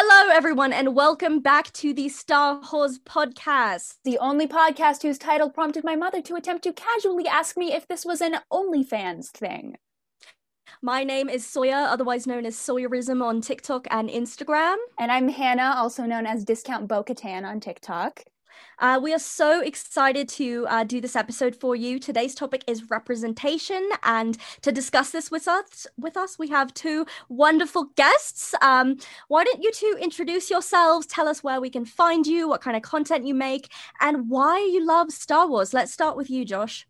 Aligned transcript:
Hello, 0.00 0.32
everyone, 0.32 0.72
and 0.72 0.94
welcome 0.94 1.40
back 1.40 1.72
to 1.72 1.92
the 1.92 2.08
Star 2.08 2.60
Wars 2.72 3.00
podcast, 3.00 3.96
the 4.04 4.16
only 4.18 4.46
podcast 4.46 5.02
whose 5.02 5.18
title 5.18 5.50
prompted 5.50 5.82
my 5.82 5.96
mother 5.96 6.22
to 6.22 6.36
attempt 6.36 6.62
to 6.62 6.72
casually 6.72 7.26
ask 7.26 7.56
me 7.56 7.72
if 7.72 7.88
this 7.88 8.04
was 8.04 8.20
an 8.20 8.36
OnlyFans 8.52 9.26
thing. 9.26 9.76
My 10.80 11.02
name 11.02 11.28
is 11.28 11.44
Sawyer, 11.44 11.74
otherwise 11.74 12.28
known 12.28 12.46
as 12.46 12.54
Sawyerism 12.54 13.24
on 13.24 13.40
TikTok 13.40 13.88
and 13.90 14.08
Instagram. 14.08 14.76
And 15.00 15.10
I'm 15.10 15.26
Hannah, 15.26 15.74
also 15.76 16.04
known 16.04 16.26
as 16.26 16.44
Discount 16.44 16.86
Bo 16.86 17.02
Katan 17.02 17.44
on 17.44 17.58
TikTok. 17.58 18.22
Uh, 18.78 18.98
we 19.02 19.12
are 19.12 19.18
so 19.18 19.60
excited 19.60 20.28
to 20.28 20.66
uh, 20.68 20.84
do 20.84 21.00
this 21.00 21.16
episode 21.16 21.56
for 21.56 21.74
you. 21.74 21.98
Today's 21.98 22.34
topic 22.34 22.62
is 22.66 22.90
representation, 22.90 23.88
and 24.02 24.38
to 24.62 24.72
discuss 24.72 25.10
this 25.10 25.30
with 25.30 25.48
us, 25.48 25.86
with 25.98 26.16
us, 26.16 26.38
we 26.38 26.48
have 26.48 26.72
two 26.74 27.06
wonderful 27.28 27.84
guests. 27.96 28.54
Um, 28.62 28.98
why 29.28 29.44
don't 29.44 29.62
you 29.62 29.72
two 29.72 29.98
introduce 30.00 30.50
yourselves? 30.50 31.06
Tell 31.06 31.28
us 31.28 31.42
where 31.42 31.60
we 31.60 31.70
can 31.70 31.84
find 31.84 32.26
you, 32.26 32.48
what 32.48 32.60
kind 32.60 32.76
of 32.76 32.82
content 32.82 33.26
you 33.26 33.34
make, 33.34 33.72
and 34.00 34.28
why 34.28 34.58
you 34.58 34.84
love 34.86 35.10
Star 35.10 35.46
Wars. 35.48 35.74
Let's 35.74 35.92
start 35.92 36.16
with 36.16 36.30
you, 36.30 36.44
Josh. 36.44 36.86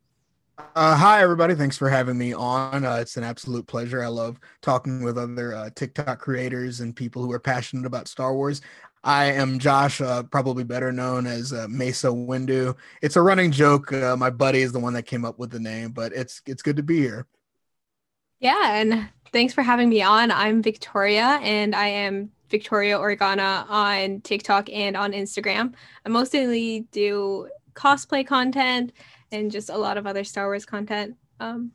Uh, 0.75 0.97
hi, 0.97 1.23
everybody. 1.23 1.55
Thanks 1.55 1.79
for 1.79 1.89
having 1.89 2.19
me 2.19 2.33
on. 2.33 2.85
Uh, 2.85 2.97
it's 2.97 3.17
an 3.17 3.23
absolute 3.23 3.67
pleasure. 3.67 4.03
I 4.03 4.09
love 4.09 4.41
talking 4.61 5.03
with 5.03 5.17
other 5.17 5.55
uh, 5.55 5.71
TikTok 5.75 6.19
creators 6.19 6.81
and 6.81 6.97
people 6.97 7.23
who 7.23 7.31
are 7.31 7.39
passionate 7.39 7.87
about 7.87 8.09
Star 8.09 8.35
Wars. 8.35 8.61
I 9.05 9.27
am 9.27 9.59
Josh, 9.59 10.01
uh, 10.01 10.25
probably 10.25 10.65
better 10.65 10.93
known 10.93 11.27
as 11.27 11.53
uh, 11.53 11.67
Mesa 11.69 12.09
Windu. 12.09 12.77
It's 13.03 13.17
a 13.17 13.23
running 13.23 13.53
joke. 13.53 13.93
Uh, 13.93 14.17
my 14.17 14.31
buddy 14.31 14.61
is 14.61 14.73
the 14.73 14.81
one 14.81 14.93
that 14.95 15.05
came 15.05 15.25
up 15.25 15.39
with 15.39 15.51
the 15.51 15.61
name, 15.61 15.93
but 15.93 16.13
it's 16.13 16.43
it's 16.47 16.63
good 16.63 16.77
to 16.77 16.83
be 16.83 16.99
here. 16.99 17.27
Yeah, 18.41 18.75
and 18.75 19.09
thanks 19.33 19.55
for 19.55 19.63
having 19.63 19.89
me 19.89 20.03
on. 20.03 20.31
I'm 20.31 20.63
Victoria, 20.63 21.39
and 21.43 21.75
I 21.75 21.89
am 21.89 22.31
Victoria 22.51 22.99
Organa 22.99 23.69
on 23.69 24.21
TikTok 24.21 24.71
and 24.71 24.97
on 24.97 25.13
Instagram. 25.13 25.75
I 26.05 26.09
mostly 26.09 26.87
do 26.93 27.49
cosplay 27.75 28.27
content 28.27 28.93
and 29.31 29.51
just 29.51 29.71
a 29.71 29.77
lot 29.77 29.99
of 29.99 30.07
other 30.07 30.25
Star 30.25 30.47
Wars 30.47 30.65
content. 30.65 31.17
Um, 31.41 31.73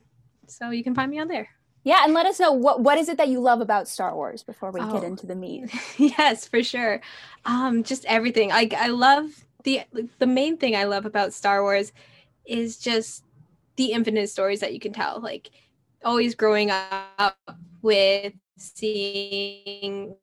so 0.48 0.72
you 0.72 0.84
can 0.84 0.96
find 0.96 1.10
me 1.10 1.20
on 1.20 1.28
there. 1.28 1.50
Yeah, 1.84 2.04
and 2.04 2.14
let 2.14 2.26
us 2.26 2.40
know 2.40 2.52
what 2.52 2.80
what 2.80 2.98
is 2.98 3.10
it 3.10 3.18
that 3.18 3.28
you 3.28 3.40
love 3.42 3.60
about 3.60 3.88
Star 3.88 4.16
Wars 4.16 4.42
before 4.42 4.72
we 4.72 4.80
oh, 4.80 4.94
get 4.94 5.04
into 5.04 5.26
the 5.26 5.36
meat. 5.36 5.70
yes, 5.98 6.48
for 6.48 6.64
sure. 6.64 7.02
Um, 7.46 7.84
just 7.84 8.06
everything. 8.06 8.52
I 8.52 8.70
I 8.78 8.88
love 8.88 9.46
the 9.64 9.82
the 10.20 10.28
main 10.28 10.58
thing 10.58 10.76
I 10.76 10.86
love 10.86 11.06
about 11.06 11.34
Star 11.34 11.62
Wars 11.62 11.92
is 12.46 12.78
just 12.78 13.24
the 13.76 13.92
infinite 13.92 14.30
stories 14.30 14.62
that 14.62 14.74
you 14.74 14.80
can 14.80 14.94
tell. 14.94 15.20
Like 15.20 15.52
always 16.04 16.36
growing 16.36 16.72
up 16.72 17.38
with 17.82 18.34
seeing 18.58 20.16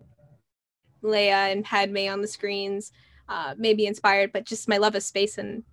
Leia 1.02 1.52
and 1.52 1.64
Padme 1.64 2.08
on 2.08 2.20
the 2.20 2.28
screens, 2.28 2.92
uh, 3.28 3.54
maybe 3.56 3.86
inspired, 3.86 4.32
but 4.32 4.44
just 4.44 4.68
my 4.68 4.78
love 4.78 4.94
of 4.94 5.02
space 5.02 5.38
and 5.38 5.64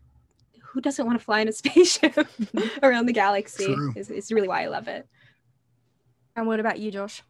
who 0.61 0.81
doesn't 0.81 1.05
want 1.05 1.17
to 1.17 1.23
fly 1.23 1.39
in 1.39 1.47
a 1.47 1.51
spaceship 1.53 2.17
around 2.83 3.05
the 3.05 3.13
galaxy 3.13 3.75
is, 3.95 4.09
is 4.09 4.31
really 4.31 4.47
why 4.47 4.63
I 4.63 4.67
love 4.67 4.87
it. 4.87 5.07
And 6.37 6.45
what 6.45 6.59
about 6.59 6.79
you, 6.79 6.91
Josh? 6.91 7.23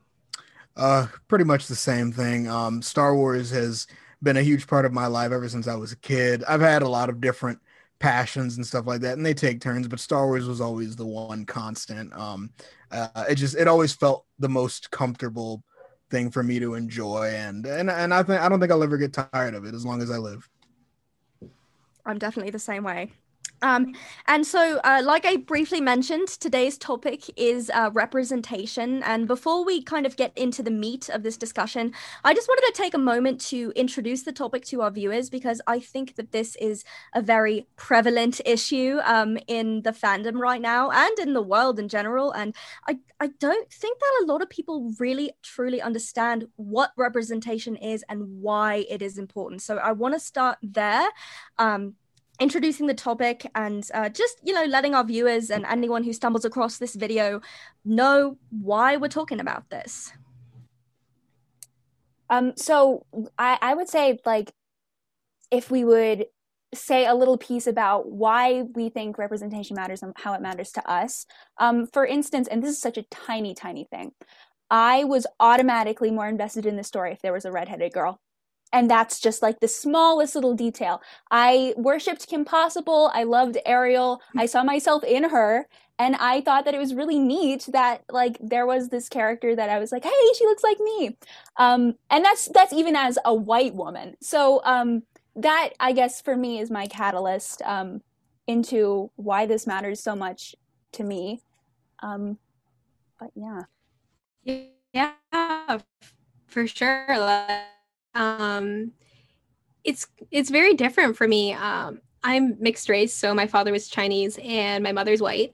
Uh, 0.76 1.08
pretty 1.30 1.46
much 1.46 1.68
the 1.68 1.76
same 1.76 2.12
thing. 2.12 2.48
Um, 2.48 2.82
Star 2.82 3.16
Wars 3.16 3.50
has 3.52 3.88
been 4.22 4.38
a 4.38 4.44
huge 4.44 4.68
part 4.68 4.86
of 4.86 4.92
my 4.92 5.08
life 5.08 5.32
ever 5.32 5.48
since 5.48 5.68
I 5.68 5.76
was 5.76 5.94
a 5.94 5.98
kid. 5.98 6.44
I've 6.44 6.62
had 6.62 6.82
a 6.82 6.90
lot 6.90 7.10
of 7.10 7.22
different 7.22 7.60
passions 8.00 8.58
and 8.58 8.68
stuff 8.68 8.86
like 8.86 9.02
that, 9.02 9.18
and 9.18 9.26
they 9.26 9.34
take 9.34 9.62
turns. 9.62 9.88
But 9.88 10.02
Star 10.02 10.28
Wars 10.28 10.46
was 10.46 10.60
always 10.60 10.96
the 10.96 11.06
one 11.06 11.46
constant. 11.46 12.14
Um, 12.14 12.52
uh, 12.92 13.24
it 13.30 13.36
just 13.36 13.56
it 13.56 13.68
always 13.68 13.94
felt 13.94 14.26
the 14.40 14.50
most 14.50 14.92
comfortable 14.92 15.64
thing 16.10 16.30
for 16.30 16.44
me 16.44 16.60
to 16.60 16.74
enjoy, 16.76 17.30
and 17.34 17.66
and 17.66 17.90
and 17.90 18.14
I 18.14 18.24
think 18.24 18.42
I 18.42 18.50
don't 18.50 18.60
think 18.60 18.74
I'll 18.74 18.84
ever 18.84 18.98
get 18.98 19.14
tired 19.14 19.56
of 19.56 19.66
it 19.66 19.74
as 19.74 19.86
long 19.86 20.02
as 20.02 20.12
I 20.12 20.18
live. 20.18 20.48
I'm 22.06 22.18
definitely 22.18 22.52
the 22.52 22.60
same 22.60 22.84
way. 22.84 23.14
Um, 23.62 23.94
and 24.28 24.46
so, 24.46 24.80
uh, 24.84 25.02
like 25.04 25.26
I 25.26 25.38
briefly 25.38 25.82
mentioned, 25.82 26.28
today's 26.28 26.78
topic 26.78 27.24
is 27.36 27.72
uh, 27.74 27.90
representation. 27.94 29.02
And 29.04 29.28
before 29.28 29.66
we 29.66 29.82
kind 29.82 30.06
of 30.06 30.16
get 30.16 30.38
into 30.38 30.62
the 30.62 30.72
meat 30.72 31.10
of 31.10 31.24
this 31.24 31.38
discussion, 31.38 31.94
I 32.24 32.34
just 32.34 32.48
wanted 32.48 32.74
to 32.74 32.82
take 32.82 32.94
a 32.94 33.00
moment 33.00 33.42
to 33.48 33.72
introduce 33.76 34.24
the 34.24 34.32
topic 34.32 34.66
to 34.66 34.82
our 34.82 34.92
viewers 34.92 35.30
because 35.30 35.62
I 35.66 35.80
think 35.80 36.16
that 36.16 36.32
this 36.32 36.56
is 36.58 36.84
a 37.14 37.22
very 37.22 37.68
prevalent 37.76 38.42
issue 38.46 39.00
um, 39.04 39.38
in 39.48 39.82
the 39.82 39.92
fandom 39.92 40.38
right 40.38 40.62
now 40.62 40.92
and 40.92 41.18
in 41.20 41.34
the 41.34 41.42
world 41.42 41.80
in 41.80 41.90
general. 41.90 42.32
And 42.32 42.56
I, 42.88 43.00
I 43.20 43.28
don't 43.40 43.72
think 43.72 44.00
that 44.00 44.24
a 44.24 44.26
lot 44.26 44.42
of 44.42 44.50
people 44.50 44.94
really 45.00 45.32
truly 45.42 45.82
understand 45.82 46.48
what 46.58 46.92
representation 46.96 47.76
is 47.76 48.04
and 48.08 48.42
why 48.42 48.86
it 48.90 49.02
is 49.02 49.18
important. 49.18 49.62
So 49.62 49.78
I 49.78 49.94
want 49.94 50.14
to 50.14 50.20
start 50.20 50.58
there. 50.62 51.10
Um, 51.58 51.96
introducing 52.40 52.88
the 52.88 52.94
topic 52.94 53.50
and 53.56 53.88
uh, 53.94 54.10
just 54.10 54.40
you 54.44 54.54
know 54.54 54.66
letting 54.66 54.94
our 54.94 55.04
viewers 55.04 55.50
and 55.50 55.66
anyone 55.66 56.04
who 56.04 56.14
stumbles 56.14 56.46
across 56.46 56.78
this 56.78 56.96
video 56.96 57.42
know 57.84 58.38
why 58.50 58.98
we're 58.98 59.08
talking 59.08 59.40
about 59.40 59.70
this. 59.70 60.12
Um 62.30 62.54
so 62.56 63.06
i 63.38 63.58
i 63.62 63.74
would 63.74 63.88
say 63.88 64.20
like 64.26 64.52
if 65.52 65.72
we 65.72 65.84
would 65.84 66.26
say 66.74 67.06
a 67.06 67.16
little 67.16 67.38
piece 67.38 67.68
about 67.68 68.12
why 68.12 68.64
we 68.76 68.90
think 68.90 69.18
representation 69.18 69.76
matters 69.76 70.04
and 70.04 70.14
how 70.18 70.34
it 70.34 70.42
matters 70.42 70.72
to 70.72 70.90
us 70.90 71.26
um 71.58 71.88
for 71.88 72.06
instance 72.06 72.48
and 72.48 72.62
this 72.62 72.72
is 72.72 72.82
such 72.82 72.98
a 72.98 73.04
tiny 73.04 73.54
tiny 73.54 73.86
thing 73.90 74.12
i 74.70 75.04
was 75.06 75.26
automatically 75.40 76.12
more 76.12 76.28
invested 76.28 76.66
in 76.66 76.76
the 76.76 76.84
story 76.84 77.14
if 77.14 77.22
there 77.22 77.32
was 77.32 77.46
a 77.46 77.52
redheaded 77.52 77.94
girl 77.94 78.20
and 78.74 78.90
that's 78.90 79.20
just 79.20 79.42
like 79.42 79.60
the 79.60 79.68
smallest 79.68 80.36
little 80.36 80.54
detail. 80.54 81.02
I 81.32 81.74
worshipped 81.78 82.28
Kim 82.28 82.46
Possible. 82.46 83.12
I 83.14 83.24
loved 83.24 83.58
Ariel. 83.66 84.22
I 84.36 84.46
saw 84.46 84.64
myself 84.64 85.04
in 85.04 85.30
her. 85.30 85.68
And 86.00 86.16
I 86.18 86.42
thought 86.42 86.66
that 86.66 86.76
it 86.76 86.80
was 86.80 86.94
really 86.94 87.18
neat 87.18 87.68
that 87.72 88.04
like 88.12 88.38
there 88.40 88.68
was 88.68 88.90
this 88.90 89.10
character 89.10 89.56
that 89.56 89.70
I 89.70 89.80
was 89.80 89.92
like, 89.92 90.04
hey, 90.04 90.12
she 90.38 90.46
looks 90.46 90.64
like 90.64 90.80
me. 90.80 91.18
Um, 91.58 91.96
and 92.12 92.24
that's 92.24 92.50
that's 92.50 92.74
even 92.74 92.96
as 92.96 93.18
a 93.26 93.34
white 93.34 93.74
woman. 93.74 94.16
So 94.22 94.62
um, 94.64 95.04
that 95.36 95.70
I 95.80 95.94
guess 95.94 96.22
for 96.22 96.36
me 96.36 96.60
is 96.60 96.70
my 96.70 96.86
catalyst 96.86 97.64
um, 97.64 98.02
into 98.46 99.10
why 99.16 99.48
this 99.48 99.66
matters 99.66 100.02
so 100.02 100.16
much 100.16 100.56
to 100.94 101.04
me. 101.04 101.42
Um, 102.04 102.38
but 103.20 103.32
yeah. 103.36 103.64
Yeah, 104.94 105.80
for 106.48 106.68
sure 106.68 107.06
um, 108.16 108.92
it's 109.84 110.08
it's 110.32 110.50
very 110.50 110.74
different 110.74 111.16
for 111.16 111.28
me. 111.28 111.54
Um, 111.54 112.02
I'm 112.24 112.62
mixed 112.62 112.90
race, 112.90 113.14
so 113.14 113.34
my 113.34 113.48
father 113.48 113.72
was 113.72 113.88
Chinese 113.88 114.38
and 114.44 114.84
my 114.84 114.92
mother's 114.92 115.22
white. 115.22 115.52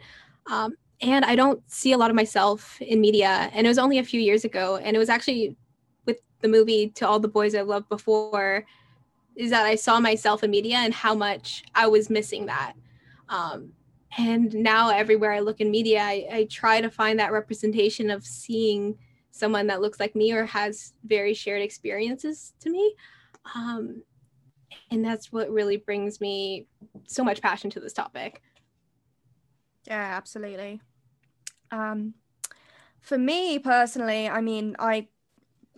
Um, 0.50 0.76
and 1.02 1.26
I 1.26 1.36
don't 1.36 1.62
see 1.70 1.92
a 1.92 1.98
lot 1.98 2.10
of 2.10 2.16
myself 2.16 2.82
in 2.82 3.02
media. 3.02 3.50
And 3.54 3.68
it 3.68 3.70
was 3.70 3.78
only 3.78 4.00
a 4.00 4.04
few 4.04 4.20
years 4.20 4.46
ago, 4.46 4.78
and 4.78 4.96
it 4.96 5.00
was 5.00 5.10
actually 5.10 5.56
with 6.06 6.20
the 6.42 6.48
movie 6.48 6.90
"To 6.96 7.08
All 7.08 7.20
the 7.20 7.28
Boys 7.28 7.54
I've 7.54 7.68
Loved 7.68 7.90
Before," 7.90 8.66
is 9.36 9.52
that 9.52 9.66
I 9.66 9.76
saw 9.76 10.00
myself 10.00 10.44
in 10.44 10.52
media 10.52 10.78
and 10.78 10.94
how 10.94 11.14
much 11.14 11.64
I 11.76 11.88
was 11.88 12.10
missing 12.10 12.46
that. 12.48 12.74
Um, 13.30 13.74
and 14.18 14.54
now 14.54 14.90
everywhere 14.90 15.34
I 15.34 15.40
look 15.40 15.60
in 15.60 15.72
media, 15.72 16.02
I, 16.02 16.28
I 16.32 16.48
try 16.50 16.82
to 16.82 16.90
find 16.90 17.20
that 17.20 17.32
representation 17.32 18.12
of 18.12 18.24
seeing 18.24 18.98
someone 19.34 19.66
that 19.68 19.82
looks 19.82 20.00
like 20.00 20.16
me 20.16 20.32
or 20.32 20.46
has 20.46 20.94
very 21.04 21.34
shared 21.34 21.64
experiences 21.64 22.54
to 22.60 22.70
me. 22.70 22.96
Um, 23.56 24.04
and 24.92 25.04
that's 25.04 25.32
what 25.32 25.50
really 25.50 25.78
brings 25.78 26.22
me 26.22 26.68
so 27.08 27.24
much 27.24 27.42
passion 27.42 27.72
to 27.72 27.80
this 27.80 27.94
topic. 27.94 28.42
Yeah, 29.88 30.16
absolutely. 30.16 30.82
Um, 31.72 32.14
for 33.02 33.18
me 33.18 33.58
personally, 33.58 34.30
I 34.30 34.40
mean, 34.40 34.76
I 34.80 35.08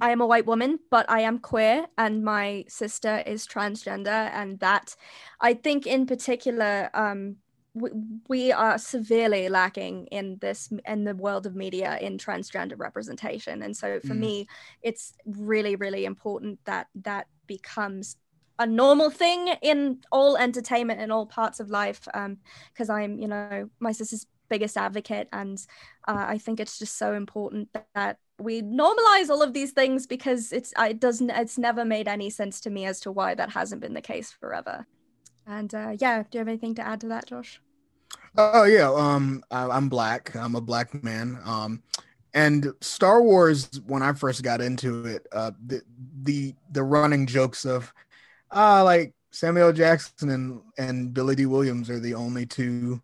I 0.02 0.12
am 0.12 0.20
a 0.20 0.28
white 0.28 0.46
woman, 0.46 0.80
but 0.92 1.10
I 1.10 1.22
am 1.22 1.40
queer, 1.40 1.88
and 1.98 2.26
my 2.26 2.66
sister 2.68 3.24
is 3.26 3.48
transgender, 3.48 4.30
and 4.34 4.60
that 4.60 4.98
I 5.40 5.54
think 5.54 5.88
in 5.88 6.06
particular 6.06 6.90
um, 6.94 7.38
we, 7.76 8.52
are 8.52 8.78
severely 8.78 9.50
lacking 9.50 10.08
in 10.08 10.38
this 10.40 10.70
in 10.88 11.04
the 11.04 11.16
world 11.16 11.46
of 11.46 11.56
media 11.56 11.98
in 12.00 12.18
transgender 12.18 12.78
representation. 12.78 13.62
And 13.62 13.76
so 13.76 14.00
for 14.00 14.14
mm. 14.14 14.20
me 14.20 14.48
it's 14.82 15.14
really 15.26 15.76
really 15.76 16.06
important 16.06 16.60
that 16.66 16.88
that 16.96 17.28
becomes 17.48 18.18
a 18.58 18.66
normal 18.66 19.10
thing 19.10 19.50
in 19.62 20.00
all 20.12 20.38
entertainment 20.38 21.02
and 21.02 21.12
all 21.12 21.26
parts 21.26 21.60
of 21.60 21.70
life 21.70 22.08
because 22.74 22.90
um, 22.90 22.96
i'm 22.96 23.20
you 23.20 23.28
know 23.28 23.70
my 23.80 23.92
sister's 23.92 24.26
biggest 24.48 24.78
advocate. 24.78 25.28
And 25.34 25.60
uh, 26.08 26.26
i 26.28 26.38
think 26.38 26.60
it's 26.60 26.80
just 26.80 26.98
so 26.98 27.14
important 27.14 27.74
that, 27.74 27.88
that 27.96 28.20
we 28.40 28.62
normalize 28.62 29.30
all 29.30 29.42
of 29.42 29.54
these 29.54 29.72
things 29.72 30.08
because 30.08 30.52
it's 30.52 30.74
it 30.78 31.00
doesn't 31.00 31.30
it's 31.30 31.58
never 31.58 31.84
made 31.84 32.08
any 32.08 32.30
sense 32.30 32.62
to 32.62 32.70
me 32.70 32.86
as 32.86 33.00
to 33.02 33.12
why 33.12 33.34
that 33.36 33.50
hasn't 33.50 33.82
been 33.82 33.94
the 33.94 34.02
case 34.02 34.32
forever. 34.32 34.86
And 35.48 35.74
uh, 35.74 35.94
yeah 36.00 36.24
do 36.24 36.30
you 36.34 36.40
have 36.40 36.48
anything 36.48 36.76
to 36.76 36.88
add 36.88 37.02
to 37.02 37.08
that 37.10 37.28
josh 37.28 37.62
Oh 38.38 38.64
yeah, 38.66 38.92
um, 38.92 39.44
I, 39.50 39.78
am 39.78 39.88
black. 39.90 40.36
I'm 40.36 40.56
a 40.56 40.62
black 40.62 41.04
man. 41.04 41.40
Um, 41.46 41.82
and 42.34 42.74
Star 42.82 43.22
Wars, 43.22 43.80
when 43.88 44.04
I 44.04 44.12
first 44.12 44.44
got 44.44 44.60
into 44.60 45.06
it, 45.06 45.26
uh, 45.32 45.52
the 45.66 45.82
the 46.24 46.54
the 46.72 46.84
running 46.84 47.28
jokes 47.28 47.66
of, 47.66 47.94
uh, 48.52 48.84
like 48.84 49.14
Samuel 49.32 49.72
Jackson 49.72 50.30
and 50.30 50.62
and 50.78 51.14
Billy 51.14 51.36
Dee 51.36 51.46
Williams 51.46 51.90
are 51.90 52.00
the 52.00 52.14
only 52.16 52.46
two 52.46 53.02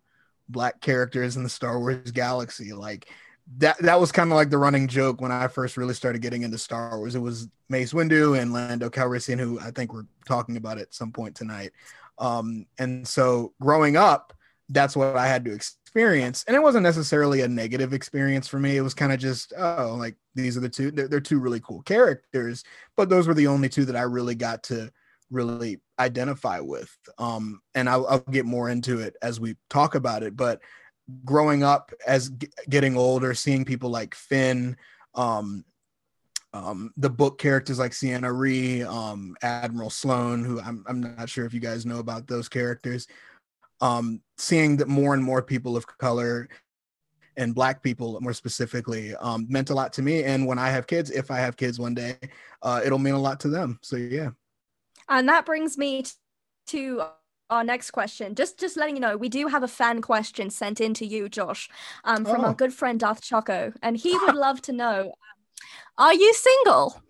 black 0.50 0.80
characters 0.82 1.36
in 1.36 1.42
the 1.44 1.48
Star 1.48 1.78
Wars 1.78 2.10
galaxy. 2.10 2.74
Like 2.74 3.08
that 3.56 3.78
that 3.78 3.98
was 3.98 4.12
kind 4.12 4.30
of 4.30 4.36
like 4.36 4.50
the 4.50 4.58
running 4.58 4.86
joke 4.86 5.22
when 5.22 5.32
I 5.32 5.48
first 5.48 5.78
really 5.78 5.94
started 5.94 6.20
getting 6.20 6.42
into 6.42 6.58
Star 6.58 6.98
Wars. 6.98 7.14
It 7.14 7.20
was 7.20 7.48
Mace 7.70 7.94
Windu 7.94 8.38
and 8.38 8.52
Lando 8.52 8.90
Calrissian, 8.90 9.40
who 9.40 9.58
I 9.60 9.70
think 9.70 9.94
we're 9.94 10.06
talking 10.26 10.58
about 10.58 10.78
at 10.78 10.92
some 10.92 11.10
point 11.10 11.34
tonight. 11.34 11.72
Um, 12.18 12.66
and 12.78 13.08
so 13.08 13.54
growing 13.60 13.96
up, 13.96 14.34
that's 14.72 14.96
what 14.96 15.16
I 15.16 15.26
had 15.26 15.44
to 15.44 15.52
experience, 15.52 16.44
and 16.46 16.56
it 16.56 16.62
wasn't 16.62 16.82
necessarily 16.82 17.42
a 17.42 17.48
negative 17.48 17.92
experience 17.92 18.48
for 18.48 18.58
me. 18.58 18.76
It 18.76 18.82
was 18.82 18.94
kind 18.94 19.12
of 19.12 19.20
just 19.20 19.52
oh, 19.56 19.94
like 19.98 20.16
these 20.34 20.56
are 20.56 20.60
the 20.60 20.68
two. 20.68 20.90
They're, 20.90 21.20
two 21.20 21.38
really 21.38 21.60
cool 21.60 21.82
characters, 21.82 22.64
but 22.96 23.08
those 23.08 23.28
were 23.28 23.34
the 23.34 23.46
only 23.46 23.68
two 23.68 23.84
that 23.84 23.96
I 23.96 24.02
really 24.02 24.34
got 24.34 24.64
to 24.64 24.90
really 25.30 25.80
identify 25.98 26.60
with. 26.60 26.94
Um, 27.18 27.60
and 27.74 27.88
I'll, 27.88 28.06
I'll 28.06 28.18
get 28.20 28.44
more 28.44 28.68
into 28.68 29.00
it 29.00 29.16
as 29.22 29.40
we 29.40 29.56
talk 29.70 29.94
about 29.94 30.22
it. 30.22 30.36
But 30.36 30.60
growing 31.24 31.62
up 31.62 31.92
as 32.06 32.30
g- 32.30 32.48
getting 32.68 32.96
older, 32.96 33.34
seeing 33.34 33.64
people 33.64 33.90
like 33.90 34.14
Finn, 34.14 34.76
um, 35.14 35.64
um, 36.54 36.92
the 36.96 37.10
book 37.10 37.38
characters 37.38 37.78
like 37.78 37.94
Sienna 37.94 38.30
Ree, 38.32 38.82
um, 38.82 39.34
Admiral 39.42 39.90
Sloane, 39.90 40.44
who 40.44 40.60
I'm, 40.60 40.84
I'm 40.86 41.00
not 41.00 41.30
sure 41.30 41.46
if 41.46 41.54
you 41.54 41.60
guys 41.60 41.86
know 41.86 41.98
about 41.98 42.26
those 42.26 42.48
characters. 42.48 43.06
Um, 43.82 44.22
seeing 44.38 44.78
that 44.78 44.88
more 44.88 45.12
and 45.12 45.22
more 45.22 45.42
people 45.42 45.76
of 45.76 45.86
color 45.86 46.48
and 47.36 47.54
black 47.54 47.82
people 47.82 48.18
more 48.20 48.32
specifically 48.32 49.14
um, 49.16 49.46
meant 49.48 49.70
a 49.70 49.74
lot 49.74 49.92
to 49.94 50.02
me 50.02 50.22
and 50.22 50.46
when 50.46 50.58
i 50.58 50.68
have 50.68 50.86
kids 50.86 51.10
if 51.10 51.30
i 51.30 51.38
have 51.38 51.56
kids 51.56 51.78
one 51.78 51.94
day 51.94 52.16
uh, 52.62 52.80
it'll 52.84 52.98
mean 52.98 53.14
a 53.14 53.18
lot 53.18 53.40
to 53.40 53.48
them 53.48 53.78
so 53.82 53.96
yeah 53.96 54.30
and 55.08 55.28
that 55.28 55.46
brings 55.46 55.78
me 55.78 56.04
to 56.66 57.02
our 57.52 57.62
next 57.62 57.90
question. 57.90 58.34
Just 58.34 58.58
just 58.58 58.76
letting 58.76 58.96
you 58.96 59.00
know, 59.00 59.16
we 59.16 59.28
do 59.28 59.46
have 59.46 59.62
a 59.62 59.68
fan 59.68 60.00
question 60.00 60.50
sent 60.50 60.80
in 60.80 60.94
to 60.94 61.06
you, 61.06 61.28
Josh, 61.28 61.68
um, 62.04 62.24
from 62.24 62.40
oh. 62.40 62.48
our 62.48 62.54
good 62.54 62.72
friend 62.72 62.98
Darth 62.98 63.20
Choco, 63.20 63.72
and 63.82 63.96
he 63.96 64.16
would 64.18 64.34
love 64.46 64.62
to 64.62 64.72
know: 64.72 65.00
um, 65.00 65.12
Are 65.98 66.14
you 66.14 66.32
single? 66.32 67.00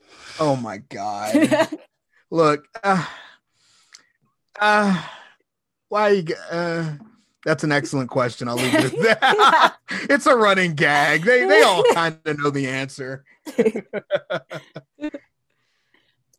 Oh 0.40 0.56
my 0.56 0.78
god! 0.78 1.68
Look, 2.30 2.66
uh, 2.82 3.06
uh, 4.60 5.02
why? 5.92 6.24
Uh, 6.50 6.92
that's 7.44 7.64
an 7.64 7.70
excellent 7.70 8.08
question. 8.08 8.48
I'll 8.48 8.56
leave 8.56 8.74
it 8.74 8.84
at 8.84 8.92
that. 9.20 9.76
it's 10.08 10.26
a 10.26 10.34
running 10.34 10.74
gag. 10.74 11.22
They 11.22 11.44
they 11.44 11.62
all 11.62 11.84
kind 11.92 12.18
of 12.24 12.38
know 12.38 12.48
the 12.48 12.66
answer. 12.66 13.24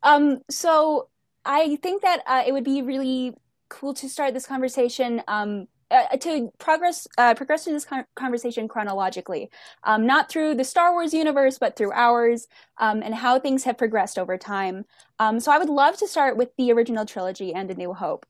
um. 0.02 0.40
So 0.50 1.10
I 1.46 1.76
think 1.78 2.02
that 2.02 2.22
uh, 2.26 2.44
it 2.48 2.52
would 2.52 2.64
be 2.64 2.82
really 2.82 3.36
cool 3.70 3.94
to 3.94 4.10
start 4.10 4.34
this 4.34 4.48
conversation 4.48 5.22
um, 5.28 5.68
uh, 5.92 6.18
to 6.18 6.52
progress 6.58 7.08
uh, 7.20 7.36
progress 7.36 7.66
through 7.66 7.74
this 7.74 7.86
con- 7.86 8.06
conversation 8.16 8.68
chronologically, 8.68 9.52
um, 9.84 10.08
not 10.08 10.30
through 10.30 10.56
the 10.56 10.64
Star 10.64 10.94
Wars 10.94 11.14
universe, 11.14 11.60
but 11.60 11.76
through 11.76 11.92
ours 11.92 12.48
um, 12.80 13.04
and 13.04 13.14
how 13.14 13.38
things 13.40 13.66
have 13.66 13.78
progressed 13.78 14.18
over 14.18 14.36
time. 14.36 14.86
Um, 15.20 15.40
so 15.40 15.52
I 15.52 15.60
would 15.60 15.70
love 15.70 15.96
to 15.98 16.08
start 16.08 16.38
with 16.38 16.50
the 16.58 16.72
original 16.72 17.06
trilogy 17.06 17.54
and 17.54 17.70
A 17.70 17.76
New 17.76 17.94
Hope, 17.94 18.26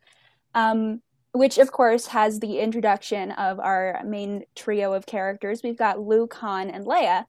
um, 0.54 1.02
which 1.34 1.58
of 1.58 1.72
course 1.72 2.08
has 2.08 2.40
the 2.40 2.60
introduction 2.60 3.32
of 3.32 3.60
our 3.60 4.02
main 4.06 4.44
trio 4.56 4.94
of 4.94 5.06
characters. 5.06 5.62
We've 5.64 5.78
got 5.78 6.00
Luke, 6.00 6.34
Han, 6.36 6.70
and 6.70 6.86
Leia, 6.86 7.26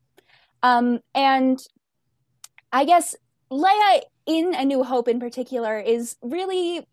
um, 0.63 1.01
and 1.15 1.59
I 2.73 2.85
guess 2.85 3.15
Leia 3.51 4.01
in 4.27 4.55
A 4.55 4.65
New 4.65 4.83
Hope 4.83 5.09
in 5.09 5.21
particular 5.21 5.79
is 5.79 6.17
really 6.23 6.87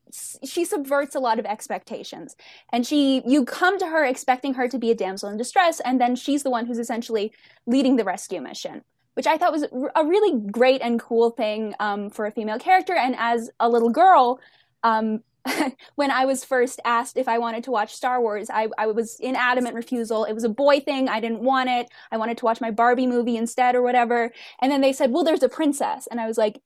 she 0.44 0.66
subverts 0.66 1.16
a 1.16 1.20
lot 1.20 1.40
of 1.40 1.46
expectations. 1.46 2.36
And 2.72 2.86
she 2.86 3.22
you 3.26 3.46
come 3.46 3.80
to 3.80 3.88
her 3.88 4.06
expecting 4.06 4.54
her 4.56 4.68
to 4.68 4.78
be 4.78 4.92
a 4.92 4.96
damsel 4.96 5.30
in 5.30 5.38
distress 5.38 5.80
and 5.80 6.00
then 6.00 6.16
she's 6.16 6.44
the 6.44 6.50
one 6.50 6.66
who's 6.66 6.80
essentially 6.80 7.32
leading 7.66 7.96
the 7.96 8.04
rescue 8.04 8.42
mission, 8.42 8.84
which 9.14 9.28
I 9.28 9.38
thought 9.38 9.54
was 9.54 9.64
a 9.64 10.06
really 10.06 10.40
great 10.52 10.82
and 10.82 11.00
cool 11.00 11.30
thing 11.32 11.74
um, 11.80 12.10
for 12.10 12.26
a 12.26 12.32
female 12.32 12.60
character 12.60 12.94
and 12.94 13.16
as 13.18 13.50
a 13.60 13.70
little 13.70 13.90
girl 13.90 14.40
um, 14.84 15.24
when 15.96 16.12
I 16.12 16.26
was 16.26 16.46
first 16.46 16.80
asked 16.86 17.18
if 17.18 17.28
I 17.28 17.38
wanted 17.38 17.64
to 17.66 17.72
watch 17.72 17.94
Star 17.94 18.22
Wars, 18.22 18.50
I, 18.50 18.68
I 18.78 18.88
was 18.88 19.20
in 19.20 19.36
adamant 19.36 19.76
refusal. 19.76 20.26
It 20.26 20.34
was 20.34 20.44
a 20.44 20.50
boy 20.50 20.80
thing. 20.80 21.10
I 21.10 21.20
didn't 21.20 21.42
want 21.42 21.70
it. 21.70 21.90
I 22.12 22.18
wanted 22.18 22.38
to 22.40 22.46
watch 22.46 22.62
my 22.62 22.72
Barbie 22.72 23.08
movie 23.08 23.38
instead 23.38 23.76
or 23.76 23.82
whatever. 23.82 24.32
And 24.62 24.72
then 24.72 24.82
they 24.82 24.94
said, 24.94 25.12
well, 25.12 25.24
there's 25.24 25.44
a 25.44 25.50
princess. 25.50 26.08
And 26.10 26.20
I 26.20 26.28
was 26.28 26.38
like, 26.38 26.62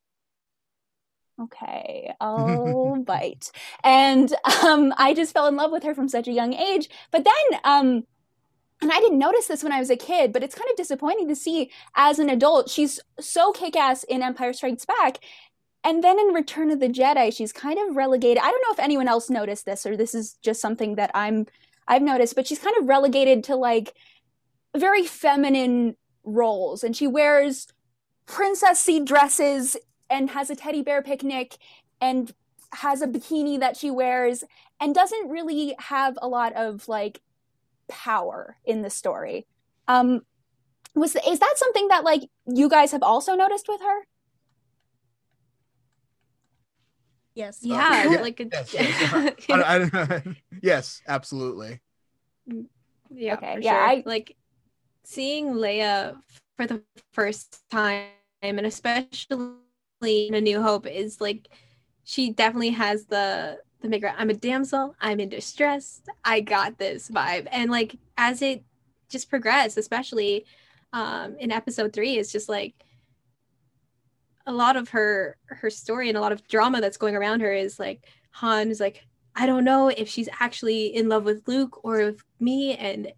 okay, 1.39 2.13
I'll 2.19 2.95
bite. 3.05 3.51
And 3.83 4.33
um, 4.63 4.93
I 4.97 5.13
just 5.13 5.33
fell 5.33 5.47
in 5.47 5.55
love 5.55 5.71
with 5.71 5.83
her 5.83 5.95
from 5.95 6.09
such 6.09 6.27
a 6.27 6.33
young 6.33 6.53
age. 6.53 6.89
But 7.11 7.25
then, 7.25 7.59
um, 7.63 8.03
and 8.81 8.91
I 8.91 8.99
didn't 8.99 9.19
notice 9.19 9.47
this 9.47 9.63
when 9.63 9.71
I 9.71 9.79
was 9.79 9.89
a 9.89 9.95
kid, 9.95 10.33
but 10.33 10.43
it's 10.43 10.55
kind 10.55 10.69
of 10.69 10.75
disappointing 10.75 11.27
to 11.29 11.35
see 11.35 11.71
as 11.95 12.19
an 12.19 12.29
adult. 12.29 12.69
She's 12.69 12.99
so 13.19 13.51
kick 13.51 13.75
ass 13.75 14.03
in 14.03 14.21
Empire 14.21 14.53
Strikes 14.53 14.85
Back. 14.85 15.19
And 15.85 16.03
then 16.03 16.19
in 16.19 16.33
Return 16.33 16.71
of 16.71 16.79
the 16.79 16.89
Jedi, 16.89 17.31
she's 17.33 17.53
kind 17.53 17.77
of 17.77 17.95
relegated. 17.95 18.41
I 18.43 18.49
don't 18.49 18.61
know 18.67 18.73
if 18.73 18.79
anyone 18.79 19.07
else 19.07 19.29
noticed 19.29 19.65
this 19.65 19.85
or 19.85 19.95
this 19.95 20.15
is 20.15 20.33
just 20.41 20.59
something 20.59 20.95
that 20.95 21.11
I'm 21.13 21.45
I've 21.87 22.01
noticed, 22.01 22.35
but 22.35 22.47
she's 22.47 22.57
kind 22.57 22.75
of 22.77 22.87
relegated 22.87 23.43
to 23.45 23.55
like 23.55 23.93
very 24.75 25.05
feminine 25.05 25.95
roles 26.23 26.83
and 26.83 26.95
she 26.97 27.05
wears 27.05 27.67
princessy 28.25 29.05
dresses 29.05 29.77
and 30.09 30.31
has 30.31 30.49
a 30.49 30.55
teddy 30.55 30.81
bear 30.81 31.03
picnic 31.03 31.57
and 32.01 32.33
has 32.73 33.03
a 33.03 33.07
bikini 33.07 33.59
that 33.59 33.77
she 33.77 33.91
wears 33.91 34.43
and 34.81 34.95
doesn't 34.95 35.29
really 35.29 35.75
have 35.77 36.17
a 36.19 36.27
lot 36.27 36.53
of 36.53 36.87
like 36.87 37.21
power 37.87 38.57
in 38.65 38.81
the 38.81 38.89
story. 38.89 39.45
Um 39.87 40.21
was 40.95 41.15
is 41.27 41.39
that 41.39 41.53
something 41.57 41.89
that 41.89 42.03
like 42.03 42.23
you 42.47 42.69
guys 42.69 42.91
have 42.91 43.03
also 43.03 43.35
noticed 43.35 43.67
with 43.67 43.81
her? 43.81 44.07
Yes. 47.35 47.59
Yeah, 47.61 48.09
yeah 48.09 48.21
like 48.21 48.39
a, 48.39 48.47
yes, 48.51 48.73
yes. 48.73 49.33
I, 49.49 49.61
I, 49.91 50.35
yes, 50.61 51.01
absolutely. 51.07 51.81
Yeah, 53.09 53.33
okay. 53.35 53.57
yeah, 53.59 53.73
sure. 53.73 53.87
I 53.87 54.03
like 54.05 54.35
seeing 55.03 55.53
Leia 55.53 56.17
for 56.57 56.65
the 56.65 56.81
first 57.13 57.61
time 57.69 58.07
and 58.41 58.65
especially 58.65 59.57
in 60.01 60.33
A 60.33 60.41
New 60.41 60.61
Hope 60.61 60.87
is 60.87 61.19
like 61.19 61.49
she 62.03 62.31
definitely 62.31 62.69
has 62.71 63.05
the 63.05 63.59
the 63.81 63.89
maker. 63.89 64.13
I'm 64.17 64.29
a 64.29 64.33
damsel. 64.33 64.95
I'm 65.01 65.19
in 65.19 65.29
distress. 65.29 66.01
I 66.23 66.39
got 66.39 66.77
this 66.77 67.09
vibe, 67.09 67.47
and 67.51 67.69
like 67.69 67.95
as 68.17 68.41
it 68.41 68.63
just 69.09 69.29
progressed, 69.29 69.77
especially 69.77 70.45
um, 70.93 71.35
in 71.39 71.51
episode 71.51 71.93
three, 71.93 72.17
it's 72.17 72.31
just 72.31 72.49
like 72.49 72.73
a 74.47 74.53
lot 74.53 74.75
of 74.75 74.89
her 74.89 75.37
her 75.47 75.69
story 75.69 76.09
and 76.09 76.17
a 76.17 76.21
lot 76.21 76.31
of 76.31 76.47
drama 76.47 76.81
that's 76.81 76.97
going 76.97 77.15
around 77.15 77.41
her 77.41 77.51
is 77.53 77.79
like 77.79 78.05
Han 78.31 78.69
is 78.69 78.79
like 78.79 79.03
I 79.35 79.45
don't 79.45 79.65
know 79.65 79.89
if 79.89 80.07
she's 80.07 80.29
actually 80.39 80.95
in 80.95 81.09
love 81.09 81.25
with 81.25 81.47
Luke 81.47 81.83
or 81.83 82.05
with 82.05 82.23
me, 82.39 82.75
and 82.75 83.11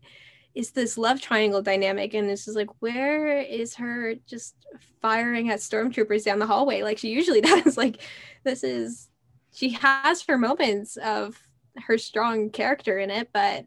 it's 0.55 0.71
this 0.71 0.97
love 0.97 1.21
triangle 1.21 1.61
dynamic 1.61 2.15
and 2.15 2.27
it's 2.29 2.45
just 2.45 2.57
like 2.57 2.69
where 2.79 3.37
is 3.37 3.75
her 3.75 4.15
just 4.25 4.55
firing 5.01 5.51
at 5.51 5.59
stormtroopers 5.59 6.25
down 6.25 6.39
the 6.39 6.47
hallway? 6.47 6.81
Like 6.81 6.97
she 6.97 7.09
usually 7.09 7.41
does. 7.53 7.77
Like 7.77 8.01
this 8.43 8.63
is 8.63 9.09
she 9.53 9.69
has 9.69 10.23
her 10.23 10.37
moments 10.37 10.97
of 10.97 11.39
her 11.85 11.97
strong 11.97 12.49
character 12.49 12.97
in 12.97 13.11
it 13.11 13.29
but 13.31 13.65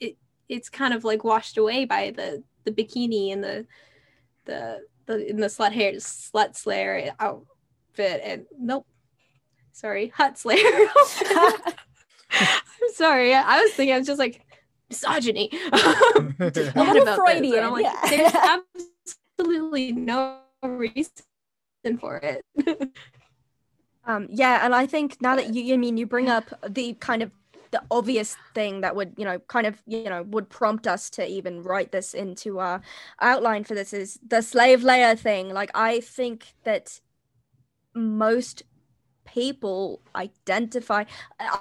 it 0.00 0.16
it's 0.48 0.68
kind 0.68 0.92
of 0.92 1.04
like 1.04 1.22
washed 1.22 1.58
away 1.58 1.84
by 1.84 2.10
the 2.10 2.42
the 2.64 2.72
bikini 2.72 3.32
and 3.32 3.42
the 3.42 3.66
the 4.46 4.80
the 5.06 5.28
in 5.28 5.36
the 5.38 5.46
slut 5.46 5.72
hair 5.72 5.92
slut 5.94 6.56
slayer 6.56 7.12
outfit 7.20 8.20
and 8.24 8.46
nope 8.58 8.86
sorry 9.72 10.12
Hutt 10.16 10.38
slayer 10.38 10.56
i'm 12.32 12.92
sorry 12.94 13.34
i 13.34 13.60
was 13.60 13.72
thinking 13.72 13.94
i 13.94 13.98
was 13.98 14.06
just 14.06 14.18
like 14.18 14.44
misogyny. 14.90 15.50
a 15.72 16.32
little 16.38 17.16
Freudian. 17.16 17.64
I'm 17.64 17.72
like, 17.72 17.84
yeah. 17.84 18.10
there's 18.10 18.60
absolutely 19.38 19.92
no 19.92 20.38
reason 20.62 21.08
for 21.98 22.18
it. 22.18 22.44
um, 24.04 24.28
yeah, 24.30 24.64
and 24.64 24.74
I 24.74 24.86
think 24.86 25.22
now 25.22 25.36
that 25.36 25.54
you, 25.54 25.72
I 25.72 25.76
mean 25.78 25.96
you 25.96 26.06
bring 26.06 26.28
up 26.28 26.52
the 26.68 26.94
kind 26.94 27.22
of 27.22 27.30
the 27.70 27.82
obvious 27.90 28.36
thing 28.54 28.80
that 28.80 28.96
would 28.96 29.14
you 29.16 29.24
know 29.24 29.38
kind 29.40 29.66
of 29.66 29.82
you 29.86 30.04
know 30.04 30.22
would 30.22 30.48
prompt 30.48 30.86
us 30.86 31.10
to 31.10 31.26
even 31.26 31.62
write 31.62 31.92
this 31.92 32.14
into 32.14 32.58
our 32.58 32.80
outline 33.20 33.64
for 33.64 33.74
this 33.74 33.92
is 33.92 34.18
the 34.26 34.42
slave 34.42 34.80
Leia 34.80 35.18
thing. 35.18 35.52
Like 35.52 35.70
i 35.74 36.00
think 36.00 36.54
that 36.64 37.00
most 37.94 38.62
people 39.26 40.00
identify 40.16 41.04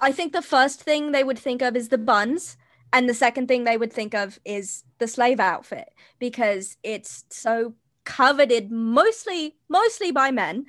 i 0.01 0.11
think 0.11 0.33
the 0.33 0.41
first 0.41 0.81
thing 0.81 1.11
they 1.11 1.23
would 1.23 1.37
think 1.37 1.61
of 1.61 1.75
is 1.75 1.89
the 1.89 1.97
buns 1.97 2.57
and 2.91 3.07
the 3.07 3.13
second 3.13 3.47
thing 3.47 3.63
they 3.63 3.77
would 3.77 3.93
think 3.93 4.15
of 4.15 4.39
is 4.45 4.83
the 4.97 5.07
slave 5.07 5.39
outfit 5.39 5.89
because 6.19 6.77
it's 6.83 7.25
so 7.29 7.73
coveted 8.09 8.71
mostly 8.71 9.55
mostly 9.69 10.11
by 10.11 10.31
men. 10.31 10.65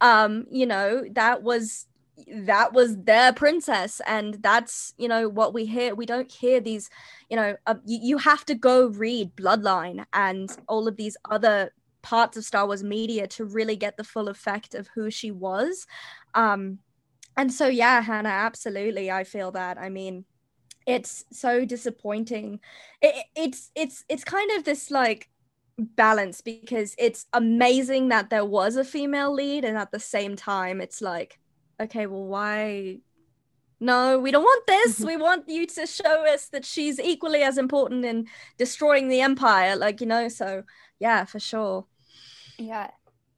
Um 0.00 0.46
you 0.50 0.66
know 0.66 1.04
that 1.12 1.42
was 1.42 1.86
that 2.28 2.72
was 2.72 2.96
their 2.98 3.32
princess 3.32 4.00
and 4.06 4.34
that's 4.42 4.94
you 4.98 5.08
know 5.08 5.28
what 5.28 5.54
we 5.54 5.64
hear. 5.64 5.94
We 5.94 6.06
don't 6.06 6.30
hear 6.30 6.60
these 6.60 6.90
you 7.30 7.36
know 7.36 7.56
uh, 7.66 7.76
you, 7.84 7.98
you 8.02 8.18
have 8.18 8.44
to 8.46 8.54
go 8.54 8.88
read 8.88 9.34
bloodline 9.36 10.04
and 10.12 10.54
all 10.68 10.88
of 10.88 10.96
these 10.96 11.16
other 11.30 11.72
parts 12.02 12.36
of 12.36 12.44
star 12.44 12.66
wars 12.66 12.82
media 12.82 13.26
to 13.28 13.44
really 13.44 13.76
get 13.76 13.96
the 13.96 14.04
full 14.04 14.28
effect 14.28 14.74
of 14.74 14.88
who 14.94 15.10
she 15.10 15.30
was. 15.30 15.86
Um 16.34 16.78
and 17.36 17.52
so 17.52 17.66
yeah 17.66 18.02
hannah 18.02 18.28
absolutely 18.28 19.10
i 19.10 19.24
feel 19.24 19.52
that. 19.52 19.78
I 19.78 19.88
mean 19.88 20.26
it's 20.86 21.24
so 21.32 21.64
disappointing. 21.64 22.60
It, 23.00 23.26
it's 23.36 23.70
it's 23.74 24.04
it's 24.08 24.24
kind 24.24 24.50
of 24.52 24.64
this 24.64 24.90
like 24.90 25.28
balance 25.78 26.40
because 26.40 26.94
it's 26.98 27.26
amazing 27.32 28.08
that 28.08 28.30
there 28.30 28.44
was 28.44 28.76
a 28.76 28.84
female 28.84 29.32
lead 29.32 29.64
and 29.64 29.78
at 29.78 29.90
the 29.90 30.00
same 30.00 30.36
time 30.36 30.80
it's 30.80 31.00
like 31.00 31.38
okay 31.82 32.06
well 32.06 32.24
why 32.24 32.98
no 33.80 34.18
we 34.18 34.30
don't 34.30 34.42
want 34.42 34.66
this 34.66 35.00
we 35.00 35.16
want 35.16 35.48
you 35.48 35.66
to 35.66 35.86
show 35.86 36.26
us 36.26 36.48
that 36.48 36.64
she's 36.64 37.00
equally 37.00 37.42
as 37.42 37.58
important 37.58 38.04
in 38.04 38.26
destroying 38.58 39.08
the 39.08 39.20
empire 39.20 39.76
like 39.76 40.00
you 40.00 40.06
know 40.06 40.28
so 40.28 40.62
yeah 40.98 41.24
for 41.24 41.40
sure 41.40 41.86
yeah 42.58 42.90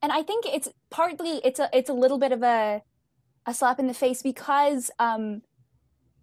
and 0.03 0.13
i 0.13 0.23
think 0.23 0.45
it's 0.47 0.69
partly 0.91 1.41
it's 1.45 1.59
a 1.59 1.69
it's 1.73 1.91
a 1.91 1.95
little 1.95 2.19
bit 2.19 2.33
of 2.33 2.43
a 2.43 2.83
a 3.47 3.55
slap 3.55 3.79
in 3.79 3.87
the 3.87 3.95
face 3.95 4.23
because 4.23 4.91
um 4.99 5.43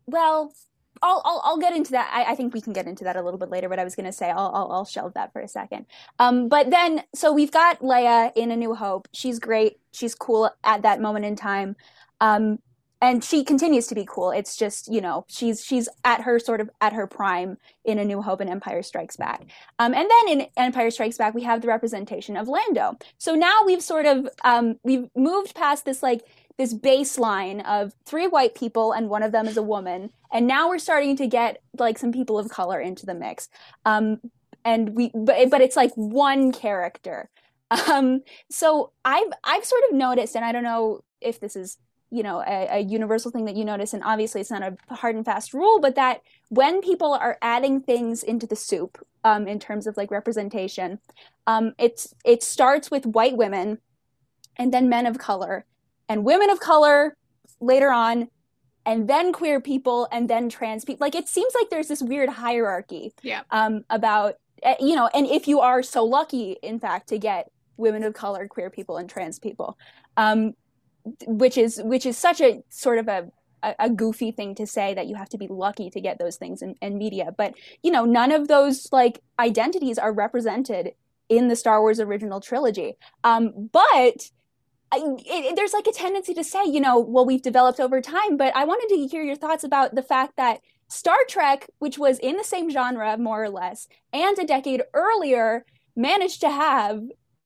well 0.05 0.53
I'll, 1.01 1.21
I'll, 1.25 1.41
I'll 1.43 1.57
get 1.57 1.75
into 1.75 1.91
that. 1.91 2.11
I, 2.13 2.31
I, 2.31 2.35
think 2.35 2.53
we 2.53 2.61
can 2.61 2.73
get 2.73 2.85
into 2.85 3.03
that 3.05 3.15
a 3.15 3.23
little 3.23 3.39
bit 3.39 3.49
later. 3.49 3.67
But 3.69 3.79
I 3.79 3.83
was 3.83 3.95
going 3.95 4.05
to 4.05 4.11
say 4.11 4.29
I'll, 4.29 4.51
I'll, 4.53 4.71
I'll 4.71 4.85
shelve 4.85 5.13
that 5.15 5.33
for 5.33 5.41
a 5.41 5.47
second. 5.47 5.85
Um, 6.19 6.47
but 6.47 6.69
then 6.69 7.03
so 7.15 7.33
we've 7.33 7.51
got 7.51 7.79
Leia 7.79 8.31
in 8.35 8.51
A 8.51 8.55
New 8.55 8.75
Hope. 8.75 9.07
She's 9.11 9.39
great. 9.39 9.79
She's 9.91 10.13
cool 10.13 10.51
at 10.63 10.83
that 10.83 11.01
moment 11.01 11.25
in 11.25 11.35
time, 11.35 11.75
um, 12.21 12.59
and 13.01 13.23
she 13.23 13.43
continues 13.43 13.87
to 13.87 13.95
be 13.95 14.05
cool. 14.07 14.29
It's 14.31 14.55
just 14.55 14.87
you 14.87 15.01
know 15.01 15.25
she's 15.27 15.65
she's 15.65 15.89
at 16.05 16.21
her 16.21 16.39
sort 16.39 16.61
of 16.61 16.69
at 16.79 16.93
her 16.93 17.07
prime 17.07 17.57
in 17.83 17.97
A 17.97 18.05
New 18.05 18.21
Hope 18.21 18.39
and 18.39 18.49
Empire 18.49 18.83
Strikes 18.83 19.17
Back. 19.17 19.41
Um, 19.79 19.93
and 19.93 20.09
then 20.09 20.39
in 20.39 20.47
Empire 20.55 20.91
Strikes 20.91 21.17
Back 21.17 21.33
we 21.33 21.43
have 21.43 21.61
the 21.61 21.67
representation 21.67 22.37
of 22.37 22.47
Lando. 22.47 22.97
So 23.17 23.35
now 23.35 23.61
we've 23.65 23.83
sort 23.83 24.05
of 24.05 24.29
um, 24.43 24.77
we've 24.83 25.09
moved 25.15 25.55
past 25.55 25.83
this 25.83 26.01
like 26.03 26.21
this 26.57 26.73
baseline 26.75 27.65
of 27.65 27.93
three 28.05 28.27
white 28.27 28.53
people 28.53 28.91
and 28.91 29.09
one 29.09 29.23
of 29.23 29.31
them 29.31 29.47
is 29.47 29.57
a 29.57 29.63
woman 29.63 30.11
and 30.31 30.45
now 30.45 30.69
we're 30.69 30.77
starting 30.77 31.15
to 31.15 31.25
get 31.25 31.61
like 31.79 31.97
some 31.97 32.11
people 32.11 32.37
of 32.37 32.49
color 32.49 32.79
into 32.79 33.05
the 33.05 33.15
mix 33.15 33.49
um 33.85 34.19
and 34.63 34.95
we 34.95 35.09
but 35.15 35.49
but 35.49 35.61
it's 35.61 35.75
like 35.75 35.91
one 35.95 36.51
character 36.51 37.29
um 37.89 38.21
so 38.51 38.91
i've 39.05 39.31
i've 39.43 39.65
sort 39.65 39.81
of 39.89 39.95
noticed 39.95 40.35
and 40.35 40.45
i 40.45 40.51
don't 40.51 40.63
know 40.63 41.01
if 41.19 41.39
this 41.39 41.55
is 41.55 41.77
you 42.11 42.23
know 42.23 42.43
a, 42.45 42.67
a, 42.71 42.79
universal 42.79 43.31
thing 43.31 43.45
that 43.45 43.55
you 43.55 43.65
notice. 43.65 43.93
And 43.93 44.03
obviously 44.03 44.41
it's 44.41 44.51
not 44.51 44.61
a 44.61 44.95
hard 44.95 45.15
and 45.15 45.25
fast 45.25 45.53
rule 45.53 45.79
but 45.79 45.95
that 45.95 46.21
when 46.49 46.81
people 46.81 47.13
are 47.13 47.37
adding 47.41 47.81
things 47.81 48.21
into 48.21 48.45
the 48.45 48.55
soup 48.55 48.97
um, 49.23 49.47
in 49.47 49.59
terms 49.59 49.87
of 49.87 49.97
like 49.97 50.11
representation 50.11 50.99
um, 51.47 51.73
it's 51.79 52.13
it 52.25 52.43
starts 52.43 52.91
with 52.91 53.05
white 53.05 53.37
women 53.37 53.79
and 54.57 54.73
then 54.73 54.89
men 54.89 55.05
of 55.05 55.17
color 55.17 55.65
and 56.09 56.25
women 56.25 56.49
of 56.49 56.59
color 56.59 57.15
later 57.59 57.91
on 57.91 58.27
and 58.85 59.07
then 59.07 59.31
queer 59.31 59.61
people 59.61 60.07
and 60.11 60.29
then 60.29 60.49
trans 60.49 60.83
people 60.83 61.05
like 61.05 61.15
it 61.15 61.27
seems 61.27 61.53
like 61.55 61.69
there's 61.69 61.87
this 61.87 62.01
weird 62.01 62.29
hierarchy 62.29 63.13
yeah. 63.21 63.41
um 63.51 63.83
about 63.89 64.35
eh, 64.63 64.75
you 64.79 64.95
know 64.95 65.09
and 65.13 65.27
if 65.27 65.47
you 65.47 65.59
are 65.59 65.83
so 65.83 66.03
lucky 66.03 66.57
in 66.63 66.79
fact 66.79 67.07
to 67.09 67.17
get 67.17 67.49
women 67.77 68.03
of 68.03 68.13
color 68.13 68.47
queer 68.47 68.69
people 68.69 68.97
and 68.97 69.09
trans 69.09 69.39
people 69.39 69.77
um 70.17 70.53
which 71.25 71.57
is 71.57 71.81
which 71.83 72.05
is 72.05 72.17
such 72.17 72.41
a 72.41 72.63
sort 72.69 72.97
of 72.97 73.07
a 73.07 73.31
a, 73.77 73.91
goofy 73.91 74.31
thing 74.31 74.55
to 74.55 74.65
say 74.65 74.95
that 74.95 75.05
you 75.05 75.15
have 75.15 75.29
to 75.29 75.37
be 75.37 75.47
lucky 75.47 75.91
to 75.91 76.01
get 76.01 76.17
those 76.17 76.35
things 76.37 76.63
in, 76.63 76.75
in 76.81 76.97
media. 76.97 77.31
But 77.37 77.53
you 77.83 77.91
know 77.91 78.05
none 78.05 78.31
of 78.31 78.47
those 78.47 78.87
like 78.91 79.21
identities 79.39 79.97
are 79.99 80.11
represented 80.11 80.93
in 81.29 81.47
the 81.47 81.55
star 81.55 81.79
wars 81.79 81.99
original 81.99 82.41
trilogy. 82.41 82.97
Um 83.23 83.69
but 83.71 84.31
I, 84.91 84.99
it, 85.25 85.55
there's 85.55 85.73
like 85.73 85.87
a 85.87 85.93
tendency 85.93 86.33
to 86.33 86.43
say, 86.43 86.65
you 86.65 86.81
know, 86.81 86.99
well, 86.99 87.25
we've 87.25 87.41
developed 87.41 87.79
over 87.79 88.01
time, 88.01 88.35
but 88.35 88.53
I 88.55 88.65
wanted 88.65 88.89
to 88.89 89.07
hear 89.07 89.23
your 89.23 89.37
thoughts 89.37 89.63
about 89.63 89.95
the 89.95 90.03
fact 90.03 90.35
that 90.35 90.59
Star 90.89 91.15
Trek, 91.29 91.69
which 91.79 91.97
was 91.97 92.19
in 92.19 92.35
the 92.35 92.43
same 92.43 92.69
genre, 92.69 93.17
more 93.17 93.41
or 93.41 93.49
less, 93.49 93.87
and 94.11 94.37
a 94.37 94.43
decade 94.43 94.83
earlier, 94.93 95.65
managed 95.95 96.41
to 96.41 96.49
have, 96.49 97.01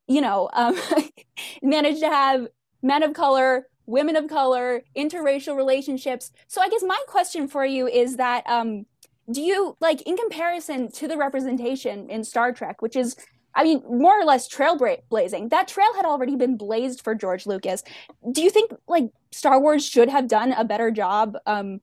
you 0.08 0.20
know, 0.20 0.50
um, 0.52 0.76
managed 1.62 2.00
to 2.00 2.08
have 2.08 2.48
men 2.82 3.02
of 3.02 3.12
color, 3.12 3.66
women 3.86 4.16
of 4.16 4.28
color, 4.28 4.82
interracial 4.96 5.56
relationships. 5.56 6.32
So 6.48 6.60
I 6.60 6.68
guess 6.68 6.82
my 6.82 7.00
question 7.06 7.48
for 7.48 7.64
you 7.64 7.86
is 7.86 8.16
that, 8.16 8.44
um, 8.48 8.86
do 9.30 9.40
you 9.40 9.76
like, 9.80 10.02
in 10.02 10.16
comparison 10.16 10.90
to 10.92 11.08
the 11.08 11.16
representation 11.16 12.08
in 12.10 12.22
Star 12.22 12.52
Trek, 12.52 12.80
which 12.82 12.96
is 12.96 13.16
I 13.56 13.64
mean, 13.64 13.82
more 13.88 14.20
or 14.20 14.24
less 14.24 14.46
trailblazing. 14.48 15.48
That 15.48 15.66
trail 15.66 15.92
had 15.96 16.04
already 16.04 16.36
been 16.36 16.58
blazed 16.58 17.02
for 17.02 17.14
George 17.14 17.46
Lucas. 17.46 17.82
Do 18.30 18.42
you 18.42 18.50
think 18.50 18.70
like 18.86 19.06
Star 19.32 19.58
Wars 19.58 19.84
should 19.84 20.10
have 20.10 20.28
done 20.28 20.52
a 20.52 20.62
better 20.62 20.90
job 20.90 21.38
um, 21.46 21.80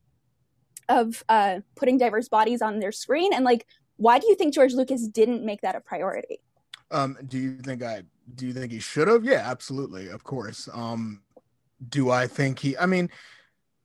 of 0.87 1.23
uh, 1.27 1.61
putting 1.75 1.97
diverse 1.97 2.29
bodies 2.29 2.61
on 2.61 2.77
their 2.77 2.91
screen? 2.91 3.33
And 3.33 3.43
like, 3.43 3.65
why 3.97 4.19
do 4.19 4.27
you 4.27 4.35
think 4.35 4.53
George 4.53 4.73
Lucas 4.73 5.07
didn't 5.07 5.43
make 5.43 5.61
that 5.61 5.75
a 5.75 5.81
priority? 5.81 6.41
Um, 6.91 7.17
do 7.27 7.39
you 7.39 7.57
think 7.57 7.81
I 7.81 8.03
do 8.35 8.47
you 8.47 8.53
think 8.53 8.71
he 8.71 8.79
should 8.79 9.07
have? 9.07 9.23
Yeah, 9.23 9.43
absolutely, 9.45 10.07
of 10.07 10.23
course. 10.23 10.69
Um, 10.73 11.21
do 11.89 12.09
I 12.09 12.27
think 12.27 12.59
he? 12.59 12.77
I 12.77 12.85
mean, 12.85 13.09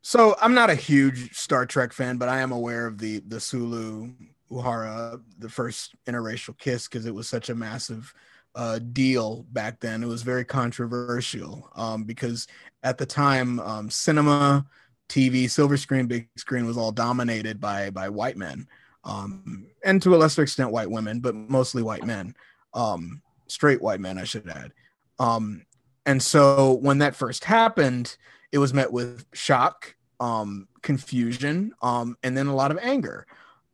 so 0.03 0.37
I'm 0.41 0.55
not 0.55 0.71
a 0.71 0.75
huge 0.75 1.35
Star 1.35 1.67
Trek 1.67 1.93
fan, 1.93 2.17
but 2.17 2.29
I 2.29 2.41
am 2.41 2.53
aware 2.53 2.87
of 2.87 2.99
the 2.99 3.21
the 3.27 3.41
Sulu 3.41 4.13
Uhura 4.51 5.21
the 5.39 5.49
first 5.49 5.95
interracial 6.07 6.57
kiss 6.59 6.89
because 6.89 7.07
it 7.07 7.15
was 7.15 7.29
such 7.29 7.51
a 7.51 7.55
massive 7.55 8.15
uh, 8.55 8.79
deal 8.93 9.45
back 9.53 9.81
then. 9.81 10.03
It 10.03 10.09
was 10.09 10.23
very 10.23 10.45
controversial 10.45 11.71
um, 11.77 12.05
because 12.05 12.47
at 12.83 12.99
the 12.99 13.07
time, 13.07 13.61
um, 13.61 13.91
cinema, 13.91 14.67
TV, 15.09 15.51
silver 15.51 15.77
screen, 15.77 16.07
big 16.07 16.29
screen 16.37 16.67
was 16.67 16.77
all 16.77 16.93
dominated 16.93 17.61
by 17.61 17.91
by 17.91 18.09
white 18.09 18.37
men, 18.37 18.67
um, 19.05 19.67
and 19.85 20.01
to 20.03 20.15
a 20.15 20.19
lesser 20.19 20.43
extent, 20.43 20.71
white 20.71 20.91
women, 20.91 21.21
but 21.21 21.35
mostly 21.35 21.83
white 21.83 22.05
men, 22.05 22.35
um, 22.75 23.23
straight 23.49 23.83
white 23.83 24.01
men, 24.01 24.19
I 24.19 24.25
should 24.25 24.49
add. 24.49 24.73
Um, 25.19 25.65
and 26.07 26.23
so 26.23 26.79
when 26.81 26.99
that 26.99 27.17
first 27.17 27.45
happened, 27.45 28.17
it 28.53 28.59
was 28.59 28.73
met 28.73 28.93
with 28.93 29.27
shock, 29.33 29.95
um, 30.21 30.69
confusion, 30.83 31.73
um, 31.83 32.17
and 32.23 32.37
then 32.37 32.47
a 32.47 32.55
lot 32.55 32.71
of 32.71 32.79
anger. 32.79 33.27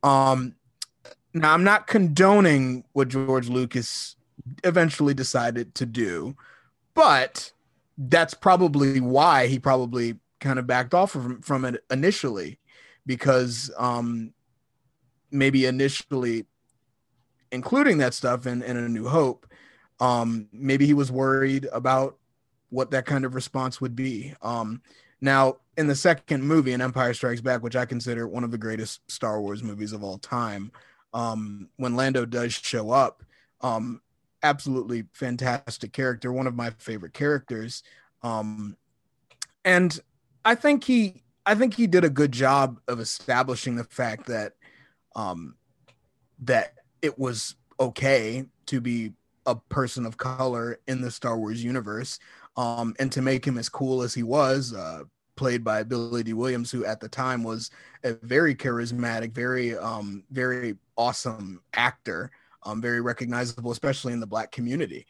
Um, 0.03 0.55
now, 1.33 1.53
I'm 1.53 1.63
not 1.63 1.87
condoning 1.87 2.83
what 2.93 3.09
George 3.09 3.49
Lucas 3.49 4.15
eventually 4.63 5.13
decided 5.13 5.75
to 5.75 5.85
do, 5.85 6.35
but 6.93 7.51
that's 7.97 8.33
probably 8.33 8.99
why 8.99 9.47
he 9.47 9.59
probably 9.59 10.17
kind 10.39 10.59
of 10.59 10.67
backed 10.67 10.93
off 10.93 11.11
from, 11.11 11.41
from 11.41 11.65
it 11.65 11.83
initially 11.89 12.59
because 13.05 13.71
um, 13.77 14.33
maybe 15.31 15.65
initially 15.65 16.45
including 17.51 17.97
that 17.99 18.13
stuff 18.13 18.45
in, 18.47 18.61
in 18.61 18.77
A 18.77 18.89
New 18.89 19.07
Hope, 19.07 19.47
um, 19.99 20.47
maybe 20.51 20.85
he 20.85 20.93
was 20.93 21.11
worried 21.11 21.67
about 21.71 22.17
what 22.69 22.91
that 22.91 23.05
kind 23.05 23.25
of 23.25 23.35
response 23.35 23.79
would 23.79 23.95
be. 23.95 24.33
Um, 24.41 24.81
now, 25.21 25.57
in 25.77 25.87
the 25.87 25.95
second 25.95 26.43
movie, 26.43 26.73
in 26.73 26.81
Empire 26.81 27.13
Strikes 27.13 27.41
Back, 27.41 27.63
which 27.63 27.75
I 27.75 27.85
consider 27.85 28.27
one 28.27 28.43
of 28.43 28.51
the 28.51 28.57
greatest 28.57 29.09
Star 29.09 29.41
Wars 29.41 29.63
movies 29.63 29.93
of 29.93 30.03
all 30.03 30.17
time, 30.17 30.71
um, 31.13 31.69
when 31.77 31.95
Lando 31.95 32.25
does 32.25 32.53
show 32.53 32.91
up. 32.91 33.23
Um, 33.61 34.01
absolutely 34.43 35.05
fantastic 35.13 35.93
character, 35.93 36.31
one 36.31 36.47
of 36.47 36.55
my 36.55 36.69
favorite 36.77 37.13
characters. 37.13 37.81
Um, 38.21 38.77
and 39.63 39.97
I 40.43 40.55
think 40.55 40.83
he, 40.83 41.23
I 41.45 41.55
think 41.55 41.73
he 41.73 41.87
did 41.87 42.03
a 42.03 42.09
good 42.09 42.31
job 42.31 42.79
of 42.87 42.99
establishing 42.99 43.75
the 43.75 43.83
fact 43.85 44.27
that, 44.27 44.53
um, 45.15 45.55
that 46.39 46.75
it 47.01 47.17
was 47.17 47.55
okay 47.79 48.45
to 48.67 48.81
be 48.81 49.13
a 49.45 49.55
person 49.55 50.05
of 50.05 50.17
color 50.17 50.79
in 50.87 51.01
the 51.01 51.11
Star 51.11 51.37
Wars 51.37 51.63
universe, 51.63 52.19
um, 52.57 52.95
and 52.99 53.11
to 53.11 53.21
make 53.21 53.45
him 53.45 53.57
as 53.57 53.69
cool 53.69 54.01
as 54.01 54.13
he 54.13 54.23
was. 54.23 54.73
Uh, 54.73 55.03
played 55.35 55.65
by 55.65 55.83
Billy 55.83 56.23
Dee 56.23 56.31
Williams, 56.31 56.71
who 56.71 56.85
at 56.85 57.01
the 57.01 57.09
time 57.09 57.43
was 57.43 57.69
a 58.05 58.13
very 58.13 58.55
charismatic, 58.55 59.33
very 59.33 59.77
um, 59.77 60.23
very 60.31 60.77
awesome 60.95 61.61
actor, 61.73 62.31
um, 62.63 62.81
very 62.81 63.01
recognizable, 63.01 63.71
especially 63.71 64.13
in 64.13 64.19
the 64.19 64.27
black 64.27 64.51
community. 64.51 65.05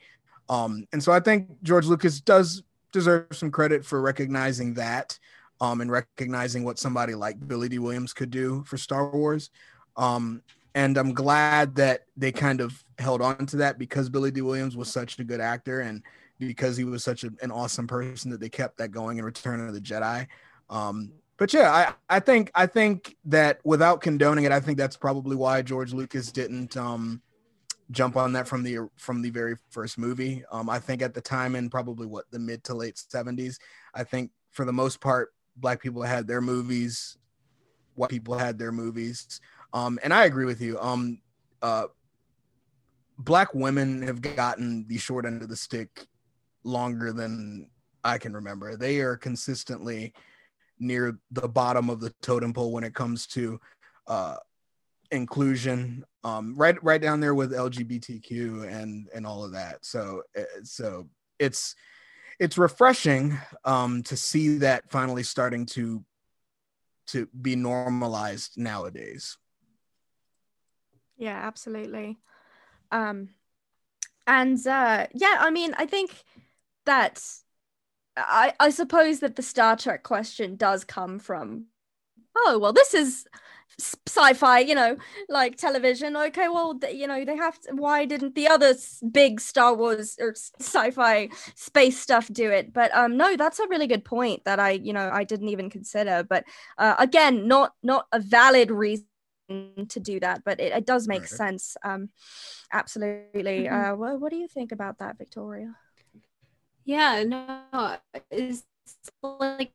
Um, 0.49 0.87
and 0.93 1.03
so 1.03 1.11
I 1.11 1.19
think 1.19 1.47
George 1.63 1.85
Lucas 1.85 2.21
does 2.21 2.63
deserve 2.91 3.27
some 3.33 3.51
credit 3.51 3.85
for 3.85 4.01
recognizing 4.01 4.73
that 4.75 5.19
um, 5.61 5.81
and 5.81 5.91
recognizing 5.91 6.63
what 6.63 6.79
somebody 6.79 7.15
like 7.15 7.47
Billy 7.47 7.69
Dee 7.69 7.79
Williams 7.79 8.13
could 8.13 8.29
do 8.29 8.63
for 8.65 8.77
Star 8.77 9.09
Wars. 9.09 9.49
Um, 9.97 10.41
and 10.73 10.97
I'm 10.97 11.13
glad 11.13 11.75
that 11.75 12.05
they 12.17 12.31
kind 12.31 12.61
of 12.61 12.83
held 12.99 13.21
on 13.21 13.45
to 13.47 13.57
that 13.57 13.77
because 13.77 14.09
Billy 14.09 14.31
Dee 14.31 14.41
Williams 14.41 14.77
was 14.77 14.91
such 14.91 15.19
a 15.19 15.23
good 15.23 15.41
actor 15.41 15.81
and 15.81 16.01
because 16.39 16.77
he 16.77 16.83
was 16.83 17.03
such 17.03 17.23
a, 17.23 17.31
an 17.41 17.51
awesome 17.51 17.87
person 17.87 18.31
that 18.31 18.39
they 18.39 18.49
kept 18.49 18.77
that 18.77 18.89
going 18.89 19.17
in 19.17 19.25
Return 19.25 19.65
of 19.65 19.73
the 19.73 19.81
Jedi. 19.81 20.27
Um, 20.69 21.13
but 21.37 21.53
yeah, 21.53 21.71
I, 21.71 22.15
I 22.15 22.19
think 22.19 22.51
I 22.55 22.65
think 22.65 23.17
that 23.25 23.59
without 23.63 24.01
condoning 24.01 24.45
it, 24.45 24.51
I 24.51 24.59
think 24.59 24.77
that's 24.77 24.97
probably 24.97 25.35
why 25.35 25.61
George 25.61 25.93
Lucas 25.93 26.31
didn't 26.31 26.77
um, 26.77 27.21
jump 27.91 28.15
on 28.15 28.33
that 28.33 28.47
from 28.47 28.63
the 28.63 28.89
from 28.97 29.21
the 29.21 29.29
very 29.29 29.55
first 29.69 29.97
movie. 29.97 30.43
Um, 30.51 30.69
I 30.69 30.79
think 30.79 31.01
at 31.01 31.13
the 31.13 31.21
time 31.21 31.55
in 31.55 31.69
probably 31.69 32.07
what 32.07 32.25
the 32.31 32.39
mid 32.39 32.63
to 32.65 32.73
late 32.73 32.97
seventies, 32.97 33.59
I 33.93 34.03
think 34.03 34.31
for 34.51 34.63
the 34.63 34.73
most 34.73 35.01
part, 35.01 35.33
black 35.57 35.81
people 35.81 36.03
had 36.03 36.25
their 36.25 36.41
movies, 36.41 37.17
white 37.95 38.09
people 38.09 38.37
had 38.37 38.57
their 38.57 38.71
movies. 38.71 39.41
Um, 39.73 39.99
and 40.03 40.13
I 40.13 40.23
agree 40.23 40.45
with 40.45 40.61
you. 40.61 40.79
Um, 40.79 41.19
uh, 41.61 41.87
black 43.17 43.53
women 43.53 44.01
have 44.01 44.21
gotten 44.21 44.85
the 44.87 44.97
short 44.97 45.25
end 45.25 45.41
of 45.41 45.49
the 45.49 45.55
stick 45.55 46.07
longer 46.63 47.13
than 47.13 47.69
I 48.03 48.17
can 48.17 48.33
remember. 48.33 48.75
They 48.75 48.99
are 48.99 49.15
consistently 49.17 50.13
near 50.79 51.17
the 51.31 51.47
bottom 51.47 51.89
of 51.89 51.99
the 51.99 52.13
totem 52.21 52.53
pole 52.53 52.71
when 52.71 52.83
it 52.83 52.93
comes 52.93 53.27
to 53.27 53.59
uh, 54.07 54.35
inclusion. 55.11 56.03
Um, 56.23 56.55
right, 56.55 56.81
right 56.83 57.01
down 57.01 57.19
there 57.19 57.35
with 57.35 57.51
LGBTQ 57.51 58.71
and 58.71 59.07
and 59.13 59.25
all 59.25 59.43
of 59.43 59.51
that. 59.53 59.85
So, 59.85 60.23
uh, 60.37 60.43
so 60.63 61.07
it's 61.39 61.75
it's 62.39 62.57
refreshing 62.57 63.37
um, 63.63 64.03
to 64.03 64.17
see 64.17 64.57
that 64.59 64.89
finally 64.89 65.23
starting 65.23 65.65
to 65.67 66.03
to 67.07 67.27
be 67.41 67.55
normalized 67.55 68.57
nowadays. 68.57 69.37
Yeah, 71.17 71.39
absolutely. 71.41 72.17
Um, 72.95 73.29
and 74.25 74.57
uh, 74.65 75.07
yeah, 75.13 75.37
I 75.39 75.51
mean, 75.51 75.75
I 75.77 75.85
think 75.85 76.11
that 76.85 77.21
I 78.15 78.53
I 78.59 78.69
suppose 78.69 79.19
that 79.19 79.35
the 79.35 79.43
Star 79.43 79.75
Trek 79.75 80.03
question 80.03 80.55
does 80.55 80.85
come 80.85 81.19
from, 81.19 81.65
oh 82.37 82.57
well, 82.57 82.73
this 82.73 82.93
is 82.93 83.27
sci-fi 83.77 84.59
you 84.59 84.75
know 84.75 84.95
like 85.27 85.57
television. 85.57 86.15
Okay 86.15 86.47
well 86.47 86.79
you 86.89 87.07
know 87.07 87.25
they 87.25 87.35
have 87.35 87.59
to 87.61 87.73
why 87.75 88.05
didn't 88.05 88.33
the 88.35 88.47
other 88.47 88.73
big 89.11 89.41
star 89.41 89.75
wars 89.75 90.15
or 90.19 90.33
sci-fi 90.61 91.27
space 91.55 91.99
stuff 91.99 92.29
do 92.31 92.49
it? 92.49 92.71
But 92.71 92.95
um 92.95 93.17
no 93.17 93.35
that's 93.35 93.59
a 93.59 93.67
really 93.67 93.87
good 93.87 94.05
point 94.05 94.45
that 94.45 94.59
i 94.59 94.71
you 94.71 94.93
know 94.93 95.09
i 95.11 95.25
didn't 95.25 95.49
even 95.49 95.69
consider. 95.69 96.23
But 96.23 96.45
uh, 96.77 96.95
again 96.99 97.47
not 97.49 97.73
not 97.83 98.07
a 98.13 98.19
valid 98.19 98.71
reason 98.71 99.07
to 99.47 99.99
do 99.99 100.19
that 100.19 100.43
but 100.43 100.59
it, 100.59 100.73
it 100.73 100.85
does 100.85 101.07
make 101.07 101.21
right. 101.21 101.29
sense 101.29 101.77
um 101.83 102.09
absolutely 102.73 103.65
mm-hmm. 103.65 103.91
uh 103.91 103.95
what, 103.95 104.19
what 104.19 104.31
do 104.31 104.37
you 104.37 104.47
think 104.47 104.71
about 104.71 104.97
that 104.97 105.17
victoria 105.17 105.75
yeah 106.83 107.23
no 107.23 107.97
it's 108.31 108.63
like 109.23 109.71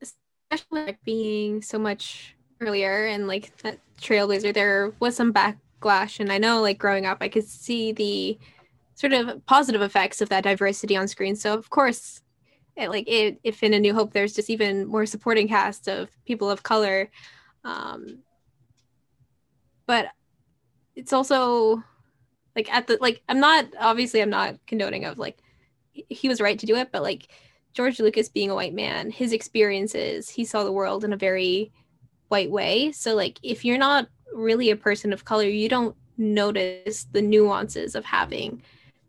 especially 0.00 0.86
like 0.86 1.02
being 1.04 1.60
so 1.60 1.78
much 1.78 2.36
earlier 2.60 3.06
and 3.06 3.26
like 3.26 3.56
that 3.58 3.78
trailblazer 4.00 4.52
there 4.52 4.92
was 5.00 5.16
some 5.16 5.32
backlash 5.32 6.20
and 6.20 6.32
i 6.32 6.38
know 6.38 6.60
like 6.60 6.78
growing 6.78 7.06
up 7.06 7.18
i 7.20 7.28
could 7.28 7.46
see 7.46 7.92
the 7.92 8.38
sort 8.94 9.12
of 9.12 9.44
positive 9.46 9.82
effects 9.82 10.20
of 10.20 10.28
that 10.28 10.44
diversity 10.44 10.96
on 10.96 11.06
screen 11.06 11.36
so 11.36 11.54
of 11.54 11.70
course 11.70 12.20
it, 12.76 12.90
like 12.90 13.08
it, 13.08 13.40
if 13.42 13.62
in 13.62 13.74
a 13.74 13.80
new 13.80 13.92
hope 13.92 14.12
there's 14.12 14.34
just 14.34 14.50
even 14.50 14.86
more 14.86 15.04
supporting 15.04 15.48
cast 15.48 15.88
of 15.88 16.08
people 16.24 16.48
of 16.48 16.62
color 16.62 17.10
um 17.64 18.18
but 19.88 20.06
it's 20.94 21.12
also 21.12 21.82
like 22.54 22.72
at 22.72 22.86
the 22.86 22.96
like 23.00 23.20
i'm 23.28 23.40
not 23.40 23.66
obviously 23.80 24.22
i'm 24.22 24.30
not 24.30 24.54
condoning 24.68 25.04
of 25.04 25.18
like 25.18 25.38
he 25.92 26.28
was 26.28 26.40
right 26.40 26.60
to 26.60 26.66
do 26.66 26.76
it 26.76 26.92
but 26.92 27.02
like 27.02 27.26
george 27.72 27.98
lucas 27.98 28.28
being 28.28 28.50
a 28.50 28.54
white 28.54 28.74
man 28.74 29.10
his 29.10 29.32
experiences 29.32 30.30
he 30.30 30.44
saw 30.44 30.62
the 30.62 30.72
world 30.72 31.04
in 31.04 31.12
a 31.12 31.16
very 31.16 31.72
white 32.28 32.50
way. 32.50 32.92
So 32.92 33.14
like 33.14 33.38
if 33.42 33.64
you're 33.64 33.78
not 33.78 34.08
really 34.32 34.70
a 34.70 34.76
person 34.76 35.12
of 35.12 35.24
color, 35.24 35.44
you 35.44 35.68
don't 35.68 35.96
notice 36.16 37.04
the 37.10 37.22
nuances 37.22 37.94
of 37.94 38.04
having 38.04 38.62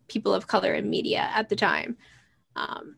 people 0.07 0.33
of 0.33 0.47
color 0.47 0.73
in 0.73 0.89
media 0.89 1.29
at 1.33 1.49
the 1.49 1.55
time. 1.55 1.97
Um, 2.55 2.95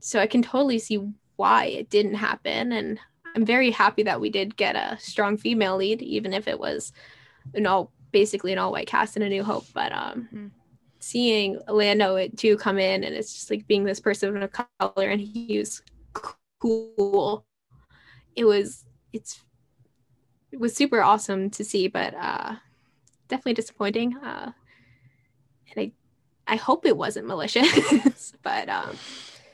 so 0.00 0.20
I 0.20 0.26
can 0.26 0.42
totally 0.42 0.78
see 0.78 1.00
why 1.36 1.66
it 1.66 1.90
didn't 1.90 2.14
happen, 2.14 2.72
and 2.72 3.00
I'm 3.34 3.44
very 3.44 3.70
happy 3.70 4.02
that 4.04 4.20
we 4.20 4.30
did 4.30 4.56
get 4.56 4.76
a 4.76 4.96
strong 5.00 5.36
female 5.36 5.76
lead, 5.76 6.02
even 6.02 6.32
if 6.32 6.46
it 6.46 6.58
was 6.58 6.92
an 7.54 7.66
all 7.66 7.92
basically 8.12 8.52
an 8.52 8.58
all 8.58 8.72
white 8.72 8.86
cast 8.86 9.16
in 9.16 9.22
A 9.22 9.28
New 9.28 9.42
Hope. 9.42 9.66
But 9.74 9.92
um, 9.92 10.28
mm-hmm. 10.32 10.46
seeing 11.00 11.58
Lando 11.68 12.28
too 12.28 12.56
come 12.56 12.78
in, 12.78 13.02
and 13.04 13.14
it's 13.14 13.32
just 13.32 13.50
like 13.50 13.66
being 13.66 13.84
this 13.84 14.00
person 14.00 14.40
of 14.42 14.52
color, 14.52 15.08
and 15.08 15.20
he 15.20 15.58
was 15.58 15.82
cool. 16.12 17.44
It 18.36 18.44
was 18.44 18.84
it's 19.12 19.40
it 20.52 20.60
was 20.60 20.74
super 20.74 21.02
awesome 21.02 21.50
to 21.50 21.64
see, 21.64 21.88
but 21.88 22.14
uh, 22.14 22.56
definitely 23.28 23.54
disappointing. 23.54 24.16
Uh, 24.16 24.52
and 25.74 25.92
I 26.48 26.52
I 26.52 26.56
hope 26.56 26.86
it 26.86 26.96
wasn't 26.96 27.26
malicious, 27.26 28.32
but 28.42 28.68
um, 28.68 28.96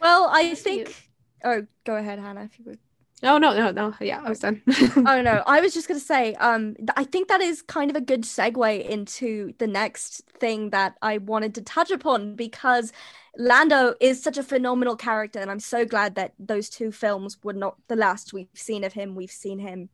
well, 0.00 0.28
I 0.30 0.54
think. 0.54 0.88
You. 0.88 0.94
Oh, 1.42 1.66
go 1.84 1.96
ahead, 1.96 2.18
Hannah, 2.18 2.44
if 2.44 2.58
you 2.58 2.66
would. 2.66 2.78
Oh 3.22 3.36
no, 3.36 3.52
no, 3.54 3.70
no. 3.70 3.94
Yeah, 4.00 4.22
I 4.24 4.30
was 4.30 4.38
done. 4.38 4.62
oh 4.96 5.20
no, 5.20 5.42
I 5.46 5.60
was 5.60 5.74
just 5.74 5.88
gonna 5.88 6.00
say, 6.00 6.34
um, 6.36 6.74
I 6.96 7.04
think 7.04 7.28
that 7.28 7.42
is 7.42 7.60
kind 7.60 7.90
of 7.90 7.96
a 7.96 8.00
good 8.00 8.22
segue 8.22 8.88
into 8.88 9.52
the 9.58 9.66
next 9.66 10.22
thing 10.38 10.70
that 10.70 10.96
I 11.02 11.18
wanted 11.18 11.54
to 11.56 11.62
touch 11.62 11.90
upon 11.90 12.34
because 12.34 12.92
Lando 13.36 13.94
is 14.00 14.22
such 14.22 14.38
a 14.38 14.42
phenomenal 14.42 14.96
character, 14.96 15.38
and 15.38 15.50
I'm 15.50 15.60
so 15.60 15.84
glad 15.84 16.14
that 16.14 16.32
those 16.38 16.70
two 16.70 16.92
films 16.92 17.36
were 17.42 17.52
not 17.52 17.76
the 17.88 17.96
last 17.96 18.32
we've 18.32 18.48
seen 18.54 18.84
of 18.84 18.94
him. 18.94 19.14
We've 19.14 19.30
seen 19.30 19.58
him 19.58 19.90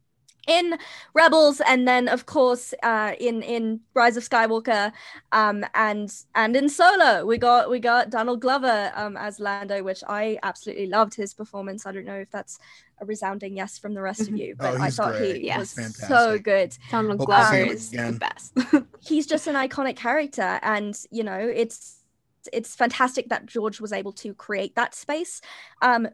in 0.47 0.79
Rebels, 1.15 1.61
and 1.67 1.87
then 1.87 2.09
of 2.09 2.27
course 2.27 2.73
uh, 2.83 3.13
in 3.19 3.43
in 3.43 3.81
Rise 3.95 4.17
of 4.17 4.29
Skywalker, 4.29 4.93
um, 5.33 5.65
and 5.75 6.13
and 6.35 6.57
in 6.57 6.69
Solo 6.69 7.25
we 7.25 7.39
got 7.39 7.71
we 7.71 7.81
got 7.81 8.11
Donald 8.11 8.41
Glover 8.41 8.93
um, 8.95 9.17
as 9.17 9.41
Lando, 9.41 9.83
which 9.83 10.03
I 10.09 10.39
absolutely 10.43 10.87
loved 10.87 11.15
his 11.15 11.35
performance. 11.35 11.87
I 11.87 11.93
don't 11.93 12.05
know 12.05 12.15
if 12.15 12.31
that's 12.31 12.59
a 13.01 13.05
resounding 13.05 13.57
yes 13.57 13.79
from 13.79 13.95
the 13.95 14.01
rest 14.01 14.23
of 14.23 14.29
mm-hmm. 14.29 14.37
you, 14.37 14.55
but 14.57 14.75
oh, 14.75 14.83
I 14.83 14.91
thought 14.91 15.17
great. 15.17 15.37
he 15.37 15.47
yes. 15.47 15.59
was 15.59 15.73
Fantastic. 15.73 16.09
so 16.09 16.39
good. 16.39 16.77
Donald 16.91 17.19
Glover 17.19 17.57
is 17.57 17.91
the 17.91 18.17
best. 18.19 18.57
he's 19.01 19.27
just 19.27 19.47
an 19.47 19.55
iconic 19.55 19.97
character, 19.97 20.59
and 20.63 20.99
you 21.11 21.25
know 21.25 21.39
it's 21.39 22.03
it's 22.53 22.75
fantastic 22.75 23.29
that 23.29 23.47
George 23.47 23.81
was 23.81 23.93
able 23.93 24.13
to 24.13 24.33
create 24.35 24.75
that 24.77 24.95
space. 24.95 25.41
Um, 25.83 26.09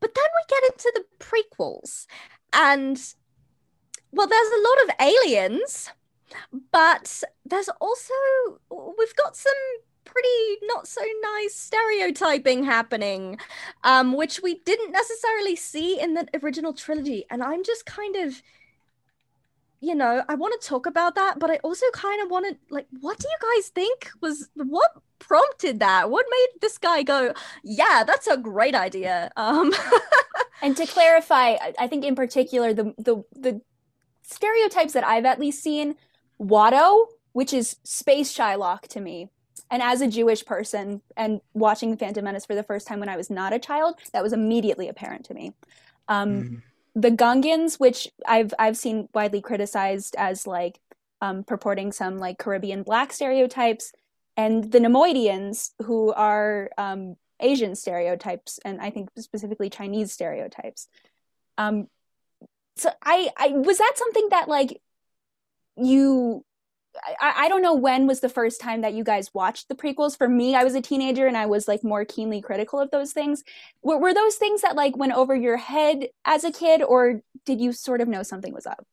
but 0.00 0.14
then 0.14 0.24
we 0.24 0.60
get 0.60 0.72
into 0.72 0.92
the 0.94 1.04
prequels, 1.24 2.06
and 2.52 3.00
well, 4.12 4.26
there's 4.26 4.48
a 4.48 4.62
lot 4.62 4.82
of 4.84 5.06
aliens, 5.08 5.90
but 6.72 7.22
there's 7.44 7.68
also 7.80 8.14
we've 8.70 9.16
got 9.16 9.36
some 9.36 9.54
pretty 10.06 10.58
not 10.62 10.88
so 10.88 11.02
nice 11.22 11.54
stereotyping 11.54 12.64
happening, 12.64 13.38
um, 13.84 14.14
which 14.14 14.40
we 14.42 14.60
didn't 14.64 14.92
necessarily 14.92 15.56
see 15.56 16.00
in 16.00 16.14
the 16.14 16.26
original 16.42 16.72
trilogy. 16.72 17.26
And 17.30 17.42
I'm 17.42 17.62
just 17.62 17.84
kind 17.84 18.16
of, 18.16 18.40
you 19.80 19.94
know, 19.94 20.24
I 20.28 20.34
want 20.34 20.58
to 20.58 20.66
talk 20.66 20.86
about 20.86 21.16
that, 21.16 21.38
but 21.38 21.50
I 21.50 21.56
also 21.56 21.86
kind 21.92 22.22
of 22.22 22.30
want 22.30 22.46
to 22.46 22.56
like, 22.74 22.86
what 23.00 23.18
do 23.18 23.28
you 23.28 23.54
guys 23.54 23.68
think 23.68 24.10
was 24.22 24.48
what 24.54 24.92
prompted 25.18 25.80
that? 25.80 26.10
What 26.10 26.24
made 26.30 26.60
this 26.62 26.78
guy 26.78 27.02
go, 27.02 27.34
yeah, 27.62 28.02
that's 28.06 28.26
a 28.26 28.38
great 28.38 28.74
idea? 28.74 29.30
Um, 29.36 29.74
and 30.62 30.76
to 30.76 30.86
clarify, 30.86 31.56
I 31.78 31.86
think 31.88 32.04
in 32.04 32.14
particular 32.14 32.72
the 32.72 32.94
the 32.96 33.22
the 33.32 33.60
stereotypes 34.26 34.92
that 34.92 35.06
I've 35.06 35.24
at 35.24 35.40
least 35.40 35.62
seen, 35.62 35.94
Watto, 36.40 37.06
which 37.32 37.52
is 37.52 37.76
space 37.84 38.36
Shylock 38.36 38.82
to 38.88 39.00
me. 39.00 39.30
And 39.70 39.82
as 39.82 40.00
a 40.00 40.06
Jewish 40.06 40.44
person 40.44 41.00
and 41.16 41.40
watching 41.54 41.96
Phantom 41.96 42.24
Menace 42.24 42.46
for 42.46 42.54
the 42.54 42.62
first 42.62 42.86
time 42.86 43.00
when 43.00 43.08
I 43.08 43.16
was 43.16 43.30
not 43.30 43.52
a 43.52 43.58
child, 43.58 43.96
that 44.12 44.22
was 44.22 44.32
immediately 44.32 44.88
apparent 44.88 45.24
to 45.26 45.34
me. 45.34 45.52
Um, 46.08 46.30
mm. 46.30 46.62
The 46.94 47.10
Gungans, 47.10 47.78
which 47.80 48.08
I've 48.26 48.54
I've 48.58 48.76
seen 48.76 49.08
widely 49.12 49.42
criticized 49.42 50.14
as 50.16 50.46
like 50.46 50.80
um, 51.20 51.44
purporting 51.44 51.92
some 51.92 52.18
like 52.18 52.38
Caribbean 52.38 52.84
black 52.84 53.12
stereotypes, 53.12 53.92
and 54.36 54.70
the 54.70 54.78
Neimoidians, 54.78 55.72
who 55.82 56.12
are 56.12 56.70
um, 56.78 57.16
Asian 57.40 57.74
stereotypes, 57.74 58.58
and 58.64 58.80
I 58.80 58.90
think 58.90 59.10
specifically 59.18 59.68
Chinese 59.68 60.12
stereotypes. 60.12 60.88
Um, 61.58 61.88
so 62.76 62.90
I, 63.02 63.30
I 63.36 63.48
was 63.48 63.78
that 63.78 63.92
something 63.96 64.28
that 64.30 64.48
like 64.48 64.80
you 65.76 66.44
I, 67.20 67.34
I 67.44 67.48
don't 67.48 67.62
know 67.62 67.74
when 67.74 68.06
was 68.06 68.20
the 68.20 68.28
first 68.28 68.60
time 68.60 68.80
that 68.80 68.94
you 68.94 69.04
guys 69.04 69.34
watched 69.34 69.68
the 69.68 69.74
prequels. 69.74 70.16
For 70.16 70.28
me, 70.28 70.54
I 70.54 70.64
was 70.64 70.74
a 70.74 70.80
teenager 70.80 71.26
and 71.26 71.36
I 71.36 71.46
was 71.46 71.68
like 71.68 71.84
more 71.84 72.04
keenly 72.04 72.40
critical 72.40 72.80
of 72.80 72.90
those 72.90 73.12
things. 73.12 73.44
Were, 73.82 73.98
were 73.98 74.14
those 74.14 74.36
things 74.36 74.62
that 74.62 74.76
like 74.76 74.96
went 74.96 75.12
over 75.12 75.34
your 75.34 75.56
head 75.56 76.08
as 76.24 76.44
a 76.44 76.52
kid, 76.52 76.82
or 76.82 77.20
did 77.44 77.60
you 77.60 77.72
sort 77.72 78.00
of 78.00 78.08
know 78.08 78.22
something 78.22 78.52
was 78.52 78.66
up? 78.66 78.86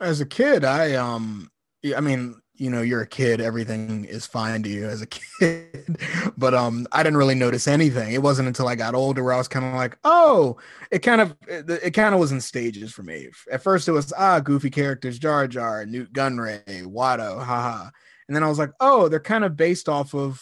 As 0.00 0.20
a 0.20 0.26
kid, 0.26 0.64
I 0.64 0.94
um, 0.94 1.50
I 1.94 2.00
mean, 2.00 2.40
you 2.62 2.70
know 2.70 2.80
you're 2.80 3.00
a 3.00 3.06
kid 3.08 3.40
everything 3.40 4.04
is 4.04 4.24
fine 4.24 4.62
to 4.62 4.68
you 4.68 4.86
as 4.86 5.02
a 5.02 5.06
kid. 5.40 5.98
But 6.38 6.54
um 6.54 6.86
i 6.92 7.02
didn't 7.02 7.16
really 7.16 7.34
notice 7.34 7.66
anything. 7.66 8.12
It 8.12 8.22
wasn't 8.22 8.46
until 8.46 8.68
i 8.68 8.76
got 8.76 8.94
older 8.94 9.24
where 9.24 9.32
i 9.32 9.36
was 9.36 9.48
kind 9.48 9.66
of 9.66 9.74
like 9.74 9.98
oh 10.04 10.56
it 10.92 11.00
kind 11.00 11.20
of 11.20 11.34
it, 11.48 11.68
it 11.68 11.90
kind 11.90 12.14
of 12.14 12.20
was 12.20 12.30
in 12.30 12.40
stages 12.40 12.92
for 12.92 13.02
me. 13.02 13.28
At 13.50 13.64
first 13.64 13.88
it 13.88 13.92
was 13.92 14.12
ah 14.16 14.38
goofy 14.38 14.70
characters 14.70 15.18
jar 15.18 15.48
jar 15.48 15.84
nute 15.84 16.12
gunray 16.12 16.84
watto 16.84 17.44
haha. 17.44 17.90
And 18.28 18.36
then 18.36 18.44
i 18.44 18.48
was 18.48 18.60
like 18.60 18.70
oh 18.78 19.08
they're 19.08 19.18
kind 19.18 19.44
of 19.44 19.56
based 19.56 19.88
off 19.88 20.14
of 20.14 20.40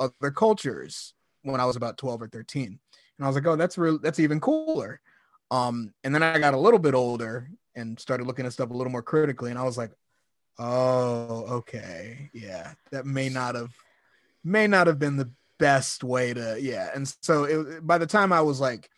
other 0.00 0.30
cultures 0.30 1.12
when 1.42 1.60
i 1.60 1.66
was 1.66 1.76
about 1.76 1.98
12 1.98 2.22
or 2.22 2.28
13 2.28 2.64
and 3.18 3.24
i 3.24 3.26
was 3.26 3.36
like 3.36 3.46
oh 3.46 3.56
that's 3.56 3.76
real 3.76 3.98
that's 3.98 4.20
even 4.20 4.40
cooler. 4.40 5.02
Um 5.50 5.92
and 6.02 6.14
then 6.14 6.22
i 6.22 6.38
got 6.38 6.54
a 6.54 6.58
little 6.58 6.78
bit 6.78 6.94
older 6.94 7.50
and 7.74 8.00
started 8.00 8.26
looking 8.26 8.46
at 8.46 8.54
stuff 8.54 8.70
a 8.70 8.74
little 8.74 8.90
more 8.90 9.02
critically 9.02 9.50
and 9.50 9.58
i 9.58 9.64
was 9.64 9.76
like 9.76 9.92
Oh, 10.58 11.44
okay. 11.48 12.30
Yeah. 12.32 12.72
That 12.90 13.06
may 13.06 13.28
not 13.28 13.54
have 13.54 13.72
may 14.44 14.66
not 14.66 14.86
have 14.86 14.98
been 14.98 15.16
the 15.16 15.30
best 15.58 16.02
way 16.04 16.34
to 16.34 16.56
yeah. 16.60 16.90
And 16.94 17.12
so 17.22 17.44
it, 17.44 17.86
by 17.86 17.98
the 17.98 18.06
time 18.06 18.32
I 18.32 18.40
was 18.40 18.60
like 18.60 18.90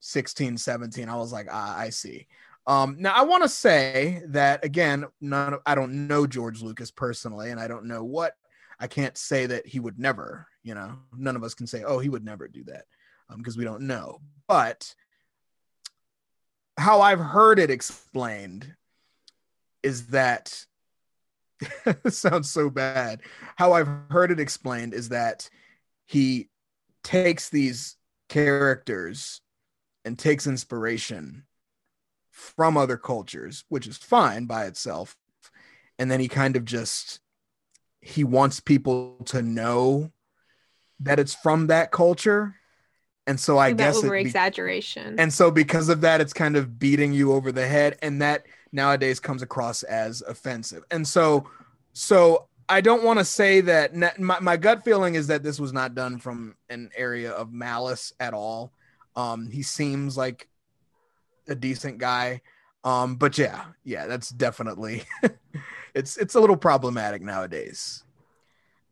16, 0.00 0.58
17, 0.58 1.08
I 1.08 1.16
was 1.16 1.32
like, 1.32 1.48
ah, 1.50 1.76
I 1.76 1.90
see. 1.90 2.26
Um, 2.66 2.96
now 2.98 3.14
I 3.14 3.22
want 3.22 3.42
to 3.44 3.48
say 3.48 4.22
that 4.26 4.64
again, 4.64 5.06
none 5.20 5.54
of, 5.54 5.60
I 5.64 5.74
don't 5.74 6.06
know 6.06 6.26
George 6.26 6.60
Lucas 6.60 6.90
personally, 6.90 7.50
and 7.50 7.58
I 7.58 7.66
don't 7.66 7.86
know 7.86 8.04
what 8.04 8.34
I 8.78 8.86
can't 8.86 9.16
say 9.16 9.46
that 9.46 9.66
he 9.66 9.80
would 9.80 9.98
never, 9.98 10.46
you 10.62 10.74
know, 10.74 10.98
none 11.16 11.34
of 11.34 11.42
us 11.42 11.54
can 11.54 11.66
say, 11.66 11.82
oh, 11.82 11.98
he 11.98 12.08
would 12.08 12.24
never 12.24 12.46
do 12.46 12.62
that 12.64 12.84
because 13.36 13.56
um, 13.56 13.58
we 13.58 13.64
don't 13.64 13.82
know. 13.82 14.20
But 14.46 14.94
how 16.76 17.00
I've 17.00 17.18
heard 17.18 17.58
it 17.58 17.70
explained 17.70 18.74
is 19.82 20.08
that 20.08 20.64
sounds 22.08 22.50
so 22.50 22.70
bad. 22.70 23.20
How 23.56 23.72
I've 23.72 23.88
heard 24.10 24.30
it 24.30 24.40
explained 24.40 24.94
is 24.94 25.10
that 25.10 25.48
he 26.06 26.48
takes 27.02 27.48
these 27.50 27.96
characters 28.28 29.40
and 30.04 30.18
takes 30.18 30.46
inspiration 30.46 31.44
from 32.30 32.76
other 32.76 32.96
cultures, 32.96 33.64
which 33.68 33.86
is 33.86 33.96
fine 33.96 34.46
by 34.46 34.66
itself. 34.66 35.16
And 35.98 36.10
then 36.10 36.20
he 36.20 36.28
kind 36.28 36.56
of 36.56 36.64
just 36.64 37.20
he 38.00 38.24
wants 38.24 38.60
people 38.60 39.16
to 39.26 39.42
know 39.42 40.12
that 41.00 41.18
it's 41.18 41.34
from 41.34 41.66
that 41.66 41.90
culture. 41.90 42.54
And 43.26 43.38
so 43.38 43.58
I 43.58 43.72
guess 43.72 43.98
over 43.98 44.16
exaggeration. 44.16 45.18
and 45.18 45.32
so 45.32 45.50
because 45.50 45.88
of 45.88 46.00
that, 46.02 46.20
it's 46.20 46.32
kind 46.32 46.56
of 46.56 46.78
beating 46.78 47.12
you 47.12 47.32
over 47.32 47.52
the 47.52 47.66
head. 47.66 47.98
And 48.00 48.22
that 48.22 48.46
nowadays 48.72 49.20
comes 49.20 49.42
across 49.42 49.82
as 49.82 50.22
offensive. 50.22 50.84
And 50.90 51.06
so, 51.06 51.48
so 51.92 52.48
I 52.68 52.80
don't 52.80 53.02
want 53.02 53.18
to 53.18 53.24
say 53.24 53.60
that 53.62 53.96
my, 54.18 54.38
my 54.40 54.56
gut 54.56 54.84
feeling 54.84 55.14
is 55.14 55.26
that 55.28 55.42
this 55.42 55.58
was 55.58 55.72
not 55.72 55.94
done 55.94 56.18
from 56.18 56.54
an 56.68 56.90
area 56.96 57.30
of 57.30 57.52
malice 57.52 58.12
at 58.20 58.34
all. 58.34 58.72
Um, 59.16 59.50
he 59.50 59.62
seems 59.62 60.16
like 60.16 60.48
a 61.48 61.54
decent 61.54 61.98
guy. 61.98 62.42
Um, 62.84 63.16
but 63.16 63.36
yeah, 63.38 63.64
yeah, 63.84 64.06
that's 64.06 64.30
definitely 64.30 65.02
it's 65.94 66.16
it's 66.16 66.34
a 66.34 66.40
little 66.40 66.56
problematic 66.56 67.22
nowadays. 67.22 68.04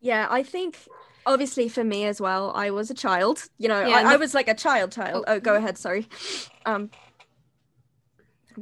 Yeah, 0.01 0.27
I 0.29 0.43
think 0.43 0.77
obviously 1.25 1.69
for 1.69 1.85
me 1.85 2.05
as 2.05 2.21
well, 2.21 2.53
I 2.55 2.71
was 2.71 2.91
a 2.91 2.95
child. 2.95 3.45
You 3.59 3.69
know, 3.69 3.87
yeah, 3.87 3.97
I, 3.99 4.15
I 4.15 4.17
was 4.17 4.35
like 4.35 4.49
a 4.49 4.55
child 4.55 4.91
child. 4.93 5.25
Oh, 5.29 5.35
oh 5.35 5.41
go 5.41 5.55
ahead, 5.55 5.79
sorry. 5.79 6.09
Um 6.65 6.91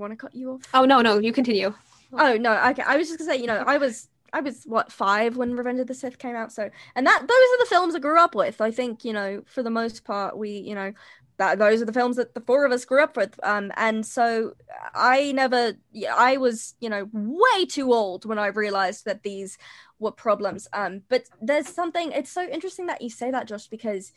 want 0.00 0.12
to 0.12 0.16
cut 0.16 0.34
you 0.34 0.52
off? 0.52 0.62
Oh 0.72 0.84
no, 0.84 1.00
no, 1.00 1.18
you 1.18 1.32
continue. 1.32 1.74
Oh 2.12 2.36
no, 2.36 2.52
okay. 2.70 2.82
I 2.86 2.96
was 2.96 3.08
just 3.08 3.18
gonna 3.18 3.32
say, 3.32 3.40
you 3.40 3.46
know, 3.46 3.64
I 3.66 3.78
was 3.78 4.08
I 4.32 4.40
was 4.40 4.64
what 4.64 4.92
five 4.92 5.36
when 5.36 5.54
Revenge 5.54 5.80
of 5.80 5.86
the 5.86 5.94
Sith 5.94 6.18
came 6.18 6.36
out, 6.36 6.52
so 6.52 6.68
and 6.94 7.06
that 7.06 7.20
those 7.20 7.30
are 7.30 7.58
the 7.58 7.68
films 7.68 7.94
I 7.94 7.98
grew 8.00 8.18
up 8.18 8.34
with. 8.34 8.60
I 8.60 8.70
think 8.70 9.04
you 9.04 9.12
know, 9.12 9.42
for 9.46 9.62
the 9.62 9.70
most 9.70 10.04
part, 10.04 10.36
we 10.36 10.50
you 10.50 10.74
know 10.74 10.92
that 11.36 11.58
those 11.58 11.82
are 11.82 11.84
the 11.84 11.92
films 11.92 12.16
that 12.16 12.34
the 12.34 12.40
four 12.40 12.64
of 12.64 12.72
us 12.72 12.84
grew 12.84 13.02
up 13.02 13.16
with. 13.16 13.38
Um, 13.42 13.72
and 13.76 14.06
so 14.06 14.54
I 14.94 15.32
never, 15.32 15.74
I 16.12 16.36
was 16.36 16.74
you 16.80 16.88
know 16.88 17.08
way 17.12 17.66
too 17.66 17.92
old 17.92 18.24
when 18.24 18.38
I 18.38 18.48
realized 18.48 19.04
that 19.04 19.22
these 19.22 19.58
were 19.98 20.12
problems. 20.12 20.68
Um, 20.72 21.02
but 21.08 21.24
there's 21.40 21.68
something. 21.68 22.12
It's 22.12 22.30
so 22.30 22.48
interesting 22.48 22.86
that 22.86 23.02
you 23.02 23.10
say 23.10 23.30
that, 23.30 23.48
Josh, 23.48 23.68
because 23.68 24.12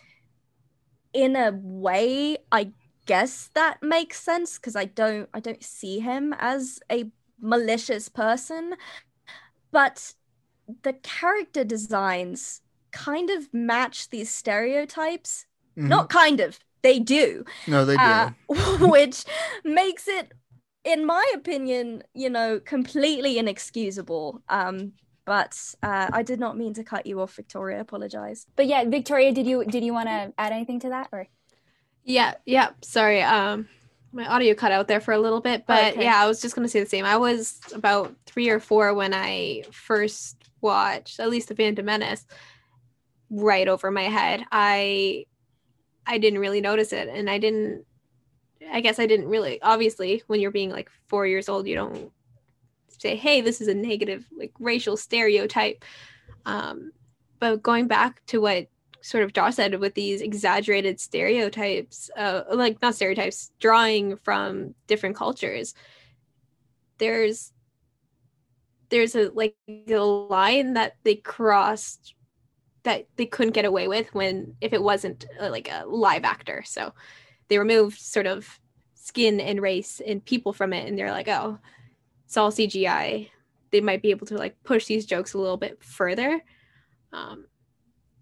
in 1.14 1.36
a 1.36 1.52
way, 1.62 2.38
I 2.52 2.72
guess 3.08 3.50
that 3.56 3.82
makes 3.82 4.22
sense 4.22 4.58
because 4.58 4.76
I 4.76 4.86
don't 4.86 5.28
I 5.34 5.40
don't 5.40 5.64
see 5.64 6.00
him 6.00 6.36
as 6.38 6.80
a 6.92 7.10
malicious 7.42 8.10
person. 8.10 8.76
But 9.72 10.14
the 10.84 10.94
character 10.94 11.64
designs 11.64 12.62
kind 12.92 13.30
of 13.30 13.54
match 13.54 14.10
these 14.10 14.30
stereotypes. 14.30 15.46
Mm-hmm. 15.78 15.90
Not 15.90 16.10
kind 16.10 16.40
of, 16.40 16.60
they 16.82 17.00
do. 17.00 17.44
No, 17.68 17.86
they 17.86 17.96
do. 17.96 18.02
Uh, 18.02 18.32
which 18.80 19.26
makes 19.64 20.08
it 20.08 20.34
in 20.84 21.06
my 21.06 21.26
opinion, 21.36 22.02
you 22.14 22.30
know, 22.30 22.62
completely 22.62 23.38
inexcusable. 23.38 24.42
Um, 24.48 24.94
but 25.26 25.76
uh, 25.84 26.10
I 26.14 26.24
did 26.24 26.40
not 26.40 26.58
mean 26.58 26.74
to 26.76 26.84
cut 26.86 27.06
you 27.06 27.20
off, 27.20 27.36
Victoria. 27.36 27.82
Apologize. 27.82 28.46
But 28.56 28.68
yeah, 28.68 28.86
Victoria, 28.86 29.34
did 29.34 29.46
you 29.46 29.66
did 29.66 29.84
you 29.84 29.94
want 29.94 30.08
to 30.08 30.34
add 30.38 30.54
anything 30.54 30.80
to 30.82 30.90
that, 30.90 31.10
or? 31.12 31.28
Yeah, 32.08 32.36
yeah. 32.46 32.70
Sorry. 32.82 33.22
Um 33.22 33.68
my 34.14 34.26
audio 34.26 34.56
cut 34.56 34.72
out 34.72 34.88
there 34.88 35.02
for 35.02 35.14
a 35.14 35.20
little 35.20 35.42
bit, 35.42 35.66
but 35.68 35.94
okay. 35.94 36.04
yeah, 36.06 36.24
I 36.24 36.26
was 36.28 36.42
just 36.42 36.56
gonna 36.56 36.70
say 36.70 36.80
the 36.80 36.90
same. 36.90 37.06
I 37.06 37.18
was 37.18 37.60
about 37.74 38.16
three 38.26 38.50
or 38.50 38.60
four 38.60 38.94
when 38.94 39.14
I 39.14 39.64
first 39.72 40.38
watched 40.62 41.20
at 41.20 41.30
least 41.30 41.50
the 41.50 41.56
Phantom 41.56 41.86
Menace 41.86 42.26
right 43.30 43.68
over 43.68 43.92
my 43.92 44.04
head. 44.04 44.46
I 44.52 45.26
I 46.06 46.18
didn't 46.18 46.40
really 46.40 46.62
notice 46.62 46.94
it 46.94 47.10
and 47.10 47.30
I 47.30 47.38
didn't 47.40 47.86
I 48.72 48.80
guess 48.80 49.00
I 49.00 49.06
didn't 49.06 49.28
really 49.28 49.62
obviously 49.62 50.24
when 50.28 50.40
you're 50.40 50.52
being 50.52 50.72
like 50.72 50.90
four 51.08 51.28
years 51.28 51.50
old 51.50 51.68
you 51.68 51.76
don't 51.76 52.12
say, 52.88 53.18
hey, 53.18 53.42
this 53.42 53.60
is 53.60 53.68
a 53.68 53.76
negative 53.76 54.26
like 54.36 54.54
racial 54.60 54.96
stereotype. 54.96 55.84
Um 56.46 56.94
but 57.40 57.62
going 57.62 57.88
back 57.88 58.26
to 58.28 58.40
what 58.40 58.68
sort 59.08 59.24
of 59.24 59.32
Josh 59.32 59.56
said 59.56 59.80
with 59.80 59.94
these 59.94 60.22
exaggerated 60.22 61.00
stereotypes, 61.00 62.12
uh, 62.18 62.42
like 62.52 62.82
not 62.82 62.94
stereotypes, 62.94 63.52
drawing 63.58 64.18
from 64.18 64.76
different 64.88 65.16
cultures. 65.16 65.74
There's 66.98 67.54
there's 68.90 69.16
a 69.16 69.30
like 69.34 69.56
a 69.68 70.00
line 70.00 70.74
that 70.74 70.98
they 71.04 71.16
crossed 71.16 72.16
that 72.84 73.08
they 73.16 73.26
couldn't 73.26 73.54
get 73.54 73.64
away 73.64 73.88
with 73.88 74.14
when 74.14 74.56
if 74.60 74.74
it 74.74 74.84
wasn't 74.84 75.26
uh, 75.42 75.50
like 75.50 75.70
a 75.72 75.86
live 75.88 76.26
actor. 76.26 76.64
So 76.66 76.94
they 77.48 77.60
removed 77.60 77.98
sort 77.98 78.28
of 78.28 78.60
skin 78.94 79.40
and 79.40 79.62
race 79.62 80.02
and 80.06 80.24
people 80.24 80.52
from 80.52 80.74
it, 80.74 80.86
and 80.86 80.98
they're 80.98 81.12
like, 81.12 81.30
oh, 81.30 81.60
it's 82.26 82.36
all 82.36 82.52
CGI. 82.52 83.30
They 83.72 83.80
might 83.80 84.02
be 84.02 84.12
able 84.12 84.28
to 84.28 84.38
like 84.38 84.62
push 84.66 84.86
these 84.86 85.06
jokes 85.06 85.34
a 85.34 85.38
little 85.38 85.56
bit 85.56 85.82
further. 85.82 86.44
Um, 87.14 87.46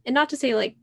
and 0.05 0.13
not 0.13 0.29
to 0.29 0.37
say 0.37 0.55
like 0.55 0.75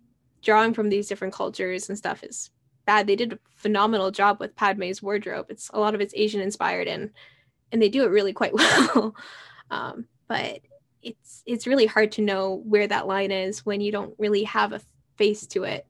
drawing 0.42 0.74
from 0.74 0.88
these 0.88 1.08
different 1.08 1.34
cultures 1.34 1.88
and 1.88 1.96
stuff 1.96 2.22
is 2.24 2.50
bad. 2.84 3.06
They 3.06 3.16
did 3.16 3.32
a 3.32 3.38
phenomenal 3.56 4.10
job 4.10 4.40
with 4.40 4.56
Padme's 4.56 5.02
wardrobe. 5.02 5.46
It's 5.48 5.70
a 5.72 5.80
lot 5.80 5.94
of 5.94 6.00
it's 6.00 6.14
Asian 6.16 6.40
inspired 6.40 6.88
and 6.88 7.10
and 7.70 7.80
they 7.80 7.88
do 7.88 8.04
it 8.04 8.10
really 8.10 8.32
quite 8.32 8.52
well. 8.54 9.14
um, 9.70 10.06
but 10.28 10.60
it's 11.02 11.42
it's 11.46 11.66
really 11.66 11.86
hard 11.86 12.12
to 12.12 12.22
know 12.22 12.62
where 12.64 12.86
that 12.86 13.06
line 13.06 13.30
is 13.30 13.64
when 13.66 13.80
you 13.80 13.92
don't 13.92 14.14
really 14.18 14.44
have 14.44 14.72
a 14.72 14.80
face 15.16 15.46
to 15.48 15.64
it, 15.64 15.86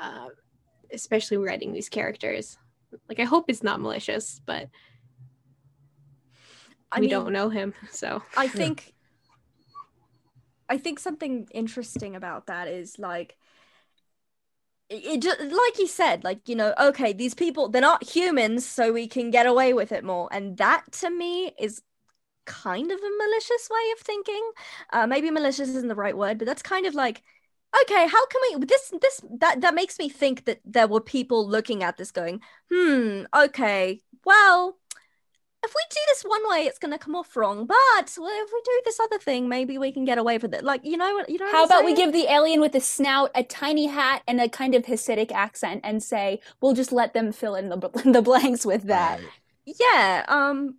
uh, 0.00 0.28
especially 0.92 1.36
writing 1.36 1.72
these 1.72 1.88
characters. 1.88 2.58
Like 3.08 3.20
I 3.20 3.24
hope 3.24 3.46
it's 3.48 3.62
not 3.62 3.80
malicious, 3.80 4.40
but 4.44 4.68
I 6.90 7.00
we 7.00 7.02
mean, 7.02 7.10
don't 7.10 7.32
know 7.32 7.48
him, 7.48 7.74
so 7.90 8.22
I 8.36 8.48
think 8.48 8.91
I 10.68 10.78
think 10.78 10.98
something 10.98 11.48
interesting 11.52 12.16
about 12.16 12.46
that 12.46 12.68
is 12.68 12.98
like 12.98 13.36
it 14.90 15.22
just 15.22 15.40
like 15.40 15.78
you 15.78 15.86
said 15.86 16.22
like 16.22 16.46
you 16.48 16.54
know 16.54 16.74
okay 16.78 17.12
these 17.12 17.34
people 17.34 17.68
they're 17.68 17.80
not 17.80 18.02
humans 18.04 18.66
so 18.66 18.92
we 18.92 19.06
can 19.06 19.30
get 19.30 19.46
away 19.46 19.72
with 19.72 19.92
it 19.92 20.04
more. 20.04 20.28
And 20.32 20.56
that 20.58 20.84
to 20.92 21.10
me 21.10 21.52
is 21.58 21.82
kind 22.46 22.92
of 22.92 22.98
a 23.00 23.10
malicious 23.18 23.68
way 23.70 23.92
of 23.94 24.00
thinking. 24.00 24.52
Uh, 24.92 25.06
maybe 25.06 25.30
malicious 25.30 25.68
isn't 25.70 25.88
the 25.88 25.94
right 25.96 26.16
word 26.16 26.38
but 26.38 26.46
that's 26.46 26.62
kind 26.62 26.86
of 26.86 26.94
like 26.94 27.22
okay 27.82 28.06
how 28.08 28.26
can 28.26 28.42
we 28.60 28.66
this 28.66 28.92
this 29.02 29.20
that 29.40 29.60
that 29.62 29.74
makes 29.74 29.98
me 29.98 30.08
think 30.08 30.44
that 30.46 30.60
there 30.64 30.88
were 30.88 31.00
people 31.00 31.48
looking 31.48 31.82
at 31.84 31.96
this 31.98 32.12
going 32.12 32.40
hmm 32.72 33.24
okay 33.36 34.00
well 34.24 34.78
if 35.64 35.72
we 35.74 35.82
do 35.90 36.00
this 36.08 36.22
one 36.22 36.42
way, 36.50 36.64
it's 36.66 36.78
going 36.78 36.92
to 36.92 36.98
come 36.98 37.14
off 37.14 37.36
wrong. 37.36 37.66
But 37.66 37.76
if 38.04 38.18
we 38.18 38.62
do 38.64 38.82
this 38.84 38.98
other 38.98 39.18
thing, 39.18 39.48
maybe 39.48 39.78
we 39.78 39.92
can 39.92 40.04
get 40.04 40.18
away 40.18 40.38
with 40.38 40.54
it. 40.54 40.64
Like 40.64 40.84
you 40.84 40.96
know 40.96 41.14
what 41.14 41.28
you 41.28 41.38
know. 41.38 41.50
How 41.50 41.64
about 41.64 41.80
saying? 41.80 41.86
we 41.86 41.94
give 41.94 42.12
the 42.12 42.32
alien 42.32 42.60
with 42.60 42.72
the 42.72 42.80
snout 42.80 43.30
a 43.34 43.42
tiny 43.42 43.86
hat 43.86 44.22
and 44.26 44.40
a 44.40 44.48
kind 44.48 44.74
of 44.74 44.84
Hasidic 44.84 45.30
accent, 45.30 45.82
and 45.84 46.02
say 46.02 46.40
we'll 46.60 46.74
just 46.74 46.92
let 46.92 47.14
them 47.14 47.32
fill 47.32 47.54
in 47.54 47.68
the 47.68 47.76
the 48.04 48.22
blanks 48.22 48.66
with 48.66 48.84
that. 48.84 49.20
Yeah. 49.64 50.24
Um. 50.28 50.78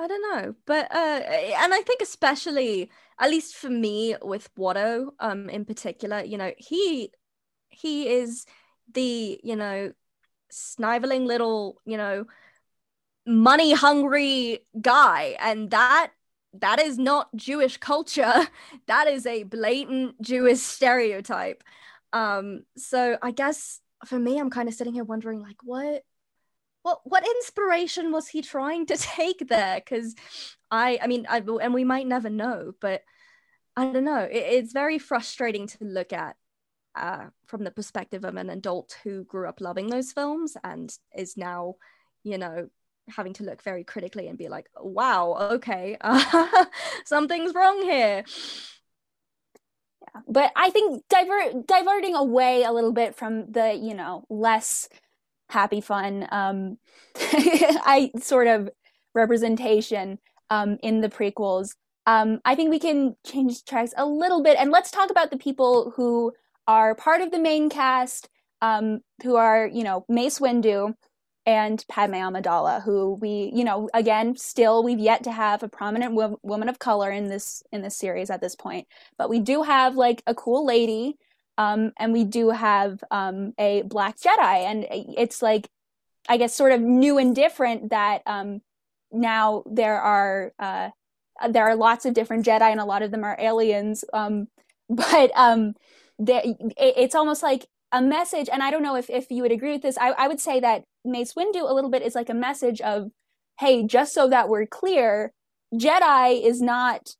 I 0.00 0.06
don't 0.06 0.22
know, 0.22 0.54
but 0.64 0.94
uh, 0.94 1.20
and 1.24 1.74
I 1.74 1.82
think 1.84 2.02
especially, 2.02 2.88
at 3.18 3.30
least 3.30 3.56
for 3.56 3.68
me 3.68 4.14
with 4.22 4.48
Watto, 4.54 5.08
um, 5.18 5.48
in 5.48 5.64
particular, 5.64 6.22
you 6.22 6.38
know, 6.38 6.52
he 6.56 7.10
he 7.68 8.08
is 8.08 8.46
the 8.92 9.40
you 9.42 9.56
know 9.56 9.92
sniveling 10.50 11.26
little 11.26 11.80
you 11.84 11.96
know 11.96 12.24
money 13.28 13.72
hungry 13.72 14.60
guy, 14.80 15.36
and 15.40 15.70
that 15.70 16.10
that 16.54 16.80
is 16.80 16.98
not 16.98 17.28
Jewish 17.36 17.76
culture. 17.76 18.48
that 18.86 19.06
is 19.06 19.26
a 19.26 19.44
blatant 19.44 20.20
Jewish 20.20 20.60
stereotype. 20.60 21.62
Um, 22.12 22.64
so 22.76 23.18
I 23.22 23.30
guess 23.30 23.80
for 24.06 24.18
me, 24.18 24.38
I'm 24.38 24.50
kind 24.50 24.68
of 24.68 24.74
sitting 24.74 24.94
here 24.94 25.04
wondering, 25.04 25.40
like, 25.40 25.58
what 25.62 26.02
what 26.82 27.00
what 27.04 27.26
inspiration 27.26 28.12
was 28.12 28.28
he 28.28 28.42
trying 28.42 28.86
to 28.86 28.96
take 29.18 29.48
there 29.48 29.76
because 29.76 30.14
i 30.70 30.98
i 31.02 31.06
mean 31.06 31.26
I, 31.28 31.42
and 31.62 31.74
we 31.74 31.84
might 31.84 32.06
never 32.06 32.30
know 32.30 32.72
but 32.80 33.02
i 33.76 33.84
don't 33.84 34.04
know 34.04 34.20
it, 34.20 34.36
it's 34.36 34.72
very 34.72 34.98
frustrating 34.98 35.66
to 35.66 35.78
look 35.80 36.12
at 36.12 36.36
uh, 36.94 37.26
from 37.46 37.62
the 37.62 37.70
perspective 37.70 38.24
of 38.24 38.34
an 38.34 38.50
adult 38.50 38.96
who 39.04 39.22
grew 39.24 39.48
up 39.48 39.60
loving 39.60 39.86
those 39.86 40.10
films 40.10 40.56
and 40.64 40.92
is 41.16 41.36
now 41.36 41.74
you 42.24 42.38
know 42.38 42.68
having 43.08 43.32
to 43.34 43.44
look 43.44 43.62
very 43.62 43.84
critically 43.84 44.28
and 44.28 44.38
be 44.38 44.48
like 44.48 44.68
wow 44.80 45.50
okay 45.52 45.96
something's 47.04 47.54
wrong 47.54 47.82
here. 47.82 48.24
Yeah 48.26 50.22
but 50.26 50.52
i 50.56 50.70
think 50.70 51.02
divert 51.08 51.66
diverting 51.66 52.14
away 52.14 52.62
a 52.62 52.72
little 52.72 52.92
bit 52.92 53.14
from 53.14 53.50
the 53.50 53.74
you 53.74 53.94
know 53.94 54.24
less 54.28 54.88
happy 55.50 55.80
fun 55.80 56.26
um 56.30 56.78
i 57.16 58.10
sort 58.20 58.46
of 58.46 58.68
representation 59.14 60.18
um 60.50 60.78
in 60.82 61.00
the 61.00 61.08
prequels 61.08 61.74
um 62.06 62.40
i 62.44 62.54
think 62.54 62.70
we 62.70 62.78
can 62.78 63.16
change 63.26 63.64
tracks 63.64 63.94
a 63.96 64.06
little 64.06 64.42
bit. 64.42 64.58
And 64.58 64.70
let's 64.70 64.90
talk 64.90 65.10
about 65.10 65.30
the 65.30 65.36
people 65.38 65.92
who 65.96 66.32
are 66.66 66.94
part 66.94 67.20
of 67.20 67.30
the 67.30 67.38
main 67.38 67.68
cast 67.68 68.28
um 68.62 69.00
who 69.22 69.36
are 69.36 69.66
you 69.66 69.84
know 69.84 70.04
mace 70.08 70.38
windu 70.38 70.94
and 71.48 71.82
Padme 71.88 72.16
Amidala, 72.16 72.82
who 72.82 73.14
we, 73.14 73.50
you 73.54 73.64
know, 73.64 73.88
again, 73.94 74.36
still 74.36 74.84
we've 74.84 74.98
yet 74.98 75.24
to 75.24 75.32
have 75.32 75.62
a 75.62 75.68
prominent 75.68 76.12
wo- 76.12 76.38
woman 76.42 76.68
of 76.68 76.78
color 76.78 77.10
in 77.10 77.28
this 77.28 77.62
in 77.72 77.80
this 77.80 77.96
series 77.96 78.28
at 78.28 78.42
this 78.42 78.54
point, 78.54 78.86
but 79.16 79.30
we 79.30 79.40
do 79.40 79.62
have 79.62 79.96
like 79.96 80.22
a 80.26 80.34
cool 80.34 80.66
lady 80.66 81.16
um, 81.56 81.92
and 81.98 82.12
we 82.12 82.24
do 82.24 82.50
have 82.50 83.02
um, 83.10 83.54
a 83.58 83.80
black 83.80 84.18
Jedi, 84.18 84.64
and 84.66 84.86
it's 84.90 85.40
like, 85.40 85.70
I 86.28 86.36
guess, 86.36 86.54
sort 86.54 86.72
of 86.72 86.82
new 86.82 87.16
and 87.16 87.34
different 87.34 87.90
that 87.92 88.20
um, 88.26 88.60
now 89.10 89.64
there 89.64 90.02
are 90.02 90.52
uh, 90.58 90.90
there 91.48 91.64
are 91.64 91.76
lots 91.76 92.04
of 92.04 92.12
different 92.12 92.44
Jedi, 92.44 92.60
and 92.60 92.78
a 92.78 92.84
lot 92.84 93.00
of 93.00 93.10
them 93.10 93.24
are 93.24 93.36
aliens. 93.40 94.04
Um, 94.12 94.48
but 94.90 95.32
um, 95.34 95.74
it, 96.18 96.76
it's 96.76 97.14
almost 97.14 97.42
like 97.42 97.66
a 97.92 98.02
message, 98.02 98.48
and 98.52 98.62
I 98.62 98.70
don't 98.70 98.82
know 98.82 98.96
if 98.96 99.08
if 99.10 99.30
you 99.30 99.42
would 99.42 99.52
agree 99.52 99.72
with 99.72 99.82
this. 99.82 99.98
I, 99.98 100.10
I 100.10 100.28
would 100.28 100.40
say 100.40 100.60
that 100.60 100.84
Mace 101.04 101.34
Windu 101.34 101.68
a 101.68 101.74
little 101.74 101.90
bit 101.90 102.02
is 102.02 102.14
like 102.14 102.28
a 102.28 102.34
message 102.34 102.80
of, 102.80 103.10
hey, 103.58 103.84
just 103.84 104.12
so 104.12 104.28
that 104.28 104.48
we're 104.48 104.66
clear, 104.66 105.32
Jedi 105.74 106.42
is 106.42 106.60
not 106.60 107.14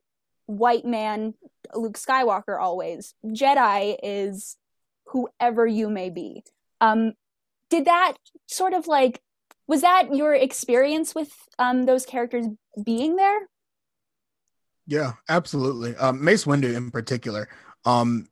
white 0.47 0.85
man 0.85 1.35
Luke 1.75 1.99
Skywalker 1.99 2.61
always. 2.61 3.15
Jedi 3.25 3.97
is 4.03 4.57
whoever 5.07 5.67
you 5.67 5.89
may 5.89 6.11
be. 6.11 6.45
Um, 6.81 7.15
did 7.71 7.85
that 7.87 8.15
sort 8.47 8.73
of 8.73 8.87
like 8.87 9.21
was 9.67 9.83
that 9.83 10.15
your 10.15 10.35
experience 10.35 11.15
with 11.15 11.31
um, 11.59 11.85
those 11.85 12.07
characters 12.07 12.47
being 12.83 13.17
there? 13.17 13.49
Yeah, 14.87 15.13
absolutely. 15.29 15.95
Um, 15.97 16.25
Mace 16.25 16.47
Windu 16.47 16.75
in 16.75 16.91
particular. 16.91 17.51
Um, 17.85 18.29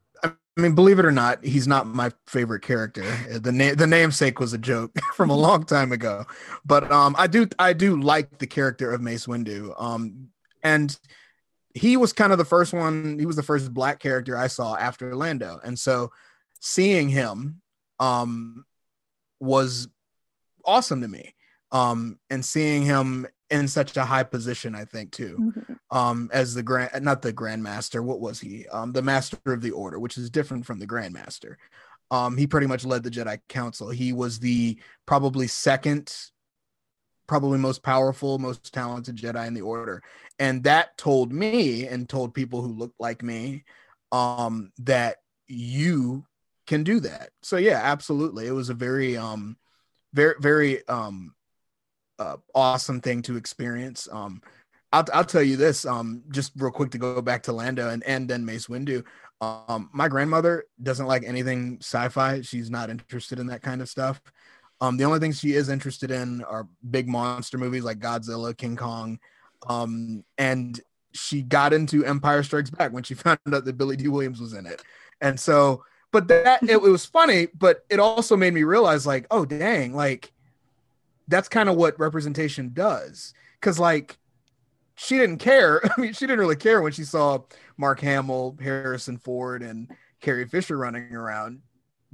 I 0.57 0.63
mean, 0.63 0.75
believe 0.75 0.99
it 0.99 1.05
or 1.05 1.13
not, 1.13 1.45
he's 1.45 1.69
not 1.69 1.87
my 1.87 2.11
favorite 2.27 2.63
character. 2.63 3.05
The 3.31 3.53
name, 3.53 3.75
the 3.75 3.87
namesake 3.87 4.41
was 4.41 4.55
a 4.55 4.59
joke 4.59 4.91
from 5.15 5.29
a 5.29 5.37
long 5.37 5.65
time 5.65 5.93
ago, 5.93 6.25
but 6.65 6.91
um, 6.91 7.15
I 7.19 7.27
do, 7.27 7.47
I 7.59 7.75
do 7.75 8.01
like 8.01 8.39
the 8.39 8.47
character 8.47 8.91
of 8.93 9.03
Mace 9.03 9.27
Windu. 9.27 9.75
Um, 9.79 10.29
and 10.63 10.99
he 11.75 11.99
was 11.99 12.15
kind 12.15 12.33
of 12.33 12.39
the 12.39 12.45
first 12.45 12.73
one. 12.73 13.19
He 13.19 13.27
was 13.27 13.37
the 13.37 13.43
first 13.43 13.73
black 13.75 13.99
character 13.99 14.37
I 14.37 14.47
saw 14.47 14.77
after 14.77 15.15
Lando, 15.15 15.61
and 15.63 15.79
so 15.79 16.11
seeing 16.61 17.11
him 17.11 17.61
um, 18.01 18.65
was 19.41 19.89
awesome 20.65 21.03
to 21.03 21.09
me. 21.09 21.35
Um, 21.73 22.19
and 22.31 22.45
seeing 22.45 22.83
him 22.83 23.27
in 23.51 23.69
such 23.69 23.97
a 23.97 24.05
high 24.05 24.23
position, 24.23 24.75
I 24.75 24.85
think 24.85 25.13
too, 25.13 25.37
mm-hmm. 25.39 25.73
Um, 25.91 26.31
as 26.33 26.55
the 26.55 26.63
grand, 26.63 27.05
not 27.05 27.23
the 27.23 27.33
grandmaster. 27.33 28.03
What 28.03 28.21
was 28.21 28.41
he? 28.41 28.67
Um, 28.69 28.93
the 28.93 29.03
master 29.03 29.39
of 29.47 29.63
the 29.63 29.71
order, 29.71 29.99
which 29.99 30.19
is 30.19 30.31
different 30.31 30.67
from 30.67 30.79
the 30.79 30.87
grandmaster. 30.87 31.57
Um, 32.11 32.37
he 32.37 32.47
pretty 32.47 32.67
much 32.67 32.85
led 32.85 33.03
the 33.03 33.11
Jedi 33.11 33.41
Council. 33.49 33.91
He 33.91 34.13
was 34.13 34.39
the 34.39 34.79
probably 35.07 35.47
second 35.47 36.15
probably 37.27 37.59
most 37.59 37.83
powerful, 37.83 38.39
most 38.39 38.73
talented 38.73 39.17
Jedi 39.17 39.47
in 39.47 39.55
the 39.55 39.61
order. 39.61 40.03
And 40.39 40.63
that 40.65 40.97
told 40.97 41.33
me 41.33 41.87
and 41.87 42.09
told 42.09 42.35
people 42.35 42.63
who 42.63 42.69
looked 42.69 43.01
like 43.01 43.23
me 43.23 43.65
um, 44.13 44.71
that 44.79 45.17
you 45.49 46.25
can 46.67 46.85
do 46.85 47.01
that. 47.01 47.31
So 47.43 47.57
yeah, 47.57 47.81
absolutely. 47.83 48.47
It 48.47 48.53
was 48.53 48.71
a 48.71 48.75
very 48.75 49.17
um 49.17 49.57
very 50.13 50.35
very 50.41 50.87
um 50.89 51.35
uh, 52.19 52.37
awesome 52.55 53.01
thing 53.01 53.23
to 53.23 53.37
experience. 53.37 54.09
Um 54.11 54.43
I'll, 54.93 55.05
I'll 55.13 55.25
tell 55.25 55.43
you 55.43 55.57
this 55.57 55.85
um 55.85 56.23
just 56.31 56.53
real 56.57 56.71
quick 56.71 56.91
to 56.93 56.99
go 56.99 57.21
back 57.23 57.43
to 57.45 57.53
Lando 57.53 57.91
and 57.91 58.03
and 58.05 58.29
then 58.29 58.45
Mace 58.45 58.67
Windu. 58.67 59.05
Um 59.41 59.91
my 59.93 60.09
grandmother 60.09 60.65
doesn't 60.83 61.07
like 61.07 61.25
anything 61.25 61.79
sci-fi. 61.81 62.41
She's 62.41 62.71
not 62.71 62.91
interested 62.91 63.39
in 63.39 63.47
that 63.49 63.63
kind 63.63 63.83
of 63.83 63.89
stuff. 63.89 64.21
Um, 64.81 64.97
the 64.97 65.05
only 65.05 65.19
things 65.19 65.39
she 65.39 65.53
is 65.55 65.69
interested 65.69 66.11
in 66.11 66.45
are 66.45 66.69
big 66.91 67.09
monster 67.09 67.57
movies 67.57 67.85
like 67.85 67.99
Godzilla, 67.99 68.57
King 68.57 68.77
Kong, 68.77 69.19
um, 69.69 70.25
and 70.37 70.79
she 71.13 71.43
got 71.43 71.73
into 71.73 72.05
Empire 72.05 72.43
Strikes 72.43 72.71
Back 72.71 72.93
when 72.93 73.03
she 73.03 73.15
found 73.15 73.39
out 73.53 73.65
that 73.65 73.79
Billy 73.79 73.97
Dee 73.97 74.09
Williams 74.09 74.41
was 74.41 74.53
in 74.53 74.67
it. 74.67 74.83
And 75.21 75.41
so, 75.41 75.83
but 76.13 76.29
that 76.29 76.63
it, 76.63 76.73
it 76.73 76.81
was 76.81 77.07
funny, 77.07 77.49
but 77.59 77.85
it 77.89 77.99
also 77.99 78.37
made 78.37 78.53
me 78.53 78.65
realize, 78.65 79.07
like, 79.07 79.27
oh 79.31 79.45
dang, 79.45 79.95
like 79.95 80.33
that's 81.29 81.49
kind 81.49 81.69
of 81.69 81.77
what 81.77 81.99
representation 81.99 82.71
does. 82.73 83.35
Cause 83.61 83.79
like 83.79 84.19
she 84.97 85.19
didn't 85.19 85.39
care. 85.39 85.81
I 85.97 86.01
mean, 86.01 86.13
she 86.13 86.27
didn't 86.27 86.41
really 86.41 86.57
care 86.57 86.83
when 86.83 86.93
she 86.93 87.05
saw 87.05 87.39
Mark 87.77 88.01
Hamill, 88.01 88.57
Harrison 88.61 89.19
Ford, 89.19 89.63
and 89.63 89.91
Carrie 90.21 90.47
Fisher 90.47 90.77
running 90.77 91.15
around 91.15 91.61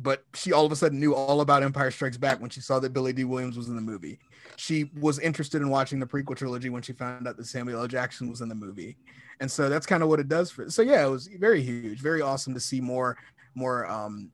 but 0.03 0.25
she 0.35 0.53
all 0.53 0.67
of 0.67 0.73
a 0.73 0.77
sudden 0.77 0.99
knew 0.99 1.15
all 1.15 1.41
about 1.41 1.63
Empire 1.63 1.91
Strikes 1.91 2.17
Back 2.17 2.41
when 2.41 2.51
she 2.51 2.61
saw 2.61 2.79
that 2.81 2.93
Billy 2.93 3.13
Dee 3.13 3.25
Williams 3.25 3.57
was 3.57 3.69
in 3.69 3.77
the 3.77 3.83
movie. 3.83 4.19
She 4.57 4.91
was 4.99 5.19
interested 5.19 5.63
in 5.63 5.71
watching 5.71 6.01
the 6.01 6.07
prequel 6.07 6.37
trilogy 6.37 6.71
when 6.71 6.83
she 6.83 6.93
found 6.93 7.29
out 7.29 7.37
that 7.37 7.47
Samuel 7.47 7.81
L. 7.81 7.89
Jackson 7.89 8.29
was 8.29 8.41
in 8.41 8.49
the 8.49 8.55
movie. 8.55 8.97
And 9.41 9.51
so 9.51 9.69
that's 9.69 9.87
kind 9.87 10.03
of 10.03 10.09
what 10.09 10.21
it 10.21 10.29
does 10.29 10.51
for 10.51 10.69
so 10.71 10.83
yeah, 10.83 11.05
it 11.05 11.11
was 11.11 11.29
very 11.39 11.63
huge, 11.63 12.01
very 12.01 12.21
awesome 12.21 12.55
to 12.55 12.61
see 12.61 12.81
more 12.81 13.17
more 13.55 13.87
um 13.87 14.31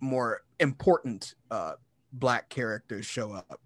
more 0.00 0.42
important 0.60 1.34
uh 1.50 1.74
black 2.12 2.48
characters 2.48 3.06
show 3.06 3.32
up. 3.32 3.60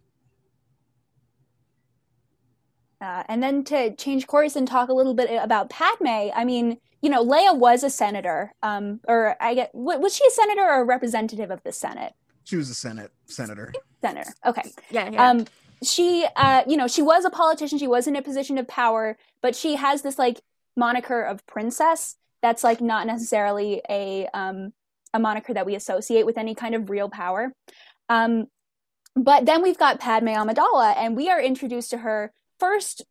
Uh, 3.00 3.22
and 3.28 3.42
then 3.42 3.64
to 3.64 3.94
change 3.96 4.26
course 4.26 4.56
and 4.56 4.68
talk 4.68 4.88
a 4.88 4.92
little 4.92 5.14
bit 5.14 5.30
about 5.42 5.70
Padme, 5.70 6.30
I 6.34 6.44
mean, 6.44 6.78
you 7.00 7.08
know, 7.08 7.24
Leia 7.24 7.56
was 7.56 7.82
a 7.82 7.88
senator, 7.88 8.52
um, 8.62 9.00
or 9.08 9.36
I 9.40 9.54
get 9.54 9.70
was 9.74 10.14
she 10.14 10.26
a 10.26 10.30
senator 10.30 10.62
or 10.62 10.82
a 10.82 10.84
representative 10.84 11.50
of 11.50 11.62
the 11.62 11.72
Senate? 11.72 12.12
She 12.44 12.56
was 12.56 12.68
a 12.68 12.74
Senate 12.74 13.10
senator. 13.26 13.72
Senator. 14.02 14.34
Okay. 14.44 14.62
Yeah. 14.90 15.10
yeah. 15.10 15.30
Um, 15.30 15.46
she, 15.82 16.26
uh, 16.36 16.62
you 16.66 16.76
know, 16.76 16.88
she 16.88 17.00
was 17.00 17.24
a 17.24 17.30
politician. 17.30 17.78
She 17.78 17.86
was 17.86 18.06
in 18.06 18.16
a 18.16 18.22
position 18.22 18.58
of 18.58 18.68
power, 18.68 19.16
but 19.40 19.56
she 19.56 19.76
has 19.76 20.02
this 20.02 20.18
like 20.18 20.40
moniker 20.76 21.22
of 21.22 21.46
princess. 21.46 22.16
That's 22.42 22.62
like 22.62 22.82
not 22.82 23.06
necessarily 23.06 23.80
a 23.88 24.26
um, 24.34 24.72
a 25.14 25.18
moniker 25.18 25.54
that 25.54 25.64
we 25.64 25.74
associate 25.74 26.26
with 26.26 26.36
any 26.36 26.54
kind 26.54 26.74
of 26.74 26.90
real 26.90 27.08
power. 27.08 27.52
Um, 28.08 28.46
but 29.16 29.46
then 29.46 29.62
we've 29.62 29.78
got 29.78 30.00
Padme 30.00 30.28
Amidala, 30.28 30.94
and 30.96 31.16
we 31.16 31.30
are 31.30 31.40
introduced 31.40 31.90
to 31.90 31.98
her 31.98 32.32
first 32.60 33.02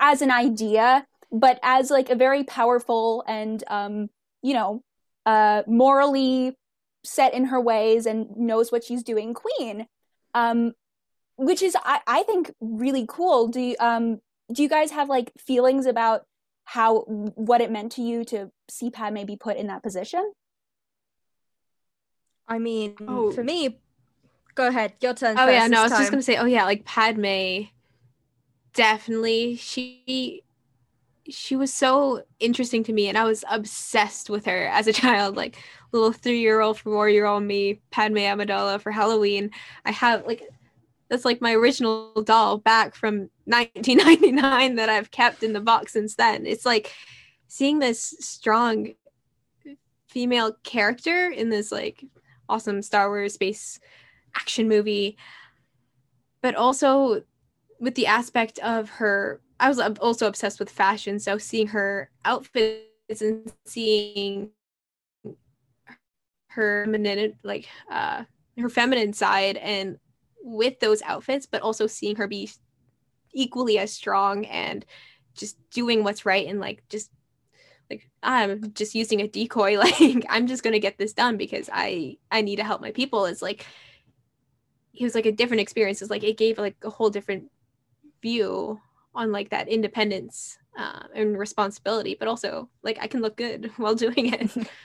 as 0.00 0.22
an 0.22 0.30
idea 0.30 1.06
but 1.32 1.58
as 1.62 1.90
like 1.90 2.10
a 2.10 2.14
very 2.14 2.44
powerful 2.44 3.24
and 3.26 3.62
um, 3.68 4.08
you 4.42 4.54
know, 4.54 4.82
uh, 5.24 5.62
morally 5.66 6.56
set 7.04 7.34
in 7.34 7.46
her 7.46 7.60
ways 7.60 8.06
and 8.06 8.36
knows 8.36 8.72
what 8.72 8.84
she's 8.84 9.02
doing 9.02 9.34
queen. 9.34 9.86
Um, 10.34 10.72
which 11.36 11.62
is 11.62 11.76
I, 11.82 12.00
I 12.06 12.22
think 12.22 12.52
really 12.60 13.06
cool. 13.08 13.48
Do 13.48 13.60
you 13.60 13.76
um 13.80 14.20
do 14.52 14.62
you 14.62 14.68
guys 14.68 14.90
have 14.92 15.08
like 15.08 15.32
feelings 15.38 15.86
about 15.86 16.22
how 16.64 17.00
what 17.00 17.60
it 17.60 17.70
meant 17.70 17.92
to 17.92 18.02
you 18.02 18.24
to 18.26 18.50
see 18.68 18.90
Padme 18.90 19.24
be 19.24 19.36
put 19.36 19.56
in 19.56 19.66
that 19.66 19.82
position? 19.82 20.32
I 22.48 22.58
mean, 22.58 22.94
oh. 23.06 23.32
for 23.32 23.42
me, 23.42 23.80
go 24.54 24.68
ahead, 24.68 24.94
your 25.00 25.14
turn. 25.14 25.36
Oh 25.38 25.48
yeah, 25.48 25.66
no, 25.66 25.80
I 25.80 25.82
was 25.82 25.92
time. 25.92 26.00
just 26.00 26.10
gonna 26.10 26.22
say, 26.22 26.36
oh 26.36 26.46
yeah, 26.46 26.64
like 26.64 26.84
Padme 26.84 27.64
definitely 28.76 29.56
she 29.56 30.42
she 31.28 31.56
was 31.56 31.72
so 31.74 32.22
interesting 32.38 32.84
to 32.84 32.92
me 32.92 33.08
and 33.08 33.18
I 33.18 33.24
was 33.24 33.42
obsessed 33.50 34.30
with 34.30 34.44
her 34.46 34.66
as 34.68 34.86
a 34.86 34.92
child 35.02 35.34
like 35.34 35.56
little 35.92 36.12
3-year-old 36.12 36.76
4-year-old 36.78 37.42
me 37.42 37.80
Padme 37.90 38.18
Amidala 38.18 38.80
for 38.80 38.92
Halloween. 38.92 39.50
I 39.84 39.90
have 39.90 40.26
like 40.26 40.42
that's 41.08 41.24
like 41.24 41.40
my 41.40 41.54
original 41.54 42.22
doll 42.22 42.58
back 42.58 42.94
from 42.94 43.30
1999 43.46 44.76
that 44.76 44.88
I've 44.88 45.10
kept 45.10 45.42
in 45.42 45.52
the 45.52 45.60
box 45.60 45.92
since 45.92 46.16
then. 46.16 46.46
It's 46.46 46.66
like 46.66 46.92
seeing 47.48 47.78
this 47.78 48.14
strong 48.20 48.92
female 50.08 50.56
character 50.64 51.30
in 51.30 51.48
this 51.48 51.72
like 51.72 52.04
awesome 52.48 52.82
Star 52.82 53.08
Wars 53.08 53.34
space 53.34 53.80
action 54.34 54.68
movie 54.68 55.16
but 56.42 56.54
also 56.54 57.22
with 57.78 57.94
the 57.94 58.06
aspect 58.06 58.58
of 58.60 58.88
her 58.90 59.40
I 59.58 59.68
was 59.68 59.78
also 59.78 60.26
obsessed 60.26 60.58
with 60.58 60.70
fashion, 60.70 61.18
so 61.18 61.38
seeing 61.38 61.68
her 61.68 62.10
outfits 62.24 63.22
and 63.22 63.50
seeing 63.64 64.50
her 66.48 66.84
feminine, 66.84 67.38
like 67.42 67.68
uh, 67.90 68.24
her 68.58 68.68
feminine 68.68 69.12
side, 69.12 69.56
and 69.56 69.98
with 70.42 70.78
those 70.80 71.02
outfits, 71.02 71.46
but 71.46 71.62
also 71.62 71.86
seeing 71.86 72.16
her 72.16 72.28
be 72.28 72.50
equally 73.32 73.78
as 73.78 73.92
strong 73.92 74.44
and 74.46 74.84
just 75.34 75.56
doing 75.70 76.04
what's 76.04 76.24
right 76.24 76.46
and 76.46 76.60
like 76.60 76.82
just 76.88 77.10
like 77.90 78.08
I'm 78.22 78.72
just 78.72 78.94
using 78.94 79.20
a 79.22 79.28
decoy, 79.28 79.78
like 79.78 80.24
I'm 80.28 80.46
just 80.46 80.62
gonna 80.62 80.78
get 80.78 80.98
this 80.98 81.14
done 81.14 81.38
because 81.38 81.70
I 81.72 82.18
I 82.30 82.42
need 82.42 82.56
to 82.56 82.64
help 82.64 82.82
my 82.82 82.90
people. 82.90 83.24
Is 83.24 83.40
like 83.40 83.64
it 84.92 85.04
was 85.04 85.14
like 85.14 85.26
a 85.26 85.32
different 85.32 85.60
experience. 85.62 86.02
It's 86.02 86.10
like 86.10 86.24
it 86.24 86.36
gave 86.36 86.58
like 86.58 86.76
a 86.82 86.90
whole 86.90 87.10
different 87.10 87.50
view 88.26 88.80
on 89.14 89.30
like 89.30 89.50
that 89.50 89.68
independence 89.68 90.58
uh, 90.76 91.04
and 91.14 91.38
responsibility, 91.38 92.16
but 92.18 92.28
also 92.28 92.68
like 92.82 92.98
I 93.00 93.06
can 93.06 93.20
look 93.22 93.36
good 93.36 93.70
while 93.76 93.94
doing 93.94 94.32
it. 94.32 94.50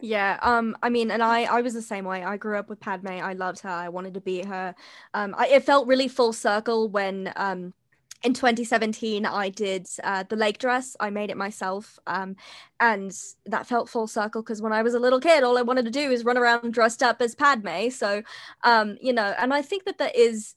Yeah, 0.00 0.38
um, 0.42 0.76
I 0.82 0.90
mean, 0.90 1.10
and 1.10 1.22
I, 1.22 1.44
I 1.44 1.62
was 1.62 1.72
the 1.72 1.80
same 1.80 2.04
way. 2.04 2.22
I 2.24 2.36
grew 2.36 2.58
up 2.58 2.68
with 2.68 2.80
Padme. 2.80 3.08
I 3.30 3.32
loved 3.32 3.60
her. 3.60 3.70
I 3.70 3.88
wanted 3.88 4.12
to 4.14 4.20
be 4.20 4.42
her. 4.42 4.74
Um, 5.14 5.34
I, 5.38 5.46
it 5.46 5.64
felt 5.64 5.86
really 5.86 6.08
full 6.08 6.34
circle 6.34 6.90
when, 6.90 7.32
um, 7.36 7.72
in 8.22 8.34
2017, 8.34 9.24
I 9.24 9.48
did 9.48 9.86
uh, 10.02 10.24
the 10.28 10.36
lake 10.36 10.58
dress. 10.58 10.96
I 11.00 11.08
made 11.10 11.30
it 11.30 11.38
myself, 11.38 11.98
um, 12.06 12.36
and 12.80 13.16
that 13.46 13.66
felt 13.66 13.88
full 13.88 14.08
circle 14.08 14.42
because 14.42 14.60
when 14.60 14.74
I 14.74 14.82
was 14.82 14.94
a 14.94 14.98
little 14.98 15.20
kid, 15.20 15.42
all 15.42 15.56
I 15.56 15.62
wanted 15.62 15.84
to 15.86 15.90
do 15.90 16.10
is 16.10 16.24
run 16.24 16.36
around 16.36 16.74
dressed 16.74 17.02
up 17.02 17.22
as 17.22 17.34
Padme. 17.34 17.88
So, 17.88 18.22
um, 18.64 18.98
you 19.00 19.12
know, 19.12 19.32
and 19.38 19.54
I 19.54 19.62
think 19.62 19.84
that 19.84 19.98
that 19.98 20.16
is 20.16 20.54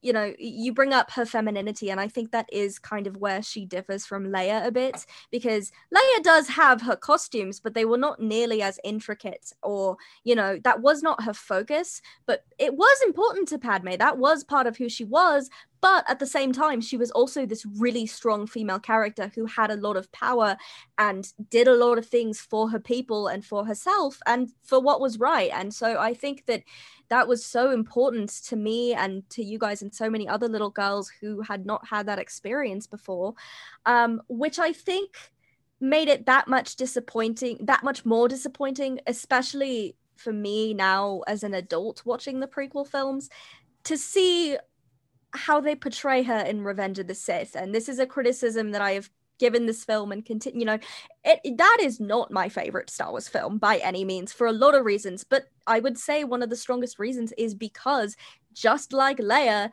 you 0.00 0.12
know, 0.12 0.32
you 0.38 0.72
bring 0.72 0.92
up 0.92 1.10
her 1.10 1.24
femininity, 1.24 1.90
and 1.90 2.00
I 2.00 2.08
think 2.08 2.30
that 2.30 2.48
is 2.52 2.78
kind 2.78 3.06
of 3.06 3.16
where 3.16 3.42
she 3.42 3.64
differs 3.64 4.06
from 4.06 4.28
Leia 4.28 4.66
a 4.66 4.70
bit 4.70 5.06
because 5.30 5.72
Leia 5.94 6.22
does 6.22 6.48
have 6.48 6.82
her 6.82 6.96
costumes, 6.96 7.60
but 7.60 7.74
they 7.74 7.84
were 7.84 7.98
not 7.98 8.20
nearly 8.20 8.62
as 8.62 8.78
intricate, 8.84 9.52
or, 9.62 9.96
you 10.24 10.34
know, 10.34 10.58
that 10.64 10.82
was 10.82 11.02
not 11.02 11.22
her 11.24 11.34
focus. 11.34 12.00
But 12.26 12.44
it 12.58 12.74
was 12.74 12.96
important 13.06 13.48
to 13.48 13.58
Padme. 13.58 13.96
That 13.98 14.18
was 14.18 14.44
part 14.44 14.66
of 14.66 14.76
who 14.76 14.88
she 14.88 15.04
was. 15.04 15.50
But 15.80 16.04
at 16.08 16.18
the 16.18 16.26
same 16.26 16.52
time, 16.52 16.80
she 16.80 16.96
was 16.96 17.10
also 17.12 17.46
this 17.46 17.64
really 17.64 18.06
strong 18.06 18.46
female 18.46 18.80
character 18.80 19.30
who 19.34 19.46
had 19.46 19.70
a 19.70 19.76
lot 19.76 19.96
of 19.96 20.10
power 20.12 20.56
and 20.98 21.32
did 21.50 21.68
a 21.68 21.74
lot 21.74 21.98
of 21.98 22.06
things 22.06 22.40
for 22.40 22.70
her 22.70 22.80
people 22.80 23.28
and 23.28 23.44
for 23.44 23.64
herself 23.64 24.18
and 24.26 24.50
for 24.62 24.80
what 24.80 25.00
was 25.00 25.18
right. 25.18 25.50
And 25.52 25.72
so 25.72 25.98
I 25.98 26.14
think 26.14 26.46
that 26.46 26.62
that 27.08 27.28
was 27.28 27.44
so 27.44 27.70
important 27.70 28.30
to 28.46 28.56
me 28.56 28.92
and 28.94 29.28
to 29.30 29.42
you 29.42 29.58
guys 29.58 29.82
and 29.82 29.94
so 29.94 30.10
many 30.10 30.28
other 30.28 30.48
little 30.48 30.70
girls 30.70 31.10
who 31.20 31.40
had 31.40 31.64
not 31.64 31.86
had 31.86 32.06
that 32.06 32.18
experience 32.18 32.86
before, 32.86 33.34
um, 33.86 34.20
which 34.28 34.58
I 34.58 34.72
think 34.72 35.16
made 35.80 36.08
it 36.08 36.26
that 36.26 36.48
much 36.48 36.76
disappointing, 36.76 37.58
that 37.62 37.84
much 37.84 38.04
more 38.04 38.28
disappointing, 38.28 39.00
especially 39.06 39.96
for 40.16 40.32
me 40.32 40.74
now 40.74 41.22
as 41.28 41.44
an 41.44 41.54
adult 41.54 42.02
watching 42.04 42.40
the 42.40 42.48
prequel 42.48 42.86
films 42.86 43.30
to 43.84 43.96
see 43.96 44.56
how 45.32 45.60
they 45.60 45.74
portray 45.74 46.22
her 46.22 46.38
in 46.38 46.62
Revenge 46.62 46.98
of 46.98 47.06
the 47.06 47.14
Sith. 47.14 47.54
And 47.54 47.74
this 47.74 47.88
is 47.88 47.98
a 47.98 48.06
criticism 48.06 48.70
that 48.72 48.82
I 48.82 48.92
have 48.92 49.10
given 49.38 49.66
this 49.66 49.84
film 49.84 50.12
and 50.12 50.24
continue 50.24 50.60
you 50.60 50.66
know 50.66 50.78
it, 51.24 51.56
that 51.56 51.78
is 51.80 52.00
not 52.00 52.30
my 52.30 52.48
favorite 52.48 52.90
star 52.90 53.10
wars 53.10 53.28
film 53.28 53.58
by 53.58 53.76
any 53.78 54.04
means 54.04 54.32
for 54.32 54.46
a 54.46 54.52
lot 54.52 54.74
of 54.74 54.84
reasons 54.84 55.24
but 55.24 55.44
i 55.66 55.78
would 55.78 55.96
say 55.96 56.24
one 56.24 56.42
of 56.42 56.50
the 56.50 56.56
strongest 56.56 56.98
reasons 56.98 57.32
is 57.38 57.54
because 57.54 58.16
just 58.52 58.92
like 58.92 59.18
leia 59.18 59.70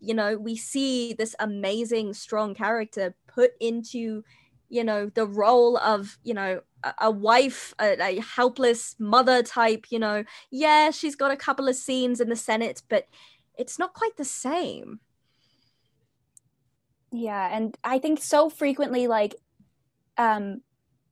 you 0.00 0.14
know 0.14 0.36
we 0.36 0.56
see 0.56 1.12
this 1.14 1.34
amazing 1.40 2.14
strong 2.14 2.54
character 2.54 3.14
put 3.26 3.50
into 3.60 4.22
you 4.68 4.84
know 4.84 5.10
the 5.14 5.26
role 5.26 5.76
of 5.78 6.16
you 6.22 6.34
know 6.34 6.60
a, 6.84 6.94
a 7.02 7.10
wife 7.10 7.74
a, 7.80 8.00
a 8.00 8.20
helpless 8.20 8.94
mother 8.98 9.42
type 9.42 9.86
you 9.90 9.98
know 9.98 10.24
yeah 10.50 10.90
she's 10.90 11.16
got 11.16 11.32
a 11.32 11.36
couple 11.36 11.68
of 11.68 11.74
scenes 11.74 12.20
in 12.20 12.28
the 12.28 12.36
senate 12.36 12.82
but 12.88 13.08
it's 13.58 13.78
not 13.78 13.94
quite 13.94 14.16
the 14.16 14.24
same. 14.24 15.00
Yeah, 17.12 17.54
and 17.54 17.76
I 17.82 17.98
think 17.98 18.22
so 18.22 18.48
frequently 18.50 19.06
like 19.06 19.34
um 20.16 20.62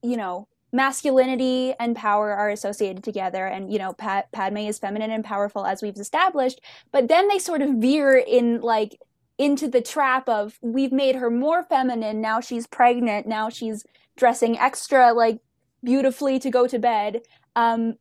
you 0.02 0.16
know, 0.16 0.46
masculinity 0.72 1.74
and 1.80 1.96
power 1.96 2.30
are 2.32 2.50
associated 2.50 3.02
together 3.02 3.46
and 3.46 3.72
you 3.72 3.78
know 3.78 3.92
Pat, 3.92 4.30
Padme 4.32 4.58
is 4.58 4.78
feminine 4.78 5.10
and 5.10 5.24
powerful 5.24 5.66
as 5.66 5.82
we've 5.82 5.96
established, 5.96 6.60
but 6.92 7.08
then 7.08 7.28
they 7.28 7.38
sort 7.38 7.62
of 7.62 7.70
veer 7.76 8.16
in 8.16 8.60
like 8.60 8.98
into 9.38 9.68
the 9.68 9.80
trap 9.80 10.28
of 10.28 10.58
we've 10.62 10.92
made 10.92 11.16
her 11.16 11.30
more 11.30 11.62
feminine, 11.62 12.20
now 12.20 12.40
she's 12.40 12.66
pregnant, 12.66 13.26
now 13.26 13.48
she's 13.48 13.84
dressing 14.16 14.58
extra 14.58 15.12
like 15.12 15.40
beautifully 15.82 16.38
to 16.40 16.50
go 16.50 16.66
to 16.66 16.78
bed. 16.78 17.22
Um 17.56 17.94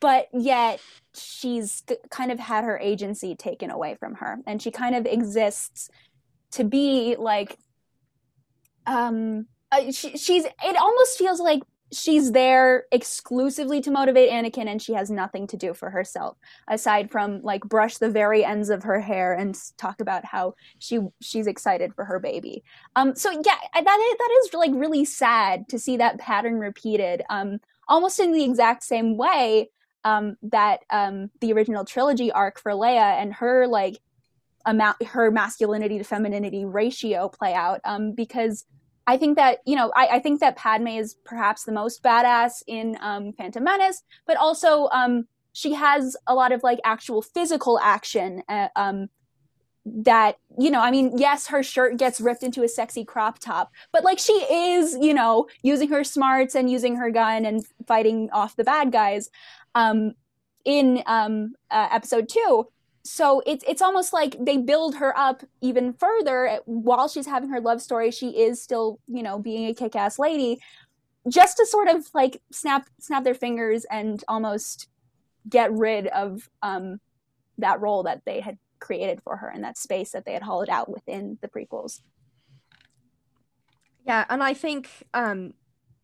but 0.00 0.28
yet 0.32 0.80
she's 1.14 1.82
kind 2.10 2.32
of 2.32 2.38
had 2.38 2.64
her 2.64 2.78
agency 2.78 3.34
taken 3.34 3.70
away 3.70 3.96
from 3.98 4.14
her 4.16 4.38
and 4.46 4.60
she 4.60 4.70
kind 4.70 4.94
of 4.94 5.06
exists 5.06 5.88
to 6.52 6.64
be 6.64 7.16
like 7.18 7.58
um 8.86 9.46
uh, 9.70 9.90
she, 9.90 10.16
she's 10.16 10.44
it 10.44 10.76
almost 10.76 11.16
feels 11.18 11.40
like 11.40 11.62
she's 11.92 12.32
there 12.32 12.84
exclusively 12.90 13.80
to 13.80 13.90
motivate 13.90 14.30
Anakin 14.30 14.66
and 14.66 14.80
she 14.80 14.94
has 14.94 15.10
nothing 15.10 15.46
to 15.48 15.56
do 15.56 15.74
for 15.74 15.90
herself 15.90 16.36
aside 16.68 17.10
from 17.10 17.42
like 17.42 17.62
brush 17.62 17.98
the 17.98 18.10
very 18.10 18.44
ends 18.44 18.70
of 18.70 18.82
her 18.82 19.00
hair 19.00 19.34
and 19.34 19.58
talk 19.76 20.00
about 20.00 20.24
how 20.24 20.54
she 20.78 21.00
she's 21.20 21.46
excited 21.46 21.94
for 21.94 22.04
her 22.04 22.18
baby. 22.18 22.64
Um 22.96 23.14
so 23.14 23.30
yeah 23.30 23.40
that 23.74 23.84
that 23.84 24.40
is 24.42 24.54
like 24.54 24.72
really 24.74 25.04
sad 25.04 25.68
to 25.68 25.78
see 25.78 25.96
that 25.98 26.18
pattern 26.18 26.58
repeated 26.58 27.22
um 27.28 27.60
almost 27.88 28.18
in 28.18 28.32
the 28.32 28.44
exact 28.44 28.82
same 28.82 29.16
way 29.16 29.68
um, 30.04 30.36
that 30.42 30.80
um, 30.90 31.30
the 31.40 31.52
original 31.52 31.84
trilogy 31.84 32.32
arc 32.32 32.58
for 32.58 32.72
Leia 32.72 33.20
and 33.20 33.34
her 33.34 33.66
like 33.66 33.98
amount 34.64 35.02
her 35.04 35.30
masculinity 35.30 35.98
to 35.98 36.04
femininity 36.04 36.64
ratio 36.64 37.28
play 37.28 37.52
out 37.52 37.80
um, 37.84 38.12
because 38.12 38.64
I 39.06 39.16
think 39.16 39.36
that 39.36 39.58
you 39.66 39.76
know 39.76 39.92
I, 39.96 40.06
I, 40.06 40.18
think 40.20 40.40
that 40.40 40.56
Padme 40.56 40.88
is 40.88 41.14
perhaps 41.24 41.64
the 41.64 41.72
most 41.72 42.02
badass 42.02 42.62
in 42.66 42.96
um, 43.00 43.32
Phantom 43.32 43.64
Menace, 43.64 44.02
but 44.26 44.36
also 44.36 44.88
um, 44.92 45.26
she 45.52 45.74
has 45.74 46.16
a 46.26 46.34
lot 46.34 46.52
of 46.52 46.62
like 46.62 46.78
actual 46.84 47.22
physical 47.22 47.78
action. 47.80 48.42
Uh, 48.48 48.68
um, 48.76 49.08
that 49.84 50.36
you 50.58 50.70
know, 50.70 50.80
I 50.80 50.90
mean, 50.90 51.18
yes, 51.18 51.48
her 51.48 51.62
shirt 51.62 51.96
gets 51.96 52.20
ripped 52.20 52.42
into 52.42 52.62
a 52.62 52.68
sexy 52.68 53.04
crop 53.04 53.38
top, 53.38 53.72
but 53.92 54.04
like 54.04 54.18
she 54.18 54.32
is, 54.32 54.96
you 55.00 55.14
know, 55.14 55.48
using 55.62 55.88
her 55.88 56.04
smarts 56.04 56.54
and 56.54 56.70
using 56.70 56.96
her 56.96 57.10
gun 57.10 57.44
and 57.44 57.64
fighting 57.86 58.30
off 58.32 58.54
the 58.54 58.64
bad 58.64 58.92
guys 58.92 59.28
um, 59.74 60.12
in 60.64 61.02
um, 61.06 61.54
uh, 61.70 61.88
episode 61.90 62.28
two. 62.28 62.68
So 63.04 63.42
it's 63.46 63.64
it's 63.66 63.82
almost 63.82 64.12
like 64.12 64.36
they 64.38 64.58
build 64.58 64.94
her 64.96 65.16
up 65.18 65.42
even 65.60 65.92
further 65.92 66.60
while 66.66 67.08
she's 67.08 67.26
having 67.26 67.50
her 67.50 67.60
love 67.60 67.82
story. 67.82 68.10
She 68.10 68.30
is 68.30 68.62
still, 68.62 69.00
you 69.08 69.22
know, 69.22 69.38
being 69.38 69.66
a 69.66 69.74
kick-ass 69.74 70.18
lady, 70.18 70.60
just 71.28 71.56
to 71.56 71.66
sort 71.66 71.88
of 71.88 72.08
like 72.14 72.40
snap 72.52 72.88
snap 73.00 73.24
their 73.24 73.34
fingers 73.34 73.84
and 73.90 74.22
almost 74.28 74.88
get 75.48 75.72
rid 75.72 76.06
of 76.08 76.48
um, 76.62 77.00
that 77.58 77.80
role 77.80 78.04
that 78.04 78.22
they 78.24 78.40
had 78.40 78.58
created 78.78 79.20
for 79.22 79.36
her 79.36 79.48
and 79.48 79.64
that 79.64 79.78
space 79.78 80.12
that 80.12 80.24
they 80.24 80.32
had 80.32 80.42
hollowed 80.42 80.68
out 80.68 80.88
within 80.88 81.38
the 81.40 81.48
prequels. 81.48 82.00
Yeah, 84.06 84.24
and 84.28 84.42
I 84.42 84.54
think 84.54 84.88
um, 85.14 85.54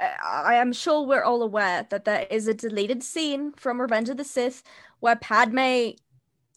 I 0.00 0.56
am 0.56 0.72
sure 0.72 1.06
we're 1.06 1.24
all 1.24 1.42
aware 1.42 1.86
that 1.90 2.04
there 2.04 2.26
is 2.30 2.46
a 2.46 2.54
deleted 2.54 3.02
scene 3.02 3.52
from 3.52 3.80
Revenge 3.80 4.08
of 4.08 4.16
the 4.16 4.24
Sith 4.24 4.62
where 5.00 5.16
Padme 5.16 5.90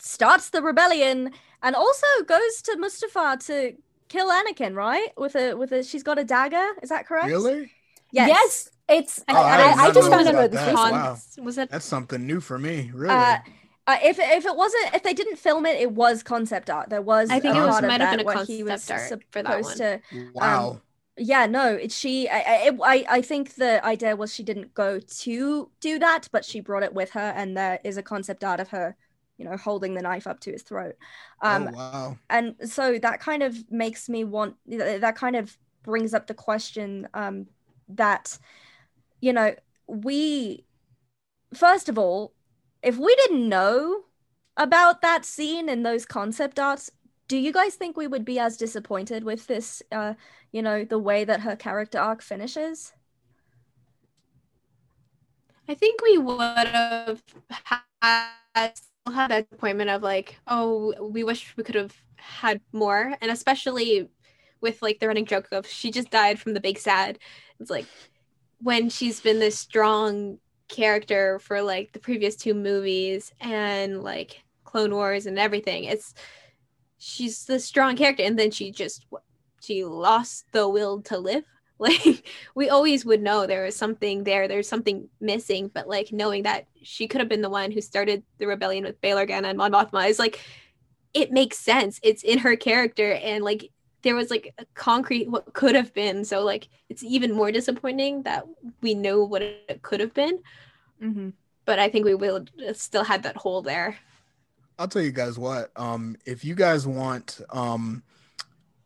starts 0.02 0.50
the 0.50 0.62
rebellion 0.62 1.32
and 1.62 1.76
also 1.76 2.08
goes 2.28 2.62
to 2.64 2.78
Mustafar 2.78 3.46
to 3.48 3.76
kill 4.10 4.30
Anakin, 4.30 4.76
right? 4.76 5.10
With 5.18 5.36
a 5.36 5.54
with 5.56 5.72
a 5.72 5.84
she's 5.84 6.04
got 6.04 6.20
a 6.20 6.24
dagger. 6.24 6.68
Is 6.82 6.90
that 6.90 7.08
correct? 7.08 7.28
Really? 7.28 7.72
Yes. 8.12 8.28
Yes. 8.30 8.70
It's 8.90 9.24
oh, 9.30 9.36
I, 9.36 9.70
I, 9.70 9.86
I, 9.86 9.92
just 9.92 10.10
found 10.10 10.28
out 10.28 10.34
about 10.34 10.52
that. 10.52 10.74
Wow. 10.74 11.18
Was 11.42 11.56
that 11.56 11.70
That's 11.70 11.86
something 11.86 12.28
new 12.28 12.42
for 12.42 12.60
me, 12.60 12.92
really. 12.94 13.14
Uh, 13.14 13.38
Uh, 13.88 13.98
if 14.04 14.20
if 14.20 14.46
it 14.46 14.56
wasn't 14.56 14.94
if 14.94 15.02
they 15.04 15.14
didn't 15.14 15.38
film 15.38 15.66
it, 15.66 15.76
it 15.82 15.92
was 15.92 16.22
concept 16.24 16.70
art. 16.70 16.90
There 16.90 17.02
was 17.02 17.30
I 17.32 17.40
think 17.40 17.56
a 17.56 17.60
it 17.60 17.62
was 17.62 17.72
part 17.72 17.84
of 17.84 17.88
might 17.88 18.02
have 18.02 18.12
that 18.12 18.18
been 18.18 18.28
a 18.28 18.32
concept 18.32 18.48
he 18.48 18.64
was 18.64 18.90
art 18.90 19.24
for 19.32 19.42
that 19.44 19.66
supposed 19.66 19.80
one. 19.80 20.02
to 20.14 20.32
Wow. 20.34 20.82
yeah 21.18 21.46
no 21.46 21.76
it's 21.76 21.96
she 21.96 22.30
I, 22.30 22.40
I 22.40 22.78
I 22.84 23.06
I 23.18 23.22
think 23.22 23.56
the 23.56 23.84
idea 23.86 24.16
was 24.16 24.34
she 24.34 24.44
didn't 24.44 24.74
go 24.74 25.00
to 25.00 25.72
do 25.80 26.00
that 26.00 26.30
but 26.32 26.46
she 26.46 26.62
brought 26.62 26.84
it 26.84 26.94
with 26.94 27.12
her 27.12 27.34
and 27.36 27.58
there 27.58 27.80
is 27.84 27.98
a 27.98 28.04
concept 28.04 28.44
art 28.44 28.60
of 28.60 28.70
her 28.70 28.96
you 29.42 29.50
know 29.50 29.58
holding 29.58 29.96
the 29.96 30.02
knife 30.04 30.28
up 30.28 30.40
to 30.40 30.52
his 30.52 30.62
throat 30.62 30.94
um 31.42 31.70
oh 31.70 31.72
wow. 31.76 32.18
and 32.30 32.56
so 32.64 33.00
that 33.00 33.20
kind 33.20 33.42
of 33.42 33.72
makes 33.72 34.08
me 34.08 34.24
want 34.24 34.56
that 34.68 35.16
kind 35.16 35.36
of 35.36 35.58
brings 35.82 36.14
up 36.14 36.28
the 36.28 36.34
question 36.36 37.08
um 37.16 37.48
that 37.90 38.38
you 39.20 39.34
know 39.34 39.56
we 39.88 40.64
first 41.56 41.90
of 41.90 41.98
all 41.98 42.34
if 42.84 43.00
we 43.00 43.16
didn't 43.16 43.50
know 43.50 44.04
about 44.58 45.02
that 45.02 45.26
scene 45.26 45.68
and 45.70 45.84
those 45.84 46.06
concept 46.06 46.60
arts 46.60 46.92
do 47.28 47.36
you 47.36 47.52
guys 47.52 47.74
think 47.74 47.98
we 47.98 48.06
would 48.06 48.24
be 48.24 48.38
as 48.38 48.58
disappointed 48.58 49.24
with 49.24 49.48
this 49.48 49.82
uh 49.92 50.14
you 50.52 50.62
know 50.62 50.86
the 50.86 51.00
way 51.00 51.24
that 51.24 51.42
her 51.42 51.56
character 51.56 51.98
arc 51.98 52.22
finishes 52.22 52.94
I 55.72 55.74
think 55.74 56.02
we 56.02 56.18
would 56.18 56.68
have 56.68 57.24
had 58.02 58.74
still 58.76 58.91
had 59.10 59.32
that 59.32 59.50
disappointment 59.50 59.90
of 59.90 60.04
like, 60.04 60.38
oh, 60.48 60.94
we 61.02 61.24
wish 61.24 61.56
we 61.58 61.64
could 61.64 61.76
have 61.76 61.96
had 62.18 62.62
more, 62.72 63.16
and 63.22 63.32
especially 63.32 64.10
with 64.62 64.82
like 64.82 65.00
the 65.00 65.08
running 65.08 65.26
joke 65.26 65.48
of 65.52 65.66
she 65.66 65.90
just 65.90 66.12
died 66.12 66.40
from 66.40 66.54
the 66.54 66.60
big 66.60 66.78
sad. 66.78 67.18
It's 67.60 67.72
like 67.72 67.86
when 68.62 68.90
she's 68.90 69.20
been 69.20 69.40
this 69.40 69.58
strong 69.58 70.38
character 70.68 71.40
for 71.40 71.62
like 71.62 71.92
the 71.92 72.00
previous 72.00 72.36
two 72.36 72.54
movies 72.54 73.32
and 73.42 74.04
like 74.04 74.44
Clone 74.64 74.94
Wars 74.94 75.26
and 75.26 75.40
everything. 75.40 75.86
It's 75.86 76.14
she's 77.00 77.46
the 77.46 77.60
strong 77.60 77.96
character, 77.96 78.24
and 78.24 78.38
then 78.38 78.52
she 78.52 78.72
just 78.72 79.06
she 79.62 79.84
lost 79.84 80.46
the 80.52 80.70
will 80.70 81.02
to 81.04 81.18
live. 81.18 81.44
Like 81.82 82.24
we 82.56 82.70
always 82.70 83.04
would 83.06 83.22
know 83.22 83.48
there 83.48 83.64
was 83.64 83.76
something 83.76 84.24
there, 84.24 84.48
there's 84.48 84.68
something 84.68 85.10
missing, 85.20 85.70
but 85.74 85.88
like 85.88 86.12
knowing 86.12 86.44
that 86.44 86.68
she 86.84 87.08
could 87.08 87.20
have 87.20 87.30
been 87.30 87.42
the 87.42 87.50
one 87.50 87.72
who 87.72 87.82
started 87.82 88.24
the 88.38 88.48
rebellion 88.48 88.84
with 88.84 89.02
Bail 89.02 89.18
Organa 89.18 89.46
and 89.46 89.58
Mon 89.58 89.72
Mothma 89.72 90.08
is 90.08 90.20
like 90.20 90.40
it 91.14 91.32
makes 91.32 91.58
sense. 91.58 92.00
It's 92.04 92.24
in 92.24 92.40
her 92.40 92.56
character, 92.56 93.14
and 93.14 93.44
like 93.44 93.72
there 94.04 94.16
was 94.16 94.30
like 94.30 94.54
a 94.58 94.66
concrete 94.74 95.30
what 95.30 95.54
could 95.54 95.76
have 95.76 95.94
been. 95.94 96.24
So 96.24 96.44
like 96.44 96.70
it's 96.90 97.04
even 97.04 97.34
more 97.34 97.52
disappointing 97.52 98.24
that 98.24 98.46
we 98.82 98.94
know 98.94 99.24
what 99.24 99.42
it 99.42 99.82
could 99.82 100.00
have 100.00 100.14
been. 100.14 100.40
mm-hmm. 101.02 101.30
But 101.66 101.80
I 101.80 101.90
think 101.90 102.06
we 102.06 102.16
will 102.16 102.46
still 102.74 103.04
had 103.04 103.24
that 103.24 103.38
hole 103.38 103.62
there. 103.62 103.98
I'll 104.80 104.88
tell 104.88 105.02
you 105.02 105.12
guys 105.12 105.38
what. 105.38 105.72
Um, 105.76 106.18
if 106.26 106.44
you 106.44 106.56
guys 106.56 106.88
want 106.88 107.42
um 107.52 108.04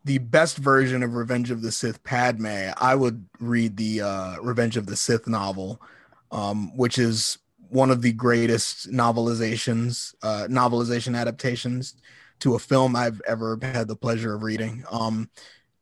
the 0.06 0.18
best 0.18 0.58
version 0.58 1.02
of 1.02 1.14
Revenge 1.14 1.50
of 1.50 1.62
the 1.62 1.72
Sith 1.72 2.02
Padme, 2.04 2.70
I 2.76 2.94
would 2.94 3.26
read 3.40 3.76
the 3.76 4.02
uh, 4.02 4.36
Revenge 4.40 4.76
of 4.76 4.86
the 4.86 4.94
Sith 4.94 5.26
novel, 5.26 5.82
um, 6.30 6.74
which 6.76 6.96
is 6.96 7.38
one 7.70 7.90
of 7.90 8.02
the 8.02 8.12
greatest 8.12 8.88
novelizations, 8.88 10.14
uh, 10.22 10.46
novelization 10.48 11.18
adaptations 11.18 11.96
to 12.38 12.54
a 12.54 12.58
film 12.60 12.94
I've 12.94 13.20
ever 13.26 13.58
had 13.60 13.88
the 13.88 13.96
pleasure 13.96 14.36
of 14.36 14.44
reading. 14.44 14.84
Um, 14.92 15.28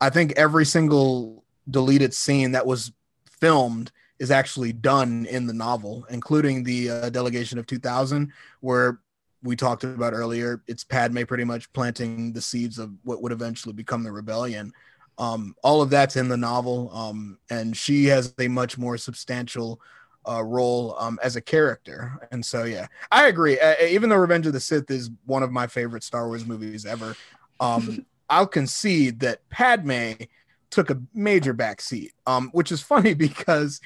I 0.01 0.09
think 0.09 0.33
every 0.37 0.64
single 0.64 1.45
deleted 1.68 2.14
scene 2.14 2.53
that 2.53 2.64
was 2.66 2.93
filmed 3.29 3.93
is 4.18 4.31
actually 4.31 4.72
done 4.72 5.27
in 5.27 5.47
the 5.47 5.53
novel, 5.53 6.07
including 6.09 6.64
the 6.64 6.89
uh, 6.89 7.11
Delegation 7.11 7.59
of 7.59 7.66
2000, 7.66 8.33
where 8.61 9.01
we 9.45 9.55
talked 9.55 9.85
about 9.85 10.15
earlier. 10.15 10.63
It's 10.67 10.83
Padme 10.83 11.23
pretty 11.23 11.45
much 11.45 11.73
planting 11.73 12.33
the 12.33 12.41
seeds 12.41 12.79
of 12.79 12.93
what 13.05 13.23
would 13.23 13.31
eventually 13.31 13.75
become 13.75 14.03
the 14.03 14.11
rebellion. 14.11 14.73
Um, 15.19 15.55
all 15.63 15.83
of 15.83 15.91
that's 15.91 16.17
in 16.17 16.29
the 16.29 16.37
novel, 16.37 16.91
um, 16.93 17.39
and 17.51 17.77
she 17.77 18.07
has 18.07 18.35
a 18.41 18.49
much 18.49 18.79
more 18.79 18.97
substantial 18.97 19.81
uh, 20.29 20.43
role 20.43 20.97
um, 20.99 21.21
as 21.23 21.37
a 21.37 21.41
character. 21.41 22.19
And 22.33 22.45
so, 22.45 22.65
yeah, 22.65 22.87
I 23.13 23.29
agree. 23.29 23.61
Uh, 23.61 23.75
even 23.87 24.09
though 24.09 24.17
Revenge 24.17 24.47
of 24.47 24.55
the 24.55 24.61
Sith 24.61 24.91
is 24.91 25.11
one 25.27 25.43
of 25.43 25.53
my 25.53 25.67
favorite 25.67 26.03
Star 26.03 26.27
Wars 26.27 26.47
movies 26.47 26.87
ever, 26.87 27.15
um, 27.61 28.05
I'll 28.31 28.47
concede 28.47 29.21
that 29.21 29.49
Padme 29.51 30.13
took 30.71 30.91
a 30.91 31.01
major 31.13 31.55
backseat, 31.55 32.11
um, 32.27 32.49
which 32.53 32.73
is 32.73 32.81
funny 32.81 33.15
because 33.15 33.81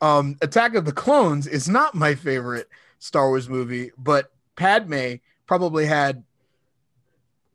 um, 0.00 0.36
Attack 0.40 0.74
of 0.74 0.84
the 0.84 0.92
Clones 0.92 1.46
is 1.46 1.68
not 1.68 1.94
my 1.94 2.14
favorite 2.14 2.68
Star 2.98 3.28
Wars 3.28 3.48
movie, 3.48 3.90
but 3.98 4.32
Padme 4.56 5.14
probably 5.46 5.86
had, 5.86 6.24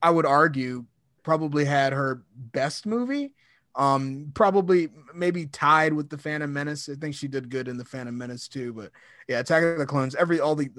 I 0.02 0.10
would 0.10 0.26
argue, 0.26 0.86
probably 1.24 1.66
had 1.66 1.94
her 1.94 2.24
best 2.36 2.86
movie. 2.86 3.34
Um, 3.76 4.32
probably 4.34 4.90
maybe 5.14 5.46
tied 5.46 5.94
with 5.94 6.10
the 6.10 6.18
Phantom 6.18 6.52
Menace. 6.52 6.90
I 6.90 6.96
think 6.96 7.14
she 7.14 7.28
did 7.28 7.52
good 7.52 7.68
in 7.68 7.78
the 7.78 7.86
Phantom 7.86 8.18
Menace 8.18 8.48
too. 8.48 8.74
But 8.74 8.92
yeah, 9.28 9.40
Attack 9.40 9.62
of 9.64 9.78
the 9.78 9.86
Clones. 9.86 10.16
Every 10.16 10.40
all 10.40 10.56
the, 10.56 10.70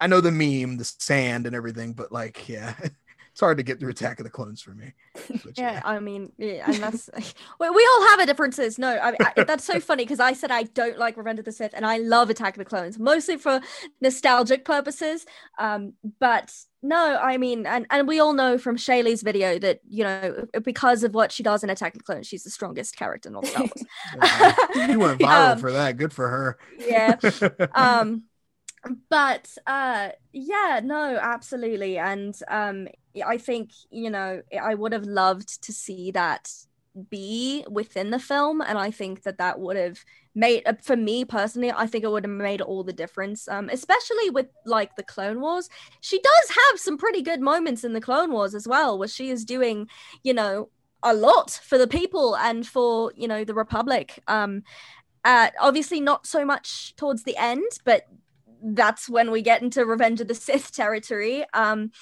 I 0.00 0.06
know 0.06 0.20
the 0.20 0.30
meme, 0.30 0.76
the 0.76 0.84
sand 0.84 1.46
and 1.46 1.56
everything, 1.56 1.94
but 1.94 2.12
like, 2.12 2.46
yeah, 2.48 2.74
it's 3.34 3.40
hard 3.40 3.56
to 3.56 3.64
get 3.64 3.80
through 3.80 3.90
Attack 3.90 4.20
of 4.20 4.24
the 4.24 4.30
Clones 4.30 4.62
for 4.62 4.70
me. 4.70 4.92
But, 5.44 5.58
Yeah, 5.58 5.82
I 5.84 5.98
mean, 5.98 6.30
yeah, 6.38 6.66
and 6.70 6.76
that's 6.76 7.10
we, 7.58 7.68
we 7.68 7.88
all 7.92 8.06
have 8.10 8.20
our 8.20 8.26
differences. 8.26 8.78
No, 8.78 8.90
I, 8.96 9.16
I, 9.36 9.42
that's 9.44 9.64
so 9.64 9.80
funny 9.80 10.04
because 10.04 10.20
I 10.20 10.34
said 10.34 10.52
I 10.52 10.62
don't 10.62 10.98
like 11.00 11.16
Revenge 11.16 11.40
of 11.40 11.44
the 11.44 11.50
Sith, 11.50 11.72
and 11.74 11.84
I 11.84 11.98
love 11.98 12.30
Attack 12.30 12.54
of 12.54 12.58
the 12.60 12.64
Clones, 12.64 12.96
mostly 12.96 13.36
for 13.36 13.60
nostalgic 14.00 14.64
purposes. 14.64 15.26
Um, 15.58 15.94
but 16.20 16.54
no, 16.80 17.18
I 17.20 17.36
mean, 17.38 17.66
and 17.66 17.86
and 17.90 18.06
we 18.06 18.20
all 18.20 18.34
know 18.34 18.56
from 18.56 18.76
Shaylee's 18.76 19.22
video 19.22 19.58
that 19.58 19.80
you 19.88 20.04
know 20.04 20.46
because 20.62 21.02
of 21.02 21.12
what 21.12 21.32
she 21.32 21.42
does 21.42 21.64
in 21.64 21.70
Attack 21.70 21.94
of 21.94 21.98
the 21.98 22.04
Clones, 22.04 22.28
she's 22.28 22.44
the 22.44 22.50
strongest 22.50 22.94
character 22.96 23.28
in 23.30 23.34
all 23.34 23.42
Star 23.42 23.62
Wars. 23.62 23.72
She 24.86 24.96
went 24.96 25.18
viral 25.20 25.52
Um, 25.54 25.58
for 25.58 25.72
that. 25.72 25.96
Good 25.96 26.12
for 26.12 26.28
her. 26.28 26.58
yeah. 26.86 27.16
um 27.74 28.22
but 29.08 29.48
uh 29.66 30.10
yeah 30.34 30.80
no 30.84 31.16
absolutely 31.18 31.96
and 31.96 32.38
um 32.48 32.86
i 33.26 33.36
think 33.38 33.70
you 33.90 34.10
know 34.10 34.42
i 34.62 34.74
would 34.74 34.92
have 34.92 35.04
loved 35.04 35.62
to 35.62 35.72
see 35.72 36.10
that 36.10 36.50
be 37.10 37.64
within 37.68 38.10
the 38.10 38.18
film 38.20 38.60
and 38.60 38.78
i 38.78 38.88
think 38.88 39.22
that 39.24 39.38
that 39.38 39.58
would 39.58 39.76
have 39.76 40.04
made 40.36 40.62
uh, 40.64 40.74
for 40.80 40.96
me 40.96 41.24
personally 41.24 41.72
i 41.72 41.86
think 41.86 42.04
it 42.04 42.10
would 42.10 42.24
have 42.24 42.32
made 42.32 42.60
all 42.60 42.84
the 42.84 42.92
difference 42.92 43.48
um 43.48 43.68
especially 43.72 44.30
with 44.30 44.46
like 44.64 44.94
the 44.94 45.02
clone 45.02 45.40
wars 45.40 45.68
she 46.00 46.20
does 46.20 46.50
have 46.50 46.78
some 46.78 46.96
pretty 46.96 47.20
good 47.20 47.40
moments 47.40 47.82
in 47.82 47.94
the 47.94 48.00
clone 48.00 48.30
wars 48.30 48.54
as 48.54 48.68
well 48.68 48.96
where 48.96 49.08
she 49.08 49.28
is 49.28 49.44
doing 49.44 49.88
you 50.22 50.32
know 50.32 50.68
a 51.02 51.12
lot 51.12 51.50
for 51.50 51.78
the 51.78 51.88
people 51.88 52.36
and 52.36 52.64
for 52.66 53.12
you 53.16 53.26
know 53.26 53.44
the 53.44 53.54
republic 53.54 54.22
um 54.28 54.62
uh, 55.24 55.48
obviously 55.58 56.00
not 56.00 56.26
so 56.26 56.44
much 56.44 56.94
towards 56.96 57.24
the 57.24 57.36
end, 57.36 57.64
but 57.84 58.06
that's 58.62 59.08
when 59.08 59.30
we 59.30 59.42
get 59.42 59.62
into 59.62 59.84
Revenge 59.84 60.20
of 60.20 60.28
the 60.28 60.34
Sith 60.34 60.72
territory. 60.72 61.44
Um, 61.54 61.92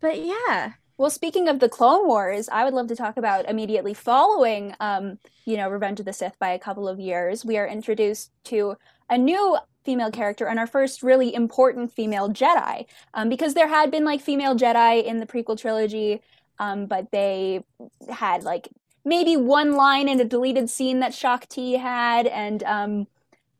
but 0.00 0.24
yeah, 0.24 0.72
Well, 0.96 1.10
speaking 1.10 1.48
of 1.48 1.58
the 1.58 1.68
Clone 1.68 2.06
Wars, 2.06 2.48
I 2.48 2.64
would 2.64 2.72
love 2.74 2.86
to 2.88 2.96
talk 2.96 3.16
about 3.16 3.48
immediately 3.48 3.94
following, 3.94 4.74
um, 4.78 5.18
you 5.44 5.56
know, 5.56 5.68
Revenge 5.68 5.98
of 5.98 6.06
the 6.06 6.12
Sith 6.12 6.38
by 6.38 6.50
a 6.50 6.58
couple 6.58 6.86
of 6.88 7.00
years. 7.00 7.44
We 7.44 7.58
are 7.58 7.66
introduced 7.66 8.30
to 8.44 8.76
a 9.10 9.18
new 9.18 9.58
female 9.84 10.12
character 10.12 10.46
and 10.46 10.58
our 10.58 10.68
first 10.68 11.02
really 11.02 11.34
important 11.34 11.92
female 11.92 12.28
Jedi, 12.30 12.86
um, 13.12 13.28
because 13.28 13.54
there 13.54 13.68
had 13.68 13.90
been 13.90 14.04
like 14.04 14.20
female 14.20 14.54
Jedi 14.54 15.04
in 15.04 15.18
the 15.18 15.26
prequel 15.26 15.58
trilogy, 15.58 16.22
um, 16.60 16.86
but 16.86 17.10
they 17.10 17.64
had 18.08 18.44
like 18.44 18.68
maybe 19.04 19.36
one 19.36 19.72
line 19.74 20.08
in 20.08 20.20
a 20.20 20.24
deleted 20.24 20.70
scene 20.70 21.00
that 21.00 21.12
Shaak 21.12 21.48
Ti 21.48 21.72
had, 21.74 22.28
and 22.28 22.62
um, 22.62 23.06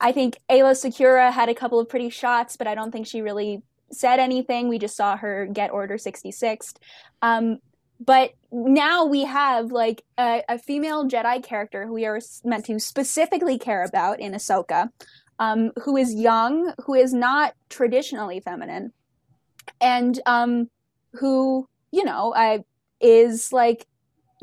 I 0.00 0.12
think 0.12 0.38
Aayla 0.48 0.72
Secura 0.72 1.32
had 1.32 1.48
a 1.48 1.54
couple 1.54 1.80
of 1.80 1.88
pretty 1.88 2.10
shots, 2.10 2.56
but 2.56 2.68
I 2.68 2.76
don't 2.76 2.92
think 2.92 3.08
she 3.08 3.20
really 3.20 3.62
said 3.94 4.18
anything. 4.18 4.68
We 4.68 4.78
just 4.78 4.96
saw 4.96 5.16
her 5.16 5.46
get 5.46 5.70
Order 5.70 5.98
66. 5.98 6.74
Um, 7.22 7.58
but 8.00 8.32
now 8.50 9.04
we 9.04 9.24
have 9.24 9.72
like 9.72 10.04
a, 10.18 10.42
a 10.48 10.58
female 10.58 11.08
Jedi 11.08 11.42
character 11.42 11.86
who 11.86 11.94
we 11.94 12.06
are 12.06 12.20
meant 12.44 12.66
to 12.66 12.78
specifically 12.78 13.58
care 13.58 13.84
about 13.84 14.20
in 14.20 14.32
Ahsoka, 14.32 14.88
um, 15.38 15.72
who 15.82 15.96
is 15.96 16.14
young, 16.14 16.72
who 16.84 16.94
is 16.94 17.14
not 17.14 17.54
traditionally 17.68 18.40
feminine, 18.40 18.92
and 19.80 20.20
um, 20.26 20.68
who 21.12 21.68
you 21.92 22.04
know 22.04 22.34
I, 22.36 22.64
is 23.00 23.52
like 23.52 23.86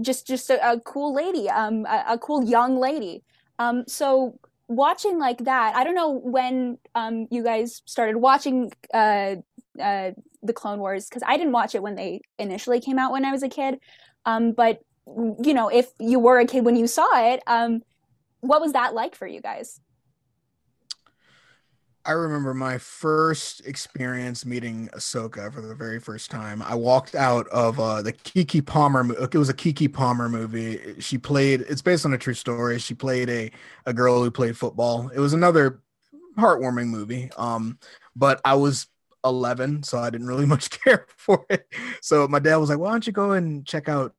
just 0.02 0.26
just 0.28 0.50
a, 0.50 0.72
a 0.72 0.80
cool 0.80 1.14
lady, 1.14 1.50
um, 1.50 1.86
a, 1.86 2.06
a 2.10 2.18
cool 2.18 2.44
young 2.44 2.78
lady. 2.78 3.24
Um, 3.60 3.84
so 3.88 4.40
watching 4.76 5.20
like 5.20 5.40
that, 5.46 5.76
I 5.76 5.84
don't 5.84 5.96
know 5.96 6.12
when 6.12 6.78
um, 6.96 7.28
you 7.32 7.44
guys 7.44 7.82
started 7.86 8.18
watching 8.18 8.72
uh, 8.94 9.36
uh, 9.80 10.12
the 10.42 10.54
Clone 10.54 10.80
Wars 10.80 11.08
because 11.08 11.24
I 11.26 11.38
didn't 11.38 11.54
watch 11.54 11.76
it 11.76 11.84
when 11.84 11.96
they 11.96 12.22
initially 12.40 12.80
came 12.80 12.98
out 12.98 13.12
when 13.12 13.26
I 13.26 13.32
was 13.32 13.44
a 13.44 13.50
kid. 13.50 13.80
Um, 14.26 14.54
but 14.54 14.80
you 15.06 15.54
know, 15.54 15.68
if 15.68 15.88
you 16.00 16.20
were 16.20 16.40
a 16.40 16.46
kid 16.46 16.66
when 16.66 16.76
you 16.76 16.88
saw 16.88 17.08
it, 17.32 17.42
um, 17.48 17.82
what 18.40 18.62
was 18.62 18.74
that 18.74 18.94
like 18.94 19.16
for 19.16 19.28
you 19.28 19.42
guys? 19.42 19.80
I 22.06 22.14
remember 22.14 22.54
my 22.54 22.78
first 22.80 23.66
experience 23.68 24.46
meeting 24.46 24.90
Ahsoka 24.94 25.54
for 25.54 25.62
the 25.62 25.76
very 25.76 26.00
first 26.00 26.32
time. 26.32 26.62
I 26.64 26.74
walked 26.74 27.14
out 27.14 27.48
of 27.50 27.80
uh, 27.80 28.02
the 28.02 28.14
Keke 28.14 28.66
Palmer. 28.66 29.06
It 29.22 29.36
was 29.36 29.50
a 29.50 29.54
Keke 29.54 29.94
Palmer 29.94 30.28
movie. 30.28 31.00
She 31.00 31.20
played. 31.20 31.62
It's 31.62 31.82
based 31.82 32.06
on 32.06 32.14
a 32.14 32.18
true 32.18 32.34
story. 32.34 32.80
She 32.80 32.96
played 32.96 33.30
a 33.30 33.52
a 33.86 33.94
girl 33.94 34.24
who 34.24 34.32
played 34.32 34.58
football. 34.58 35.10
It 35.10 35.20
was 35.20 35.34
another 35.34 35.82
heartwarming 36.38 36.88
movie. 36.88 37.30
Um, 37.38 37.78
but 38.16 38.42
I 38.44 38.56
was 38.56 38.88
11, 39.24 39.84
so 39.84 40.00
I 40.00 40.10
didn't 40.10 40.28
really 40.28 40.46
much 40.48 40.72
care 40.72 41.06
for 41.18 41.46
it. 41.50 41.68
So 42.02 42.28
my 42.28 42.40
dad 42.40 42.56
was 42.56 42.70
like, 42.70 42.80
"Why 42.80 42.92
don't 42.92 43.06
you 43.06 43.14
go 43.14 43.34
and 43.34 43.66
check 43.66 43.90
out 43.90 44.16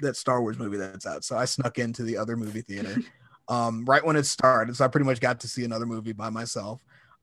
that 0.00 0.16
Star 0.16 0.42
Wars 0.42 0.58
movie 0.58 0.76
that's 0.76 1.06
out?" 1.06 1.24
So 1.24 1.38
I 1.38 1.46
snuck 1.46 1.78
into 1.78 2.02
the 2.02 2.18
other 2.18 2.36
movie 2.36 2.62
theater. 2.62 2.96
um, 3.48 3.84
right 3.86 4.04
when 4.04 4.16
it 4.16 4.24
started. 4.24 4.76
So 4.76 4.84
I 4.84 4.88
pretty 4.88 5.06
much 5.06 5.20
got 5.20 5.40
to 5.40 5.48
see 5.48 5.64
another 5.64 5.86
movie 5.86 6.12
by 6.12 6.30
myself. 6.30 6.80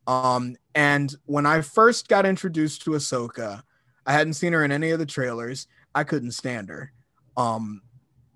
Um, 0.08 0.56
and 0.76 1.14
when 1.26 1.46
I 1.46 1.62
first 1.62 2.08
got 2.08 2.26
introduced 2.26 2.84
to 2.84 2.92
Ahsoka, 2.92 3.64
I 4.06 4.14
hadn't 4.14 4.34
seen 4.34 4.54
her 4.54 4.64
in 4.64 4.72
any 4.72 4.92
of 4.92 5.00
the 5.00 5.06
trailers. 5.06 5.68
I 5.94 6.04
couldn't 6.04 6.32
stand 6.32 6.70
her. 6.70 6.92
Um, 7.38 7.82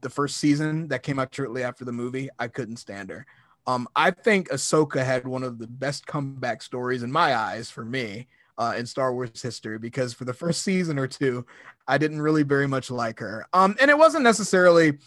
the 0.02 0.10
first 0.10 0.38
season 0.38 0.88
that 0.90 1.04
came 1.04 1.18
out 1.18 1.34
shortly 1.34 1.64
after 1.64 1.86
the 1.86 1.92
movie, 1.92 2.30
I 2.38 2.48
couldn't 2.48 2.78
stand 2.78 3.10
her. 3.10 3.26
Um, 3.66 3.88
I 3.96 4.12
think 4.12 4.50
Ahsoka 4.50 5.04
had 5.04 5.26
one 5.26 5.44
of 5.44 5.58
the 5.58 5.68
best 5.68 6.06
comeback 6.06 6.62
stories 6.62 7.04
in 7.04 7.12
my 7.12 7.36
eyes 7.36 7.70
for 7.70 7.86
me 7.86 8.28
uh, 8.58 8.76
in 8.78 8.86
Star 8.86 9.14
Wars 9.14 9.42
history 9.42 9.80
because 9.80 10.14
for 10.14 10.26
the 10.26 10.34
first 10.34 10.64
season 10.64 11.00
or 11.00 11.08
two, 11.08 11.46
I 11.88 11.98
didn't 11.98 12.22
really 12.22 12.44
very 12.44 12.68
much 12.68 12.92
like 12.92 13.20
her. 13.20 13.48
Um, 13.54 13.76
and 13.80 13.90
it 13.90 13.98
wasn't 13.98 14.24
necessarily 14.24 15.00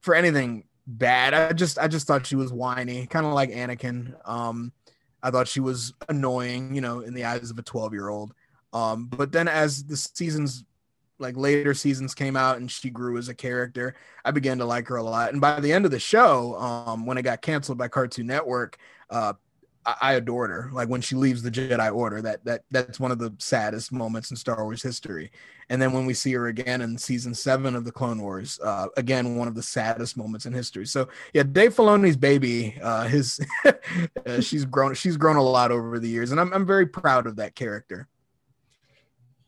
for 0.00 0.14
anything 0.14 0.64
bad. 0.86 1.34
I 1.34 1.52
just 1.52 1.78
I 1.78 1.88
just 1.88 2.06
thought 2.06 2.26
she 2.26 2.36
was 2.36 2.52
whiny, 2.52 3.06
kind 3.06 3.26
of 3.26 3.32
like 3.32 3.50
Anakin. 3.50 4.14
Um, 4.28 4.72
I 5.22 5.30
thought 5.30 5.48
she 5.48 5.60
was 5.60 5.92
annoying, 6.08 6.74
you 6.74 6.80
know, 6.80 7.00
in 7.00 7.14
the 7.14 7.24
eyes 7.24 7.50
of 7.50 7.58
a 7.58 7.62
12 7.62 7.92
year 7.92 8.08
old. 8.08 8.34
Um, 8.72 9.06
but 9.06 9.32
then 9.32 9.48
as 9.48 9.84
the 9.84 9.96
seasons, 9.96 10.64
like 11.18 11.36
later 11.36 11.74
seasons 11.74 12.14
came 12.14 12.36
out 12.36 12.56
and 12.56 12.70
she 12.70 12.90
grew 12.90 13.18
as 13.18 13.28
a 13.28 13.34
character, 13.34 13.94
I 14.24 14.30
began 14.30 14.58
to 14.58 14.64
like 14.64 14.88
her 14.88 14.96
a 14.96 15.02
lot. 15.02 15.32
And 15.32 15.40
by 15.40 15.60
the 15.60 15.72
end 15.72 15.84
of 15.84 15.90
the 15.90 16.00
show, 16.00 16.56
um, 16.58 17.06
when 17.06 17.18
it 17.18 17.22
got 17.22 17.42
canceled 17.42 17.78
by 17.78 17.88
Cartoon 17.88 18.26
Network, 18.26 18.78
uh, 19.10 19.34
I, 19.84 20.14
adored 20.14 20.50
her. 20.50 20.70
Like 20.72 20.88
when 20.88 21.00
she 21.00 21.16
leaves 21.16 21.42
the 21.42 21.50
Jedi 21.50 21.94
Order, 21.94 22.22
that 22.22 22.44
that 22.44 22.62
that's 22.70 23.00
one 23.00 23.10
of 23.10 23.18
the 23.18 23.34
saddest 23.38 23.92
moments 23.92 24.30
in 24.30 24.36
Star 24.36 24.62
Wars 24.62 24.82
history. 24.82 25.30
And 25.68 25.80
then 25.80 25.92
when 25.92 26.06
we 26.06 26.14
see 26.14 26.32
her 26.32 26.48
again 26.48 26.82
in 26.82 26.96
season 26.98 27.34
seven 27.34 27.74
of 27.74 27.84
the 27.84 27.92
Clone 27.92 28.20
Wars, 28.20 28.60
uh, 28.62 28.86
again 28.96 29.36
one 29.36 29.48
of 29.48 29.54
the 29.54 29.62
saddest 29.62 30.16
moments 30.16 30.46
in 30.46 30.52
history. 30.52 30.86
So 30.86 31.08
yeah, 31.34 31.42
Dave 31.42 31.74
Filoni's 31.74 32.16
baby, 32.16 32.78
uh, 32.82 33.08
his 33.08 33.40
uh, 33.64 34.40
she's 34.40 34.64
grown 34.64 34.94
she's 34.94 35.16
grown 35.16 35.36
a 35.36 35.42
lot 35.42 35.72
over 35.72 35.98
the 35.98 36.08
years, 36.08 36.30
and 36.30 36.40
I'm 36.40 36.52
I'm 36.52 36.66
very 36.66 36.86
proud 36.86 37.26
of 37.26 37.36
that 37.36 37.54
character. 37.54 38.08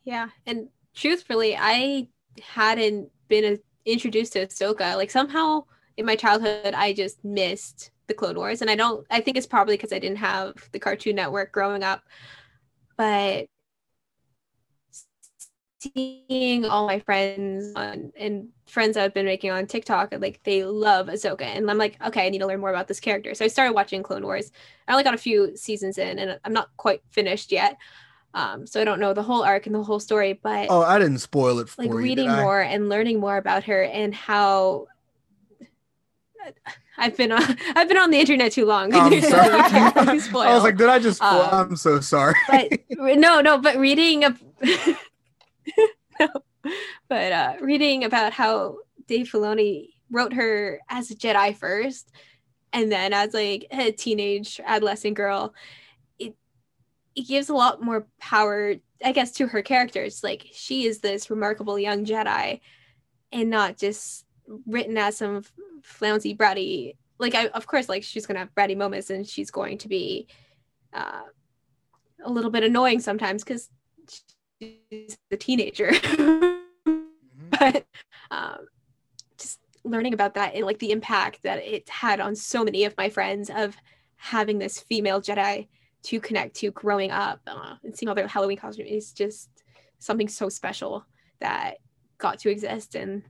Yeah, 0.05 0.29
and 0.47 0.69
truthfully, 0.95 1.57
I 1.59 2.09
hadn't 2.43 3.11
been 3.29 3.59
introduced 3.87 4.33
to 4.35 4.47
Ahsoka. 4.47 4.97
Like 4.97 5.11
somehow 5.11 5.65
in 5.97 6.07
my 6.07 6.17
childhood, 6.17 6.75
I 6.75 6.93
just 6.93 7.25
missed 7.25 7.91
the 8.07 8.15
Clone 8.15 8.37
Wars, 8.37 8.61
and 8.61 8.71
I 8.71 8.77
don't. 8.77 9.07
I 9.11 9.21
think 9.21 9.37
it's 9.37 9.47
probably 9.47 9.77
because 9.77 9.93
I 9.93 9.99
didn't 9.99 10.19
have 10.19 10.55
the 10.73 10.79
Cartoon 10.79 11.17
Network 11.17 11.53
growing 11.53 11.83
up, 11.83 12.03
but 12.97 13.47
seeing 15.81 16.65
all 16.65 16.87
my 16.87 16.99
friends 17.01 17.73
on, 17.77 18.13
and 18.17 18.49
friends 18.67 18.97
I've 18.97 19.15
been 19.15 19.27
making 19.27 19.51
on 19.51 19.67
TikTok, 19.67 20.15
like 20.19 20.41
they 20.45 20.65
love 20.65 21.09
Ahsoka, 21.09 21.43
and 21.43 21.71
I'm 21.71 21.79
like, 21.79 21.97
okay, 22.07 22.27
I 22.27 22.29
need 22.31 22.39
to 22.39 22.47
learn 22.47 22.61
more 22.61 22.71
about 22.71 22.89
this 22.89 23.01
character. 23.01 23.35
So 23.35 23.45
I 23.45 23.49
started 23.49 23.75
watching 23.75 24.03
Clone 24.03 24.25
Wars. 24.25 24.51
I 24.89 24.93
only 24.93 25.05
got 25.05 25.15
a 25.15 25.19
few 25.19 25.57
seasons 25.57 25.99
in, 25.99 26.19
and 26.19 26.39
I'm 26.45 26.53
not 26.53 26.69
quite 26.77 27.03
finished 27.11 27.53
yet. 27.53 27.77
Um, 28.35 28.67
so 28.67 28.81
I 28.81 28.85
don't 28.85 28.99
know 28.99 29.15
the 29.15 29.23
whole 29.23 29.45
arc 29.45 29.67
and 29.67 29.75
the 29.75 29.83
whole 29.83 30.01
story, 30.01 30.33
but 30.33 30.67
oh, 30.69 30.83
I 30.83 30.99
didn't 30.99 31.19
spoil 31.19 31.61
it 31.61 31.69
for 31.69 31.83
like 31.83 31.91
you, 31.91 31.97
reading 31.97 32.29
more 32.29 32.61
and 32.61 32.89
learning 32.89 33.21
more 33.21 33.37
about 33.37 33.65
her 33.65 33.85
and 33.85 34.13
how 34.13 34.87
I've 36.97 37.17
been 37.17 37.33
on 37.33 37.43
I've 37.77 37.89
been 37.89 37.99
on 37.99 38.11
the 38.11 38.19
internet 38.19 38.53
too 38.53 38.67
long. 38.67 38.95
I'm 38.95 39.21
sorry. 39.21 39.51
I 40.49 40.55
was 40.55 40.63
like, 40.63 40.77
did 40.77 40.89
I 40.89 40.99
just? 40.99 41.23
Um, 41.23 41.71
I'm 41.71 41.77
so 41.77 42.01
sorry. 42.01 42.35
but 42.49 42.71
no, 43.19 43.41
no. 43.41 43.59
But 43.59 43.77
reading 43.77 44.25
a, 44.25 44.37
no, 46.21 46.29
but 47.09 47.33
uh, 47.33 47.55
reading 47.61 48.05
about 48.05 48.33
how 48.33 48.79
Dave 49.07 49.29
Filoni 49.29 49.91
wrote 50.11 50.33
her 50.33 50.81
as 50.89 51.11
a 51.11 51.15
Jedi 51.15 51.57
first, 51.57 52.11
and 52.73 52.91
then 52.91 53.13
as 53.13 53.35
like 53.35 53.67
a 53.71 53.93
teenage 53.93 54.61
adolescent 54.65 55.17
girl, 55.17 55.55
it 56.19 56.35
it 57.15 57.27
gives 57.27 57.49
a 57.49 57.55
lot 57.55 57.83
more 57.83 58.07
power, 58.21 58.75
I 59.05 59.13
guess, 59.13 59.33
to 59.33 59.49
her 59.49 59.63
characters. 59.63 60.23
Like 60.23 60.47
she 60.53 60.87
is 60.87 61.01
this 61.01 61.31
remarkable 61.31 61.79
young 61.79 62.05
Jedi, 62.05 62.61
and 63.33 63.51
not 63.51 63.77
just 63.77 64.24
written 64.67 64.97
as 64.99 65.17
some 65.17 65.43
flouncy 65.83 66.35
bratty 66.37 66.95
like 67.19 67.35
I 67.35 67.47
of 67.49 67.67
course 67.67 67.89
like 67.89 68.03
she's 68.03 68.27
gonna 68.27 68.41
have 68.41 68.55
bratty 68.55 68.77
moments 68.77 69.11
and 69.11 69.27
she's 69.27 69.51
going 69.51 69.79
to 69.79 69.89
be 69.89 70.27
uh, 70.93 71.23
a 72.25 72.31
little 72.31 72.51
bit 72.51 72.65
annoying 72.65 73.01
sometimes 73.01 73.45
because 73.45 73.71
she's 74.61 75.17
a 75.31 75.37
teenager 75.37 75.89
mm-hmm. 75.89 76.99
but 77.51 77.85
um, 78.31 78.67
just 79.39 79.61
learning 79.85 80.15
about 80.15 80.35
that 80.35 80.55
and 80.55 80.65
like 80.65 80.79
the 80.79 80.93
impact 80.93 81.43
that 81.43 81.59
it 81.59 81.89
had 81.89 82.21
on 82.21 82.35
so 82.35 82.65
many 82.65 82.85
of 82.85 82.97
my 82.97 83.09
friends 83.09 83.51
of 83.51 83.77
having 84.17 84.59
this 84.59 84.81
female 84.81 85.21
Jedi 85.21 85.69
to 86.05 86.21
connect 86.21 86.57
to 86.57 86.71
growing 86.71 87.11
up 87.11 87.41
uh, 87.47 87.75
and 87.83 87.97
seeing 87.97 88.09
all 88.09 88.15
their 88.15 88.29
Halloween 88.29 88.59
costumes 88.59 88.89
is 88.91 89.13
just 89.13 89.49
something 89.99 90.29
so 90.29 90.49
special 90.49 91.05
that 91.41 91.79
got 92.19 92.39
to 92.41 92.51
exist 92.51 92.95
and 92.95 93.23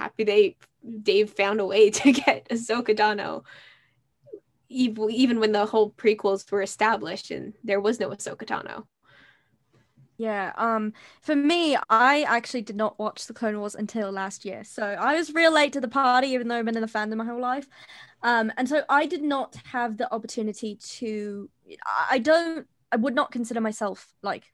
happy 0.00 0.24
they 0.24 0.56
Dave 1.02 1.30
found 1.30 1.60
a 1.60 1.66
way 1.66 1.90
to 2.00 2.12
get 2.12 2.48
Ahsoka 2.48 2.96
Tano 2.96 3.44
even 4.70 5.40
when 5.40 5.52
the 5.52 5.66
whole 5.66 5.90
prequels 5.90 6.50
were 6.50 6.62
established 6.62 7.30
and 7.30 7.54
there 7.64 7.80
was 7.80 7.98
no 7.98 8.10
Ahsoka 8.10 8.44
Tano. 8.44 8.84
Yeah, 10.16 10.52
um, 10.56 10.92
for 11.22 11.34
me, 11.34 11.76
I 11.88 12.22
actually 12.22 12.60
did 12.60 12.76
not 12.76 12.98
watch 12.98 13.26
the 13.26 13.32
Clone 13.32 13.58
Wars 13.58 13.74
until 13.74 14.12
last 14.12 14.44
year, 14.44 14.64
so 14.64 14.82
I 14.82 15.16
was 15.16 15.32
real 15.32 15.50
late 15.50 15.72
to 15.72 15.80
the 15.80 15.88
party, 15.88 16.28
even 16.28 16.46
though 16.46 16.58
I've 16.58 16.66
been 16.66 16.76
in 16.76 16.82
the 16.82 16.88
fandom 16.88 17.16
my 17.16 17.24
whole 17.24 17.40
life. 17.40 17.66
Um, 18.22 18.52
and 18.58 18.68
so 18.68 18.82
I 18.90 19.06
did 19.06 19.22
not 19.22 19.56
have 19.72 19.96
the 19.96 20.12
opportunity 20.12 20.76
to. 20.98 21.48
I 22.10 22.18
don't. 22.18 22.66
I 22.92 22.96
would 22.96 23.14
not 23.14 23.32
consider 23.32 23.62
myself 23.62 24.12
like 24.22 24.44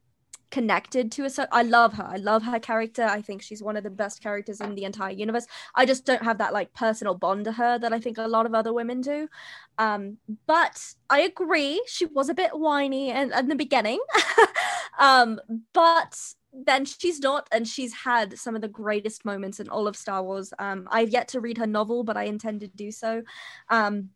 connected 0.50 1.10
to 1.12 1.24
a 1.24 1.30
certain 1.30 1.50
i 1.52 1.62
love 1.62 1.94
her. 1.94 2.04
I 2.04 2.16
love 2.16 2.42
her 2.44 2.58
character. 2.58 3.04
I 3.04 3.20
think 3.22 3.42
she's 3.42 3.62
one 3.62 3.76
of 3.76 3.84
the 3.84 3.90
best 3.90 4.22
characters 4.22 4.60
in 4.60 4.74
the 4.74 4.84
entire 4.84 5.12
universe. 5.12 5.46
I 5.74 5.86
just 5.86 6.04
don't 6.04 6.22
have 6.22 6.38
that 6.38 6.52
like 6.52 6.72
personal 6.74 7.14
bond 7.14 7.44
to 7.46 7.52
her 7.52 7.78
that 7.78 7.92
I 7.92 8.00
think 8.00 8.18
a 8.18 8.28
lot 8.28 8.46
of 8.46 8.54
other 8.54 8.72
women 8.72 9.00
do. 9.00 9.28
Um, 9.78 10.18
but 10.46 10.94
I 11.10 11.20
agree, 11.20 11.82
she 11.86 12.06
was 12.06 12.28
a 12.28 12.34
bit 12.34 12.50
whiny 12.52 13.10
in, 13.10 13.32
in 13.32 13.48
the 13.48 13.54
beginning. 13.54 14.00
um, 14.98 15.40
but 15.72 16.18
then 16.52 16.84
she's 16.84 17.20
not, 17.20 17.48
and 17.52 17.66
she's 17.66 17.92
had 17.92 18.38
some 18.38 18.54
of 18.54 18.62
the 18.62 18.68
greatest 18.68 19.24
moments 19.24 19.60
in 19.60 19.68
all 19.68 19.86
of 19.86 19.96
Star 19.96 20.22
Wars. 20.22 20.52
Um, 20.58 20.88
I've 20.90 21.10
yet 21.10 21.28
to 21.28 21.40
read 21.40 21.58
her 21.58 21.66
novel, 21.66 22.04
but 22.04 22.16
I 22.16 22.24
intend 22.24 22.60
to 22.60 22.68
do 22.68 22.90
so. 22.90 23.22
Um, 23.68 24.10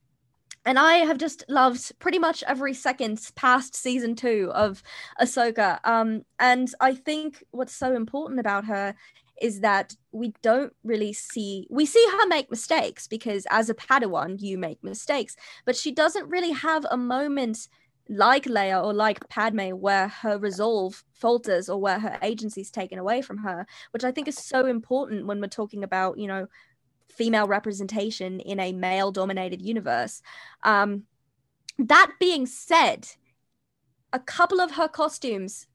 and 0.64 0.78
I 0.78 0.94
have 0.96 1.18
just 1.18 1.44
loved 1.48 1.98
pretty 1.98 2.18
much 2.18 2.42
every 2.46 2.74
second 2.74 3.20
past 3.34 3.74
season 3.74 4.14
two 4.14 4.50
of 4.54 4.82
Ahsoka. 5.20 5.78
Um, 5.84 6.22
and 6.38 6.72
I 6.80 6.94
think 6.94 7.42
what's 7.50 7.74
so 7.74 7.94
important 7.94 8.40
about 8.40 8.66
her 8.66 8.94
is 9.40 9.60
that 9.60 9.96
we 10.12 10.34
don't 10.42 10.74
really 10.84 11.14
see 11.14 11.66
we 11.70 11.86
see 11.86 12.06
her 12.12 12.26
make 12.28 12.50
mistakes 12.50 13.08
because 13.08 13.46
as 13.50 13.70
a 13.70 13.74
Padawan 13.74 14.40
you 14.40 14.58
make 14.58 14.84
mistakes, 14.84 15.34
but 15.64 15.76
she 15.76 15.92
doesn't 15.92 16.28
really 16.28 16.52
have 16.52 16.84
a 16.90 16.96
moment 16.96 17.68
like 18.10 18.44
Leia 18.44 18.84
or 18.84 18.92
like 18.92 19.28
Padme 19.28 19.70
where 19.70 20.08
her 20.08 20.36
resolve 20.36 21.04
falters 21.14 21.68
or 21.68 21.80
where 21.80 22.00
her 22.00 22.18
agency 22.22 22.60
is 22.60 22.70
taken 22.70 22.98
away 22.98 23.22
from 23.22 23.38
her, 23.38 23.66
which 23.92 24.04
I 24.04 24.10
think 24.10 24.26
is 24.26 24.36
so 24.36 24.66
important 24.66 25.26
when 25.26 25.40
we're 25.40 25.46
talking 25.46 25.84
about, 25.84 26.18
you 26.18 26.26
know, 26.26 26.48
female 27.10 27.46
representation 27.46 28.40
in 28.40 28.60
a 28.60 28.72
male 28.72 29.12
dominated 29.12 29.62
universe. 29.62 30.22
Um, 30.62 31.04
that 31.78 32.12
being 32.18 32.46
said, 32.46 33.08
a 34.12 34.18
couple 34.18 34.60
of 34.60 34.72
her 34.72 34.88
costumes, 34.88 35.66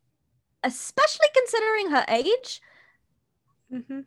especially 0.63 1.27
considering 1.33 1.91
her 1.91 2.05
age, 2.09 2.61
mm-hmm. 3.71 4.01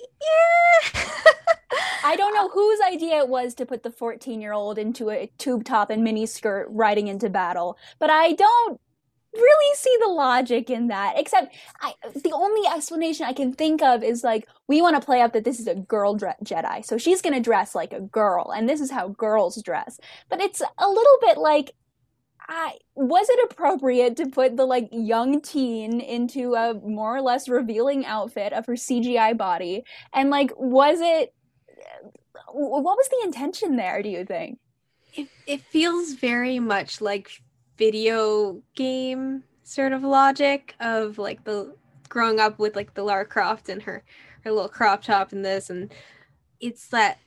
yeah. 0.00 1.02
I 2.04 2.14
don't 2.16 2.34
know 2.34 2.48
whose 2.48 2.80
idea 2.80 3.18
it 3.18 3.28
was 3.28 3.54
to 3.54 3.66
put 3.66 3.82
the 3.82 3.90
14 3.90 4.40
year 4.40 4.52
old 4.52 4.78
into 4.78 5.10
a 5.10 5.30
tube 5.38 5.64
top 5.64 5.90
and 5.90 6.04
mini 6.04 6.26
skirt 6.26 6.68
riding 6.70 7.08
into 7.08 7.28
battle, 7.28 7.76
but 7.98 8.10
I 8.10 8.32
don't 8.32 8.80
really 9.36 9.74
see 9.76 9.96
the 10.00 10.08
logic 10.08 10.70
in 10.70 10.88
that. 10.88 11.14
Except 11.16 11.54
I, 11.80 11.94
the 12.22 12.32
only 12.32 12.66
explanation 12.66 13.26
I 13.26 13.32
can 13.32 13.52
think 13.52 13.82
of 13.82 14.02
is 14.02 14.24
like 14.24 14.48
we 14.68 14.82
want 14.82 14.96
to 14.96 15.04
play 15.04 15.20
up 15.20 15.32
that 15.32 15.44
this 15.44 15.60
is 15.60 15.66
a 15.66 15.74
girl 15.74 16.14
dre- 16.14 16.34
Jedi, 16.44 16.84
so 16.84 16.98
she's 16.98 17.22
gonna 17.22 17.40
dress 17.40 17.74
like 17.74 17.92
a 17.92 18.00
girl, 18.00 18.52
and 18.54 18.68
this 18.68 18.80
is 18.80 18.90
how 18.90 19.08
girls 19.08 19.62
dress. 19.62 19.98
But 20.28 20.40
it's 20.40 20.60
a 20.60 20.88
little 20.88 21.18
bit 21.22 21.38
like 21.38 21.72
I, 22.48 22.74
was 22.94 23.28
it 23.28 23.50
appropriate 23.50 24.16
to 24.18 24.26
put 24.26 24.56
the 24.56 24.66
like 24.66 24.88
young 24.92 25.40
teen 25.40 26.00
into 26.00 26.54
a 26.54 26.74
more 26.74 27.16
or 27.16 27.20
less 27.20 27.48
revealing 27.48 28.06
outfit 28.06 28.52
of 28.52 28.66
her 28.66 28.74
CGI 28.74 29.36
body? 29.36 29.84
And 30.12 30.30
like, 30.30 30.52
was 30.56 31.00
it? 31.00 31.34
Uh, 31.68 32.08
what 32.52 32.82
was 32.82 33.08
the 33.08 33.26
intention 33.26 33.76
there? 33.76 34.02
Do 34.02 34.08
you 34.08 34.24
think? 34.24 34.58
It 35.14 35.28
it 35.46 35.62
feels 35.62 36.12
very 36.12 36.58
much 36.60 37.00
like 37.00 37.30
video 37.78 38.62
game 38.74 39.42
sort 39.62 39.92
of 39.92 40.02
logic 40.02 40.74
of 40.80 41.18
like 41.18 41.44
the 41.44 41.74
growing 42.08 42.40
up 42.40 42.58
with 42.58 42.76
like 42.76 42.94
the 42.94 43.02
Lara 43.02 43.26
Croft 43.26 43.68
and 43.68 43.82
her 43.82 44.04
her 44.44 44.52
little 44.52 44.68
crop 44.68 45.02
top 45.02 45.32
and 45.32 45.44
this 45.44 45.70
and 45.70 45.92
it's 46.60 46.88
that 46.88 47.18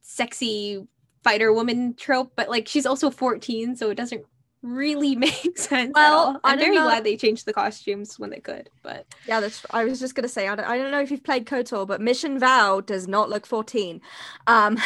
sexy 0.00 0.86
fighter 1.24 1.52
woman 1.52 1.94
trope, 1.94 2.32
but 2.36 2.48
like 2.48 2.68
she's 2.68 2.86
also 2.86 3.10
14, 3.10 3.76
so 3.76 3.90
it 3.90 3.96
doesn't 3.96 4.24
really 4.64 5.14
make 5.16 5.56
sense. 5.56 5.92
Well, 5.94 6.40
I'm 6.42 6.58
very 6.58 6.74
know. 6.74 6.84
glad 6.84 7.04
they 7.04 7.16
changed 7.16 7.46
the 7.46 7.52
costumes 7.52 8.18
when 8.18 8.30
they 8.30 8.40
could, 8.40 8.70
but 8.82 9.06
yeah, 9.28 9.40
that's. 9.40 9.64
I 9.70 9.84
was 9.84 10.00
just 10.00 10.14
gonna 10.14 10.28
say, 10.28 10.48
I 10.48 10.56
don't, 10.56 10.66
I 10.66 10.78
don't 10.78 10.90
know 10.90 11.00
if 11.00 11.10
you've 11.10 11.22
played 11.22 11.46
KOTOR, 11.46 11.86
but 11.86 12.00
Mission 12.00 12.38
Vao 12.38 12.80
does 12.80 13.06
not 13.06 13.30
look 13.30 13.46
14. 13.46 14.00
Um, 14.46 14.78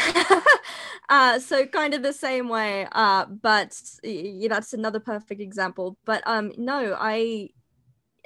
uh, 1.09 1.39
so 1.39 1.65
kind 1.67 1.95
of 1.95 2.03
the 2.03 2.13
same 2.13 2.49
way. 2.49 2.87
Uh, 2.93 3.25
but 3.27 3.81
yeah, 4.03 4.49
that's 4.49 4.75
another 4.75 5.01
perfect 5.01 5.41
example. 5.41 5.97
But 6.05 6.23
um, 6.27 6.53
no, 6.59 6.97
I, 6.99 7.51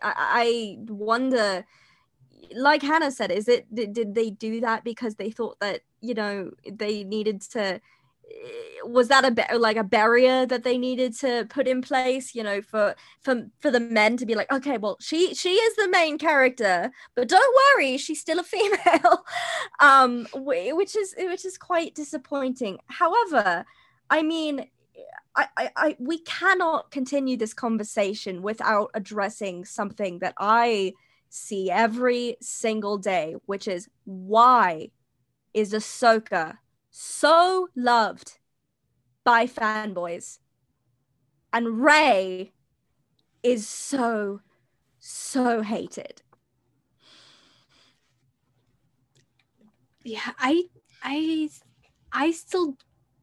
I, 0.03 0.15
I 0.17 0.77
wonder 0.89 1.65
like 2.55 2.83
Hannah 2.83 3.11
said, 3.11 3.31
is 3.31 3.49
it 3.49 3.73
did, 3.75 3.93
did 3.93 4.15
they 4.15 4.31
do 4.31 4.61
that 4.61 4.85
because 4.85 5.15
they 5.15 5.31
thought 5.31 5.59
that 5.61 5.81
you 6.01 6.15
know 6.15 6.51
they 6.71 7.05
needed 7.05 7.41
to 7.53 7.81
was 8.85 9.09
that 9.09 9.25
a 9.25 9.59
like 9.59 9.77
a 9.77 9.85
barrier 9.85 10.45
that 10.47 10.65
they 10.65 10.77
needed 10.77 11.17
to 11.17 11.47
put 11.49 11.69
in 11.69 11.83
place 11.83 12.35
you 12.35 12.43
know 12.43 12.61
for 12.61 12.95
for 13.21 13.47
for 13.61 13.71
the 13.71 13.81
men 13.81 14.17
to 14.17 14.27
be 14.27 14.35
like 14.35 14.51
okay 14.53 14.79
well 14.79 14.97
she 15.01 15.35
she 15.35 15.51
is 15.51 15.77
the 15.77 15.89
main 15.89 16.19
character 16.19 16.91
but 17.15 17.29
don't 17.29 17.57
worry 17.77 17.97
she's 17.97 18.21
still 18.21 18.39
a 18.39 18.43
female. 18.53 19.25
Um 19.81 20.27
which 20.35 20.97
is 20.97 21.15
which 21.17 21.45
is 21.45 21.59
quite 21.59 21.95
disappointing. 21.95 22.79
However 22.87 23.65
i 24.11 24.23
mean 24.23 24.67
I, 25.35 25.49
I, 25.57 25.71
I 25.77 25.97
we 25.99 26.19
cannot 26.19 26.91
continue 26.91 27.37
this 27.37 27.55
conversation 27.55 28.43
without 28.43 28.91
addressing 28.95 29.65
something 29.65 30.19
that 30.19 30.35
I 30.37 30.93
see 31.31 31.71
every 31.71 32.37
single 32.43 32.99
day, 32.99 33.37
which 33.47 33.67
is 33.67 33.89
why 34.05 34.91
is 35.55 35.73
Ahsoka 35.73 36.59
so 36.93 37.69
loved 37.75 38.39
by 39.25 39.47
fanboys. 39.47 40.39
And 41.53 41.83
Rey 41.83 42.53
is 43.43 43.67
so, 43.67 44.41
so 44.99 45.63
hated. 45.63 46.23
Yeah, 50.05 50.33
I 50.39 50.65
I 51.03 51.49
I 52.13 52.31
still 52.33 52.77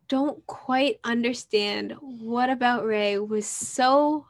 don't 0.08 0.46
quite 0.48 1.00
understand 1.04 1.96
what 2.00 2.50
about 2.50 2.86
Rey 2.86 3.20
was 3.20 3.46
so 3.46 4.26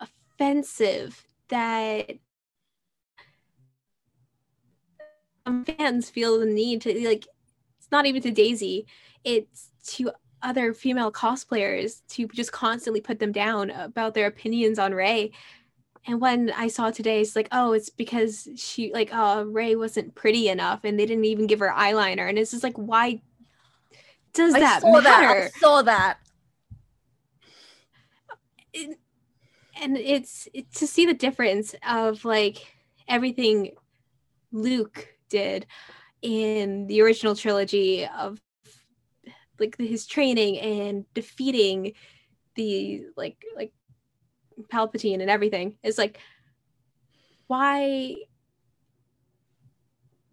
offensive 0.00 1.26
that 1.48 2.18
fans 5.64 6.10
feel 6.10 6.38
the 6.38 6.46
need 6.46 6.82
to 6.82 7.08
like 7.08 7.26
it's 7.86 7.92
not 7.92 8.06
even 8.06 8.20
to 8.22 8.32
Daisy, 8.32 8.84
it's 9.22 9.70
to 9.94 10.10
other 10.42 10.74
female 10.74 11.12
cosplayers 11.12 12.02
to 12.08 12.26
just 12.26 12.50
constantly 12.50 13.00
put 13.00 13.20
them 13.20 13.30
down 13.30 13.70
about 13.70 14.12
their 14.12 14.26
opinions 14.26 14.80
on 14.80 14.92
Rey. 14.92 15.30
And 16.04 16.20
when 16.20 16.50
I 16.50 16.66
saw 16.66 16.90
today, 16.90 17.20
it's 17.20 17.36
like, 17.36 17.46
oh, 17.52 17.74
it's 17.74 17.88
because 17.88 18.48
she 18.56 18.92
like, 18.92 19.14
uh, 19.14 19.36
oh, 19.38 19.44
Rey 19.44 19.76
wasn't 19.76 20.16
pretty 20.16 20.48
enough, 20.48 20.80
and 20.82 20.98
they 20.98 21.06
didn't 21.06 21.26
even 21.26 21.46
give 21.46 21.60
her 21.60 21.72
eyeliner, 21.76 22.28
and 22.28 22.40
it's 22.40 22.50
just 22.50 22.64
like, 22.64 22.74
why 22.74 23.22
does 24.32 24.54
I 24.54 24.60
that 24.60 24.80
saw 24.80 25.00
matter? 25.00 25.02
That. 25.42 25.50
I 25.54 25.60
saw 25.60 25.82
that. 25.82 26.18
It, 28.72 28.98
and 29.80 29.96
it's, 29.96 30.48
it's 30.52 30.80
to 30.80 30.88
see 30.88 31.06
the 31.06 31.14
difference 31.14 31.76
of 31.88 32.24
like 32.24 32.66
everything 33.06 33.76
Luke 34.50 35.06
did 35.28 35.66
in 36.26 36.88
the 36.88 37.00
original 37.02 37.36
trilogy 37.36 38.04
of 38.04 38.40
like 39.60 39.76
his 39.78 40.06
training 40.06 40.58
and 40.58 41.04
defeating 41.14 41.92
the 42.56 43.04
like 43.16 43.36
like 43.54 43.72
Palpatine 44.72 45.20
and 45.20 45.30
everything 45.30 45.76
is 45.84 45.98
like 45.98 46.18
why 47.46 48.16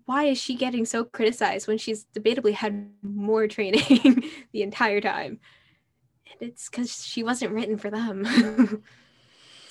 why 0.05 0.23
is 0.25 0.39
she 0.39 0.55
getting 0.55 0.85
so 0.85 1.03
criticized 1.03 1.67
when 1.67 1.77
she's 1.77 2.05
debatably 2.05 2.53
had 2.53 2.89
more 3.03 3.47
training 3.55 4.23
the 4.51 4.63
entire 4.63 4.99
time? 4.99 5.39
And 6.31 6.49
it's 6.49 6.69
because 6.69 7.05
she 7.05 7.23
wasn't 7.23 7.53
written 7.53 7.77
for 7.77 7.89
them. 7.89 8.83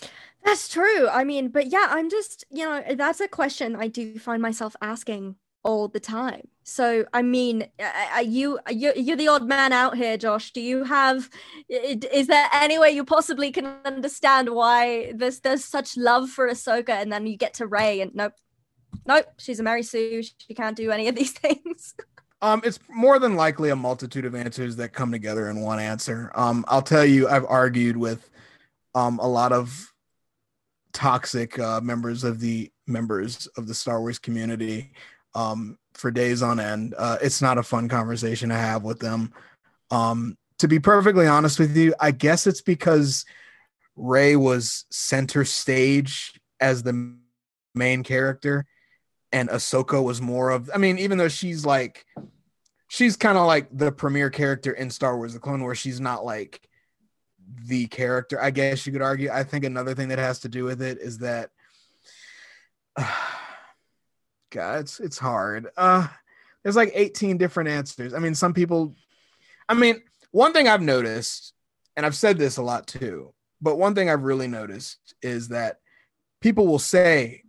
that's 0.45 0.69
true. 0.69 1.09
I 1.09 1.25
mean, 1.25 1.49
but 1.49 1.67
yeah, 1.67 1.89
I'm 1.91 2.09
just, 2.09 2.47
you 2.51 2.65
know, 2.65 2.83
that's 2.95 3.21
a 3.21 3.29
question 3.29 3.77
I 3.77 3.89
do 3.89 4.19
find 4.19 4.41
myself 4.41 4.75
asking 4.81 5.37
all 5.63 5.89
the 5.89 6.01
time. 6.01 6.49
So, 6.65 7.05
I 7.13 7.23
mean, 7.23 7.67
are 8.13 8.23
you 8.23 8.59
you're, 8.71 8.95
you're 8.95 9.17
the 9.17 9.29
odd 9.29 9.47
man 9.47 9.73
out 9.73 9.97
here, 9.97 10.17
Josh. 10.17 10.53
Do 10.53 10.61
you 10.61 10.85
have? 10.85 11.29
Is 11.69 12.29
there 12.29 12.49
any 12.53 12.79
way 12.79 12.93
you 12.93 13.05
possibly 13.05 13.51
can 13.51 13.67
understand 13.85 14.49
why 14.51 15.13
there's 15.15 15.41
there's 15.41 15.65
such 15.65 15.97
love 15.97 16.31
for 16.31 16.49
Ahsoka, 16.49 16.91
and 16.91 17.13
then 17.13 17.27
you 17.27 17.37
get 17.37 17.55
to 17.55 17.67
Rey, 17.67 18.01
and 18.01 18.15
nope, 18.15 18.35
nope, 19.07 19.27
she's 19.39 19.59
a 19.59 19.63
Mary 19.63 19.83
Sue. 19.83 20.23
She 20.23 20.55
can't 20.55 20.77
do 20.77 20.93
any 20.93 21.09
of 21.09 21.17
these 21.17 21.33
things. 21.47 21.95
Um, 22.41 22.61
it's 22.65 22.79
more 22.89 23.19
than 23.19 23.37
likely 23.37 23.71
a 23.71 23.77
multitude 23.77 24.25
of 24.25 24.35
answers 24.35 24.77
that 24.77 24.93
come 24.93 25.13
together 25.13 25.49
in 25.49 25.61
one 25.61 25.79
answer. 25.79 26.31
Um, 26.35 26.65
I'll 26.69 26.83
tell 26.83 27.05
you, 27.05 27.29
I've 27.29 27.47
argued 27.47 27.97
with 27.97 28.31
um 28.95 29.19
a 29.19 29.27
lot 29.27 29.53
of 29.53 29.93
toxic 30.93 31.59
uh, 31.59 31.81
members 31.81 32.23
of 32.23 32.39
the 32.39 32.71
members 32.87 33.49
of 33.57 33.67
the 33.67 33.75
Star 33.75 34.01
Wars 34.01 34.19
community 34.19 34.93
um, 35.35 35.79
for 35.95 36.11
days 36.11 36.43
on 36.43 36.61
end. 36.61 36.95
Uh, 36.97 37.19
it's 37.23 37.43
not 37.43 37.59
a 37.59 37.63
fun 37.63 37.89
conversation 37.89 38.49
to 38.49 38.55
have 38.55 38.83
with 38.83 38.99
them. 38.99 39.33
Um, 39.91 40.37
to 40.59 40.69
be 40.69 40.79
perfectly 40.79 41.27
honest 41.27 41.59
with 41.59 41.77
you, 41.77 41.95
I 42.01 42.11
guess 42.11 42.47
it's 42.47 42.63
because 42.63 43.25
Rey 43.97 44.37
was 44.37 44.85
center 44.91 45.45
stage 45.45 46.41
as 46.61 46.83
the 46.83 47.17
main 47.75 48.03
character, 48.03 48.67
and 49.33 49.49
Ahsoka 49.49 50.03
was 50.03 50.21
more 50.21 50.51
of. 50.51 50.71
I 50.75 50.79
mean, 50.79 50.99
even 50.99 51.19
though 51.19 51.29
she's 51.29 51.67
like, 51.67 52.07
she's 52.89 53.17
kind 53.17 53.37
of 53.37 53.47
like 53.47 53.69
the 53.77 53.93
premier 53.93 54.31
character 54.31 54.73
in 54.73 54.91
Star 54.91 55.17
Wars: 55.17 55.35
The 55.35 55.41
Clone 55.41 55.63
Wars. 55.63 55.79
She's 55.79 56.01
not 56.01 56.25
like 56.25 56.61
the 57.67 57.87
character. 57.89 58.41
I 58.41 58.51
guess 58.51 58.87
you 58.87 58.93
could 58.93 59.03
argue. 59.03 59.31
I 59.31 59.45
think 59.45 59.65
another 59.65 59.95
thing 59.95 60.09
that 60.09 60.19
has 60.19 60.41
to 60.41 60.49
do 60.49 60.65
with 60.65 60.83
it 60.83 60.99
is 60.99 61.19
that. 61.19 61.51
Uh, 62.95 63.09
God, 64.53 64.81
it's 64.81 65.01
it's 65.01 65.19
hard. 65.19 65.69
Uh 65.77 66.07
there's 66.63 66.77
like 66.77 66.93
18 66.95 67.39
different 67.39 67.71
answers. 67.71 68.15
I 68.15 68.21
mean, 68.21 68.35
some 68.35 68.55
people 68.55 68.95
I 69.69 69.75
mean, 69.75 70.03
one 70.31 70.53
thing 70.53 70.69
I've 70.69 70.83
noticed, 70.83 71.55
and 71.97 72.07
I've 72.07 72.15
said 72.15 72.39
this 72.39 72.59
a 72.59 72.63
lot 72.63 72.87
too, 72.87 73.33
but 73.61 73.79
one 73.79 73.95
thing 73.95 74.11
I've 74.11 74.23
really 74.23 74.49
noticed 74.49 75.15
is 75.23 75.49
that 75.49 75.79
people 76.41 76.67
will 76.67 76.79
say, 76.79 77.43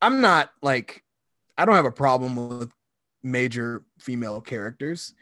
I'm 0.00 0.20
not 0.20 0.50
like 0.62 1.04
I 1.58 1.64
don't 1.64 1.74
have 1.74 1.84
a 1.84 1.92
problem 1.92 2.58
with 2.58 2.70
major 3.22 3.84
female 3.98 4.40
characters. 4.40 5.14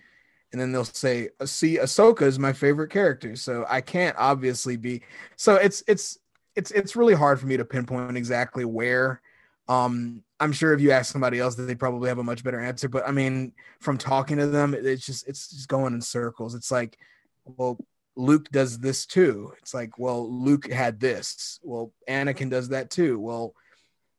And 0.52 0.60
then 0.60 0.70
they'll 0.70 0.84
say, 0.84 1.30
see, 1.46 1.78
Ahsoka 1.78 2.22
is 2.22 2.38
my 2.38 2.52
favorite 2.52 2.90
character. 2.90 3.34
So 3.34 3.66
I 3.68 3.80
can't 3.80 4.16
obviously 4.16 4.76
be 4.76 5.02
so 5.36 5.56
it's 5.56 5.82
it's 5.88 6.18
it's 6.54 6.70
it's 6.70 6.94
really 6.94 7.14
hard 7.14 7.40
for 7.40 7.46
me 7.46 7.56
to 7.56 7.64
pinpoint 7.64 8.16
exactly 8.16 8.64
where 8.64 9.20
um, 9.68 10.22
I'm 10.40 10.52
sure 10.52 10.72
if 10.72 10.80
you 10.80 10.90
ask 10.90 11.10
somebody 11.12 11.38
else, 11.38 11.54
they 11.54 11.74
probably 11.74 12.08
have 12.08 12.18
a 12.18 12.24
much 12.24 12.44
better 12.44 12.60
answer. 12.60 12.88
But 12.88 13.08
I 13.08 13.12
mean, 13.12 13.52
from 13.80 13.98
talking 13.98 14.38
to 14.38 14.46
them, 14.46 14.74
it's 14.74 15.06
just 15.06 15.26
it's 15.26 15.50
just 15.50 15.68
going 15.68 15.94
in 15.94 16.00
circles. 16.00 16.54
It's 16.54 16.70
like, 16.70 16.98
well, 17.44 17.78
Luke 18.16 18.50
does 18.50 18.78
this 18.78 19.06
too. 19.06 19.52
It's 19.60 19.74
like, 19.74 19.98
well, 19.98 20.30
Luke 20.30 20.70
had 20.70 21.00
this. 21.00 21.60
Well, 21.62 21.92
Anakin 22.08 22.50
does 22.50 22.68
that 22.70 22.90
too. 22.90 23.18
Well, 23.18 23.54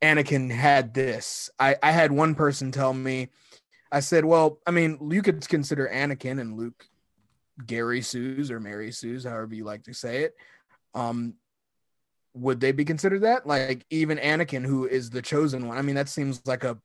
Anakin 0.02 0.52
had 0.52 0.94
this. 0.94 1.50
I 1.60 1.76
I 1.84 1.92
had 1.92 2.12
one 2.12 2.36
person 2.36 2.72
tell 2.72 2.94
me, 2.94 3.30
I 3.92 4.00
said, 4.00 4.26
well, 4.26 4.60
I 4.66 4.72
mean, 4.72 4.98
you 5.12 5.22
could 5.22 5.48
consider 5.48 5.90
Anakin 5.94 6.42
and 6.42 6.58
Luke 6.58 6.88
Gary 7.66 8.02
Sues 8.02 8.52
or 8.52 8.60
Mary 8.60 8.92
Sues, 8.92 9.24
however 9.24 9.54
you 9.56 9.64
like 9.64 9.84
to 9.84 9.94
say 9.94 10.24
it. 10.24 10.36
Um, 10.94 11.36
would 12.36 12.60
they 12.60 12.72
be 12.72 12.86
considered 12.86 13.22
that? 13.24 13.48
Like 13.48 13.86
even 13.90 14.18
Anakin, 14.20 14.64
who 14.66 14.86
is 14.86 15.10
the 15.10 15.22
chosen 15.22 15.68
one. 15.68 15.78
I 15.78 15.82
mean, 15.82 15.96
that 15.96 16.10
seems 16.10 16.42
like 16.46 16.64
a 16.64 16.78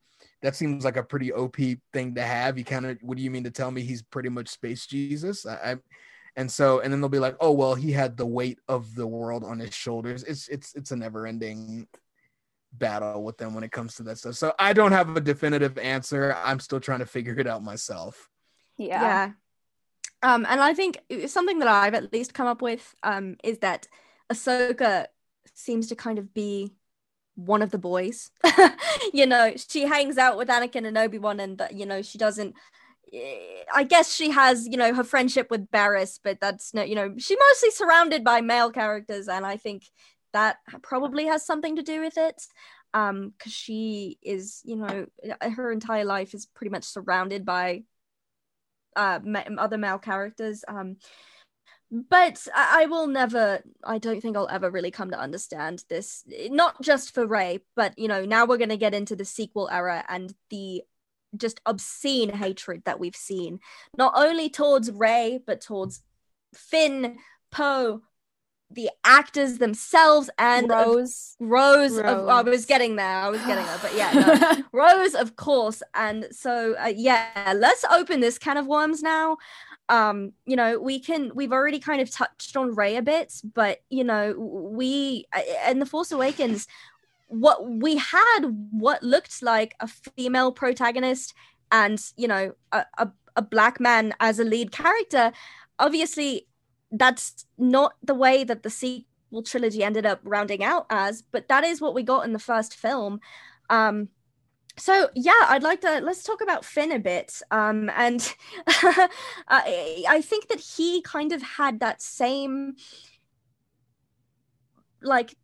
that 0.43 0.57
seems 0.57 0.85
like 0.85 0.97
a 0.97 1.03
pretty 1.03 1.33
OP 1.33 1.57
thing 1.93 2.15
to 2.15 2.23
have. 2.23 2.57
You 2.57 2.65
kind 2.65 2.87
of 2.87 2.99
what 3.03 3.17
do 3.19 3.23
you 3.23 3.31
mean 3.31 3.45
to 3.45 3.51
tell 3.51 3.71
me 3.71 3.83
he's 3.83 4.03
pretty 4.03 4.29
much 4.31 4.49
space 4.49 4.87
Jesus? 4.87 5.45
I, 5.45 5.73
I 5.73 5.77
and 6.37 6.51
so 6.51 6.81
and 6.81 6.93
then 6.93 7.01
they'll 7.01 7.09
be 7.09 7.19
like 7.19 7.37
oh 7.41 7.51
well 7.53 7.75
he 7.75 7.91
had 7.93 8.17
the 8.17 8.27
weight 8.27 8.59
of 8.69 8.95
the 8.95 9.07
world 9.07 9.45
on 9.45 9.59
his 9.59 9.75
shoulders 9.75 10.23
it's 10.23 10.49
it's 10.49 10.75
it's 10.75 10.93
a 10.93 10.97
never 10.97 11.27
ending 11.27 11.87
battle 12.73 13.25
with 13.25 13.37
them 13.37 13.53
when 13.53 13.65
it 13.65 13.73
comes 13.73 13.97
to 13.97 14.05
that 14.05 14.17
stuff 14.17 14.37
so 14.37 14.53
i 14.59 14.73
don't 14.73 14.93
have 14.93 15.17
a 15.17 15.21
definitive 15.21 15.77
answer 15.79 16.37
i'm 16.45 16.61
still 16.61 16.79
trying 16.79 17.01
to 17.01 17.07
figure 17.07 17.39
it 17.39 17.49
out 17.49 17.65
myself 17.65 18.29
Yeah. 18.79 19.03
yeah 19.03 19.31
um 20.23 20.47
and 20.49 20.61
i 20.61 20.73
think 20.73 21.01
something 21.27 21.59
that 21.59 21.69
i've 21.69 21.95
at 21.95 22.13
least 22.13 22.33
come 22.33 22.47
up 22.47 22.63
with 22.63 22.95
um 23.03 23.37
is 23.43 23.59
that 23.59 23.89
ahsoka 24.33 25.07
seems 25.55 25.89
to 25.89 25.95
kind 25.95 26.19
of 26.19 26.33
be 26.35 26.73
one 27.35 27.63
of 27.63 27.71
the 27.71 27.79
boys 27.79 28.31
you 29.15 29.25
know 29.25 29.53
she 29.57 29.83
hangs 29.83 30.19
out 30.19 30.37
with 30.37 30.49
anakin 30.49 30.87
and 30.87 30.99
obi-wan 30.99 31.41
and 31.41 31.63
you 31.73 31.87
know 31.87 32.03
she 32.03 32.19
doesn't 32.19 32.55
eh, 33.13 33.65
I 33.75 33.85
guess 33.85 34.13
she 34.15 34.31
has, 34.31 34.67
you 34.67 34.77
know, 34.77 34.95
her 34.95 35.05
friendship 35.05 35.49
with 35.51 35.71
Barriss, 35.71 36.19
but 36.23 36.41
that's 36.41 36.75
no, 36.75 36.83
you 36.83 36.95
know, 36.95 37.15
she's 37.19 37.39
mostly 37.49 37.71
surrounded 37.71 38.25
by 38.25 38.41
male 38.41 38.71
characters, 38.71 39.29
and 39.29 39.47
I 39.47 39.57
think 39.57 39.85
that 40.33 40.59
probably 40.83 41.27
has 41.27 41.45
something 41.45 41.77
to 41.77 41.83
do 41.83 42.01
with 42.01 42.17
it. 42.17 42.43
Um, 42.93 43.33
because 43.39 43.53
she 43.53 44.19
is, 44.23 44.61
you 44.65 44.77
know, 44.77 45.07
her 45.41 45.71
entire 45.71 46.05
life 46.05 46.35
is 46.35 46.47
pretty 46.47 46.71
much 46.71 46.85
surrounded 46.85 47.45
by 47.45 47.85
uh 48.97 49.21
ma- 49.25 49.45
other 49.59 49.79
male 49.79 49.99
characters. 49.99 50.65
Um, 50.67 50.97
but 51.91 52.47
I-, 52.55 52.83
I 52.83 52.87
will 52.87 53.07
never. 53.07 53.63
I 53.85 53.99
don't 53.99 54.21
think 54.21 54.37
I'll 54.37 54.49
ever 54.49 54.71
really 54.71 54.91
come 54.91 55.11
to 55.11 55.19
understand 55.19 55.85
this. 55.89 56.25
Not 56.51 56.81
just 56.83 57.15
for 57.15 57.27
Rey, 57.27 57.61
but 57.77 57.99
you 57.99 58.09
know, 58.09 58.25
now 58.25 58.47
we're 58.47 58.59
gonna 58.59 58.77
get 58.77 58.95
into 58.95 59.17
the 59.17 59.25
sequel 59.25 59.69
era 59.71 60.05
and 60.09 60.35
the 60.51 60.83
just 61.37 61.61
obscene 61.67 62.31
hatred 62.31 62.83
that 62.85 63.01
we've 63.01 63.17
seen, 63.17 63.61
not 63.97 64.13
only 64.17 64.49
towards 64.49 64.91
Rey, 64.91 65.41
but 65.47 65.61
towards 65.61 66.03
Finn, 66.55 67.19
Poe, 67.51 68.03
the 68.73 68.91
actors 69.05 69.59
themselves, 69.59 70.31
and 70.39 70.71
of- 70.71 70.87
Rose. 70.87 71.37
Rose. 71.41 71.99
Of, 71.99 72.29
I 72.29 72.43
was 72.43 72.67
getting 72.67 72.97
there. 72.97 73.17
I 73.17 73.29
was 73.29 73.41
getting 73.43 73.65
there, 73.65 73.79
but 73.83 73.97
yeah, 73.97 74.13
no. 74.13 74.63
Rose, 74.73 75.15
of 75.15 75.37
course. 75.37 75.83
And 75.95 76.29
so, 76.31 76.77
uh, 76.81 76.93
yeah, 76.95 77.53
let's 77.57 77.85
open 77.85 78.21
this 78.21 78.39
can 78.39 78.57
of 78.57 78.67
worms 78.67 79.03
now. 79.03 79.39
Um, 79.91 80.33
you 80.47 80.55
know, 80.55 80.79
we 80.79 81.01
can, 81.01 81.33
we've 81.35 81.53
already 81.53 81.81
kind 81.81 82.01
of 82.01 82.11
touched 82.11 82.57
on 82.57 82.77
Rey 82.77 82.95
a 82.97 83.03
bit, 83.03 83.43
but, 83.55 83.83
you 83.91 84.05
know, 84.05 84.35
we, 84.39 85.27
and 85.67 85.83
The 85.83 85.87
Force 85.87 86.13
Awakens, 86.13 86.69
what 87.27 87.69
we 87.69 87.97
had 87.97 88.41
what 88.71 89.03
looked 89.03 89.43
like 89.43 89.75
a 89.81 89.89
female 89.89 90.53
protagonist 90.53 91.35
and, 91.73 92.01
you 92.17 92.29
know, 92.29 92.55
a, 92.71 92.85
a, 92.99 93.11
a 93.35 93.43
black 93.43 93.81
man 93.81 94.15
as 94.21 94.39
a 94.39 94.45
lead 94.45 94.71
character. 94.71 95.33
Obviously, 95.79 96.47
that's 96.93 97.47
not 97.59 97.95
the 98.03 98.15
way 98.15 98.45
that 98.45 98.63
the 98.63 98.71
sequel 98.71 99.43
trilogy 99.45 99.83
ended 99.83 100.07
up 100.07 100.21
rounding 100.23 100.63
out 100.63 100.87
as, 100.91 101.23
but 101.23 101.49
that 101.49 101.65
is 101.65 101.81
what 101.81 101.95
we 101.95 102.05
got 102.05 102.25
in 102.25 102.33
the 102.33 102.39
first 102.39 102.77
film. 102.77 103.21
Um, 103.69 104.09
so 104.77 105.11
yeah, 105.15 105.47
I'd 105.49 105.63
like 105.63 105.81
to 105.83 106.01
let's 106.01 106.23
talk 106.23 106.41
about 106.41 106.65
Finn 106.65 106.93
a 106.93 106.99
bit. 106.99 107.43
Um, 107.51 107.91
and 107.97 108.35
I, 108.67 110.05
I 110.09 110.21
think 110.23 110.49
that 110.49 110.61
he 110.61 111.03
kind 111.03 111.33
of 111.33 111.43
had 111.43 111.81
that 111.81 112.01
same 112.01 112.77
like 115.03 115.35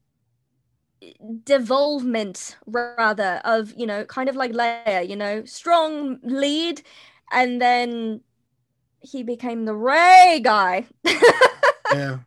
devolvement 1.44 2.56
rather 2.66 3.40
of 3.44 3.72
you 3.76 3.86
know 3.86 4.04
kind 4.04 4.28
of 4.28 4.36
like 4.36 4.52
Leia, 4.52 5.08
you 5.08 5.16
know, 5.16 5.44
strong 5.44 6.18
lead, 6.22 6.82
and 7.30 7.60
then 7.60 8.20
he 9.00 9.22
became 9.22 9.64
the 9.64 9.74
Rey 9.74 10.40
guy. 10.42 10.86
yeah 11.92 12.18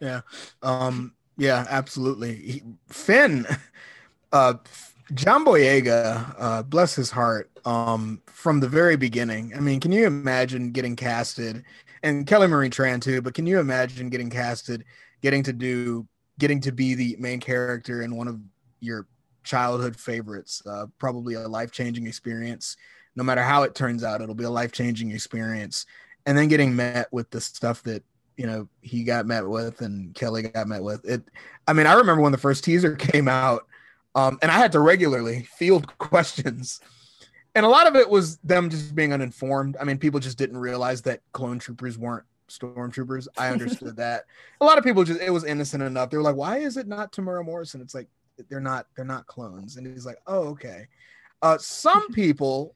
yeah 0.00 0.20
um 0.62 1.12
yeah 1.36 1.66
absolutely 1.68 2.34
he, 2.34 2.62
finn 2.88 3.46
uh 4.32 4.54
john 5.14 5.44
boyega 5.44 6.34
uh 6.38 6.62
bless 6.62 6.94
his 6.94 7.10
heart 7.10 7.50
um 7.64 8.20
from 8.26 8.60
the 8.60 8.68
very 8.68 8.96
beginning. 8.96 9.52
I 9.56 9.60
mean 9.60 9.80
can 9.80 9.92
you 9.92 10.06
imagine 10.06 10.72
getting 10.72 10.96
casted? 10.96 11.64
And 12.02 12.26
kelly 12.26 12.46
marie 12.46 12.70
tran 12.70 13.00
too 13.00 13.22
but 13.22 13.34
can 13.34 13.46
you 13.46 13.58
imagine 13.58 14.10
getting 14.10 14.30
casted 14.30 14.84
getting 15.22 15.42
to 15.44 15.52
do 15.52 16.06
getting 16.38 16.60
to 16.60 16.72
be 16.72 16.94
the 16.94 17.16
main 17.18 17.40
character 17.40 18.02
in 18.02 18.16
one 18.16 18.28
of 18.28 18.40
your 18.80 19.06
childhood 19.44 19.96
favorites? 19.96 20.62
Uh 20.66 20.86
probably 20.98 21.34
a 21.34 21.48
life-changing 21.48 22.06
experience. 22.06 22.76
No 23.16 23.24
matter 23.24 23.42
how 23.42 23.62
it 23.62 23.74
turns 23.74 24.04
out 24.04 24.20
it'll 24.20 24.34
be 24.34 24.44
a 24.44 24.50
life-changing 24.50 25.10
experience. 25.10 25.86
And 26.26 26.36
then 26.36 26.48
getting 26.48 26.76
met 26.76 27.10
with 27.12 27.30
the 27.30 27.40
stuff 27.40 27.82
that 27.84 28.02
you 28.38 28.46
know 28.46 28.68
he 28.80 29.02
got 29.02 29.26
met 29.26 29.46
with 29.46 29.82
and 29.82 30.14
Kelly 30.14 30.42
got 30.42 30.68
met 30.68 30.82
with. 30.82 31.04
It. 31.04 31.22
I 31.66 31.72
mean, 31.74 31.86
I 31.86 31.94
remember 31.94 32.22
when 32.22 32.32
the 32.32 32.38
first 32.38 32.64
teaser 32.64 32.94
came 32.96 33.28
out, 33.28 33.66
um, 34.18 34.38
and 34.42 34.50
I 34.50 34.54
had 34.54 34.72
to 34.72 34.80
regularly 34.80 35.44
field 35.44 35.86
questions, 35.98 36.80
and 37.54 37.64
a 37.64 37.68
lot 37.68 37.86
of 37.86 37.96
it 37.96 38.08
was 38.08 38.38
them 38.38 38.70
just 38.70 38.94
being 38.94 39.12
uninformed. 39.12 39.76
I 39.80 39.84
mean, 39.84 39.98
people 39.98 40.20
just 40.20 40.38
didn't 40.38 40.58
realize 40.58 41.02
that 41.02 41.20
clone 41.32 41.58
troopers 41.58 41.96
weren't 41.96 42.24
stormtroopers. 42.48 43.28
I 43.36 43.50
understood 43.50 43.96
that. 43.98 44.24
A 44.60 44.64
lot 44.64 44.78
of 44.78 44.84
people 44.84 45.04
just 45.04 45.20
it 45.20 45.30
was 45.30 45.44
innocent 45.44 45.82
enough. 45.82 46.10
They 46.10 46.16
were 46.16 46.22
like, 46.22 46.36
"Why 46.36 46.58
is 46.58 46.76
it 46.76 46.88
not 46.88 47.12
Temuera 47.12 47.44
Morrison?" 47.44 47.80
It's 47.80 47.94
like 47.94 48.08
they're 48.48 48.60
not 48.60 48.86
they're 48.96 49.04
not 49.04 49.26
clones, 49.26 49.76
and 49.76 49.86
he's 49.86 50.06
like, 50.06 50.18
"Oh, 50.26 50.48
okay." 50.48 50.88
Uh, 51.42 51.58
some 51.58 52.08
people 52.12 52.74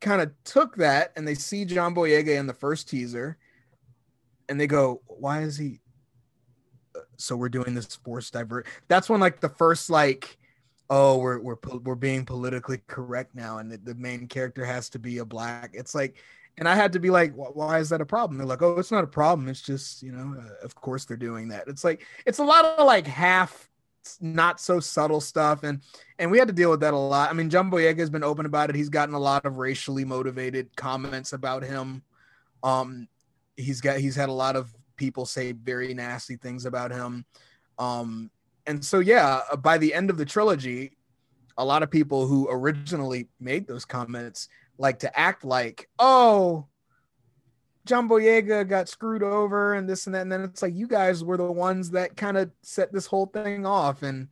kind 0.00 0.22
of 0.22 0.30
took 0.44 0.76
that 0.76 1.12
and 1.16 1.26
they 1.26 1.34
see 1.34 1.64
John 1.64 1.92
Boyega 1.92 2.38
in 2.38 2.46
the 2.46 2.54
first 2.54 2.88
teaser 2.88 3.36
and 4.48 4.60
they 4.60 4.66
go, 4.66 5.02
"Why 5.06 5.42
is 5.42 5.56
he?" 5.56 5.80
uh, 6.94 7.00
So 7.16 7.36
we're 7.36 7.48
doing 7.48 7.74
this 7.74 7.96
force 7.96 8.30
divert. 8.30 8.66
That's 8.88 9.08
when 9.08 9.20
like 9.20 9.40
the 9.40 9.48
first 9.48 9.90
like, 9.90 10.37
oh, 10.90 11.18
we're 11.18 11.38
we're 11.38 11.56
we're 11.84 11.94
being 11.94 12.24
politically 12.24 12.80
correct 12.86 13.34
now, 13.34 13.58
and 13.58 13.70
the, 13.70 13.76
the 13.78 13.94
main 13.94 14.26
character 14.26 14.64
has 14.64 14.88
to 14.90 14.98
be 14.98 15.18
a 15.18 15.24
black. 15.24 15.70
It's 15.74 15.94
like, 15.94 16.16
and 16.56 16.68
I 16.68 16.74
had 16.74 16.92
to 16.94 17.00
be 17.00 17.10
like, 17.10 17.32
why 17.34 17.78
is 17.78 17.88
that 17.90 18.00
a 18.00 18.06
problem? 18.06 18.38
They're 18.38 18.46
like, 18.46 18.62
oh, 18.62 18.78
it's 18.78 18.90
not 18.90 19.04
a 19.04 19.08
problem. 19.08 19.48
It's 19.48 19.62
just 19.62 20.02
you 20.02 20.12
know, 20.12 20.36
uh, 20.38 20.64
of 20.64 20.74
course 20.74 21.04
they're 21.04 21.16
doing 21.16 21.48
that. 21.48 21.68
It's 21.68 21.84
like 21.84 22.06
it's 22.26 22.38
a 22.38 22.44
lot 22.44 22.64
of 22.64 22.86
like 22.86 23.06
half, 23.06 23.68
not 24.20 24.60
so 24.60 24.80
subtle 24.80 25.20
stuff, 25.20 25.62
and 25.62 25.80
and 26.18 26.30
we 26.30 26.38
had 26.38 26.48
to 26.48 26.54
deal 26.54 26.70
with 26.70 26.80
that 26.80 26.94
a 26.94 26.98
lot. 26.98 27.30
I 27.30 27.32
mean, 27.34 27.50
John 27.50 27.70
Boyega 27.70 27.98
has 27.98 28.10
been 28.10 28.24
open 28.24 28.46
about 28.46 28.70
it. 28.70 28.76
He's 28.76 28.88
gotten 28.88 29.14
a 29.14 29.20
lot 29.20 29.44
of 29.44 29.58
racially 29.58 30.04
motivated 30.04 30.74
comments 30.76 31.32
about 31.32 31.62
him. 31.62 32.02
Um, 32.62 33.08
he's 33.56 33.80
got 33.80 33.98
he's 33.98 34.16
had 34.16 34.28
a 34.28 34.32
lot 34.32 34.56
of 34.56 34.74
people 34.96 35.26
say 35.26 35.52
very 35.52 35.94
nasty 35.94 36.36
things 36.36 36.64
about 36.64 36.90
him. 36.90 37.24
Um, 37.78 38.30
and 38.68 38.84
so 38.84 39.00
yeah, 39.00 39.40
uh, 39.50 39.56
by 39.56 39.78
the 39.78 39.92
end 39.92 40.10
of 40.10 40.18
the 40.18 40.24
trilogy, 40.24 40.92
a 41.56 41.64
lot 41.64 41.82
of 41.82 41.90
people 41.90 42.26
who 42.26 42.48
originally 42.50 43.28
made 43.40 43.66
those 43.66 43.84
comments 43.84 44.48
like 44.78 45.00
to 45.00 45.18
act 45.18 45.44
like, 45.44 45.88
oh, 45.98 46.66
John 47.84 48.08
Boyega 48.08 48.68
got 48.68 48.88
screwed 48.88 49.22
over 49.22 49.72
and 49.72 49.88
this 49.88 50.06
and 50.06 50.14
that. 50.14 50.22
And 50.22 50.30
then 50.30 50.44
it's 50.44 50.60
like 50.60 50.74
you 50.74 50.86
guys 50.86 51.24
were 51.24 51.38
the 51.38 51.50
ones 51.50 51.90
that 51.92 52.16
kind 52.16 52.36
of 52.36 52.50
set 52.62 52.92
this 52.92 53.06
whole 53.06 53.26
thing 53.26 53.64
off. 53.64 54.02
And 54.02 54.28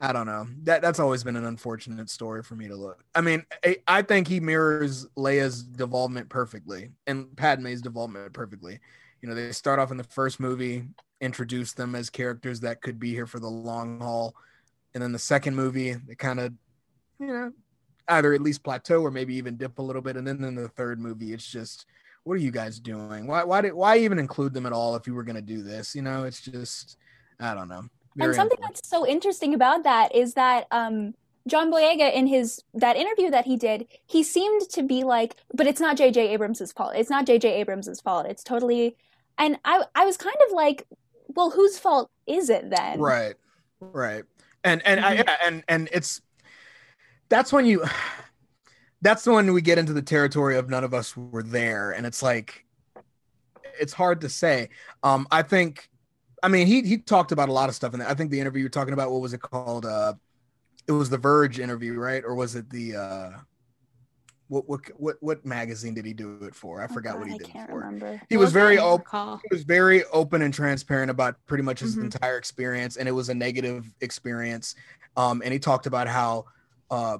I 0.00 0.12
don't 0.12 0.26
know. 0.26 0.46
That 0.62 0.80
that's 0.80 1.00
always 1.00 1.24
been 1.24 1.36
an 1.36 1.44
unfortunate 1.44 2.08
story 2.08 2.42
for 2.44 2.54
me 2.54 2.68
to 2.68 2.76
look. 2.76 3.04
I 3.14 3.20
mean, 3.20 3.44
I, 3.64 3.78
I 3.88 4.02
think 4.02 4.28
he 4.28 4.38
mirrors 4.38 5.06
Leia's 5.16 5.64
development 5.64 6.28
perfectly 6.28 6.92
and 7.06 7.36
Padme's 7.36 7.82
development 7.82 8.32
perfectly. 8.32 8.78
You 9.22 9.28
know, 9.28 9.34
they 9.34 9.52
start 9.52 9.78
off 9.78 9.90
in 9.90 9.96
the 9.96 10.04
first 10.04 10.40
movie, 10.40 10.84
introduce 11.20 11.72
them 11.72 11.94
as 11.94 12.10
characters 12.10 12.60
that 12.60 12.82
could 12.82 12.98
be 12.98 13.12
here 13.12 13.26
for 13.26 13.38
the 13.40 13.48
long 13.48 14.00
haul, 14.00 14.34
and 14.94 15.02
then 15.02 15.12
the 15.12 15.18
second 15.18 15.54
movie, 15.56 15.92
they 15.92 16.14
kind 16.14 16.40
of, 16.40 16.52
you 17.18 17.28
know, 17.28 17.52
either 18.08 18.34
at 18.34 18.42
least 18.42 18.62
plateau 18.64 19.00
or 19.00 19.10
maybe 19.10 19.34
even 19.36 19.56
dip 19.56 19.78
a 19.78 19.82
little 19.82 20.02
bit, 20.02 20.16
and 20.16 20.26
then 20.26 20.42
in 20.42 20.54
the 20.56 20.68
third 20.68 21.00
movie, 21.00 21.32
it's 21.32 21.46
just, 21.50 21.86
what 22.24 22.34
are 22.34 22.40
you 22.40 22.50
guys 22.50 22.78
doing? 22.78 23.26
Why 23.26 23.44
why 23.44 23.60
did 23.60 23.72
why 23.72 23.98
even 23.98 24.18
include 24.18 24.54
them 24.54 24.66
at 24.66 24.72
all 24.72 24.96
if 24.96 25.06
you 25.06 25.14
were 25.14 25.22
gonna 25.22 25.40
do 25.40 25.62
this? 25.62 25.94
You 25.94 26.02
know, 26.02 26.24
it's 26.24 26.40
just, 26.40 26.96
I 27.40 27.54
don't 27.54 27.68
know. 27.68 27.84
and 28.20 28.34
something 28.34 28.58
that's 28.60 28.86
so 28.88 29.06
interesting 29.06 29.54
about 29.54 29.84
that 29.84 30.14
is 30.14 30.34
that 30.34 30.66
um 30.70 31.14
John 31.46 31.72
Boyega 31.72 32.12
in 32.12 32.26
his 32.26 32.62
that 32.74 32.96
interview 32.96 33.30
that 33.30 33.46
he 33.46 33.56
did, 33.56 33.86
he 34.06 34.22
seemed 34.22 34.68
to 34.70 34.82
be 34.82 35.02
like, 35.04 35.36
but 35.54 35.66
it's 35.66 35.80
not 35.80 35.96
J.J. 35.96 36.32
Abrams's 36.34 36.72
fault. 36.72 36.94
It's 36.94 37.10
not 37.10 37.26
J.J. 37.26 37.60
Abrams's 37.60 38.00
fault. 38.00 38.26
It's 38.26 38.44
totally, 38.44 38.96
and 39.38 39.58
I 39.64 39.84
I 39.94 40.04
was 40.04 40.16
kind 40.16 40.36
of 40.48 40.52
like, 40.54 40.86
well, 41.28 41.50
whose 41.50 41.78
fault 41.78 42.10
is 42.26 42.48
it 42.50 42.70
then? 42.70 43.00
right 43.00 43.34
right 43.80 44.24
and 44.62 44.80
and 44.86 45.00
I, 45.00 45.16
Mhm. 45.16 45.24
yeah, 45.26 45.36
and 45.44 45.64
and 45.68 45.88
it's 45.92 46.20
that's 47.28 47.52
when 47.52 47.66
you 47.66 47.84
that's 49.00 49.26
when 49.26 49.52
we 49.52 49.60
get 49.60 49.78
into 49.78 49.92
the 49.92 50.02
territory 50.02 50.56
of 50.56 50.70
none 50.70 50.84
of 50.84 50.94
us 50.94 51.16
were 51.16 51.42
there 51.42 51.90
and 51.90 52.06
it's 52.06 52.22
like 52.22 52.64
it's 53.80 53.92
hard 53.92 54.20
to 54.20 54.28
say 54.28 54.68
um 55.02 55.26
i 55.32 55.42
think 55.42 55.88
i 56.44 56.48
mean 56.48 56.66
he 56.68 56.82
he 56.82 56.98
talked 56.98 57.32
about 57.32 57.48
a 57.48 57.52
lot 57.52 57.68
of 57.68 57.74
stuff 57.74 57.94
and 57.94 58.02
i 58.04 58.14
think 58.14 58.30
the 58.30 58.38
interview 58.38 58.60
you're 58.60 58.68
talking 58.68 58.92
about 58.94 59.10
what 59.10 59.20
was 59.20 59.32
it 59.32 59.40
called 59.42 59.84
uh 59.86 60.12
it 60.88 60.92
was 60.92 61.10
the 61.10 61.18
verge 61.18 61.58
interview 61.58 61.94
right 61.94 62.24
or 62.24 62.34
was 62.34 62.54
it 62.54 62.68
the 62.70 62.96
uh 62.96 63.30
what 64.48 64.68
what 64.68 64.80
what 64.96 65.16
what 65.20 65.46
magazine 65.46 65.94
did 65.94 66.04
he 66.04 66.12
do 66.12 66.38
it 66.42 66.54
for? 66.54 66.80
I 66.82 66.84
Oh 66.84 66.88
forgot 66.88 67.14
God, 67.14 67.20
what 67.20 67.28
he 67.28 67.34
I 67.34 67.38
did 67.38 67.46
can't 67.48 67.68
it 67.70 67.72
for. 67.72 67.78
remember. 67.78 68.20
He 68.28 68.36
was 68.36 68.52
very 68.52 68.78
open. 68.78 69.06
He 69.42 69.48
was 69.54 69.62
very 69.64 70.04
open 70.12 70.42
and 70.42 70.52
transparent 70.52 71.10
about 71.10 71.36
pretty 71.46 71.62
much 71.64 71.80
his 71.80 71.96
Mhm. 71.96 72.02
entire 72.02 72.36
experience, 72.36 72.96
and 72.96 73.08
it 73.08 73.12
was 73.12 73.30
a 73.30 73.34
negative 73.34 73.86
experience. 74.02 74.74
Um, 75.16 75.40
and 75.42 75.52
he 75.54 75.58
talked 75.58 75.86
about 75.86 76.06
how 76.06 76.44
uh, 76.90 77.18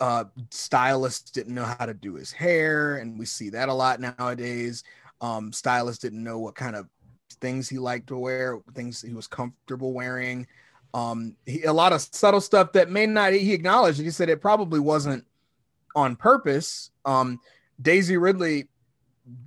uh, 0.00 0.24
stylists 0.50 1.30
didn't 1.30 1.54
know 1.54 1.64
how 1.64 1.84
to 1.86 1.94
do 1.94 2.14
his 2.14 2.32
hair, 2.32 2.96
and 2.96 3.18
we 3.18 3.26
see 3.26 3.50
that 3.50 3.68
a 3.68 3.74
lot 3.74 4.00
nowadays. 4.00 4.82
Um, 5.20 5.52
stylists 5.52 6.00
didn't 6.00 6.24
know 6.24 6.38
what 6.38 6.54
kind 6.54 6.74
of 6.74 6.88
things 7.40 7.68
he 7.68 7.78
liked 7.78 8.06
to 8.08 8.16
wear, 8.16 8.60
things 8.74 9.02
he 9.02 9.12
was 9.14 9.26
comfortable 9.26 9.92
wearing. 9.92 10.46
Um, 10.94 11.36
he, 11.44 11.64
a 11.64 11.72
lot 11.72 11.92
of 11.92 12.00
subtle 12.00 12.40
stuff 12.40 12.72
that 12.72 12.88
may 12.88 13.04
not. 13.06 13.32
He 13.32 13.52
acknowledged. 13.52 14.00
He 14.00 14.10
said 14.10 14.28
it 14.30 14.40
probably 14.40 14.80
wasn't 14.80 15.26
on 15.96 16.16
purpose. 16.16 16.90
Um, 17.04 17.40
Daisy 17.82 18.16
Ridley, 18.16 18.68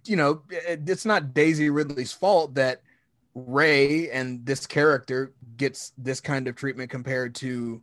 you 0.05 0.17
know, 0.17 0.43
it- 0.49 0.81
it's 0.87 1.05
not 1.05 1.33
Daisy 1.33 1.69
Ridley's 1.69 2.11
fault 2.11 2.55
that 2.55 2.81
Rey 3.33 4.11
and 4.11 4.45
this 4.45 4.65
character 4.67 5.33
gets 5.55 5.93
this 5.97 6.19
kind 6.19 6.47
of 6.47 6.55
treatment 6.55 6.89
compared 6.89 7.33
to, 7.35 7.81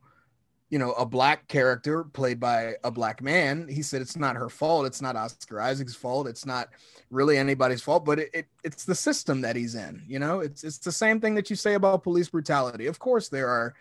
you 0.74 0.80
know, 0.80 0.90
a 0.94 1.06
black 1.06 1.46
character 1.46 2.02
played 2.02 2.40
by 2.40 2.74
a 2.82 2.90
black 2.90 3.22
man. 3.22 3.68
He 3.68 3.80
said 3.80 4.02
it's 4.02 4.16
not 4.16 4.34
her 4.34 4.48
fault. 4.48 4.86
It's 4.86 5.00
not 5.00 5.14
Oscar 5.14 5.60
Isaac's 5.60 5.94
fault. 5.94 6.26
It's 6.26 6.44
not 6.44 6.70
really 7.10 7.38
anybody's 7.38 7.80
fault, 7.80 8.04
but 8.04 8.18
it, 8.18 8.30
it 8.34 8.46
it's 8.64 8.84
the 8.84 8.94
system 8.96 9.40
that 9.42 9.54
he's 9.54 9.76
in. 9.76 10.02
You 10.08 10.18
know, 10.18 10.40
it's 10.40 10.64
it's 10.64 10.78
the 10.78 10.90
same 10.90 11.20
thing 11.20 11.36
that 11.36 11.48
you 11.48 11.54
say 11.54 11.74
about 11.74 12.02
police 12.02 12.28
brutality. 12.28 12.88
Of 12.88 12.98
course, 12.98 13.28
there 13.28 13.46
are 13.46 13.72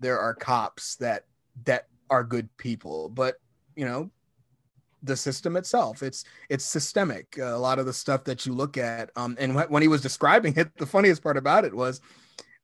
there 0.00 0.18
are 0.18 0.34
cops 0.34 0.96
that 0.96 1.26
that 1.66 1.86
are 2.10 2.24
good 2.24 2.48
people, 2.56 3.10
but 3.10 3.36
you 3.76 3.84
know, 3.84 4.10
the 5.04 5.16
system 5.16 5.56
itself 5.56 6.02
it's 6.02 6.24
it's 6.48 6.64
systemic 6.64 7.38
uh, 7.38 7.54
a 7.54 7.58
lot 7.58 7.78
of 7.78 7.86
the 7.86 7.92
stuff 7.92 8.22
that 8.24 8.44
you 8.44 8.52
look 8.52 8.76
at 8.76 9.10
um 9.16 9.34
and 9.40 9.52
wh- 9.52 9.70
when 9.70 9.80
he 9.80 9.88
was 9.88 10.02
describing 10.02 10.52
it 10.58 10.76
the 10.76 10.84
funniest 10.84 11.22
part 11.22 11.38
about 11.38 11.64
it 11.64 11.72
was 11.72 12.02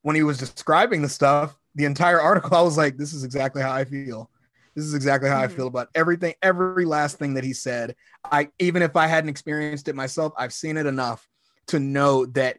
when 0.02 0.14
he 0.14 0.22
was 0.22 0.36
describing 0.36 1.00
the 1.00 1.08
stuff 1.08 1.56
the 1.76 1.84
entire 1.84 2.20
article 2.20 2.56
i 2.56 2.60
was 2.62 2.76
like 2.76 2.96
this 2.96 3.12
is 3.12 3.22
exactly 3.22 3.62
how 3.62 3.72
i 3.72 3.84
feel. 3.84 4.30
This 4.74 4.84
is 4.84 4.94
exactly 4.94 5.30
how 5.30 5.40
i 5.40 5.46
Mhm. 5.46 5.52
feel 5.52 5.66
about 5.68 5.88
everything 5.94 6.34
every 6.42 6.84
last 6.84 7.18
thing 7.18 7.34
that 7.34 7.44
he 7.44 7.52
said. 7.54 7.94
I 8.24 8.48
even 8.58 8.82
if 8.82 8.96
i 8.96 9.06
hadn't 9.06 9.30
experienced 9.30 9.88
it 9.88 9.94
myself 9.94 10.32
i've 10.36 10.52
seen 10.52 10.76
it 10.76 10.86
enough 10.86 11.28
to 11.68 11.78
know 11.78 12.26
that 12.26 12.58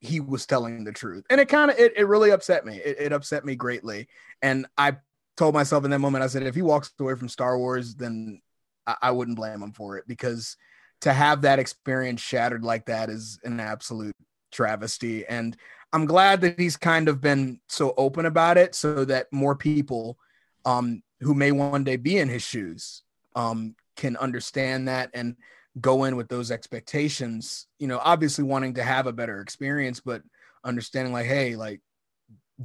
he 0.00 0.18
was 0.20 0.46
telling 0.46 0.84
the 0.84 0.92
truth. 0.92 1.24
And 1.30 1.40
it 1.40 1.48
kind 1.48 1.70
of 1.70 1.78
it, 1.78 1.92
it 1.96 2.04
really 2.08 2.30
upset 2.30 2.64
me. 2.66 2.78
It, 2.78 2.96
it 2.98 3.12
upset 3.12 3.44
me 3.44 3.54
greatly. 3.56 4.08
And 4.42 4.66
i 4.78 4.96
told 5.36 5.54
myself 5.54 5.84
in 5.84 5.90
that 5.90 5.98
moment 5.98 6.22
i 6.24 6.26
said 6.26 6.42
if 6.42 6.54
he 6.54 6.62
walks 6.62 6.92
away 7.00 7.14
from 7.14 7.28
star 7.28 7.56
wars 7.58 7.94
then 7.94 8.40
I, 8.86 8.96
I 9.02 9.10
wouldn't 9.12 9.36
blame 9.36 9.62
him 9.62 9.72
for 9.72 9.96
it. 9.98 10.04
Because 10.06 10.56
to 11.02 11.12
have 11.12 11.42
that 11.42 11.58
experience 11.58 12.20
shattered 12.20 12.64
like 12.64 12.86
that 12.86 13.10
is 13.10 13.38
an 13.44 13.60
absolute 13.60 14.16
travesty. 14.52 15.26
And 15.26 15.56
I'm 15.92 16.06
glad 16.06 16.40
that 16.40 16.58
he's 16.58 16.76
kind 16.76 17.08
of 17.08 17.20
been 17.20 17.60
so 17.68 17.92
open 17.96 18.26
about 18.26 18.56
it 18.56 18.74
so 18.74 19.04
that 19.04 19.32
more 19.32 19.54
people 19.54 20.18
um, 20.64 21.02
who 21.20 21.34
may 21.34 21.52
one 21.52 21.84
day 21.84 21.96
be 21.96 22.18
in 22.18 22.28
his 22.28 22.42
shoes 22.42 23.02
um, 23.36 23.74
can 23.96 24.16
understand 24.16 24.88
that 24.88 25.10
and 25.12 25.36
go 25.80 26.04
in 26.04 26.16
with 26.16 26.28
those 26.28 26.50
expectations, 26.50 27.66
you 27.78 27.86
know, 27.86 28.00
obviously 28.02 28.44
wanting 28.44 28.74
to 28.74 28.82
have 28.82 29.06
a 29.06 29.12
better 29.12 29.40
experience, 29.40 30.00
but 30.00 30.22
understanding 30.64 31.12
like, 31.12 31.26
hey, 31.26 31.56
like 31.56 31.80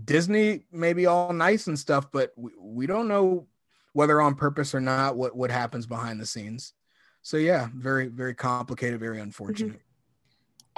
Disney 0.05 0.63
may 0.71 0.93
be 0.93 1.05
all 1.05 1.33
nice 1.33 1.67
and 1.67 1.77
stuff, 1.77 2.11
but 2.11 2.31
we, 2.35 2.51
we 2.59 2.87
don't 2.87 3.07
know 3.07 3.47
whether 3.93 4.21
on 4.21 4.35
purpose 4.35 4.75
or 4.75 4.79
not 4.81 5.15
what 5.17 5.35
what 5.35 5.49
happens 5.49 5.85
behind 5.85 6.19
the 6.19 6.25
scenes. 6.25 6.73
So 7.23 7.37
yeah 7.37 7.67
very 7.73 8.07
very 8.07 8.35
complicated 8.35 8.99
very 8.99 9.19
unfortunate 9.19 9.81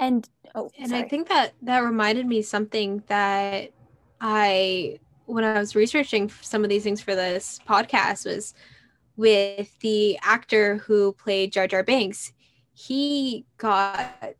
And 0.00 0.26
oh, 0.54 0.70
And 0.78 0.88
sorry. 0.88 1.02
I 1.02 1.08
think 1.08 1.28
that 1.28 1.52
that 1.62 1.80
reminded 1.80 2.26
me 2.26 2.42
something 2.42 3.04
that 3.06 3.70
I, 4.20 4.98
when 5.26 5.44
I 5.44 5.58
was 5.58 5.76
researching 5.76 6.30
some 6.40 6.64
of 6.64 6.70
these 6.70 6.82
things 6.82 7.02
for 7.02 7.14
this 7.14 7.60
podcast, 7.68 8.24
was 8.24 8.54
with 9.16 9.78
the 9.80 10.18
actor 10.22 10.78
who 10.78 11.12
played 11.12 11.52
Jar 11.52 11.66
Jar 11.66 11.82
Binks. 11.84 12.32
He 12.72 13.44
got 13.58 14.34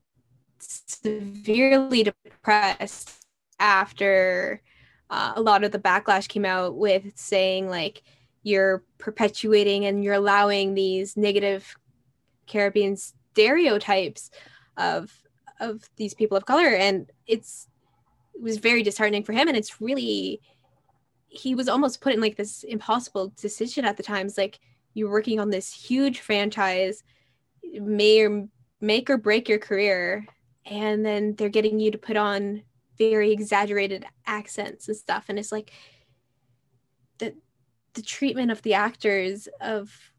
severely 0.59 2.05
depressed 2.05 3.13
after 3.59 4.63
uh, 5.11 5.35
a 5.37 5.43
lot 5.43 5.63
of 5.63 5.73
the 5.73 5.79
backlash 5.79 6.27
came 6.27 6.47
out 6.47 6.77
with 6.77 7.13
saying 7.17 7.69
like 7.69 8.03
you're 8.43 8.83
perpetuating 8.97 9.85
and 9.85 10.03
you're 10.03 10.15
allowing 10.15 10.73
these 10.73 11.19
negative 11.19 11.77
Caribbean 12.47 12.97
stereotypes 12.97 14.31
of 14.79 15.20
of 15.61 15.89
these 15.97 16.15
people 16.15 16.37
of 16.37 16.47
color 16.47 16.69
and 16.69 17.11
it's 17.27 17.69
it 18.35 18.43
was 18.43 18.59
very 18.59 18.83
disheartening 18.83 19.23
for 19.23 19.33
him 19.33 19.49
and 19.49 19.57
it's 19.57 19.81
really 19.81 20.41
he 21.29 21.55
was 21.55 21.69
almost 21.69 22.01
put 22.01 22.15
in 22.15 22.21
like 22.21 22.37
this 22.37 22.65
impossible 22.65 23.33
decision 23.37 23.85
at 23.85 23.97
the 23.97 24.03
times 24.03 24.37
like 24.37 24.59
you're 24.95 25.11
working 25.11 25.39
on 25.39 25.51
this 25.51 25.73
huge 25.73 26.21
franchise 26.21 27.03
may 27.81 28.21
or 28.23 28.49
make 28.81 29.09
or 29.09 29.17
break 29.17 29.49
your 29.49 29.59
career 29.59 30.27
and 30.67 31.05
then 31.05 31.35
they're 31.37 31.49
getting 31.49 31.79
you 31.79 31.91
to 31.91 31.99
put 31.99 32.17
on 32.17 32.63
very 32.99 33.31
exaggerated 33.31 34.05
accents 34.27 34.89
and 34.89 34.97
stuff 34.97 35.27
and 35.29 35.39
it's 35.39 35.53
like 35.53 35.71
the 37.19 37.35
the 37.95 38.03
treatment 38.03 38.51
of 38.51 38.63
the 38.63 38.75
actors 38.75 39.49
of 39.61 40.13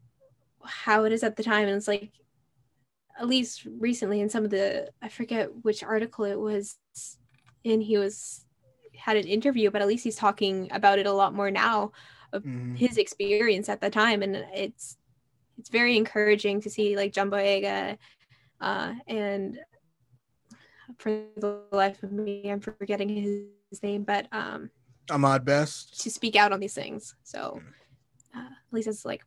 how 0.63 1.03
it 1.03 1.11
is 1.11 1.23
at 1.23 1.35
the 1.35 1.43
time 1.43 1.67
and 1.67 1.75
it's 1.75 1.87
like 1.87 2.11
at 3.19 3.27
least 3.27 3.65
recently 3.79 4.21
in 4.21 4.29
some 4.29 4.43
of 4.43 4.51
the 4.51 4.89
I 5.01 5.09
forget 5.09 5.49
which 5.63 5.83
article 5.83 6.25
it 6.25 6.39
was 6.39 6.77
in 7.63 7.81
he 7.81 7.97
was 7.97 8.45
had 8.95 9.17
an 9.17 9.27
interview 9.27 9.71
but 9.71 9.81
at 9.81 9.87
least 9.87 10.03
he's 10.03 10.15
talking 10.15 10.67
about 10.71 10.99
it 10.99 11.05
a 11.07 11.11
lot 11.13 11.33
more 11.33 11.51
now 11.51 11.91
of 12.33 12.43
Mhm. 12.43 12.77
his 12.77 12.97
experience 12.97 13.67
at 13.69 13.81
the 13.81 13.89
time. 13.89 14.21
And 14.23 14.35
it's 14.53 14.97
it's 15.57 15.69
very 15.69 15.97
encouraging 15.97 16.61
to 16.61 16.69
see 16.69 16.95
like 16.95 17.13
John 17.13 17.29
Boyega 17.29 17.97
uh 18.61 18.93
and 19.07 19.59
for 20.97 21.09
the 21.37 21.63
life 21.71 22.03
of 22.03 22.11
me 22.11 22.49
I'm 22.49 22.59
forgetting 22.59 23.09
his, 23.09 23.45
his 23.69 23.83
name 23.83 24.03
but 24.03 24.27
um 24.31 24.69
Ahmed 25.09 25.43
Best? 25.45 25.99
to 26.01 26.09
speak 26.09 26.35
out 26.35 26.51
on 26.53 26.59
these 26.59 26.73
things. 26.73 27.15
So 27.23 27.61
uh, 28.35 28.39
at 28.39 28.71
least 28.73 28.87
it's 28.87 29.03
like 29.05 29.23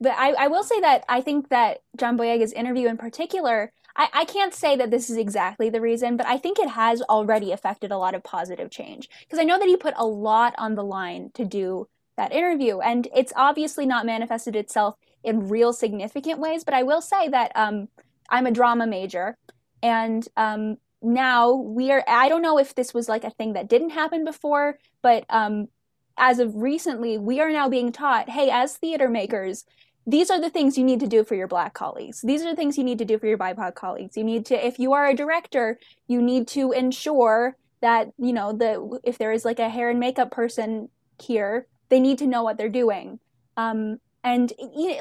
but 0.00 0.14
I, 0.16 0.32
I 0.32 0.46
will 0.48 0.62
say 0.62 0.80
that 0.80 1.04
I 1.08 1.20
think 1.20 1.48
that 1.48 1.78
John 1.96 2.16
Boyega's 2.16 2.52
interview 2.52 2.88
in 2.88 2.96
particular, 2.96 3.72
I, 3.96 4.08
I 4.12 4.24
can't 4.24 4.54
say 4.54 4.76
that 4.76 4.90
this 4.90 5.10
is 5.10 5.16
exactly 5.16 5.70
the 5.70 5.80
reason, 5.80 6.16
but 6.16 6.26
I 6.26 6.38
think 6.38 6.58
it 6.58 6.70
has 6.70 7.02
already 7.02 7.52
affected 7.52 7.90
a 7.90 7.98
lot 7.98 8.14
of 8.14 8.22
positive 8.22 8.70
change. 8.70 9.08
Because 9.20 9.38
I 9.38 9.44
know 9.44 9.58
that 9.58 9.68
he 9.68 9.76
put 9.76 9.94
a 9.96 10.06
lot 10.06 10.54
on 10.56 10.74
the 10.74 10.84
line 10.84 11.30
to 11.34 11.44
do 11.44 11.88
that 12.16 12.32
interview, 12.32 12.80
and 12.80 13.08
it's 13.14 13.32
obviously 13.36 13.86
not 13.86 14.06
manifested 14.06 14.56
itself 14.56 14.96
in 15.24 15.48
real 15.48 15.72
significant 15.72 16.38
ways. 16.38 16.64
But 16.64 16.74
I 16.74 16.82
will 16.84 17.00
say 17.00 17.28
that 17.28 17.52
um, 17.54 17.88
I'm 18.30 18.46
a 18.46 18.52
drama 18.52 18.86
major, 18.86 19.36
and 19.82 20.26
um, 20.36 20.78
now 21.02 21.54
we 21.54 21.90
are, 21.90 22.04
I 22.06 22.28
don't 22.28 22.42
know 22.42 22.58
if 22.58 22.74
this 22.74 22.94
was 22.94 23.08
like 23.08 23.24
a 23.24 23.30
thing 23.30 23.52
that 23.54 23.68
didn't 23.68 23.90
happen 23.90 24.24
before, 24.24 24.78
but 25.02 25.24
um, 25.28 25.68
as 26.16 26.38
of 26.38 26.56
recently, 26.56 27.18
we 27.18 27.40
are 27.40 27.50
now 27.50 27.68
being 27.68 27.92
taught 27.92 28.28
hey, 28.28 28.50
as 28.50 28.76
theater 28.76 29.08
makers, 29.08 29.64
these 30.08 30.30
are 30.30 30.40
the 30.40 30.48
things 30.48 30.78
you 30.78 30.84
need 30.84 31.00
to 31.00 31.06
do 31.06 31.22
for 31.22 31.34
your 31.34 31.46
black 31.46 31.74
colleagues. 31.74 32.22
These 32.22 32.40
are 32.42 32.48
the 32.48 32.56
things 32.56 32.78
you 32.78 32.84
need 32.84 32.96
to 32.96 33.04
do 33.04 33.18
for 33.18 33.26
your 33.26 33.36
BIPOC 33.36 33.74
colleagues. 33.74 34.16
You 34.16 34.24
need 34.24 34.46
to, 34.46 34.66
if 34.66 34.78
you 34.78 34.94
are 34.94 35.06
a 35.06 35.14
director, 35.14 35.78
you 36.06 36.22
need 36.22 36.48
to 36.48 36.72
ensure 36.72 37.58
that, 37.82 38.10
you 38.16 38.32
know, 38.32 38.54
the, 38.54 39.00
if 39.04 39.18
there 39.18 39.32
is 39.32 39.44
like 39.44 39.58
a 39.58 39.68
hair 39.68 39.90
and 39.90 40.00
makeup 40.00 40.30
person 40.30 40.88
here, 41.20 41.66
they 41.90 42.00
need 42.00 42.16
to 42.18 42.26
know 42.26 42.42
what 42.42 42.56
they're 42.56 42.70
doing. 42.70 43.20
Um, 43.58 44.00
and 44.24 44.50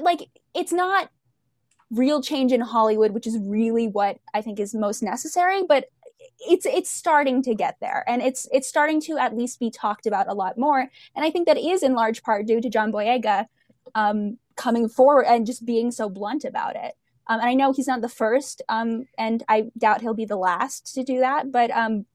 like, 0.01 0.27
it's 0.53 0.73
not 0.73 1.09
real 1.89 2.21
change 2.21 2.51
in 2.51 2.59
Hollywood, 2.59 3.11
which 3.11 3.27
is 3.27 3.37
really 3.41 3.87
what 3.87 4.17
I 4.33 4.41
think 4.41 4.59
is 4.59 4.75
most 4.75 5.01
necessary, 5.01 5.63
but 5.63 5.85
it's 6.39 6.65
it's 6.65 6.89
starting 6.89 7.41
to 7.41 7.55
get 7.55 7.77
there 7.79 8.03
and 8.07 8.21
it's 8.21 8.47
it's 8.51 8.67
starting 8.67 9.01
to 9.01 9.17
at 9.17 9.35
least 9.35 9.59
be 9.59 9.71
talked 9.71 10.05
about 10.05 10.27
a 10.27 10.33
lot 10.33 10.57
more 10.57 10.81
and 11.15 11.25
i 11.25 11.31
think 11.31 11.47
that 11.47 11.57
is 11.57 11.81
in 11.81 11.95
large 11.95 12.21
part 12.21 12.45
due 12.45 12.61
to 12.61 12.69
john 12.69 12.91
boyega 12.91 13.45
um, 13.95 14.37
coming 14.57 14.89
forward 14.89 15.25
and 15.27 15.45
just 15.45 15.65
being 15.65 15.91
so 15.91 16.09
blunt 16.09 16.43
about 16.43 16.75
it. 16.75 16.93
Um, 17.29 17.39
and 17.41 17.49
i 17.49 17.53
know 17.53 17.73
he's 17.73 17.87
not 17.87 18.01
the 18.01 18.09
first 18.09 18.61
um, 18.69 19.03
and 19.17 19.43
i 19.49 19.65
doubt 19.77 19.99
he'll 19.99 20.13
be 20.13 20.23
the 20.23 20.37
last 20.37 20.93
to 20.95 21.03
do 21.03 21.19
that 21.19 21.51
but 21.51 21.71
um, 21.71 22.05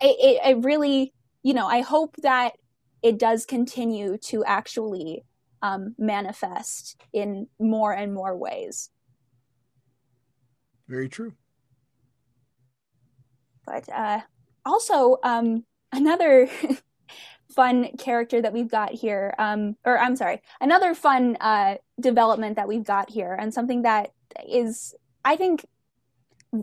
it, 0.00 0.40
it, 0.44 0.64
really 0.64 1.12
you 1.44 1.54
know 1.54 1.68
i 1.68 1.80
hope 1.80 2.16
that 2.22 2.54
it 3.02 3.18
does 3.18 3.46
continue 3.46 4.18
to 4.18 4.44
actually 4.44 5.24
um, 5.62 5.94
manifest 5.98 7.00
in 7.12 7.48
more 7.58 7.92
and 7.92 8.14
more 8.14 8.36
ways. 8.36 8.90
Very 10.88 11.08
true. 11.08 11.32
But 13.66 13.88
uh, 13.88 14.20
also 14.64 15.18
um, 15.22 15.64
another 15.92 16.48
fun 17.54 17.88
character 17.98 18.40
that 18.40 18.52
we've 18.52 18.70
got 18.70 18.92
here, 18.92 19.34
um, 19.38 19.76
or 19.84 19.98
I'm 19.98 20.16
sorry, 20.16 20.42
another 20.60 20.94
fun 20.94 21.36
uh, 21.40 21.76
development 21.98 22.56
that 22.56 22.68
we've 22.68 22.84
got 22.84 23.10
here, 23.10 23.36
and 23.38 23.52
something 23.52 23.82
that 23.82 24.12
is, 24.48 24.94
I 25.24 25.36
think, 25.36 25.66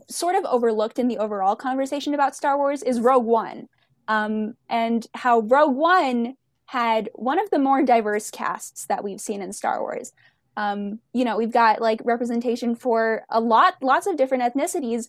sort 0.10 0.36
of 0.36 0.46
overlooked 0.46 1.00
in 1.00 1.08
the 1.08 1.18
overall 1.18 1.56
conversation 1.56 2.14
about 2.14 2.36
Star 2.36 2.58
Wars 2.58 2.84
is 2.84 3.00
Rogue 3.00 3.26
One, 3.26 3.68
um, 4.08 4.56
and 4.70 5.06
how 5.14 5.40
Rogue 5.40 5.76
One 5.76 6.36
had 6.66 7.10
one 7.14 7.40
of 7.40 7.50
the 7.50 7.60
more 7.60 7.84
diverse 7.84 8.30
casts 8.30 8.86
that 8.86 9.04
we've 9.04 9.22
seen 9.22 9.42
in 9.42 9.54
Star 9.54 9.82
Wars. 9.82 10.12
Um, 10.58 11.00
you 11.14 11.24
know, 11.24 11.38
we've 11.38 11.52
got 11.52 11.82
like 11.82 12.02
representation 12.04 12.76
for 12.76 13.24
a 13.30 13.40
lot, 13.40 13.76
lots 13.82 14.08
of 14.08 14.18
different 14.18 14.44
ethnicities 14.44 15.08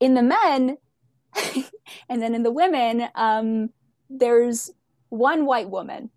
in 0.00 0.14
the 0.14 0.22
men, 0.22 0.78
and 2.08 2.22
then 2.22 2.34
in 2.34 2.42
the 2.42 2.52
women, 2.52 3.08
um, 3.14 3.70
there's 4.08 4.70
one 5.14 5.46
white 5.46 5.70
woman, 5.70 6.10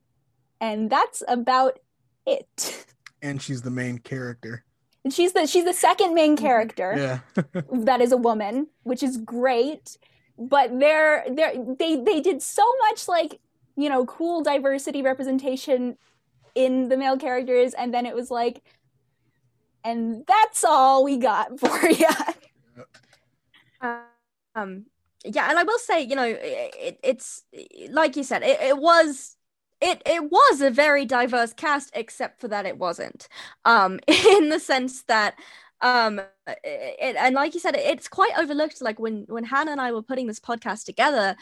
and 0.59 0.89
that's 0.89 1.23
about 1.27 1.79
it. 2.25 2.85
And 3.21 3.41
she's 3.41 3.61
the 3.61 3.71
main 3.71 3.97
character. 3.99 4.63
And 5.03 5.13
she's 5.13 5.33
the 5.33 5.47
she's 5.47 5.65
the 5.65 5.73
second 5.73 6.13
main 6.13 6.35
Mm-hmm. 6.35 6.45
character 6.45 7.21
Yeah. 7.35 7.43
that 7.71 8.01
is 8.01 8.11
a 8.11 8.17
woman, 8.17 8.67
which 8.83 9.01
is 9.03 9.17
great. 9.17 9.97
But 10.37 10.77
they're 10.79 11.25
they're 11.31 11.53
they 11.79 11.95
they 11.95 12.21
did 12.21 12.41
so 12.43 12.63
much 12.89 13.07
like 13.07 13.39
you 13.75 13.89
know 13.89 14.05
cool 14.05 14.43
diversity 14.43 15.01
representation 15.01 15.97
in 16.55 16.89
the 16.89 16.97
male 16.97 17.17
characters, 17.17 17.73
and 17.73 17.93
then 17.93 18.05
it 18.05 18.15
was 18.15 18.29
like, 18.29 18.61
and 19.83 20.25
that's 20.27 20.63
all 20.63 21.03
we 21.03 21.17
got 21.17 21.59
for 21.63 21.89
you. 21.89 22.07
um 24.55 24.85
yeah 25.33 25.49
and 25.49 25.59
i 25.59 25.63
will 25.63 25.79
say 25.79 26.01
you 26.01 26.15
know 26.15 26.23
it, 26.23 26.39
it, 26.41 26.99
it's 27.03 27.43
like 27.91 28.15
you 28.15 28.23
said 28.23 28.43
it, 28.43 28.59
it 28.61 28.77
was 28.77 29.35
it 29.81 30.01
it 30.05 30.31
was 30.31 30.61
a 30.61 30.71
very 30.71 31.05
diverse 31.05 31.53
cast 31.53 31.91
except 31.93 32.41
for 32.41 32.47
that 32.47 32.65
it 32.65 32.77
wasn't. 32.77 33.27
Um 33.65 33.99
in 34.07 34.49
the 34.49 34.59
sense 34.59 35.03
that 35.03 35.35
um 35.81 36.19
it, 36.47 37.15
and 37.15 37.35
like 37.35 37.53
you 37.53 37.59
said 37.59 37.75
it's 37.75 38.07
quite 38.07 38.31
overlooked 38.37 38.81
like 38.81 38.99
when 38.99 39.25
when 39.27 39.43
hannah 39.43 39.71
and 39.71 39.79
i 39.79 39.91
were 39.91 40.01
putting 40.01 40.25
this 40.25 40.39
podcast 40.39 40.85
together 40.85 41.35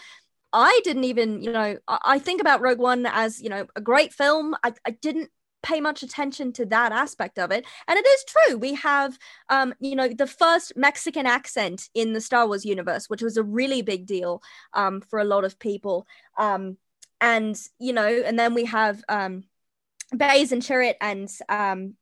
i 0.52 0.82
didn't 0.84 1.06
even 1.06 1.42
you 1.42 1.54
know 1.54 1.78
i, 1.88 2.00
I 2.04 2.20
think 2.20 2.42
about 2.42 2.60
rogue 2.60 2.80
one 2.80 3.06
as 3.06 3.42
you 3.42 3.48
know 3.50 3.66
a 3.78 3.82
great 3.82 4.14
film. 4.14 4.54
I, 4.62 4.74
I 4.86 4.92
didn't 4.92 5.30
pay 5.66 5.82
much 5.82 6.04
attention 6.04 6.54
to 6.54 6.66
that 6.66 6.92
aspect 6.92 7.40
of 7.40 7.52
it 7.52 7.66
and 7.88 7.98
it 7.98 8.06
is 8.06 8.24
true 8.26 8.58
we 8.58 8.76
have 8.76 9.18
um 9.50 9.74
you 9.80 9.96
know 9.96 10.08
the 10.08 10.28
first 10.28 10.74
mexican 10.76 11.26
accent 11.26 11.90
in 11.96 12.14
the 12.14 12.22
star 12.22 12.46
wars 12.46 12.64
universe 12.64 13.10
which 13.10 13.24
was 13.24 13.36
a 13.36 13.44
really 13.44 13.82
big 13.82 14.06
deal 14.06 14.42
um 14.74 15.02
for 15.02 15.20
a 15.20 15.26
lot 15.26 15.44
of 15.44 15.58
people 15.58 16.06
um 16.38 16.78
and 17.20 17.60
you 17.80 17.94
know 17.94 18.08
and 18.08 18.38
then 18.38 18.54
we 18.54 18.66
have 18.66 19.04
um 19.10 19.44
Baze 20.16 20.52
and 20.52 20.62
chirrut 20.62 20.96
and 21.02 21.28
um 21.50 21.96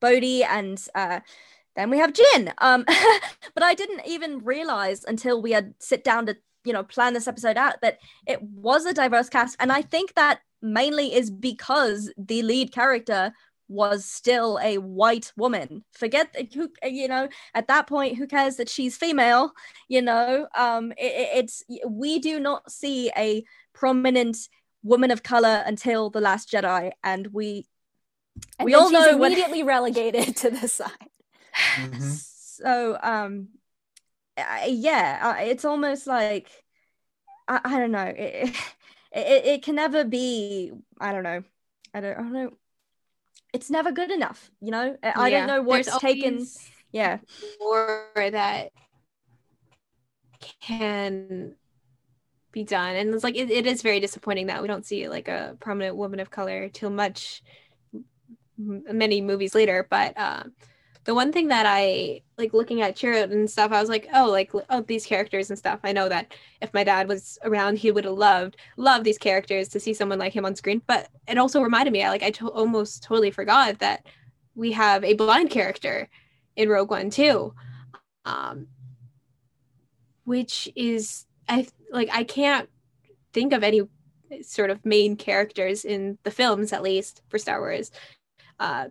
bodhi 0.00 0.44
and 0.44 0.78
uh 0.94 1.20
then 1.78 1.90
we 1.90 1.98
have 1.98 2.12
Jyn. 2.12 2.52
Um, 2.58 2.84
but 3.54 3.62
I 3.62 3.72
didn't 3.74 4.02
even 4.04 4.44
realize 4.44 5.04
until 5.04 5.40
we 5.40 5.52
had 5.52 5.74
sit 5.78 6.02
down 6.02 6.26
to 6.26 6.36
you 6.64 6.72
know 6.72 6.82
plan 6.82 7.14
this 7.14 7.28
episode 7.28 7.56
out 7.56 7.80
that 7.82 7.98
it 8.26 8.42
was 8.42 8.84
a 8.84 8.92
diverse 8.92 9.28
cast, 9.28 9.56
and 9.60 9.70
I 9.70 9.82
think 9.82 10.14
that 10.14 10.40
mainly 10.62 11.14
is 11.14 11.30
because 11.30 12.12
the 12.16 12.42
lead 12.42 12.72
character 12.72 13.32
was 13.70 14.04
still 14.06 14.58
a 14.62 14.78
white 14.78 15.30
woman. 15.36 15.84
Forget 15.92 16.32
that 16.32 16.54
who 16.54 16.70
you 16.82 17.06
know 17.08 17.28
at 17.54 17.68
that 17.68 17.86
point 17.86 18.16
who 18.16 18.26
cares 18.26 18.56
that 18.56 18.68
she's 18.68 18.96
female. 18.96 19.52
You 19.88 20.02
know, 20.02 20.48
um, 20.56 20.92
it, 20.92 21.28
it's 21.44 21.62
we 21.86 22.18
do 22.18 22.40
not 22.40 22.70
see 22.72 23.10
a 23.16 23.44
prominent 23.74 24.36
woman 24.82 25.10
of 25.10 25.22
color 25.22 25.62
until 25.66 26.08
the 26.08 26.20
Last 26.20 26.50
Jedi, 26.50 26.92
and 27.04 27.26
we 27.32 27.66
And 28.58 28.66
we 28.66 28.74
all 28.74 28.84
she's 28.88 28.92
know 28.92 29.18
when- 29.18 29.32
immediately 29.32 29.62
relegated 29.76 30.36
to 30.38 30.50
the 30.50 30.66
side. 30.68 31.10
Mhm. 31.76 32.24
so 32.60 32.98
um 33.02 33.48
I- 34.36 34.66
yeah 34.66 35.20
uh, 35.38 35.42
it's 35.42 35.64
almost 35.64 36.06
like 36.06 36.48
i, 37.48 37.60
I 37.64 37.78
don't 37.78 37.90
know 37.90 38.12
it, 38.16 38.54
it 39.12 39.44
it 39.46 39.62
can 39.62 39.74
never 39.74 40.04
be 40.04 40.72
i 41.00 41.12
don't 41.12 41.22
know. 41.22 41.42
I 41.94 42.00
don't, 42.00 42.12
I 42.12 42.20
don't 42.20 42.32
know. 42.32 42.50
It's 43.54 43.70
never 43.70 43.92
good 43.92 44.10
enough 44.10 44.50
you 44.60 44.70
know? 44.70 44.96
I, 45.02 45.30
Yeah, 45.30 45.38
don't 45.38 45.46
know 45.46 45.62
what's 45.62 45.86
there's 45.86 45.98
taken 46.00 46.46
yeah. 46.92 47.18
more 47.60 48.10
that 48.16 48.70
can 50.60 51.54
be 52.52 52.64
done. 52.64 52.96
And 52.96 53.14
it's 53.14 53.24
like 53.24 53.36
it, 53.36 53.50
it 53.50 53.66
is 53.66 53.82
very 53.82 54.00
disappointing 54.00 54.46
that 54.46 54.62
we 54.62 54.68
don't 54.68 54.84
see 54.86 55.08
like 55.08 55.28
a 55.28 55.56
prominent 55.60 55.96
woman 55.96 56.20
of 56.20 56.30
color 56.30 56.68
till 56.68 56.90
much 56.90 57.42
m- 58.58 58.84
many 58.92 59.20
movies 59.20 59.54
later. 59.54 59.86
But 59.88 60.18
um 60.18 60.52
the 61.08 61.14
one 61.14 61.32
thing 61.32 61.48
that 61.48 61.64
i 61.66 62.20
like 62.36 62.52
looking 62.52 62.82
at 62.82 62.94
Chirrut 62.94 63.32
and 63.32 63.50
stuff 63.50 63.72
i 63.72 63.80
was 63.80 63.88
like 63.88 64.08
oh 64.12 64.30
like 64.30 64.52
oh 64.68 64.82
these 64.82 65.06
characters 65.06 65.48
and 65.48 65.58
stuff. 65.58 65.80
I 65.82 65.92
know 65.92 66.08
that 66.08 66.34
if 66.60 66.74
my 66.74 66.84
dad 66.84 67.08
was 67.08 67.38
around 67.42 67.78
he 67.78 67.90
would 67.90 68.04
have 68.04 68.12
loved 68.12 68.56
loved 68.76 69.04
these 69.04 69.16
characters 69.16 69.68
to 69.68 69.80
see 69.80 69.94
someone 69.94 70.18
like 70.18 70.34
him 70.34 70.44
on 70.44 70.54
screen 70.54 70.82
but 70.86 71.08
it 71.26 71.38
also 71.38 71.62
reminded 71.62 71.92
me 71.92 72.04
i 72.04 72.10
like 72.10 72.22
i 72.22 72.30
to- 72.32 72.50
almost 72.50 73.02
totally 73.02 73.30
forgot 73.30 73.78
that 73.78 74.04
we 74.58 74.72
have 74.72 75.04
a 75.04 75.14
blind 75.14 75.50
character 75.50 76.08
in 76.56 76.68
Rogue 76.68 76.90
One 76.90 77.08
too, 77.08 77.54
um, 78.24 78.66
which 80.24 80.68
is 80.74 81.24
I 81.48 81.68
like 81.90 82.10
I 82.12 82.24
can't 82.24 82.68
think 83.32 83.52
of 83.52 83.62
any 83.62 83.82
sort 84.42 84.70
of 84.70 84.84
main 84.84 85.16
characters 85.16 85.84
in 85.84 86.18
the 86.24 86.30
films 86.30 86.72
at 86.72 86.82
least 86.82 87.22
for 87.28 87.38
Star 87.38 87.60
Wars. 87.60 87.92
Uh, 88.58 88.88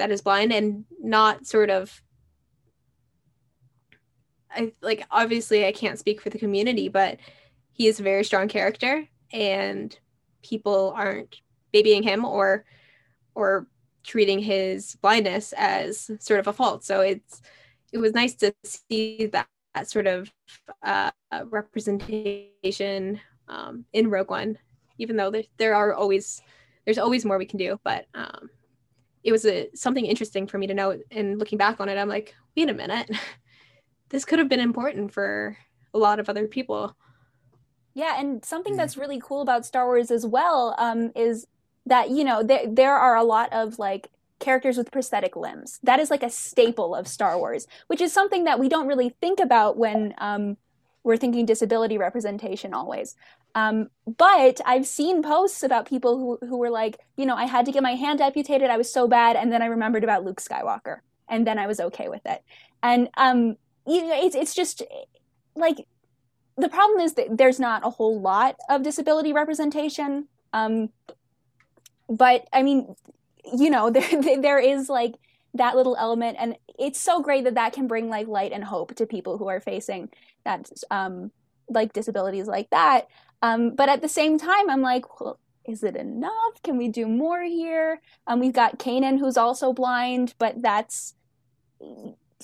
that 0.00 0.10
is 0.10 0.22
blind 0.22 0.50
and 0.50 0.84
not 0.98 1.46
sort 1.46 1.68
of 1.68 2.02
I 4.50 4.72
like 4.80 5.06
obviously 5.10 5.66
I 5.66 5.72
can't 5.72 5.98
speak 5.98 6.20
for 6.20 6.30
the 6.30 6.38
community, 6.38 6.88
but 6.88 7.18
he 7.72 7.86
is 7.86 8.00
a 8.00 8.02
very 8.02 8.24
strong 8.24 8.48
character 8.48 9.06
and 9.32 9.96
people 10.42 10.92
aren't 10.96 11.36
babying 11.70 12.02
him 12.02 12.24
or 12.24 12.64
or 13.34 13.68
treating 14.02 14.38
his 14.40 14.96
blindness 14.96 15.52
as 15.56 16.10
sort 16.18 16.40
of 16.40 16.48
a 16.48 16.52
fault. 16.52 16.82
So 16.82 17.00
it's 17.00 17.42
it 17.92 17.98
was 17.98 18.14
nice 18.14 18.34
to 18.36 18.54
see 18.64 19.26
that, 19.26 19.48
that 19.74 19.90
sort 19.90 20.06
of 20.06 20.32
uh, 20.82 21.10
representation 21.44 23.20
um, 23.48 23.84
in 23.92 24.08
Rogue 24.08 24.30
One, 24.30 24.58
even 24.98 25.16
though 25.16 25.30
there, 25.30 25.44
there 25.58 25.74
are 25.74 25.92
always 25.92 26.40
there's 26.86 26.98
always 26.98 27.24
more 27.24 27.38
we 27.38 27.46
can 27.46 27.58
do. 27.58 27.78
But 27.84 28.06
um, 28.14 28.50
it 29.24 29.32
was 29.32 29.44
a 29.44 29.68
something 29.74 30.06
interesting 30.06 30.46
for 30.46 30.58
me 30.58 30.66
to 30.66 30.74
know. 30.74 30.98
And 31.10 31.38
looking 31.38 31.58
back 31.58 31.80
on 31.80 31.88
it, 31.88 31.96
I'm 31.98 32.08
like, 32.08 32.34
wait 32.56 32.68
a 32.70 32.74
minute, 32.74 33.10
this 34.10 34.24
could 34.24 34.38
have 34.38 34.48
been 34.48 34.60
important 34.60 35.12
for 35.12 35.56
a 35.94 35.98
lot 35.98 36.20
of 36.20 36.28
other 36.28 36.46
people. 36.48 36.96
Yeah, 37.94 38.20
and 38.20 38.44
something 38.44 38.74
Mm. 38.74 38.76
that's 38.76 38.96
really 38.96 39.20
cool 39.22 39.42
about 39.42 39.66
Star 39.66 39.86
Wars 39.86 40.10
as 40.10 40.24
well 40.24 40.74
um, 40.78 41.10
is 41.16 41.46
that 41.86 42.10
you 42.10 42.24
know 42.24 42.42
there 42.42 42.64
there 42.68 42.96
are 42.96 43.16
a 43.16 43.24
lot 43.24 43.52
of 43.52 43.78
like 43.78 44.08
characters 44.38 44.76
with 44.78 44.90
prosthetic 44.90 45.36
limbs. 45.36 45.80
That 45.82 46.00
is 46.00 46.10
like 46.10 46.22
a 46.22 46.30
staple 46.30 46.94
of 46.94 47.06
Star 47.08 47.36
Wars, 47.38 47.66
which 47.88 48.00
is 48.00 48.12
something 48.12 48.44
that 48.44 48.58
we 48.58 48.68
don't 48.68 48.86
really 48.86 49.10
think 49.20 49.40
about 49.40 49.76
when 49.76 50.14
um, 50.18 50.56
we're 51.02 51.16
thinking 51.16 51.46
disability 51.46 51.98
representation 51.98 52.74
always. 52.74 53.14
Um, 53.54 53.88
but 54.06 54.60
I've 54.64 54.86
seen 54.86 55.22
posts 55.22 55.62
about 55.62 55.88
people 55.88 56.18
who 56.18 56.46
who 56.46 56.58
were 56.58 56.70
like, 56.70 56.98
you 57.16 57.26
know, 57.26 57.34
I 57.34 57.46
had 57.46 57.66
to 57.66 57.72
get 57.72 57.82
my 57.82 57.94
hand 57.94 58.20
amputated. 58.20 58.70
I 58.70 58.76
was 58.76 58.92
so 58.92 59.08
bad, 59.08 59.36
and 59.36 59.52
then 59.52 59.62
I 59.62 59.66
remembered 59.66 60.04
about 60.04 60.24
Luke 60.24 60.40
Skywalker, 60.40 60.98
and 61.28 61.46
then 61.46 61.58
I 61.58 61.66
was 61.66 61.80
okay 61.80 62.08
with 62.08 62.24
it. 62.26 62.42
And 62.82 63.08
um, 63.16 63.56
you 63.86 64.06
know, 64.06 64.24
it's 64.24 64.36
it's 64.36 64.54
just 64.54 64.82
like 65.56 65.86
the 66.56 66.68
problem 66.68 67.00
is 67.00 67.14
that 67.14 67.36
there's 67.36 67.58
not 67.58 67.84
a 67.84 67.90
whole 67.90 68.20
lot 68.20 68.56
of 68.68 68.82
disability 68.82 69.32
representation. 69.32 70.28
Um, 70.52 70.90
but 72.08 72.46
I 72.52 72.62
mean, 72.62 72.94
you 73.56 73.70
know, 73.70 73.90
there 73.90 74.40
there 74.40 74.58
is 74.58 74.88
like 74.88 75.14
that 75.54 75.76
little 75.76 75.96
element, 75.96 76.36
and 76.38 76.56
it's 76.78 77.00
so 77.00 77.22
great 77.22 77.44
that 77.44 77.54
that 77.54 77.72
can 77.72 77.86
bring 77.86 78.08
like 78.08 78.28
light 78.28 78.52
and 78.52 78.64
hope 78.64 78.94
to 78.96 79.06
people 79.06 79.38
who 79.38 79.48
are 79.48 79.60
facing 79.60 80.10
that 80.44 80.70
um, 80.90 81.30
like 81.68 81.92
disabilities 81.92 82.46
like 82.46 82.70
that. 82.70 83.08
Um, 83.42 83.74
but 83.74 83.88
at 83.88 84.02
the 84.02 84.08
same 84.08 84.38
time, 84.38 84.68
I'm 84.68 84.82
like, 84.82 85.20
well, 85.20 85.38
is 85.66 85.82
it 85.82 85.96
enough? 85.96 86.62
Can 86.62 86.76
we 86.76 86.88
do 86.88 87.06
more 87.06 87.42
here? 87.42 88.00
Um, 88.26 88.40
we've 88.40 88.52
got 88.52 88.78
Kanan, 88.78 89.18
who's 89.18 89.36
also 89.36 89.72
blind, 89.72 90.34
but 90.38 90.60
that's 90.60 91.14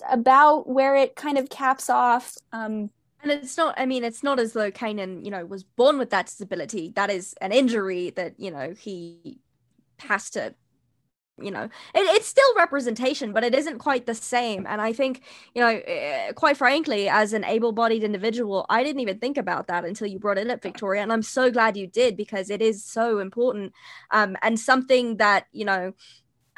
about 0.09 0.69
where 0.69 0.97
it 0.97 1.17
kind 1.17 1.39
of 1.39 1.49
caps 1.49 1.91
off. 1.91 2.37
Um, 2.53 2.91
and 3.23 3.33
it's 3.33 3.57
not 3.57 3.75
i 3.79 3.87
mean 3.87 4.05
it's 4.05 4.23
not 4.23 4.39
as 4.39 4.53
though 4.53 4.71
kanan 4.71 5.25
you 5.25 5.31
know 5.31 5.45
was 5.45 5.65
born 5.65 5.99
with 5.99 6.11
that 6.11 6.27
disability 6.27 6.93
that 6.95 7.11
is 7.11 7.35
an 7.41 7.51
injury 7.51 8.11
that 8.11 8.39
you 8.39 8.51
know 8.51 8.75
he 8.79 9.39
has 9.99 10.31
to 10.31 10.55
you 11.41 11.51
know 11.51 11.65
it, 11.65 11.71
it's 11.95 12.27
still 12.27 12.55
representation 12.57 13.33
but 13.33 13.45
it 13.45 13.55
isn't 13.55 13.79
quite 13.79 14.07
the 14.07 14.15
same. 14.15 14.67
And 14.67 14.81
i 14.81 14.93
think 14.93 15.23
you 15.55 15.61
know 15.61 15.81
eh, 15.87 16.33
quite 16.33 16.57
frankly 16.57 17.09
as 17.09 17.33
an 17.33 17.45
able-bodied 17.45 18.03
individual 18.03 18.67
i 18.69 18.83
didn't 18.83 19.01
even 19.01 19.19
think 19.19 19.37
about 19.37 19.67
that 19.67 19.85
until 19.85 20.07
you 20.07 20.19
brought 20.19 20.39
it 20.39 20.51
up 20.51 20.63
victoria 20.63 21.03
and 21.03 21.13
i'm 21.13 21.23
so 21.23 21.51
glad 21.51 21.77
you 21.77 21.87
did 21.87 22.17
because 22.17 22.51
it 22.51 22.63
is 22.63 22.85
so 22.85 23.19
important 23.19 23.73
um, 24.11 24.37
and 24.43 24.59
something 24.59 25.17
that 25.19 25.47
you 25.53 25.65
know 25.65 25.93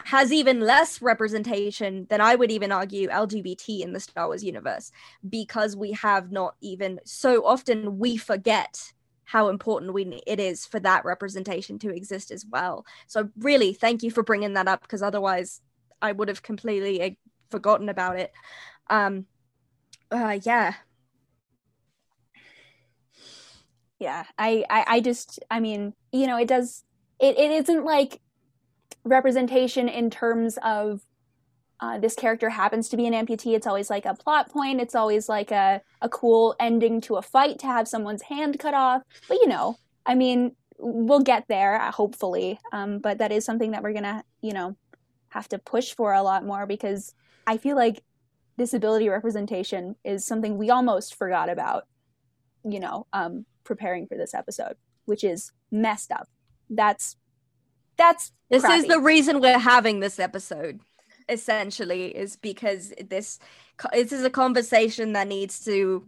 has 0.04 0.32
even 0.32 0.60
less 0.60 1.02
representation 1.02 2.06
than 2.08 2.20
I 2.20 2.34
would 2.34 2.50
even 2.50 2.70
argue 2.72 3.08
LGBT 3.08 3.80
in 3.80 3.92
the 3.92 4.00
Star 4.00 4.28
Wars 4.28 4.44
universe 4.44 4.92
because 5.28 5.76
we 5.76 5.92
have 5.92 6.30
not 6.30 6.54
even 6.60 7.00
so 7.04 7.44
often 7.44 7.98
we 7.98 8.16
forget 8.16 8.92
how 9.28 9.48
important 9.48 9.92
we 9.92 10.22
it 10.26 10.40
is 10.40 10.64
for 10.64 10.80
that 10.80 11.04
representation 11.04 11.78
to 11.78 11.94
exist 11.94 12.30
as 12.30 12.46
well. 12.46 12.86
So 13.06 13.28
really, 13.38 13.74
thank 13.74 14.02
you 14.02 14.10
for 14.10 14.22
bringing 14.22 14.54
that 14.54 14.68
up 14.68 14.80
because 14.80 15.02
otherwise, 15.02 15.60
I 16.00 16.12
would 16.12 16.28
have 16.28 16.42
completely 16.42 17.02
uh, 17.02 17.10
forgotten 17.50 17.90
about 17.90 18.18
it. 18.18 18.32
Um, 18.88 19.26
uh, 20.10 20.38
yeah, 20.42 20.72
yeah. 23.98 24.24
I, 24.38 24.64
I, 24.70 24.84
I 24.88 25.00
just, 25.00 25.40
I 25.50 25.60
mean, 25.60 25.92
you 26.10 26.26
know, 26.26 26.38
it 26.38 26.48
does. 26.48 26.84
It, 27.20 27.36
it 27.36 27.50
isn't 27.50 27.84
like 27.84 28.22
representation 29.04 29.90
in 29.90 30.08
terms 30.08 30.58
of 30.62 31.02
uh, 31.80 31.98
this 31.98 32.14
character 32.14 32.48
happens 32.50 32.88
to 32.88 32.96
be 32.96 33.06
an 33.06 33.14
amputee. 33.14 33.54
It's 33.54 33.66
always 33.66 33.90
like 33.90 34.04
a 34.04 34.14
plot 34.14 34.50
point. 34.50 34.80
It's 34.80 34.94
always 34.94 35.28
like 35.28 35.50
a, 35.50 35.80
a 36.02 36.08
cool 36.08 36.56
ending 36.58 37.00
to 37.02 37.16
a 37.16 37.22
fight 37.22 37.58
to 37.60 37.66
have 37.66 37.86
someone's 37.86 38.22
hand 38.22 38.58
cut 38.58 38.74
off. 38.74 39.02
But 39.28 39.38
you 39.40 39.46
know, 39.46 39.76
I 40.04 40.14
mean, 40.14 40.56
we'll 40.78 41.20
get 41.20 41.46
there, 41.48 41.80
uh, 41.80 41.92
hopefully. 41.92 42.58
Um, 42.72 42.98
but 42.98 43.18
that 43.18 43.32
is 43.32 43.44
something 43.44 43.72
that 43.72 43.82
we're 43.82 43.92
going 43.92 44.04
to, 44.04 44.22
you 44.40 44.52
know, 44.52 44.76
have 45.30 45.48
to 45.50 45.58
push 45.58 45.94
for 45.94 46.12
a 46.12 46.22
lot 46.22 46.44
more 46.44 46.66
because 46.66 47.14
I 47.46 47.58
feel 47.58 47.76
like 47.76 48.02
disability 48.56 49.08
representation 49.08 49.96
is 50.04 50.24
something 50.24 50.56
we 50.56 50.70
almost 50.70 51.14
forgot 51.14 51.48
about, 51.48 51.86
you 52.64 52.80
know, 52.80 53.06
um, 53.12 53.44
preparing 53.64 54.06
for 54.06 54.16
this 54.16 54.34
episode, 54.34 54.76
which 55.04 55.22
is 55.24 55.52
messed 55.70 56.10
up. 56.10 56.28
That's, 56.70 57.16
that's, 57.96 58.32
this 58.50 58.62
crappy. 58.62 58.78
is 58.78 58.86
the 58.86 59.00
reason 59.00 59.40
we're 59.40 59.58
having 59.58 60.00
this 60.00 60.18
episode 60.18 60.80
essentially 61.28 62.06
is 62.16 62.36
because 62.36 62.92
this 63.08 63.38
this 63.92 64.12
is 64.12 64.24
a 64.24 64.30
conversation 64.30 65.12
that 65.12 65.28
needs 65.28 65.64
to 65.64 66.06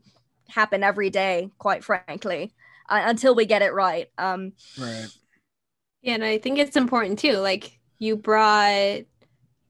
happen 0.48 0.82
every 0.82 1.10
day 1.10 1.50
quite 1.58 1.84
frankly 1.84 2.52
uh, 2.88 3.02
until 3.04 3.34
we 3.34 3.46
get 3.46 3.62
it 3.62 3.72
right 3.72 4.10
um 4.18 4.52
Right. 4.78 5.08
Yeah, 6.02 6.14
and 6.14 6.24
I 6.24 6.38
think 6.38 6.58
it's 6.58 6.76
important 6.76 7.18
too. 7.18 7.36
Like 7.36 7.78
you 7.98 8.16
brought 8.16 9.02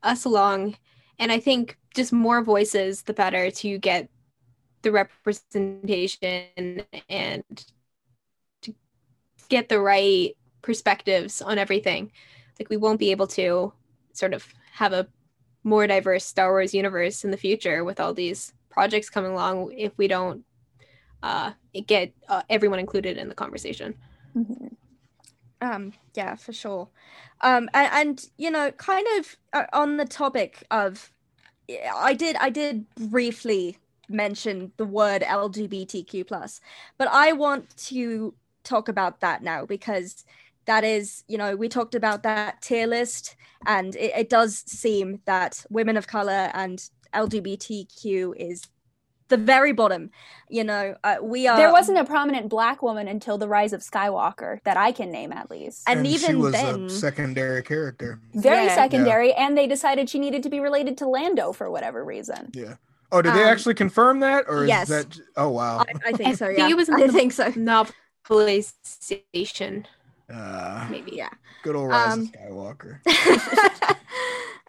us 0.03 0.25
along, 0.25 0.77
and 1.19 1.33
I 1.33 1.41
think 1.41 1.79
just 1.95 2.13
more 2.13 2.43
voices, 2.43 3.03
the 3.03 3.13
better 3.15 3.51
to 3.51 3.79
get 3.79 4.09
the 4.83 4.93
representation 4.93 6.85
and 7.09 7.45
to 8.63 8.75
get 9.49 9.69
the 9.69 9.81
right 9.81 10.37
perspectives 10.63 11.43
on 11.43 11.59
everything. 11.59 12.13
Like 12.59 12.71
we 12.71 12.77
won't 12.77 12.99
be 13.01 13.11
able 13.11 13.27
to 13.29 13.73
sort 14.13 14.35
of 14.35 14.47
have 14.73 14.93
a 14.93 15.09
more 15.65 15.87
diverse 15.87 16.25
Star 16.25 16.51
Wars 16.51 16.75
universe 16.75 17.25
in 17.25 17.31
the 17.31 17.37
future 17.37 17.85
with 17.85 18.01
all 18.01 18.15
these 18.15 18.53
projects 18.71 19.11
coming 19.11 19.33
along 19.33 19.73
if 19.77 19.93
we 19.99 20.09
don't 20.09 20.45
uh, 21.23 21.53
get 21.87 22.13
uh, 22.29 22.43
everyone 22.49 22.79
included 22.79 23.17
in 23.19 23.29
the 23.29 23.35
conversation. 23.35 23.95
Mhm. 24.37 24.77
um 25.61 25.93
yeah 26.15 26.37
for 26.37 26.53
sure 26.53 26.89
um 27.41 27.69
and, 27.75 27.91
and 27.93 28.27
you 28.39 28.51
know 28.51 28.71
kind 28.73 29.07
of 29.19 29.37
uh, 29.53 29.67
on 29.73 29.97
the 29.97 30.05
topic 30.05 30.65
of 30.71 31.13
i 31.97 32.15
did 32.15 32.37
i 32.37 32.49
did 32.49 32.87
briefly 32.95 33.77
mention 34.09 34.73
the 34.77 34.85
word 34.85 35.23
lgbtq 35.23 36.27
plus 36.27 36.61
but 36.97 37.09
i 37.11 37.33
want 37.33 37.77
to 37.77 38.33
talk 38.63 38.89
about 38.89 39.21
that 39.21 39.43
now 39.43 39.67
because 39.67 40.25
that 40.71 40.85
is 40.85 41.25
you 41.27 41.37
know 41.37 41.57
we 41.57 41.69
talked 41.69 41.97
about 41.97 42.23
that 42.23 42.63
tier 42.63 42.87
list 42.87 43.35
and 43.67 43.97
it, 43.97 44.13
it 44.23 44.29
does 44.29 44.53
seem 44.81 45.21
that 45.25 45.65
women 45.69 45.97
of 45.97 46.07
color 46.07 46.43
and 46.55 46.89
lgbtq 47.13 48.33
is 48.37 48.63
the 49.33 49.37
very 49.37 49.73
bottom 49.73 50.11
you 50.49 50.63
know 50.63 50.95
uh, 51.03 51.17
we 51.21 51.49
are 51.49 51.57
there 51.57 51.73
wasn't 51.73 51.99
a 51.99 52.05
prominent 52.05 52.49
black 52.49 52.83
woman 52.83 53.09
until 53.09 53.37
the 53.37 53.49
rise 53.49 53.73
of 53.73 53.81
Skywalker 53.81 54.63
that 54.65 54.77
I 54.77 54.91
can 54.93 55.11
name 55.19 55.33
at 55.33 55.51
least. 55.51 55.83
And 55.89 56.07
she 56.07 56.15
even 56.15 56.39
was 56.41 56.53
then- 56.53 56.85
a 56.87 56.91
secondary 56.91 57.63
character. 57.63 58.19
Very 58.35 58.67
Yeah. 58.67 58.75
secondary, 58.83 59.33
and 59.43 59.57
they 59.59 59.67
decided 59.77 60.09
she 60.11 60.19
needed 60.27 60.43
to 60.47 60.51
be 60.51 60.59
related 60.69 60.97
to 60.99 61.07
Lando 61.17 61.53
for 61.53 61.69
whatever 61.71 62.05
reason. 62.05 62.51
Yeah. 62.55 62.75
Oh, 63.13 63.23
did 63.23 63.35
they 63.35 63.43
Um, 63.47 63.53
actually 63.55 63.75
confirm 63.85 64.19
that, 64.21 64.45
or 64.49 64.67
yes. 64.67 64.91
is 64.91 65.05
that? 65.05 65.19
Oh 65.37 65.51
wow. 65.51 65.85
I, 65.89 66.11
I 66.11 66.13
think 66.13 66.37
so 66.37 66.47
think 66.47 66.59
yeah 66.59 66.69
it 66.75 66.77
was 66.77 66.89
i 66.91 67.07
the- 67.07 67.13
think 67.19 67.33
so 67.41 67.47
Novelization, 67.71 69.85
Uh, 70.33 70.87
maybe. 70.91 71.13
yeah 71.15 71.31
good 71.63 71.75
old 71.77 71.89
Rise 71.89 72.15
Um, 72.15 72.21
of 72.21 72.33
Skywalker. 72.33 73.01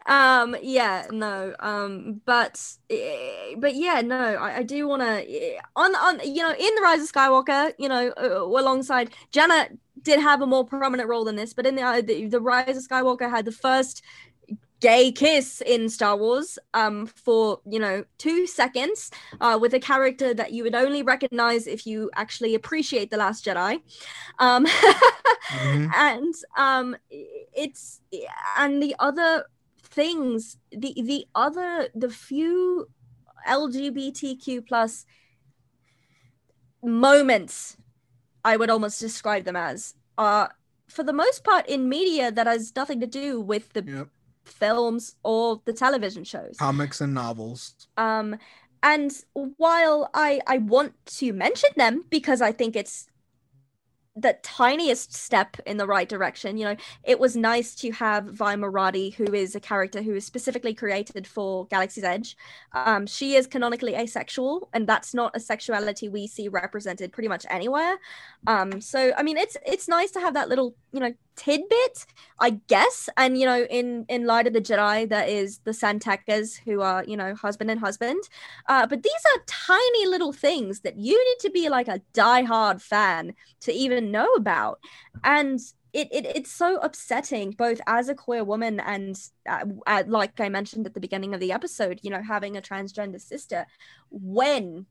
um 0.08 0.56
yeah 0.64 1.06
no 1.12 1.54
um 1.60 2.22
but 2.26 2.60
eh, 2.90 3.54
but 3.60 3.76
yeah 3.76 4.02
no 4.02 4.18
i, 4.18 4.58
I 4.58 4.64
do 4.64 4.88
want 4.88 5.04
to 5.04 5.58
on 5.76 5.96
on 5.96 6.20
you 6.26 6.42
know 6.42 6.52
in 6.52 6.76
the 6.76 6.82
rise 6.82 7.02
of 7.02 7.12
skywalker 7.12 7.72
you 7.78 7.88
know 7.88 8.12
uh, 8.18 8.42
alongside 8.42 9.12
Jannah 9.32 9.70
did 10.02 10.20
have 10.20 10.42
a 10.42 10.48
more 10.48 10.66
prominent 10.66 11.08
role 11.08 11.24
than 11.24 11.36
this 11.36 11.54
but 11.54 11.68
in 11.68 11.76
the, 11.76 11.84
uh, 11.84 12.02
the 12.02 12.26
the 12.26 12.42
rise 12.42 12.76
of 12.76 12.84
skywalker 12.88 13.30
had 13.30 13.46
the 13.46 13.52
first 13.52 14.02
gay 14.82 15.12
kiss 15.12 15.62
in 15.62 15.88
star 15.90 16.18
wars 16.18 16.60
um 16.74 17.06
for 17.06 17.62
you 17.66 17.80
know 17.80 18.04
two 18.18 18.48
seconds 18.48 19.12
uh 19.40 19.58
with 19.62 19.74
a 19.74 19.80
character 19.80 20.34
that 20.34 20.52
you 20.52 20.64
would 20.64 20.76
only 20.76 21.04
recognize 21.04 21.68
if 21.68 21.86
you 21.86 22.10
actually 22.16 22.56
appreciate 22.56 23.12
the 23.12 23.18
last 23.18 23.46
jedi 23.46 23.80
um 24.40 24.66
Mhm. 25.52 25.92
and 25.96 26.34
um 26.58 26.96
it's 27.54 28.02
and 28.58 28.82
the 28.82 28.96
other 29.00 29.46
things 29.84 30.58
the 30.72 30.94
the 30.98 31.26
other 31.36 31.90
the 31.94 32.10
few 32.10 32.88
lgbtq 33.48 34.68
plus 34.68 35.06
moments 36.84 37.78
i 38.44 38.58
would 38.58 38.70
almost 38.70 39.00
describe 39.00 39.44
them 39.46 39.56
as 39.56 39.96
are 40.18 40.56
for 40.88 41.04
the 41.04 41.14
most 41.14 41.44
part 41.44 41.66
in 41.68 41.88
media 41.88 42.32
that 42.32 42.48
has 42.48 42.76
nothing 42.76 43.00
to 43.00 43.08
do 43.08 43.40
with 43.40 43.72
the 43.74 43.84
Yep. 43.86 44.08
Films 44.44 45.16
or 45.24 45.62
the 45.66 45.74
television 45.74 46.24
shows. 46.24 46.56
Comics 46.58 47.02
and 47.02 47.14
novels. 47.14 47.76
um 47.98 48.36
and 48.84 49.12
while 49.58 50.10
i 50.16 50.40
i 50.48 50.58
want 50.58 50.94
to 51.06 51.32
mention 51.34 51.70
them 51.78 52.04
because 52.10 52.42
i 52.42 52.52
think 52.52 52.76
it's 52.76 53.08
the 54.16 54.36
tiniest 54.44 55.14
step 55.14 55.56
in 55.66 55.78
the 55.78 55.88
right 55.88 56.10
direction 56.10 56.58
you 56.58 56.66
know 56.66 56.76
it 57.06 57.18
was 57.18 57.38
nice 57.38 57.74
to 57.76 57.92
have 57.92 58.26
Vi 58.26 58.56
Moradi 58.58 59.14
who 59.14 59.24
is 59.34 59.56
a 59.56 59.60
character 59.62 60.02
who 60.02 60.14
is 60.16 60.26
specifically 60.26 60.74
created 60.74 61.26
for 61.26 61.66
Galaxy's 61.68 62.04
Edge. 62.04 62.36
Um 62.74 63.08
she 63.08 63.36
is 63.36 63.48
canonically 63.48 63.96
asexual 63.96 64.68
and 64.74 64.86
that's 64.86 65.14
not 65.14 65.34
a 65.34 65.40
sexuality 65.40 66.10
we 66.10 66.28
see 66.28 66.50
represented 66.50 67.14
pretty 67.14 67.30
much 67.30 67.46
anywhere. 67.50 67.98
Um 68.48 68.82
so 68.82 69.14
i 69.18 69.24
mean 69.24 69.38
it's 69.38 69.56
it's 69.66 69.88
nice 69.88 70.12
to 70.12 70.20
have 70.20 70.34
that 70.34 70.50
little 70.50 70.76
you 70.92 71.00
know 71.00 71.14
tidbit 71.36 72.06
I 72.42 72.60
guess. 72.68 73.08
And 73.16 73.38
you 73.38 73.46
know, 73.46 73.66
in 73.70 74.06
in 74.10 74.26
light 74.26 74.48
of 74.48 74.54
the 74.54 74.62
Jedi, 74.62 75.08
that 75.10 75.30
is 75.30 75.60
the 75.60 75.74
San 75.74 76.00
Tekkas 76.00 76.58
who 76.58 76.82
are 76.82 77.06
you 77.06 77.16
know 77.16 77.36
husband 77.36 77.70
and 77.70 77.80
husband. 77.80 78.22
Uh, 78.68 78.88
but 78.88 79.04
these 79.04 79.14
are 79.36 79.44
tiny 79.46 80.08
little 80.08 80.34
things 80.34 80.82
that 80.82 80.98
you 80.98 81.14
need 81.14 81.40
to 81.42 81.52
be 81.52 81.70
like 81.70 81.88
a 81.88 82.02
diehard 82.14 82.82
fan 82.82 83.34
to 83.62 83.72
even 83.72 84.12
know 84.12 84.28
about, 84.34 84.80
and. 85.24 85.60
It, 85.94 86.08
it, 86.14 86.26
it's 86.26 86.50
so 86.50 86.78
upsetting 86.78 87.52
both 87.52 87.82
as 87.86 88.08
a 88.08 88.16
queer 88.16 88.46
woman 88.46 88.80
and 88.80 89.14
uh, 89.46 89.66
uh, 89.86 90.04
like 90.08 90.40
i 90.40 90.48
mentioned 90.48 90.86
at 90.86 90.94
the 90.94 91.02
beginning 91.02 91.34
of 91.34 91.42
the 91.42 91.52
episode 91.52 92.00
you 92.02 92.10
know 92.10 92.22
having 92.22 92.56
a 92.56 92.62
transgender 92.62 93.20
sister 93.20 93.66
when 94.10 94.86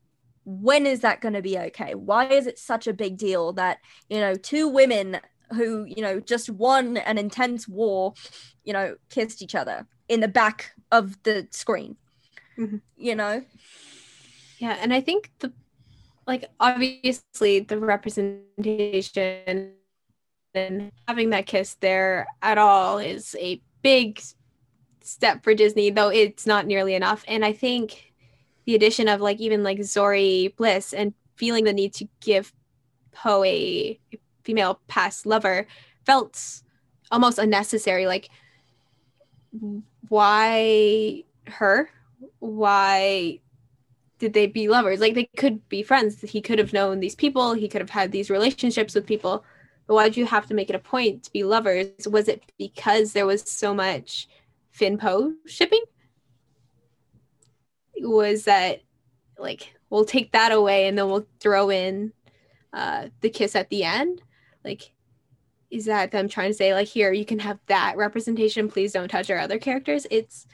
when 0.44 0.85
is 0.85 1.01
that 1.01 1.23
going 1.23 1.32
to 1.32 1.40
be 1.40 1.56
okay 1.56 1.94
why 1.94 2.27
is 2.27 2.47
it 2.47 2.59
such 2.59 2.86
a 2.86 2.93
big 2.93 3.16
deal 3.16 3.55
that 3.55 3.78
you 4.10 4.20
know 4.20 4.35
two 4.35 4.69
women 4.69 5.19
who 5.55 5.85
you 5.85 6.02
know 6.02 6.20
just 6.20 6.48
won 6.51 6.97
an 6.98 7.18
intense 7.18 7.66
war 7.68 8.14
you 8.64 8.72
know 8.72 8.97
kissed 9.09 9.43
each 9.43 9.55
other 9.55 9.86
in 10.09 10.20
the 10.20 10.28
back 10.28 10.72
of 10.93 11.22
the 11.24 11.47
screen 11.51 11.97
Mhm. 12.59 12.81
you 12.97 13.14
know 13.14 13.43
Yeah, 14.59 14.77
and 14.81 14.93
I 14.93 15.01
think 15.01 15.31
the 15.39 15.52
like 16.27 16.44
obviously 16.60 17.60
the 17.60 17.78
representation 17.78 19.72
and 20.55 20.90
having 21.09 21.31
that 21.31 21.47
kiss 21.47 21.74
there 21.81 22.27
at 22.43 22.59
all 22.59 22.98
is 22.98 23.35
a 23.40 23.62
big 23.82 24.20
step 25.02 25.43
for 25.43 25.55
Disney, 25.55 25.90
though 25.90 26.10
it's 26.10 26.47
not 26.47 26.66
nearly 26.66 26.94
enough. 26.94 27.24
And 27.27 27.44
I 27.44 27.52
think 27.52 28.12
the 28.66 28.74
addition 28.74 29.09
of 29.09 29.20
like 29.20 29.40
even 29.40 29.62
like 29.62 29.78
Zorii 29.78 30.55
Bliss 30.56 30.93
and 30.93 31.14
feeling 31.36 31.64
the 31.64 31.72
need 31.72 31.94
to 31.94 32.09
give 32.20 32.52
Poe 33.12 33.43
a 33.44 33.98
female 34.51 34.81
past 34.89 35.27
lover 35.27 35.64
felt 36.05 36.62
almost 37.12 37.39
unnecessary. 37.39 38.06
Like 38.06 38.31
why 40.09 41.22
her? 41.47 41.89
Why 42.40 43.39
did 44.18 44.32
they 44.32 44.48
be 44.48 44.68
lovers? 44.68 44.98
Like 44.98 45.14
they 45.14 45.31
could 45.36 45.68
be 45.68 45.85
friends. 45.85 46.20
He 46.20 46.40
could 46.40 46.59
have 46.59 46.72
known 46.72 46.98
these 46.98 47.14
people. 47.14 47.55
He 47.55 47.68
could 47.68 47.81
have 47.81 47.90
had 47.90 48.10
these 48.10 48.28
relationships 48.28 48.94
with 48.94 49.06
people. 49.06 49.44
But 49.86 49.94
why 49.94 50.05
did 50.09 50.16
you 50.16 50.27
have 50.27 50.47
to 50.48 50.55
make 50.55 50.68
it 50.68 50.77
a 50.77 50.81
point 50.81 51.22
to 51.24 51.32
be 51.32 51.44
lovers? 51.44 52.09
Was 52.09 52.27
it 52.27 52.43
because 52.59 53.12
there 53.12 53.27
was 53.27 53.48
so 53.48 53.72
much 53.72 54.28
finpo 54.77 55.32
shipping? 55.47 55.82
Was 58.01 58.44
that 58.44 58.82
like 59.39 59.74
we'll 59.90 60.05
take 60.05 60.32
that 60.32 60.51
away 60.51 60.89
and 60.89 60.98
then 60.98 61.09
we'll 61.09 61.27
throw 61.39 61.70
in 61.70 62.12
uh, 62.72 63.10
the 63.20 63.31
kiss 63.31 63.55
at 63.55 63.70
the 63.70 63.85
end? 63.85 64.22
Like, 64.65 64.93
is 65.70 65.85
that 65.87 66.11
them 66.11 66.28
trying 66.28 66.51
to 66.51 66.55
say 66.55 66.74
like 66.74 66.89
here 66.89 67.12
you 67.12 67.24
can 67.24 67.39
have 67.39 67.59
that 67.66 67.97
representation? 67.97 68.69
Please 68.69 68.93
don't 68.93 69.09
touch 69.09 69.31
our 69.31 69.39
other 69.39 69.59
characters. 69.59 70.07
It's 70.11 70.47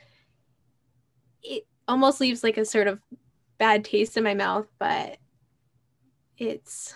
it 1.43 1.67
almost 1.89 2.21
leaves 2.21 2.43
like 2.43 2.57
a 2.57 2.65
sort 2.65 2.87
of 2.87 3.01
bad 3.59 3.85
taste 3.85 4.17
in 4.17 4.25
my 4.25 4.35
mouth, 4.35 4.67
but 4.79 5.19
it's 6.39 6.95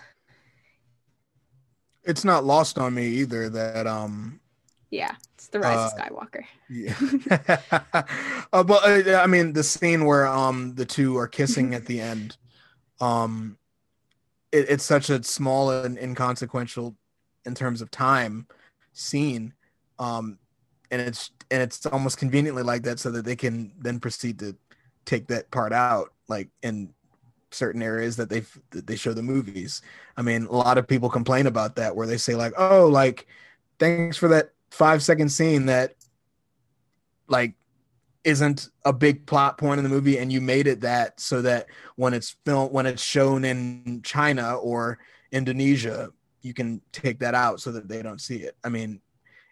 it's 2.03 2.25
not 2.25 2.43
lost 2.43 2.77
on 2.77 2.93
me 2.93 3.07
either 3.07 3.49
that 3.49 3.87
um 3.87 4.39
yeah 4.89 5.15
it's 5.33 5.47
the 5.47 5.59
rise 5.59 5.77
uh, 5.77 5.91
of 5.95 6.11
skywalker 6.11 6.43
yeah 6.69 6.95
uh, 8.53 8.63
but 8.63 9.07
uh, 9.07 9.19
i 9.21 9.27
mean 9.27 9.53
the 9.53 9.63
scene 9.63 10.05
where 10.05 10.27
um 10.27 10.73
the 10.75 10.85
two 10.85 11.17
are 11.17 11.27
kissing 11.27 11.73
at 11.73 11.85
the 11.85 11.99
end 11.99 12.37
um 12.99 13.57
it, 14.51 14.69
it's 14.69 14.83
such 14.83 15.09
a 15.09 15.23
small 15.23 15.71
and 15.71 15.97
inconsequential 15.97 16.95
in 17.45 17.55
terms 17.55 17.81
of 17.81 17.89
time 17.91 18.47
scene 18.93 19.53
um 19.99 20.37
and 20.91 21.01
it's 21.01 21.31
and 21.49 21.61
it's 21.61 21.85
almost 21.85 22.17
conveniently 22.17 22.63
like 22.63 22.83
that 22.83 22.99
so 22.99 23.09
that 23.11 23.25
they 23.25 23.35
can 23.35 23.71
then 23.79 23.99
proceed 23.99 24.39
to 24.39 24.55
take 25.05 25.27
that 25.27 25.49
part 25.51 25.73
out 25.73 26.13
like 26.27 26.49
in 26.61 26.93
certain 27.51 27.81
areas 27.81 28.15
that 28.15 28.29
they 28.29 28.43
that 28.71 28.87
they 28.87 28.95
show 28.95 29.13
the 29.13 29.21
movies. 29.21 29.81
I 30.17 30.21
mean, 30.21 30.45
a 30.45 30.55
lot 30.55 30.77
of 30.77 30.87
people 30.87 31.09
complain 31.09 31.47
about 31.47 31.75
that 31.75 31.95
where 31.95 32.07
they 32.07 32.17
say 32.17 32.35
like, 32.35 32.53
"Oh, 32.57 32.87
like 32.87 33.27
thanks 33.79 34.17
for 34.17 34.29
that 34.29 34.51
5 34.71 35.03
second 35.03 35.29
scene 35.29 35.65
that 35.67 35.95
like 37.27 37.55
isn't 38.23 38.69
a 38.85 38.93
big 38.93 39.25
plot 39.25 39.57
point 39.57 39.79
in 39.79 39.83
the 39.83 39.89
movie 39.89 40.17
and 40.17 40.31
you 40.31 40.39
made 40.39 40.67
it 40.67 40.81
that 40.81 41.19
so 41.19 41.41
that 41.41 41.65
when 41.95 42.13
it's 42.13 42.35
filmed 42.45 42.71
when 42.71 42.85
it's 42.85 43.03
shown 43.03 43.43
in 43.43 44.01
China 44.03 44.55
or 44.55 44.99
Indonesia, 45.31 46.11
you 46.41 46.53
can 46.53 46.81
take 46.91 47.19
that 47.19 47.35
out 47.35 47.59
so 47.61 47.71
that 47.71 47.87
they 47.87 48.01
don't 48.01 48.21
see 48.21 48.37
it." 48.37 48.55
I 48.63 48.69
mean, 48.69 49.01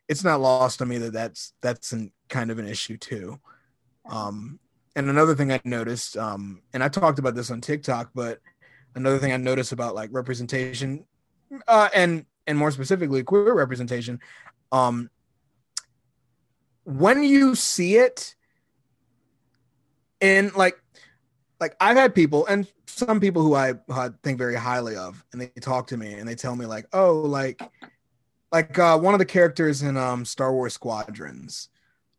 it's 0.07 0.23
not 0.23 0.41
lost 0.41 0.81
on 0.81 0.87
me 0.87 0.97
that 0.99 1.13
that's 1.13 1.53
that's 1.61 1.91
an, 1.91 2.11
kind 2.29 2.51
of 2.51 2.59
an 2.59 2.67
issue 2.67 2.97
too. 2.97 3.39
Um 4.09 4.59
and 4.95 5.09
another 5.09 5.33
thing 5.33 5.51
I 5.51 5.61
noticed, 5.63 6.17
um, 6.17 6.61
and 6.73 6.83
I 6.83 6.89
talked 6.89 7.19
about 7.19 7.33
this 7.35 7.51
on 7.51 7.61
TikTok, 7.61 8.11
but 8.13 8.39
another 8.95 9.17
thing 9.19 9.31
I 9.31 9.37
noticed 9.37 9.71
about 9.71 9.95
like 9.95 10.09
representation, 10.11 11.05
uh, 11.67 11.89
and 11.95 12.25
and 12.47 12.57
more 12.57 12.71
specifically 12.71 13.23
queer 13.23 13.53
representation, 13.53 14.19
um, 14.71 15.09
when 16.83 17.23
you 17.23 17.55
see 17.55 17.95
it 17.95 18.35
in 20.19 20.51
like 20.55 20.77
like 21.59 21.75
I've 21.79 21.97
had 21.97 22.15
people 22.15 22.45
and 22.47 22.67
some 22.85 23.19
people 23.19 23.41
who 23.41 23.55
I, 23.55 23.73
think 24.23 24.37
very 24.37 24.55
highly 24.55 24.95
of, 24.95 25.23
and 25.31 25.41
they 25.41 25.47
talk 25.61 25.87
to 25.87 25.97
me 25.97 26.13
and 26.13 26.27
they 26.27 26.35
tell 26.35 26.55
me 26.55 26.65
like, 26.65 26.85
oh, 26.93 27.13
like 27.13 27.61
like 28.51 28.79
uh, 28.79 28.97
one 28.97 29.13
of 29.13 29.19
the 29.19 29.25
characters 29.25 29.83
in 29.83 29.95
um, 29.95 30.25
Star 30.25 30.53
Wars 30.53 30.73
Squadrons 30.73 31.69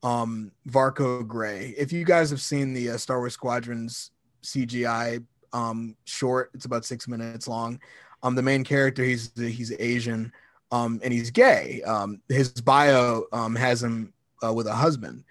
um 0.03 0.51
Varko 0.69 1.27
Grey. 1.27 1.75
If 1.77 1.93
you 1.93 2.05
guys 2.05 2.31
have 2.31 2.41
seen 2.41 2.73
the 2.73 2.91
uh, 2.91 2.97
Star 2.97 3.19
Wars 3.19 3.35
Squadrons 3.35 4.11
CGI 4.43 5.25
um 5.53 5.97
short, 6.05 6.51
it's 6.55 6.65
about 6.65 6.85
6 6.85 7.09
minutes 7.09 7.49
long. 7.49 7.81
Um 8.23 8.35
the 8.35 8.43
main 8.43 8.65
character 8.65 9.03
he's 9.03 9.33
he's 9.37 9.73
Asian 9.79 10.33
um 10.71 11.01
and 11.03 11.13
he's 11.13 11.31
gay. 11.31 11.83
Um 11.83 12.21
his 12.29 12.53
bio 12.53 13.25
um 13.33 13.55
has 13.57 13.83
him 13.83 14.13
uh, 14.43 14.53
with 14.53 14.67
a 14.67 14.75
husband. 14.75 15.25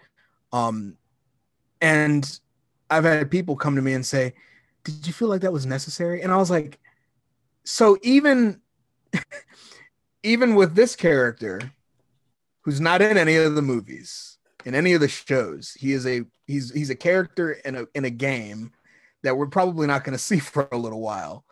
Um 0.53 0.95
and 1.81 2.39
I've 2.89 3.03
had 3.03 3.31
people 3.31 3.55
come 3.55 3.75
to 3.75 3.81
me 3.81 3.93
and 3.93 4.05
say, 4.05 4.33
"Did 4.83 5.05
you 5.05 5.13
feel 5.13 5.27
like 5.27 5.41
that 5.41 5.53
was 5.53 5.65
necessary?" 5.65 6.21
And 6.21 6.31
I 6.31 6.37
was 6.37 6.49
like, 6.49 6.79
"So 7.63 7.97
even 8.01 8.61
even 10.23 10.55
with 10.55 10.75
this 10.75 10.95
character 10.95 11.59
who's 12.61 12.81
not 12.81 13.01
in 13.01 13.17
any 13.17 13.35
of 13.35 13.55
the 13.55 13.61
movies 13.61 14.39
in 14.65 14.75
any 14.75 14.93
of 14.93 15.01
the 15.01 15.07
shows. 15.07 15.75
He 15.79 15.93
is 15.93 16.05
a 16.05 16.23
he's 16.47 16.71
he's 16.71 16.89
a 16.89 16.95
character 16.95 17.53
in 17.53 17.75
a 17.75 17.85
in 17.95 18.05
a 18.05 18.09
game 18.09 18.71
that 19.23 19.35
we're 19.35 19.47
probably 19.47 19.87
not 19.87 20.03
going 20.03 20.13
to 20.17 20.23
see 20.23 20.39
for 20.39 20.67
a 20.71 20.77
little 20.77 21.01
while. 21.01 21.45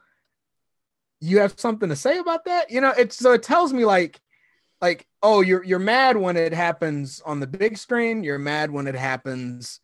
You 1.19 1.39
have 1.39 1.59
something 1.59 1.89
to 1.89 1.95
say 1.95 2.19
about 2.19 2.45
that? 2.45 2.69
You 2.69 2.81
know, 2.81 2.93
it's 2.97 3.15
so 3.15 3.33
it 3.33 3.43
tells 3.43 3.73
me 3.73 3.85
like 3.85 4.19
like 4.81 5.07
oh 5.23 5.41
you're 5.41 5.63
you're 5.63 5.79
mad 5.79 6.17
when 6.17 6.37
it 6.37 6.53
happens 6.53 7.21
on 7.25 7.39
the 7.39 7.47
big 7.47 7.77
screen, 7.77 8.23
you're 8.23 8.37
mad 8.37 8.71
when 8.71 8.87
it 8.87 8.95
happens 8.95 9.79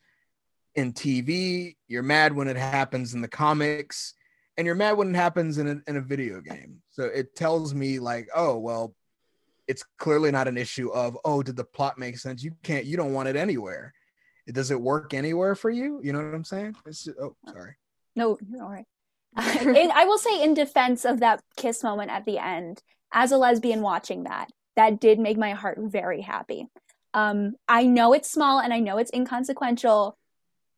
in 0.76 0.94
TV, 0.94 1.76
you're 1.88 2.04
mad 2.04 2.34
when 2.34 2.48
it 2.48 2.58
happens 2.58 3.14
in 3.14 3.22
the 3.22 3.28
comics, 3.28 4.14
and 4.58 4.66
you're 4.66 4.76
mad 4.76 4.98
when 4.98 5.14
it 5.14 5.18
happens 5.18 5.58
in 5.58 5.68
a, 5.68 5.90
in 5.90 5.98
a 5.98 6.02
video 6.02 6.42
game. 6.42 6.82
So 6.90 7.04
it 7.04 7.36
tells 7.36 7.74
me 7.74 8.00
like, 8.00 8.30
oh 8.36 8.58
well, 8.58 8.94
it's 9.68 9.84
clearly 9.98 10.32
not 10.32 10.48
an 10.48 10.58
issue 10.58 10.90
of 10.90 11.18
oh 11.26 11.44
did 11.44 11.56
the 11.56 11.64
plot 11.64 11.98
make 11.98 12.18
sense? 12.18 12.44
You 12.44 12.52
can't 12.64 12.86
you 12.86 12.98
don't 12.98 13.14
want 13.14 13.30
it 13.30 13.36
anywhere. 13.36 13.94
Does 14.48 14.72
it 14.72 14.82
work 14.82 15.14
anywhere 15.14 15.56
for 15.56 15.70
you? 15.70 16.02
You 16.04 16.12
know 16.12 16.20
what 16.20 16.36
i'm 16.36 16.44
saying? 16.44 16.76
It's 16.86 17.06
just, 17.06 17.18
oh 17.20 17.36
sorry. 17.52 17.76
No 18.16 18.38
you're 18.48 18.64
all 18.64 18.70
right. 18.70 18.86
I 19.36 20.06
will 20.06 20.18
say 20.18 20.44
in 20.44 20.54
defense 20.54 21.06
of 21.06 21.22
that 21.22 21.42
kiss 21.56 21.82
moment 21.84 22.12
at 22.12 22.26
the 22.26 22.38
end 22.38 22.82
as 23.12 23.32
a 23.32 23.38
lesbian 23.38 23.82
watching 23.82 24.24
that 24.24 24.50
that 24.76 25.00
did 25.00 25.20
make 25.20 25.38
my 25.38 25.52
heart 25.52 25.78
very 25.80 26.22
happy. 26.22 26.68
Um, 27.16 27.54
i 27.68 27.86
know 27.86 28.14
it's 28.14 28.32
small 28.32 28.60
and 28.60 28.74
i 28.74 28.80
know 28.80 28.98
it's 28.98 29.12
inconsequential 29.14 30.18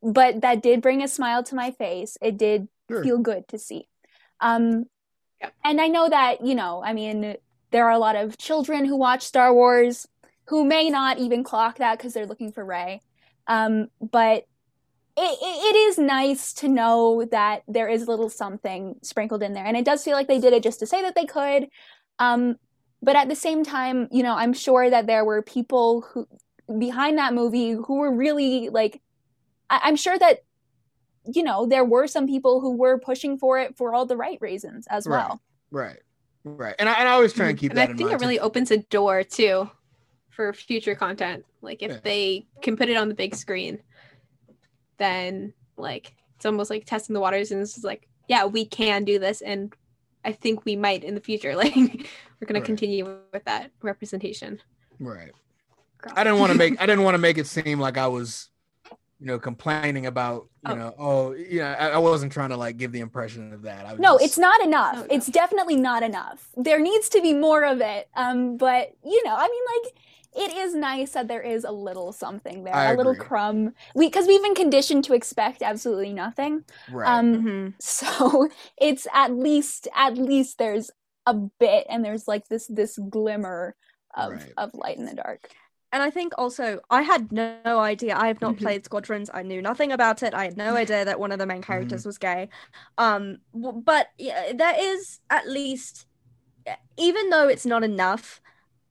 but 0.06 0.42
that 0.42 0.62
did 0.62 0.82
bring 0.82 1.02
a 1.02 1.08
smile 1.08 1.44
to 1.44 1.56
my 1.56 1.72
face 1.72 2.18
it 2.22 2.38
did 2.38 2.68
sure. 2.90 3.04
feel 3.04 3.18
good 3.18 3.48
to 3.48 3.58
see 3.58 3.88
um, 4.40 4.86
yeah. 5.42 5.50
and 5.64 5.82
i 5.82 5.88
know 5.88 6.08
that 6.08 6.46
you 6.46 6.56
know 6.56 6.82
i 6.86 6.94
mean 6.94 7.36
there 7.76 7.86
are 7.86 7.92
a 7.92 8.00
lot 8.00 8.16
of 8.16 8.38
children 8.38 8.86
who 8.86 8.96
watch 8.96 9.24
Star 9.24 9.54
Wars 9.54 10.08
who 10.48 10.64
may 10.64 10.90
not 10.90 11.18
even 11.18 11.44
clock 11.44 11.80
that 11.80 11.98
because 11.98 12.14
they're 12.14 12.26
looking 12.26 12.54
for 12.54 12.64
Rey. 12.64 13.02
Um, 13.48 13.88
but 14.00 14.46
it, 15.18 15.38
it 15.42 15.76
is 15.76 15.98
nice 15.98 16.54
to 16.54 16.70
know 16.70 17.26
that 17.32 17.64
there 17.68 17.90
is 17.90 18.04
a 18.04 18.06
little 18.10 18.30
something 18.30 18.96
sprinkled 19.02 19.44
in 19.44 19.52
there. 19.52 19.66
And 19.66 19.76
it 19.76 19.84
does 19.84 20.04
feel 20.04 20.14
like 20.14 20.28
they 20.28 20.40
did 20.40 20.54
it 20.54 20.64
just 20.64 20.80
to 20.80 20.88
say 20.88 21.02
that 21.02 21.16
they 21.16 21.26
could. 21.26 21.68
Um, 22.18 22.56
but 23.02 23.18
at 23.18 23.28
the 23.28 23.36
same 23.36 23.66
time, 23.66 24.08
you 24.10 24.24
know, 24.24 24.36
I'm 24.36 24.54
sure 24.54 24.90
that 24.90 25.06
there 25.06 25.26
were 25.26 25.42
people 25.42 26.02
who 26.02 26.28
behind 26.80 27.18
that 27.18 27.34
movie 27.34 27.72
who 27.72 27.98
were 27.98 28.16
really 28.16 28.70
like, 28.70 29.02
I- 29.70 29.82
I'm 29.84 29.96
sure 29.96 30.18
that, 30.18 30.44
you 31.26 31.44
know, 31.44 31.66
there 31.66 31.86
were 31.86 32.08
some 32.08 32.28
people 32.28 32.62
who 32.62 32.76
were 32.76 33.00
pushing 33.00 33.38
for 33.38 33.60
it 33.60 33.76
for 33.76 33.94
all 33.94 34.06
the 34.06 34.18
right 34.18 34.40
reasons 34.42 34.88
as 34.90 35.08
well. 35.08 35.42
Right. 35.72 35.98
Right. 36.44 36.76
And 36.78 36.88
I, 36.88 36.94
and 36.94 37.10
I 37.10 37.14
always 37.14 37.34
try 37.34 37.48
and 37.48 37.58
mm-hmm. 37.58 37.62
keep 37.62 37.72
and 37.72 37.78
that 37.80 37.90
I 37.90 37.94
think 37.94 38.12
it 38.12 38.22
really 38.22 38.38
too. 38.38 38.44
opens 38.44 38.70
a 38.70 38.78
door 38.78 39.24
too 39.24 39.70
for 40.30 40.54
future 40.54 40.94
content. 40.94 41.44
Like 41.62 41.82
if 41.82 41.92
yeah. 41.92 42.00
they 42.04 42.46
can 42.62 42.78
put 42.78 42.90
it 42.90 42.98
on 42.98 43.10
the 43.10 43.16
big 43.16 43.34
screen, 43.34 43.82
then 44.98 45.54
like 45.76 46.14
it's 46.36 46.46
almost 46.46 46.70
like 46.70 46.86
testing 46.86 47.16
the 47.16 47.20
waters 47.20 47.52
and 47.52 47.62
it's 47.62 47.84
like, 47.84 48.08
yeah, 48.28 48.46
we 48.46 48.66
can 48.66 49.06
do 49.06 49.18
this 49.18 49.42
and 49.42 49.74
I 50.24 50.32
think 50.34 50.66
we 50.66 50.76
might 50.76 51.04
in 51.04 51.16
the 51.16 51.22
future. 51.22 51.56
Like 51.66 51.76
we're 52.42 52.48
gonna 52.48 52.60
right. 52.60 52.66
continue 52.66 53.18
with 53.32 53.46
that 53.46 53.72
representation. 53.82 54.62
Right. 55.00 55.32
Girl. 56.00 56.14
I 56.16 56.24
didn't 56.24 56.40
want 56.40 56.52
to 56.52 56.58
make 56.60 56.80
I 56.80 56.86
didn't 56.86 57.04
want 57.04 57.16
to 57.16 57.20
make 57.20 57.38
it 57.38 57.48
seem 57.48 57.80
like 57.80 57.98
I 57.98 58.08
was 58.08 58.50
you 59.20 59.28
know, 59.28 59.40
complaining 59.40 60.06
about, 60.08 60.48
you 60.68 60.74
oh. 60.74 60.76
know, 60.76 60.96
oh, 61.00 61.34
you 61.34 61.60
know, 61.60 61.68
I, 61.68 61.90
I, 61.90 61.98
wasn't 61.98 62.34
trying 62.34 62.50
to 62.50 62.58
like 62.58 62.78
give 62.78 62.92
the 62.92 63.00
impression 63.00 63.54
of 63.54 63.62
that. 63.62 63.98
no, 63.98 64.14
just... 64.14 64.26
it's 64.26 64.38
not 64.38 64.62
enough. 64.62 64.98
No. 64.98 65.08
It's 65.10 65.28
definitely 65.28 65.78
not 65.78 66.04
enough. 66.04 66.50
There 66.58 66.80
needs 66.80 67.08
to 67.10 67.22
be 67.22 67.34
more 67.34 67.64
of 67.64 67.80
it. 67.80 68.10
Um, 68.16 68.58
but 68.58 68.92
you 69.04 69.24
know, 69.24 69.36
I 69.36 69.48
mean, 69.48 69.64
like, 69.84 69.94
it 70.36 70.58
is 70.58 70.76
nice 70.76 71.12
that 71.12 71.30
there 71.30 71.42
is 71.42 71.64
a 71.64 71.72
little 71.72 72.12
something 72.12 72.66
there, 72.66 72.76
I 72.76 72.86
a 72.86 72.94
agree. 72.94 73.06
little 73.06 73.16
crumb. 73.16 73.74
We 73.96 74.08
because 74.08 74.28
we've 74.28 74.44
been 74.44 74.56
conditioned 74.56 75.06
to 75.06 75.14
expect 75.14 75.62
absolutely 75.62 76.12
nothing. 76.12 76.66
Right. 76.92 77.08
Um, 77.08 77.36
mm-hmm. 77.36 77.70
so 77.80 78.50
it's 78.78 79.08
at 79.14 79.32
least 79.32 79.88
at 79.96 80.18
least 80.18 80.58
there's 80.58 80.92
a 81.26 81.34
bit, 81.34 81.88
and 81.90 82.04
there's 82.04 82.28
like 82.28 82.50
this 82.50 82.68
this 82.68 83.00
glimmer 83.10 83.76
of 84.14 84.34
right. 84.34 84.54
of 84.58 84.74
light 84.74 84.98
in 84.98 85.06
the 85.06 85.16
dark 85.16 85.50
and 85.96 86.04
I 86.04 86.10
think 86.10 86.34
also 86.38 86.82
I 86.90 87.04
had 87.04 87.32
no 87.32 87.80
idea. 87.80 88.18
I 88.18 88.28
have 88.28 88.42
not 88.42 88.56
mm-hmm. 88.56 88.66
played 88.66 88.84
Squadrons. 88.84 89.30
I 89.34 89.44
knew 89.44 89.62
nothing 89.62 89.94
about 89.94 90.24
it. 90.24 90.34
I 90.34 90.44
had 90.44 90.58
no 90.58 90.76
idea 90.76 91.06
that 91.06 91.22
one 91.22 91.32
of 91.32 91.40
the 91.40 91.46
main 91.46 91.62
characters 91.62 92.02
mm-hmm. 92.02 92.10
was 92.10 92.18
gay. 92.18 92.50
Um, 92.98 93.38
but 93.54 94.08
yeah, 94.18 94.52
there 94.54 94.76
is 94.78 95.22
at 95.30 95.48
least, 95.48 96.06
even 96.98 97.30
though 97.30 97.48
it's 97.48 97.66
not 97.66 97.82
enough, 97.86 98.42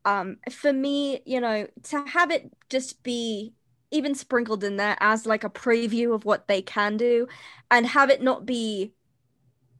um, 0.06 0.38
for 0.50 0.72
me, 0.72 1.20
you 1.26 1.42
know, 1.42 1.66
to 1.90 2.04
have 2.06 2.30
it 2.30 2.50
just 2.70 3.02
be 3.02 3.52
even 3.90 4.14
sprinkled 4.14 4.64
in 4.64 4.78
there 4.78 4.96
as 4.98 5.26
like 5.26 5.44
a 5.44 5.50
preview 5.50 6.14
of 6.14 6.24
what 6.24 6.48
they 6.48 6.62
can 6.62 6.96
do 6.96 7.28
and 7.70 7.86
have 7.86 8.08
it 8.08 8.22
not 8.22 8.46
be 8.46 8.94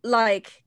like 0.03 0.63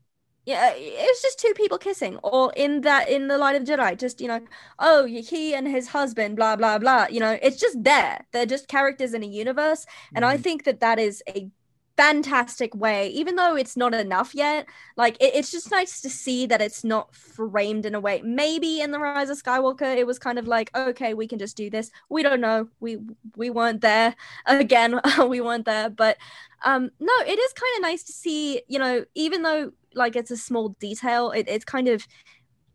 yeah 0.48 0.72
it's 0.76 1.22
just 1.22 1.40
two 1.40 1.54
people 1.56 1.78
kissing 1.78 2.18
or 2.24 2.54
in 2.56 2.82
that 2.82 3.10
in 3.10 3.28
the 3.28 3.38
light 3.38 3.56
of 3.56 3.66
the 3.66 3.72
jedi 3.74 3.98
just 3.98 4.22
you 4.22 4.28
know 4.30 4.42
oh 4.80 5.06
he 5.06 5.54
and 5.54 5.68
his 5.68 5.90
husband 5.90 6.36
blah 6.38 6.56
blah 6.56 6.80
blah 6.80 7.08
you 7.12 7.20
know 7.20 7.38
it's 7.44 7.60
just 7.60 7.84
there. 7.84 8.26
They're 8.34 8.48
just 8.48 8.70
characters 8.70 9.14
in 9.14 9.24
a 9.24 9.28
universe 9.28 9.86
and 10.16 10.26
i 10.26 10.38
Mhm. 10.38 10.44
think 10.44 10.64
that 10.66 10.80
that 10.82 11.00
is 11.00 11.24
a 11.30 11.50
fantastic 11.98 12.76
way 12.76 13.10
even 13.10 13.36
though 13.36 13.56
it's 13.56 13.76
not 13.76 13.94
enough 13.96 14.36
yet 14.36 14.68
like 14.98 15.16
it, 15.20 15.34
it's 15.36 15.52
just 15.52 15.72
nice 15.72 16.00
to 16.02 16.10
see 16.12 16.46
that 16.46 16.62
it's 16.62 16.84
not 16.84 17.14
framed 17.16 17.88
in 17.88 17.96
a 17.96 18.00
way. 18.00 18.22
Maybe 18.24 18.82
in 18.82 18.92
the 18.92 19.00
rise 19.00 19.32
of 19.32 19.42
skywalker 19.42 19.98
it 19.98 20.06
was 20.06 20.20
kind 20.20 20.38
of 20.38 20.48
like 20.48 20.70
okay 20.78 21.16
we 21.16 21.28
can 21.28 21.40
just 21.40 21.58
do 21.58 21.72
this. 21.72 21.90
We 22.10 22.22
don't 22.24 22.40
know. 22.42 22.70
We 22.80 23.00
we 23.36 23.50
weren't 23.50 23.82
there. 23.82 24.16
Again 24.46 25.00
we 25.28 25.42
weren't 25.42 25.66
there 25.66 25.90
but 25.90 26.18
um 26.64 26.90
no 27.00 27.14
it 27.26 27.40
is 27.40 27.54
kind 27.54 27.78
of 27.78 27.82
nice 27.82 28.04
to 28.04 28.14
see 28.14 28.62
you 28.68 28.80
know 28.80 29.06
even 29.16 29.42
though 29.44 29.72
like 29.98 30.16
it's 30.16 30.32
a 30.32 30.38
small 30.38 30.70
detail. 30.80 31.32
It, 31.32 31.48
it's 31.50 31.66
kind 31.66 31.88
of 31.88 32.06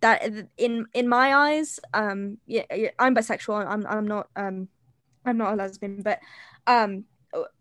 that 0.01 0.23
in 0.59 0.87
in 0.95 1.09
my 1.09 1.35
eyes 1.35 1.79
um 1.95 2.39
yeah, 2.47 2.65
yeah 2.75 2.91
i'm 2.99 3.15
bisexual. 3.15 3.65
I'm 3.67 3.87
i'm 3.87 4.07
not 4.07 4.29
um 4.37 4.69
i'm 5.25 5.39
not 5.39 5.53
a 5.55 5.57
lesbian 5.57 6.03
but 6.03 6.21
um 6.67 7.05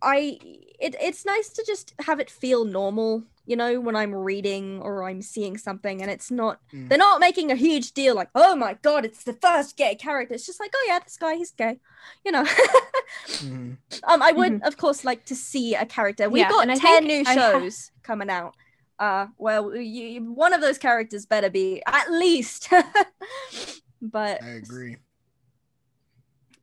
i 0.01 0.37
it, 0.79 0.95
it's 1.01 1.25
nice 1.25 1.49
to 1.49 1.63
just 1.65 1.93
have 2.01 2.19
it 2.19 2.29
feel 2.29 2.65
normal 2.65 3.23
you 3.45 3.55
know 3.55 3.79
when 3.79 3.95
i'm 3.95 4.13
reading 4.13 4.81
or 4.81 5.03
i'm 5.03 5.21
seeing 5.21 5.57
something 5.57 6.01
and 6.01 6.11
it's 6.11 6.31
not 6.31 6.59
Mm. 6.73 6.89
they're 6.89 6.97
not 6.97 7.19
making 7.21 7.51
a 7.51 7.55
huge 7.55 7.93
deal 7.93 8.15
like 8.15 8.29
oh 8.35 8.55
my 8.55 8.75
god 8.81 9.05
it's 9.05 9.23
the 9.23 9.33
first 9.33 9.77
gay 9.77 9.95
character. 9.95 10.33
It's 10.35 10.45
just 10.45 10.59
like 10.59 10.71
oh 10.75 10.85
yeah 10.87 10.99
this 10.99 11.17
guy 11.17 11.35
he's 11.35 11.51
gay 11.51 11.79
you 12.25 12.31
know? 12.31 12.45
Mhm. 13.27 13.77
um 14.03 14.21
i 14.21 14.31
would 14.31 14.61
of 14.63 14.77
course 14.77 15.03
like 15.03 15.25
to 15.25 15.35
see 15.35 15.75
a 15.75 15.85
character. 15.85 16.29
We've 16.29 16.41
Yeah, 16.41 16.49
got 16.49 16.75
10 16.75 17.03
think 17.03 17.07
new 17.07 17.25
I 17.25 17.33
ha- 17.35 17.41
shows 17.51 17.91
coming 18.03 18.29
out 18.29 18.55
uh 19.01 19.27
well 19.37 19.75
you, 19.75 20.21
one 20.33 20.53
of 20.53 20.61
those 20.61 20.77
characters 20.77 21.25
better 21.25 21.49
be 21.49 21.81
at 21.87 22.11
least. 22.11 22.69
But 24.01 24.41
I 24.41 24.49
agree. 24.51 24.97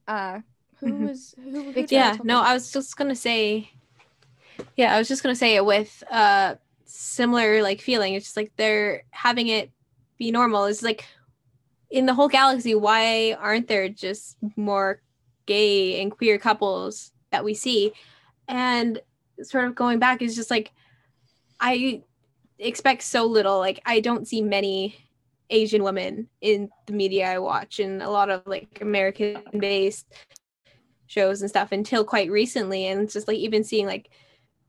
uh 0.09 0.41
who 0.81 0.87
Mhm. 0.87 1.09
was 1.09 1.35
who, 1.37 1.51
who 1.51 1.73
Vic- 1.73 1.89
did 1.91 1.97
I 1.99 2.03
yeah 2.03 2.19
no 2.25 2.41
i 2.41 2.53
was 2.55 2.73
just 2.73 2.97
gonna 2.97 3.15
say 3.15 3.71
yeah 4.77 4.95
i 4.95 4.99
was 4.99 5.09
just 5.09 5.23
gonna 5.23 5.37
say 5.37 5.57
it 5.57 5.65
with 5.65 6.03
uh 6.11 6.55
similar 6.91 7.63
like 7.63 7.83
feeling. 7.83 8.15
It's 8.15 8.27
just 8.27 8.37
like 8.37 8.51
they're 8.57 9.03
having 9.11 9.49
it 9.49 9.71
be 10.19 10.31
normal. 10.31 10.65
It's 10.65 10.83
like 10.83 11.05
in 11.91 12.07
the 12.07 12.15
whole 12.15 12.29
galaxy 12.29 12.75
why 12.75 13.35
aren't 13.35 13.69
there 13.69 13.89
just 13.91 14.37
more 14.57 15.03
gay 15.47 16.01
and 16.01 16.11
queer 16.11 16.39
couples 16.39 17.13
that 17.31 17.45
we 17.45 17.55
see? 17.55 17.93
And 18.49 19.01
sort 19.43 19.67
of 19.67 19.75
going 19.75 19.99
back 19.99 20.23
is 20.23 20.35
just 20.35 20.51
like 20.51 20.73
i 21.61 22.03
expect 22.59 23.03
so 23.03 23.25
little. 23.25 23.59
Like 23.59 23.81
i 23.87 24.01
don't 24.01 24.27
see 24.27 24.43
many 24.43 24.97
asian 25.51 25.83
women 25.83 26.29
in 26.43 26.69
the 26.87 26.93
media 26.93 27.27
i 27.27 27.39
watch 27.39 27.81
and 27.81 28.03
a 28.03 28.11
lot 28.11 28.29
of 28.29 28.43
like 28.47 28.81
american 28.83 29.43
based 29.59 30.07
shows 31.09 31.41
and 31.41 31.51
stuff 31.51 31.73
until 31.73 32.05
quite 32.05 32.31
recently. 32.31 32.87
And 32.87 33.01
it's 33.01 33.15
just 33.15 33.27
like 33.27 33.39
even 33.39 33.65
seeing 33.65 33.87
like 33.87 34.11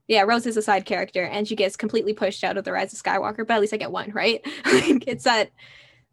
yeah 0.08 0.22
rose 0.22 0.46
is 0.46 0.56
a 0.56 0.62
side 0.62 0.84
character 0.86 1.22
and 1.22 1.46
she 1.46 1.54
gets 1.54 1.76
completely 1.76 2.12
pushed 2.12 2.42
out 2.42 2.56
of 2.56 2.64
the 2.64 2.72
rise 2.72 2.92
of 2.92 3.00
skywalker 3.00 3.46
but 3.46 3.54
at 3.54 3.60
least 3.60 3.72
i 3.72 3.76
get 3.76 3.92
one 3.92 4.10
right? 4.10 4.44
Like 4.64 5.04
it's 5.06 5.24
that 5.24 5.50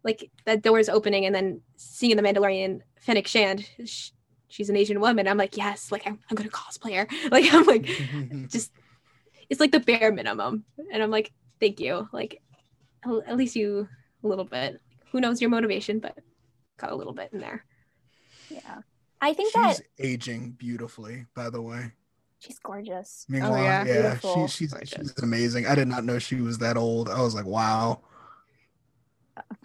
like 0.04 0.30
that 0.44 0.62
door 0.62 0.78
is 0.78 0.88
opening 0.88 1.26
and 1.26 1.34
then 1.34 1.62
seeing 1.76 2.16
the 2.16 2.22
mandalorian 2.22 2.80
fennec 3.00 3.26
shand 3.26 3.68
sh- 3.84 4.10
she's 4.48 4.70
an 4.70 4.76
asian 4.76 5.00
woman. 5.00 5.26
I'm 5.26 5.38
like 5.38 5.56
yes 5.56 5.90
like 5.90 6.06
i'm, 6.06 6.18
I'm 6.30 6.36
gonna 6.36 6.50
cosplay 6.50 6.94
her. 6.96 7.08
Like 7.30 7.52
i'm 7.52 7.64
like 7.64 7.86
just 8.48 8.70
it's 9.50 9.60
like 9.60 9.72
the 9.72 9.80
bare 9.80 10.12
minimum. 10.12 10.64
And 10.92 11.02
i'm 11.02 11.10
like 11.10 11.32
thank 11.60 11.80
you 11.80 12.08
like 12.12 12.40
at 13.04 13.10
at 13.28 13.36
least 13.36 13.56
you 13.56 13.88
a 14.24 14.26
little 14.26 14.44
bit 14.44 14.80
who 15.12 15.20
knows 15.20 15.40
your 15.40 15.50
motivation 15.50 15.98
but 15.98 16.16
got 16.78 16.90
a 16.92 16.94
little 16.96 17.12
bit 17.14 17.30
in 17.32 17.40
there 17.40 17.64
Yeah. 18.50 18.80
I 19.20 19.34
think 19.34 19.52
she's 19.52 19.78
that 19.78 19.80
aging 19.98 20.52
beautifully, 20.52 21.26
by 21.34 21.50
the 21.50 21.60
way. 21.60 21.90
she's 22.38 22.58
gorgeous. 22.60 23.26
Meanwhile, 23.28 23.54
Oh, 23.54 23.62
yeah. 23.62 23.84
yeah, 23.84 23.92
Beautiful. 24.02 24.46
she, 24.46 24.56
she's 24.58 24.72
Gorgeous. 24.72 24.90
she's 24.90 25.18
amazing. 25.24 25.66
I 25.66 25.74
did 25.74 25.88
not 25.88 26.04
know 26.04 26.20
she 26.20 26.36
was 26.36 26.58
that 26.58 26.76
old. 26.76 27.08
I 27.10 27.20
was 27.20 27.34
like, 27.34 27.44
wow. 27.46 28.00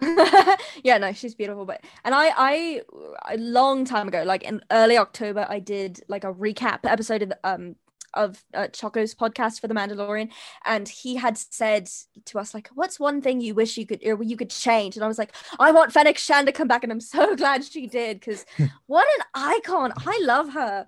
yeah 0.84 0.98
no 0.98 1.12
she's 1.12 1.34
beautiful 1.34 1.64
but 1.64 1.80
and 2.04 2.14
I, 2.14 2.30
I 2.36 2.82
a 3.28 3.36
long 3.38 3.84
time 3.84 4.06
ago 4.08 4.22
like 4.24 4.42
in 4.44 4.60
early 4.70 4.96
october 4.96 5.46
i 5.48 5.58
did 5.58 6.00
like 6.08 6.22
a 6.24 6.32
recap 6.32 6.80
episode 6.84 7.22
of 7.22 7.28
the, 7.30 7.38
um 7.44 7.74
of 8.14 8.44
uh, 8.54 8.68
choco's 8.68 9.14
podcast 9.14 9.60
for 9.60 9.68
the 9.68 9.74
mandalorian 9.74 10.30
and 10.64 10.88
he 10.88 11.16
had 11.16 11.36
said 11.36 11.88
to 12.24 12.38
us 12.38 12.54
like 12.54 12.68
what's 12.74 12.98
one 12.98 13.20
thing 13.20 13.40
you 13.40 13.54
wish 13.54 13.76
you 13.76 13.86
could 13.86 14.00
or 14.06 14.22
you 14.22 14.36
could 14.36 14.50
change? 14.50 14.96
And 14.96 15.04
i 15.04 15.08
was 15.08 15.18
like 15.18 15.34
i 15.58 15.70
want 15.70 15.92
fennec 15.92 16.18
shan 16.18 16.46
to 16.46 16.52
come 16.52 16.68
back 16.68 16.82
and 16.82 16.92
i'm 16.92 17.00
so 17.00 17.36
glad 17.44 17.64
she 17.64 17.86
did 17.86 18.20
because 18.20 18.44
what 18.86 19.06
an 19.18 19.24
icon. 19.34 19.92
I 20.06 20.18
love 20.22 20.52
her. 20.52 20.86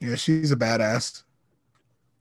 Yeah, 0.00 0.14
she's 0.16 0.52
a 0.52 0.56
badass. 0.56 1.22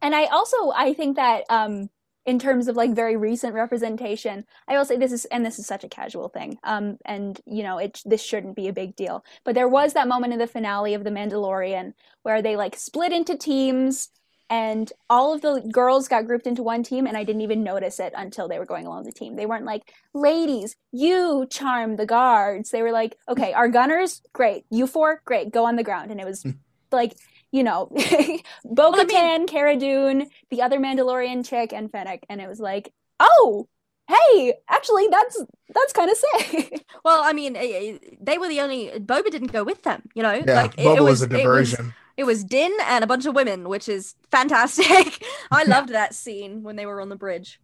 And 0.02 0.16
I 0.16 0.26
also 0.26 0.72
I 0.76 0.94
think 0.94 1.16
that 1.16 1.44
um 1.50 1.90
in 2.26 2.40
terms 2.40 2.68
of 2.68 2.76
like 2.76 2.94
very 2.94 3.16
recent 3.16 3.54
representation, 3.54 4.46
I 4.68 4.78
will 4.78 4.86
say 4.86 4.98
this 4.98 5.12
is 5.12 5.26
and 5.26 5.46
this 5.46 5.60
is 5.60 5.68
such 5.68 5.84
a 5.84 5.90
casual 5.90 6.30
thing. 6.30 6.58
Um 6.64 6.98
and 7.06 7.40
you 7.46 7.64
know, 7.64 7.78
it 7.78 8.02
this 8.06 8.24
shouldn't 8.24 8.56
be 8.56 8.68
a 8.68 8.74
big 8.74 8.96
deal. 8.96 9.24
But 9.44 9.56
there 9.56 9.70
was 9.70 9.94
that 9.94 10.08
moment 10.08 10.34
in 10.34 10.40
the 10.40 10.48
finale 10.48 10.94
of 10.94 11.04
The 11.04 11.12
Mandalorian 11.12 11.94
where 12.24 12.42
they 12.42 12.56
like 12.56 12.76
split 12.76 13.12
into 13.12 13.38
teams 13.38 14.10
and 14.50 14.92
all 15.10 15.34
of 15.34 15.42
the 15.42 15.62
girls 15.72 16.08
got 16.08 16.28
grouped 16.28 16.46
into 16.46 16.62
one 16.64 16.84
team 16.84 17.08
and 17.08 17.18
I 17.18 17.24
didn't 17.24 17.42
even 17.42 17.64
notice 17.64 18.00
it 18.00 18.14
until 18.16 18.48
they 18.48 18.60
were 18.60 18.66
going 18.66 18.86
along 18.86 19.04
the 19.04 19.12
team. 19.12 19.36
They 19.36 19.46
weren't 19.48 19.66
like, 19.66 19.94
"Ladies, 20.14 20.76
you 20.92 21.48
charm 21.50 21.96
the 21.96 22.06
guards." 22.06 22.70
They 22.70 22.84
were 22.84 22.92
like, 22.92 23.18
"Okay, 23.28 23.54
our 23.54 23.68
gunners, 23.70 24.22
great. 24.34 24.66
You 24.70 24.86
four, 24.88 25.22
great. 25.26 25.52
Go 25.52 25.66
on 25.66 25.76
the 25.78 25.84
ground." 25.84 26.12
And 26.12 26.20
it 26.20 26.26
was 26.26 26.46
like 26.92 27.16
you 27.56 27.64
know, 27.64 27.88
Bo 27.90 27.96
Well, 28.92 29.00
I 29.00 29.06
Katan, 29.06 29.38
mean- 29.40 29.48
Cara 29.48 29.76
Dune, 29.78 30.30
the 30.50 30.62
other 30.62 30.80
Mandalorian 30.80 31.48
chick, 31.48 31.72
and 31.74 31.90
Fennec, 31.92 32.26
and 32.30 32.42
it 32.42 32.50
was 32.50 32.60
like, 32.60 32.92
oh, 33.20 33.68
hey, 34.10 34.54
actually, 34.70 35.08
that's 35.10 35.42
that's 35.74 35.94
kind 35.94 36.10
of 36.12 36.18
sick. 36.18 36.86
well 37.06 37.22
i 37.24 37.34
mean 37.34 37.56
eh, 37.56 37.72
eh, 37.80 37.98
they 38.22 38.38
were 38.38 38.48
the 38.48 38.62
only 38.62 38.90
boba 39.12 39.30
didn't 39.30 39.52
go 39.52 39.64
with 39.64 39.82
them 39.84 40.02
you 40.16 40.24
know 40.24 40.34
Yeah, 40.34 40.62
like 40.62 40.74
it- 40.78 40.86
Boba 40.86 40.98
it 40.98 41.02
was, 41.04 41.22
a 41.24 41.36
it 41.40 41.48
was- 41.48 41.76
It 42.18 42.26
was 42.26 42.44
Din 42.46 42.72
and 42.86 43.04
a 43.04 43.08
bunch 43.08 43.26
of 43.26 43.36
women, 43.36 43.68
which 43.68 43.90
is 43.90 44.16
fantastic. 44.32 45.22
I 45.52 45.64
loved 45.66 45.90
that 45.90 46.16
scene 46.16 46.64
when 46.64 46.78
they 46.78 46.86
were 46.86 47.02
on 47.02 47.10
the 47.10 47.18
bridge. 47.18 47.60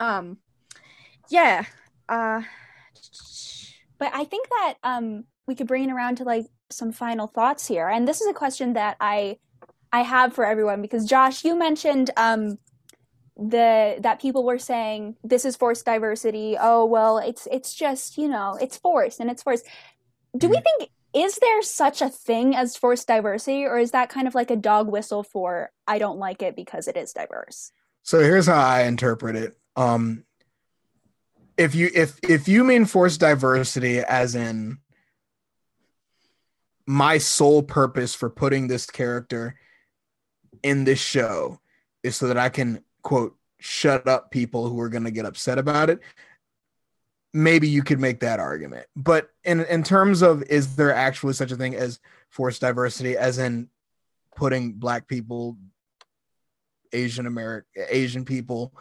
Um, 0.00 0.38
yeah. 1.28 1.66
Uh, 2.08 2.40
but 3.98 4.10
I 4.14 4.24
think 4.24 4.48
that 4.48 4.74
um, 4.82 5.24
we 5.46 5.54
could 5.54 5.66
bring 5.66 5.84
it 5.84 5.92
around 5.92 6.16
to 6.16 6.24
like 6.24 6.46
some 6.70 6.92
final 6.92 7.26
thoughts 7.26 7.66
here, 7.66 7.88
and 7.88 8.06
this 8.06 8.20
is 8.20 8.28
a 8.28 8.34
question 8.34 8.74
that 8.74 8.96
I 9.00 9.38
I 9.92 10.02
have 10.02 10.34
for 10.34 10.44
everyone 10.44 10.82
because 10.82 11.06
Josh, 11.06 11.44
you 11.44 11.58
mentioned 11.58 12.10
um, 12.16 12.58
the 13.36 13.96
that 14.00 14.20
people 14.20 14.44
were 14.44 14.58
saying 14.58 15.16
this 15.22 15.44
is 15.44 15.56
forced 15.56 15.84
diversity. 15.84 16.56
Oh 16.60 16.84
well, 16.84 17.18
it's 17.18 17.46
it's 17.50 17.74
just 17.74 18.18
you 18.18 18.28
know 18.28 18.58
it's 18.60 18.76
forced 18.76 19.20
and 19.20 19.30
it's 19.30 19.42
forced. 19.42 19.66
Do 20.36 20.48
we 20.48 20.60
think 20.60 20.90
is 21.14 21.36
there 21.36 21.62
such 21.62 22.02
a 22.02 22.10
thing 22.10 22.54
as 22.54 22.76
forced 22.76 23.06
diversity, 23.06 23.64
or 23.64 23.78
is 23.78 23.92
that 23.92 24.10
kind 24.10 24.26
of 24.28 24.34
like 24.34 24.50
a 24.50 24.56
dog 24.56 24.90
whistle 24.90 25.22
for 25.22 25.70
I 25.86 25.98
don't 25.98 26.18
like 26.18 26.42
it 26.42 26.54
because 26.54 26.88
it 26.88 26.96
is 26.96 27.12
diverse? 27.12 27.72
So 28.02 28.20
here's 28.20 28.46
how 28.46 28.60
I 28.60 28.82
interpret 28.82 29.36
it. 29.36 29.56
Um, 29.76 30.24
if 31.56 31.74
you 31.74 31.90
if 31.94 32.18
if 32.22 32.48
you 32.48 32.64
mean 32.64 32.84
forced 32.84 33.20
diversity 33.20 34.00
as 34.00 34.34
in 34.34 34.78
my 36.88 37.18
sole 37.18 37.62
purpose 37.62 38.14
for 38.14 38.30
putting 38.30 38.66
this 38.66 38.86
character 38.86 39.54
in 40.62 40.84
this 40.84 40.98
show 40.98 41.60
is 42.02 42.16
so 42.16 42.28
that 42.28 42.38
I 42.38 42.48
can 42.48 42.82
quote 43.02 43.36
shut 43.60 44.08
up 44.08 44.30
people 44.30 44.70
who 44.70 44.80
are 44.80 44.88
going 44.88 45.04
to 45.04 45.10
get 45.10 45.26
upset 45.26 45.58
about 45.58 45.90
it. 45.90 46.00
Maybe 47.34 47.68
you 47.68 47.82
could 47.82 48.00
make 48.00 48.20
that 48.20 48.40
argument. 48.40 48.86
But 48.96 49.28
in 49.44 49.66
in 49.66 49.82
terms 49.82 50.22
of 50.22 50.42
is 50.44 50.76
there 50.76 50.94
actually 50.94 51.34
such 51.34 51.52
a 51.52 51.56
thing 51.56 51.74
as 51.74 52.00
forced 52.30 52.62
diversity 52.62 53.18
as 53.18 53.36
in 53.36 53.68
putting 54.34 54.72
black 54.72 55.06
people 55.06 55.58
Asian 56.94 57.26
American 57.26 57.84
Asian 57.90 58.24
people, 58.24 58.72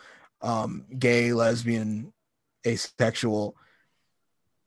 um, 0.42 0.86
gay, 0.98 1.34
lesbian, 1.34 2.14
asexual 2.66 3.58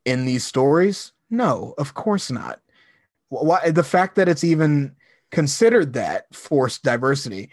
in 0.05 0.27
these 0.27 0.45
stories? 0.45 1.13
No, 1.31 1.75
of 1.79 1.95
course 1.95 2.31
not. 2.31 2.61
Why 3.31 3.71
the 3.71 3.83
fact 3.83 4.17
that 4.17 4.29
it's 4.29 4.45
even 4.45 4.97
considered 5.31 5.95
that 5.95 6.33
forced 6.35 6.83
diversity 6.83 7.51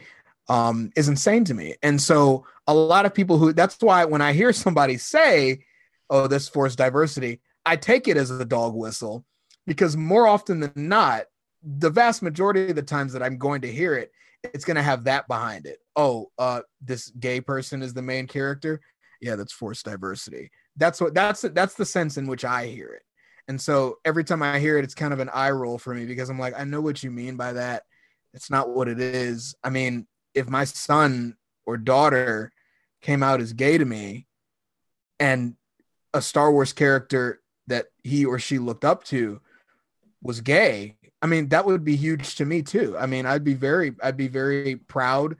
um, 0.50 0.92
is 0.96 1.08
insane 1.08 1.44
to 1.46 1.54
me. 1.54 1.76
And 1.84 2.02
so 2.02 2.46
a 2.68 2.74
lot 2.74 3.06
of 3.06 3.14
people 3.14 3.38
who 3.38 3.54
that's 3.54 3.78
why 3.80 4.06
when 4.06 4.22
I 4.22 4.34
hear 4.34 4.54
somebody 4.54 4.98
say, 4.98 5.64
"Oh, 6.10 6.28
this 6.28 6.50
forced 6.50 6.78
diversity," 6.78 7.42
I 7.66 7.76
take 7.76 8.08
it 8.08 8.18
as 8.18 8.32
a 8.32 8.46
dog 8.46 8.74
whistle 8.76 9.26
because 9.66 9.98
more 9.98 10.28
often 10.28 10.60
than 10.60 10.72
not, 10.76 11.26
the 11.64 11.90
vast 11.90 12.22
majority 12.22 12.70
of 12.70 12.76
the 12.76 12.82
times 12.82 13.14
that 13.14 13.24
I'm 13.24 13.38
going 13.38 13.62
to 13.62 13.72
hear 13.72 13.96
it, 13.96 14.12
it's 14.44 14.66
going 14.66 14.76
to 14.76 14.84
have 14.84 15.04
that 15.06 15.28
behind 15.28 15.66
it. 15.66 15.80
Oh, 15.96 16.32
uh, 16.38 16.62
this 16.82 17.10
gay 17.10 17.42
person 17.42 17.82
is 17.82 17.94
the 17.94 18.02
main 18.02 18.28
character. 18.28 18.82
Yeah, 19.22 19.36
that's 19.36 19.54
forced 19.54 19.86
diversity. 19.86 20.52
That's 20.76 21.02
what 21.02 21.14
that's 21.14 21.42
that's 21.42 21.74
the 21.74 21.86
sense 21.86 22.18
in 22.18 22.28
which 22.28 22.46
I 22.46 22.68
hear 22.68 22.90
it. 22.90 23.04
And 23.48 23.60
so 23.62 23.98
every 24.04 24.24
time 24.24 24.44
I 24.44 24.60
hear 24.60 24.78
it, 24.78 24.84
it's 24.84 24.96
kind 24.96 25.14
of 25.14 25.20
an 25.20 25.30
eye 25.30 25.52
roll 25.52 25.78
for 25.78 25.94
me 25.94 26.06
because 26.06 26.30
I'm 26.30 26.40
like, 26.40 26.60
I 26.60 26.66
know 26.66 26.82
what 26.82 27.02
you 27.02 27.12
mean 27.12 27.38
by 27.38 27.54
that. 27.54 27.84
It's 28.34 28.50
not 28.50 28.70
what 28.70 28.88
it 28.88 29.00
is. 29.00 29.56
I 29.64 29.70
mean, 29.70 30.06
if 30.34 30.50
my 30.50 30.66
son 30.66 31.38
or 31.66 31.78
daughter 31.78 32.52
came 33.02 33.24
out 33.24 33.42
as 33.42 33.54
gay 33.54 33.78
to 33.78 33.86
me 33.86 34.28
and 35.20 35.56
a 36.14 36.22
Star 36.22 36.52
Wars 36.52 36.74
character 36.74 37.42
that 37.68 37.88
he 38.04 38.26
or 38.26 38.38
she 38.38 38.60
looked 38.60 38.86
up 38.86 39.04
to 39.06 39.40
was 40.22 40.42
gay, 40.42 40.98
I 41.22 41.28
mean, 41.28 41.50
that 41.50 41.66
would 41.66 41.84
be 41.84 41.96
huge 41.96 42.36
to 42.36 42.46
me 42.46 42.62
too. 42.62 42.96
I 42.98 43.06
mean, 43.06 43.26
I'd 43.26 43.44
be 43.44 43.54
very, 43.54 43.96
I'd 44.04 44.18
be 44.18 44.28
very 44.28 44.76
proud 44.76 45.38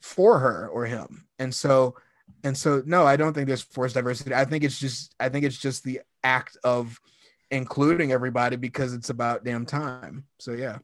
for 0.00 0.38
her 0.38 0.68
or 0.68 0.86
him. 0.86 1.26
And 1.38 1.54
so, 1.54 1.96
and 2.42 2.56
so, 2.56 2.82
no, 2.86 3.06
I 3.06 3.16
don't 3.16 3.34
think 3.34 3.46
there's 3.46 3.62
forced 3.62 3.94
diversity. 3.94 4.34
I 4.34 4.44
think 4.44 4.64
it's 4.64 4.78
just, 4.78 5.14
I 5.20 5.28
think 5.28 5.44
it's 5.44 5.58
just 5.58 5.84
the 5.84 6.00
act 6.24 6.56
of 6.64 6.98
including 7.50 8.12
everybody 8.12 8.56
because 8.56 8.94
it's 8.94 9.10
about 9.10 9.44
damn 9.44 9.66
time. 9.66 10.24
So, 10.38 10.52
yeah. 10.52 10.78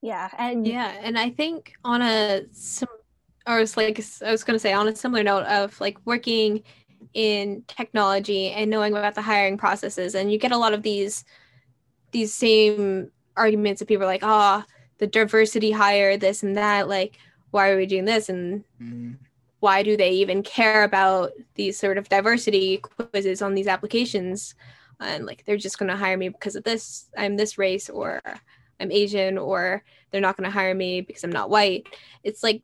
Yeah, 0.00 0.28
and 0.36 0.66
yeah, 0.66 0.98
and 1.00 1.16
I 1.16 1.30
think 1.30 1.74
on 1.84 2.02
a 2.02 2.42
some, 2.50 2.88
or 3.46 3.60
it's 3.60 3.76
like 3.76 4.04
I 4.24 4.32
was 4.32 4.42
going 4.42 4.56
to 4.56 4.58
say 4.58 4.72
on 4.72 4.88
a 4.88 4.96
similar 4.96 5.22
note 5.22 5.44
of 5.44 5.80
like 5.80 5.96
working 6.04 6.64
in 7.14 7.62
technology 7.68 8.50
and 8.50 8.70
knowing 8.70 8.92
about 8.92 9.14
the 9.14 9.22
hiring 9.22 9.58
processes 9.58 10.14
and 10.14 10.32
you 10.32 10.38
get 10.38 10.52
a 10.52 10.56
lot 10.56 10.72
of 10.72 10.82
these 10.82 11.24
these 12.10 12.32
same 12.32 13.10
arguments 13.36 13.82
of 13.82 13.88
people 13.88 14.06
like 14.06 14.22
oh 14.22 14.62
the 14.98 15.06
diversity 15.06 15.70
hire 15.70 16.16
this 16.16 16.42
and 16.42 16.56
that 16.56 16.88
like 16.88 17.18
why 17.50 17.68
are 17.68 17.76
we 17.76 17.86
doing 17.86 18.04
this 18.04 18.28
and 18.28 18.64
mm-hmm. 18.80 19.12
Why 19.62 19.82
do 19.82 19.96
they 19.96 20.10
even 20.10 20.42
care 20.42 20.84
about 20.84 21.32
these 21.54 21.78
sort 21.78 21.98
of 21.98 22.08
diversity 22.08 22.78
quizzes 22.78 23.42
on 23.42 23.54
these 23.54 23.68
applications 23.68 24.54
and 25.00 25.26
like 25.26 25.44
they're 25.44 25.56
just 25.56 25.78
going 25.78 25.90
to 25.90 25.96
hire 25.96 26.16
me 26.16 26.28
because 26.28 26.56
of 26.56 26.64
this 26.64 27.08
i'm 27.16 27.36
this 27.36 27.58
race 27.58 27.88
or 27.88 28.20
i'm 28.80 28.92
asian 28.92 29.38
or 29.38 29.82
they're 30.10 30.20
not 30.20 30.36
going 30.36 30.48
to 30.48 30.50
hire 30.50 30.74
me 30.74 31.00
because 31.00 31.24
i'm 31.24 31.32
not 31.32 31.50
white 31.50 31.86
it's 32.22 32.42
like 32.42 32.62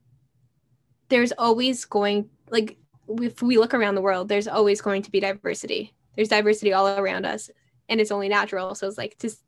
there's 1.08 1.32
always 1.32 1.84
going 1.84 2.28
like 2.50 2.78
if 3.08 3.42
we 3.42 3.58
look 3.58 3.74
around 3.74 3.94
the 3.94 4.02
world, 4.02 4.28
there's 4.28 4.48
always 4.48 4.80
going 4.80 5.02
to 5.02 5.10
be 5.10 5.20
diversity. 5.20 5.94
There's 6.16 6.28
diversity 6.28 6.72
all 6.72 6.86
around 6.86 7.24
us, 7.24 7.50
and 7.88 8.00
it's 8.00 8.10
only 8.10 8.28
natural. 8.28 8.74
So 8.74 8.86
it's 8.86 8.98
like 8.98 9.16
just, 9.18 9.42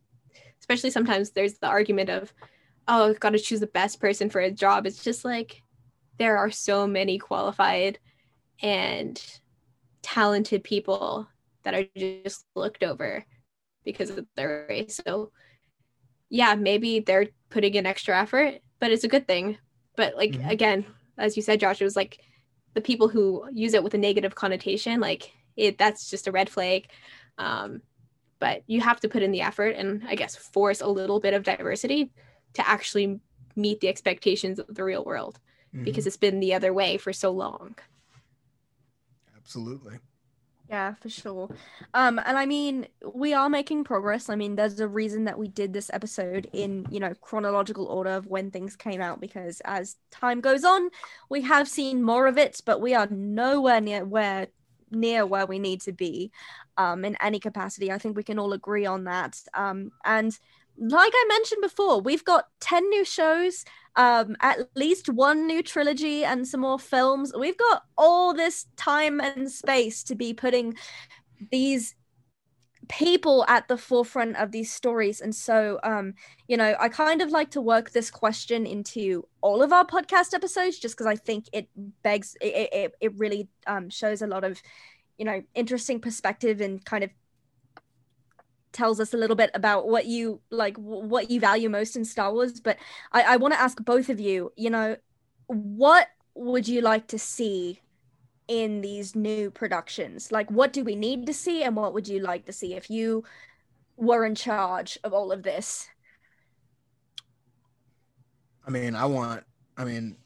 especially 0.60 0.90
sometimes 0.90 1.30
there's 1.30 1.58
the 1.58 1.66
argument 1.66 2.10
of, 2.10 2.32
oh, 2.88 3.10
I've 3.10 3.20
got 3.20 3.30
to 3.30 3.38
choose 3.38 3.60
the 3.60 3.66
best 3.66 4.00
person 4.00 4.30
for 4.30 4.40
a 4.40 4.50
job. 4.50 4.86
It's 4.86 5.02
just 5.02 5.24
like 5.24 5.62
there 6.20 6.36
are 6.36 6.50
so 6.50 6.86
many 6.86 7.16
qualified 7.16 7.98
and 8.62 9.40
talented 10.02 10.62
people 10.62 11.26
that 11.62 11.72
are 11.72 11.86
just 11.96 12.44
looked 12.54 12.82
over 12.82 13.24
because 13.86 14.10
of 14.10 14.26
their 14.36 14.66
race. 14.68 15.00
So 15.06 15.32
yeah, 16.28 16.56
maybe 16.56 17.00
they're 17.00 17.28
putting 17.48 17.74
in 17.74 17.86
extra 17.86 18.20
effort, 18.20 18.56
but 18.80 18.92
it's 18.92 19.04
a 19.04 19.08
good 19.08 19.26
thing. 19.26 19.56
But 19.96 20.14
like 20.14 20.32
mm-hmm. 20.32 20.50
again, 20.50 20.84
as 21.16 21.36
you 21.36 21.42
said, 21.42 21.58
Josh, 21.58 21.80
it 21.80 21.84
was 21.84 21.96
like 21.96 22.20
the 22.74 22.82
people 22.82 23.08
who 23.08 23.46
use 23.50 23.72
it 23.72 23.82
with 23.82 23.94
a 23.94 23.98
negative 23.98 24.34
connotation, 24.34 25.00
like 25.00 25.32
it, 25.56 25.78
that's 25.78 26.10
just 26.10 26.28
a 26.28 26.32
red 26.32 26.50
flag. 26.50 26.88
Um, 27.38 27.80
but 28.40 28.62
you 28.66 28.82
have 28.82 29.00
to 29.00 29.08
put 29.08 29.22
in 29.22 29.32
the 29.32 29.40
effort 29.40 29.74
and 29.74 30.02
I 30.06 30.16
guess 30.16 30.36
force 30.36 30.82
a 30.82 30.86
little 30.86 31.18
bit 31.18 31.32
of 31.32 31.44
diversity 31.44 32.12
to 32.54 32.68
actually 32.68 33.20
meet 33.56 33.80
the 33.80 33.88
expectations 33.88 34.58
of 34.58 34.66
the 34.68 34.84
real 34.84 35.02
world 35.02 35.40
mm-hmm. 35.74 35.84
because 35.84 36.06
it's 36.06 36.16
been 36.16 36.40
the 36.40 36.54
other 36.54 36.72
way 36.72 36.96
for 36.96 37.12
so 37.12 37.30
long. 37.30 37.74
Absolutely. 39.36 39.98
Yeah, 40.68 40.94
for 40.94 41.08
sure. 41.08 41.48
Um, 41.94 42.20
and 42.24 42.38
I 42.38 42.46
mean, 42.46 42.86
we 43.12 43.34
are 43.34 43.48
making 43.48 43.82
progress. 43.82 44.28
I 44.28 44.36
mean, 44.36 44.54
there's 44.54 44.78
a 44.78 44.86
reason 44.86 45.24
that 45.24 45.36
we 45.36 45.48
did 45.48 45.72
this 45.72 45.90
episode 45.92 46.48
in, 46.52 46.86
you 46.92 47.00
know, 47.00 47.12
chronological 47.20 47.86
order 47.86 48.10
of 48.10 48.28
when 48.28 48.52
things 48.52 48.76
came 48.76 49.00
out 49.00 49.20
because 49.20 49.60
as 49.64 49.96
time 50.12 50.40
goes 50.40 50.62
on, 50.62 50.90
we 51.28 51.42
have 51.42 51.66
seen 51.66 52.04
more 52.04 52.28
of 52.28 52.38
it, 52.38 52.60
but 52.64 52.80
we 52.80 52.94
are 52.94 53.08
nowhere 53.08 53.80
near 53.80 54.04
where 54.04 54.46
near 54.92 55.26
where 55.26 55.46
we 55.46 55.58
need 55.58 55.80
to 55.80 55.92
be 55.92 56.30
um, 56.76 57.04
in 57.04 57.16
any 57.20 57.40
capacity. 57.40 57.90
I 57.90 57.98
think 57.98 58.16
we 58.16 58.22
can 58.22 58.38
all 58.38 58.52
agree 58.52 58.86
on 58.86 59.04
that. 59.04 59.40
Um, 59.54 59.90
and 60.04 60.38
like 60.80 61.12
I 61.14 61.24
mentioned 61.28 61.60
before, 61.60 62.00
we've 62.00 62.24
got 62.24 62.46
10 62.60 62.88
new 62.88 63.04
shows, 63.04 63.64
um, 63.96 64.34
at 64.40 64.60
least 64.74 65.10
one 65.10 65.46
new 65.46 65.62
trilogy, 65.62 66.24
and 66.24 66.48
some 66.48 66.60
more 66.62 66.78
films. 66.78 67.32
We've 67.38 67.58
got 67.58 67.82
all 67.98 68.32
this 68.32 68.66
time 68.76 69.20
and 69.20 69.50
space 69.50 70.02
to 70.04 70.14
be 70.14 70.32
putting 70.32 70.74
these 71.50 71.94
people 72.88 73.44
at 73.46 73.68
the 73.68 73.76
forefront 73.76 74.36
of 74.36 74.52
these 74.52 74.72
stories. 74.72 75.20
And 75.20 75.34
so, 75.34 75.78
um, 75.82 76.14
you 76.48 76.56
know, 76.56 76.74
I 76.80 76.88
kind 76.88 77.20
of 77.20 77.30
like 77.30 77.50
to 77.50 77.60
work 77.60 77.90
this 77.90 78.10
question 78.10 78.66
into 78.66 79.26
all 79.42 79.62
of 79.62 79.72
our 79.72 79.84
podcast 79.84 80.34
episodes 80.34 80.78
just 80.78 80.96
because 80.96 81.06
I 81.06 81.16
think 81.16 81.44
it 81.52 81.68
begs, 82.02 82.36
it, 82.40 82.70
it, 82.72 82.94
it 83.00 83.18
really 83.18 83.48
um, 83.66 83.90
shows 83.90 84.22
a 84.22 84.26
lot 84.26 84.44
of, 84.44 84.60
you 85.18 85.24
know, 85.24 85.42
interesting 85.54 86.00
perspective 86.00 86.60
and 86.60 86.84
kind 86.84 87.04
of 87.04 87.10
tells 88.72 89.00
us 89.00 89.12
a 89.12 89.16
little 89.16 89.36
bit 89.36 89.50
about 89.54 89.88
what 89.88 90.06
you 90.06 90.40
like 90.50 90.76
what 90.76 91.30
you 91.30 91.40
value 91.40 91.68
most 91.68 91.96
in 91.96 92.04
star 92.04 92.32
wars 92.32 92.60
but 92.60 92.76
i, 93.12 93.22
I 93.22 93.36
want 93.36 93.52
to 93.54 93.60
ask 93.60 93.82
both 93.84 94.08
of 94.08 94.20
you 94.20 94.52
you 94.56 94.70
know 94.70 94.96
what 95.48 96.08
would 96.34 96.68
you 96.68 96.80
like 96.80 97.08
to 97.08 97.18
see 97.18 97.80
in 98.50 98.80
these 98.80 99.14
new 99.14 99.50
productions? 99.50 100.32
Like 100.32 100.50
what 100.50 100.72
do 100.72 100.84
we 100.84 100.96
need 100.96 101.26
to 101.26 101.32
see 101.32 101.62
and 101.62 101.76
what 101.76 101.94
would 101.94 102.08
you 102.08 102.20
like 102.20 102.46
to 102.46 102.52
see 102.52 102.74
if 102.74 102.90
you 102.90 103.24
were 103.96 104.24
in 104.24 104.34
charge 104.34 104.98
of 105.04 105.12
all 105.12 105.32
of 105.32 105.42
this? 105.42 105.88
I 108.66 108.70
mean 108.70 108.94
i 108.94 109.04
want 109.06 109.42
i 109.76 109.84
mean 109.84 110.16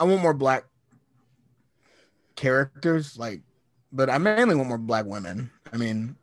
i 0.00 0.04
want 0.04 0.22
more 0.22 0.34
black 0.34 0.64
characters 2.34 3.16
like 3.16 3.42
but 3.92 4.10
i 4.10 4.18
mainly 4.18 4.56
want 4.56 4.68
more 4.68 4.78
black 4.78 5.04
women. 5.04 5.50
I 5.72 5.76
mean 5.76 6.16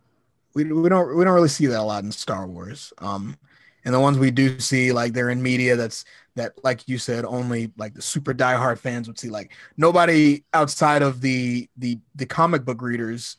we, 0.64 0.72
we 0.72 0.90
don't 0.90 1.16
we 1.16 1.24
don't 1.24 1.34
really 1.34 1.50
see 1.50 1.68
that 1.68 1.80
a 1.80 1.84
lot 1.84 2.04
in 2.04 2.12
Star 2.12 2.48
Wars. 2.48 2.94
Um, 3.00 3.38
and 3.86 3.94
the 3.94 4.00
ones 4.00 4.20
we 4.20 4.32
do 4.32 4.60
see, 4.60 4.92
like 4.92 5.14
they're 5.14 5.30
in 5.30 5.42
media 5.42 5.76
that's 5.76 6.06
that, 6.36 6.54
like 6.64 6.88
you 6.88 6.98
said, 6.98 7.26
only 7.26 7.72
like 7.78 7.94
the 7.94 8.02
super 8.02 8.34
diehard 8.34 8.78
fans 8.78 9.08
would 9.08 9.18
see. 9.18 9.30
Like 9.30 9.54
nobody 9.78 10.44
outside 10.54 11.02
of 11.02 11.22
the 11.22 11.70
the 11.78 12.00
the 12.16 12.26
comic 12.26 12.66
book 12.66 12.82
readers 12.82 13.38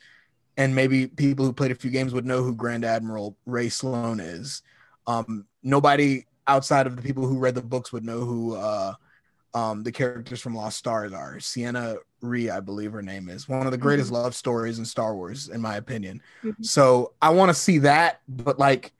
and 0.57 0.75
maybe 0.75 1.07
people 1.07 1.45
who 1.45 1.53
played 1.53 1.71
a 1.71 1.75
few 1.75 1.91
games 1.91 2.13
would 2.13 2.27
know 2.27 2.43
who 2.43 2.55
Grand 2.55 2.85
Admiral 2.85 3.37
Rae 3.47 3.69
Sloane 3.69 4.21
is. 4.21 4.63
Um, 5.07 5.47
nobody 5.63 6.25
outside 6.47 6.87
of 6.87 6.97
the 6.97 7.03
people 7.03 7.27
who 7.27 7.39
read 7.39 7.55
the 7.55 7.63
books 7.63 7.93
would 7.93 8.05
know 8.05 8.21
who 8.21 8.57
uh, 8.57 8.95
um, 9.55 9.83
the 9.83 9.93
characters 9.93 10.41
from 10.41 10.55
Lost 10.55 10.79
Stars 10.79 11.13
are. 11.13 11.37
Ciena 11.37 11.97
Ree, 12.21 12.51
I 12.51 12.61
believe 12.61 12.93
her 12.93 13.03
name 13.03 13.29
is 13.29 13.49
one 13.49 13.67
of 13.67 13.73
the 13.73 13.79
greatest 13.79 14.09
mm-hmm. 14.13 14.23
love 14.23 14.35
stories 14.35 14.79
in 14.79 14.85
Star 14.85 15.15
Wars, 15.15 15.49
in 15.49 15.61
my 15.61 15.77
opinion. 15.77 16.23
Mm-hmm. 16.45 16.63
So 16.63 17.15
I 17.21 17.31
want 17.31 17.49
to 17.51 17.55
see 17.55 17.79
that, 17.79 18.21
but 18.29 18.59
like 18.59 18.93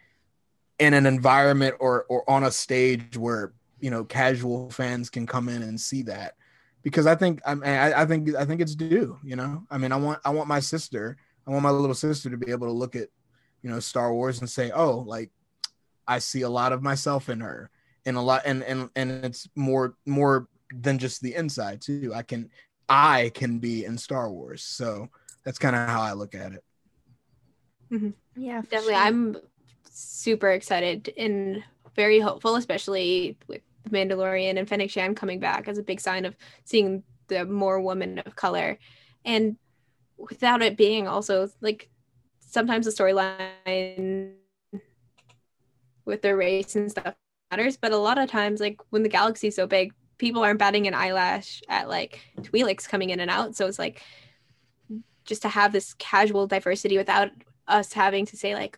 in 0.79 0.95
an 0.95 1.07
environment 1.07 1.77
or 1.79 2.05
or 2.09 2.29
on 2.29 2.45
a 2.45 2.51
stage 2.51 3.17
where 3.17 3.53
you 3.81 3.91
know 3.91 4.05
casual 4.05 4.71
fans 4.71 5.11
can 5.11 5.27
come 5.27 5.49
in 5.49 5.63
and 5.63 5.81
see 5.81 6.03
that, 6.03 6.35
because 6.83 7.07
I 7.07 7.15
think 7.15 7.41
I 7.47 7.55
mean, 7.55 7.65
I, 7.65 8.03
I 8.03 8.07
think 8.07 8.35
I 8.35 8.45
think 8.45 8.61
it's 8.61 8.75
due. 8.75 9.19
You 9.23 9.37
know, 9.37 9.65
I 9.71 9.79
mean, 9.79 9.93
I 9.93 9.97
want 9.97 10.21
I 10.25 10.31
want 10.31 10.49
my 10.49 10.61
sister, 10.61 11.17
I 11.47 11.51
want 11.51 11.63
my 11.63 11.71
little 11.71 11.95
sister 11.95 12.31
to 12.31 12.37
be 12.37 12.51
able 12.51 12.67
to 12.67 12.73
look 12.73 12.97
at 12.97 13.09
you 13.63 13.71
know 13.71 13.79
Star 13.79 14.13
Wars 14.13 14.41
and 14.41 14.51
say, 14.51 14.71
oh, 14.73 14.99
like 14.99 15.31
I 16.09 16.19
see 16.19 16.43
a 16.43 16.49
lot 16.49 16.73
of 16.73 16.83
myself 16.83 17.29
in 17.29 17.41
her, 17.41 17.71
and 18.11 18.19
a 18.19 18.21
lot, 18.21 18.43
and 18.45 18.63
and 18.65 18.91
and 18.95 19.11
it's 19.25 19.49
more 19.57 19.95
more 20.05 20.49
than 20.75 20.99
just 20.99 21.23
the 21.23 21.35
inside 21.35 21.81
too. 21.81 22.13
I 22.15 22.23
can 22.23 22.51
I 22.89 23.31
can 23.35 23.59
be 23.59 23.85
in 23.85 23.97
Star 23.97 24.31
Wars. 24.31 24.63
So 24.63 25.09
that's 25.45 25.59
kind 25.59 25.75
of 25.75 25.89
how 25.89 26.03
I 26.03 26.13
look 26.13 26.35
at 26.35 26.53
it. 26.53 26.65
Mm-hmm. 27.91 28.11
Yeah, 28.37 28.61
definitely. 28.63 28.93
Sure. 28.93 29.03
I'm 29.03 29.37
super 29.91 30.51
excited 30.51 31.13
and 31.17 31.63
very 31.97 32.21
hopeful, 32.21 32.57
especially 32.57 33.39
with 33.47 33.63
the 33.85 33.91
Mandalorian 33.91 34.59
and 34.59 34.69
Fennec 34.69 34.91
Shand 34.91 35.17
coming 35.17 35.41
back 35.41 35.69
as 35.69 35.79
a 35.79 35.83
big 35.83 36.01
sign 36.01 36.25
of 36.25 36.37
seeing 36.65 37.03
the 37.29 37.45
more 37.45 37.81
women 37.81 38.19
of 38.21 38.37
color. 38.37 38.79
And 39.25 39.57
without 40.17 40.63
it 40.63 40.77
being 40.77 41.09
also 41.09 41.49
like 41.61 41.89
sometimes 42.41 42.87
the 42.87 42.93
storyline 42.93 44.35
with 46.05 46.23
their 46.23 46.37
race 46.37 46.77
and 46.77 46.91
stuff 46.91 47.15
matters, 47.51 47.77
but 47.77 47.93
a 47.93 47.97
lot 47.97 48.19
of 48.19 48.31
times, 48.31 48.61
like 48.61 48.81
when 48.91 49.03
the 49.03 49.09
galaxy's 49.09 49.57
so 49.57 49.67
big, 49.67 49.93
people 50.19 50.43
aren't 50.43 50.59
batting 50.59 50.87
an 50.87 50.95
eyelash 50.95 51.63
at 51.69 51.89
like 51.89 52.21
Twi'leks 52.41 52.89
coming 52.89 53.11
in 53.11 53.21
and 53.21 53.31
out. 53.31 53.57
So 53.57 53.67
it's 53.67 53.79
like 53.79 54.03
just 55.25 55.43
to 55.43 55.49
have 55.49 55.73
this 55.73 55.95
casual 55.95 56.47
diversity 56.47 56.97
without 56.97 57.31
us 57.69 57.93
having 57.93 58.27
to 58.27 58.37
say 58.37 58.55
like 58.55 58.77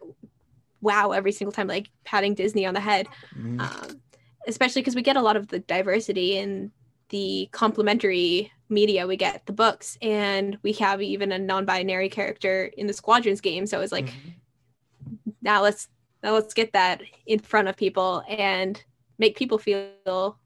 wow 0.82 1.12
every 1.12 1.32
single 1.32 1.52
time 1.52 1.66
like 1.68 1.88
patting 2.04 2.34
disney 2.34 2.66
on 2.66 2.74
the 2.74 2.80
head 2.80 3.06
Mhm. 3.38 3.60
um, 3.60 4.02
especially 4.46 4.82
because 4.82 4.96
we 4.96 5.00
get 5.00 5.16
a 5.16 5.22
lot 5.22 5.36
of 5.36 5.48
the 5.48 5.60
diversity 5.60 6.36
in 6.36 6.70
the 7.08 7.48
complementary 7.52 8.52
media 8.68 9.06
we 9.06 9.16
get 9.16 9.46
the 9.46 9.52
books 9.52 9.96
and 10.02 10.58
we 10.62 10.72
have 10.72 11.00
even 11.00 11.32
a 11.32 11.38
non-binary 11.38 12.10
character 12.10 12.64
in 12.76 12.86
the 12.86 12.92
squadrons 12.92 13.40
game 13.40 13.64
so 13.66 13.80
it's 13.80 13.92
like 13.92 14.06
Mhm. 14.08 15.32
now 15.40 15.62
let's 15.62 15.88
now 16.22 16.32
let's 16.32 16.54
get 16.54 16.72
that 16.72 17.02
in 17.26 17.38
front 17.38 17.68
of 17.68 17.76
people 17.76 18.22
and 18.28 18.84
make 19.18 19.36
people 19.36 19.58
feel 19.58 20.38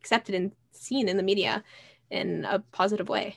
accepted 0.00 0.34
and 0.34 0.52
seen 0.72 1.08
in 1.08 1.16
the 1.16 1.22
media 1.22 1.62
in 2.10 2.44
a 2.44 2.58
positive 2.72 3.08
way 3.08 3.36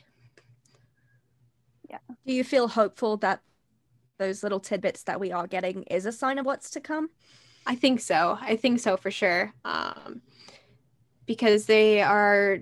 Yeah. 1.88 1.98
Do 2.26 2.32
you 2.32 2.44
feel 2.44 2.68
hopeful 2.68 3.16
that 3.18 3.40
those 4.18 4.42
little 4.42 4.60
tidbits 4.60 5.02
that 5.04 5.20
we 5.20 5.32
are 5.32 5.46
getting 5.46 5.82
is 5.84 6.06
a 6.06 6.12
sign 6.12 6.38
of 6.38 6.46
what's 6.46 6.70
to 6.70 6.80
come? 6.80 7.10
I 7.66 7.74
think 7.74 8.00
so. 8.00 8.38
I 8.40 8.56
think 8.56 8.80
so 8.80 8.96
for 8.96 9.10
sure. 9.10 9.52
Um, 9.64 10.22
because 11.26 11.66
they 11.66 12.00
are, 12.02 12.58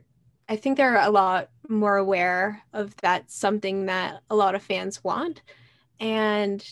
I 0.49 0.57
think 0.57 0.77
they're 0.77 0.97
a 0.97 1.11
lot 1.11 1.51
more 1.69 1.97
aware 1.97 2.63
of 2.73 2.97
that 3.03 3.31
something 3.31 3.87
that 3.87 4.21
a 4.31 4.37
lot 4.37 4.55
of 4.55 4.63
fans 4.63 5.03
want, 5.05 5.43
and 6.01 6.67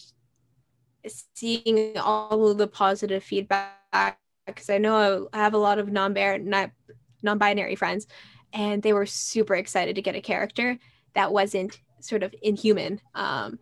seeing 1.34 1.98
all 1.98 2.48
of 2.48 2.58
the 2.58 2.66
positive 2.66 3.22
feedback. 3.22 4.18
Because 4.46 4.70
I 4.70 4.78
know 4.78 5.28
I 5.32 5.38
have 5.38 5.54
a 5.54 5.58
lot 5.58 5.78
of 5.78 5.92
non-binary, 5.92 7.76
friends, 7.76 8.06
and 8.52 8.82
they 8.82 8.92
were 8.92 9.06
super 9.06 9.54
excited 9.54 9.94
to 9.94 10.02
get 10.02 10.16
a 10.16 10.20
character 10.20 10.78
that 11.14 11.32
wasn't 11.32 11.80
sort 12.00 12.24
of 12.24 12.34
inhuman 12.42 13.00
um, 13.14 13.60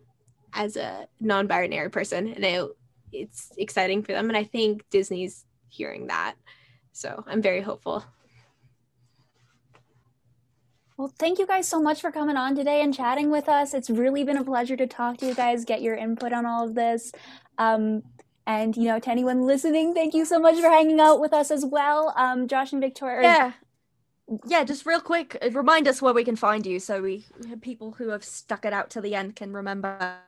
as 0.53 0.77
a 0.77 1.07
non-binary 1.19 1.89
person, 1.89 2.33
and 2.33 2.43
it 2.43 2.71
it's 3.11 3.51
exciting 3.57 4.03
for 4.03 4.13
them 4.13 4.29
and 4.29 4.37
i 4.37 4.43
think 4.43 4.83
disney's 4.89 5.45
hearing 5.67 6.07
that 6.07 6.35
so 6.91 7.23
i'm 7.27 7.41
very 7.41 7.61
hopeful 7.61 8.03
Well, 11.01 11.11
thank 11.17 11.39
you 11.39 11.47
guys 11.47 11.67
so 11.67 11.81
much 11.81 11.99
for 11.99 12.11
coming 12.11 12.37
on 12.37 12.55
today 12.55 12.83
and 12.83 12.93
chatting 12.93 13.31
with 13.31 13.49
us. 13.49 13.73
It's 13.73 13.89
really 13.89 14.23
been 14.23 14.37
a 14.37 14.43
pleasure 14.43 14.77
to 14.77 14.85
talk 14.85 15.17
to 15.17 15.25
you 15.25 15.33
guys, 15.33 15.65
get 15.65 15.81
your 15.81 15.95
input 15.95 16.31
on 16.31 16.45
all 16.45 16.63
of 16.63 16.75
this. 16.75 17.11
Um, 17.57 18.03
and 18.45 18.77
you 18.77 18.83
know, 18.83 18.99
to 18.99 19.09
anyone 19.09 19.47
listening, 19.47 19.95
thank 19.95 20.13
you 20.13 20.25
so 20.25 20.39
much 20.39 20.61
for 20.61 20.69
hanging 20.69 20.99
out 20.99 21.19
with 21.19 21.33
us 21.33 21.49
as 21.49 21.65
well. 21.65 22.13
Um, 22.15 22.47
Josh 22.47 22.71
and 22.71 22.79
Victoria. 22.79 23.23
Yeah. 23.23 23.51
Yeah, 24.45 24.63
just 24.63 24.85
real 24.85 25.01
quick, 25.01 25.39
uh, 25.41 25.49
remind 25.49 25.87
us 25.87 26.03
where 26.03 26.13
we 26.13 26.23
can 26.23 26.35
find 26.35 26.67
you 26.67 26.79
so 26.79 27.01
we 27.01 27.25
people 27.61 27.93
who 27.93 28.09
have 28.09 28.23
stuck 28.23 28.63
it 28.63 28.71
out 28.71 28.91
to 28.91 29.01
the 29.01 29.15
end 29.15 29.35
can 29.35 29.53
remember. 29.53 30.19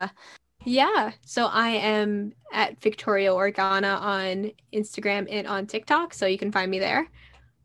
yeah 0.66 1.12
so 1.26 1.48
i 1.48 1.68
am 1.72 2.32
at 2.54 2.82
victoria 2.82 3.30
organa 3.30 4.00
on 4.00 4.50
instagram 4.74 5.28
and 5.30 5.45
on 5.45 5.68
tiktok 5.68 6.14
so 6.14 6.26
you 6.26 6.38
can 6.38 6.54
find 6.54 6.72
me 6.72 6.80
there 6.80 7.06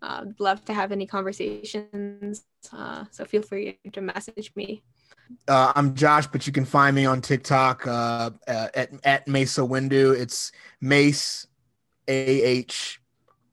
uh, 0.02 0.24
love 0.38 0.64
to 0.64 0.72
have 0.72 0.92
any 0.92 1.06
conversations 1.06 2.44
uh, 2.72 3.04
so 3.10 3.24
feel 3.24 3.42
free 3.42 3.78
to 3.92 4.00
message 4.00 4.52
me 4.56 4.82
Uh, 5.46 5.72
I'm 5.76 5.94
Josh, 5.94 6.26
but 6.26 6.46
you 6.46 6.54
can 6.54 6.64
find 6.64 6.96
me 6.96 7.04
on 7.04 7.20
TikTok 7.20 7.86
uh, 7.86 8.30
uh, 8.48 8.68
at 8.74 8.88
at 9.04 9.26
MaceAhWindu. 9.26 10.16
It's 10.18 10.52
Mace 10.80 11.46
A 12.08 12.42
H 12.64 12.98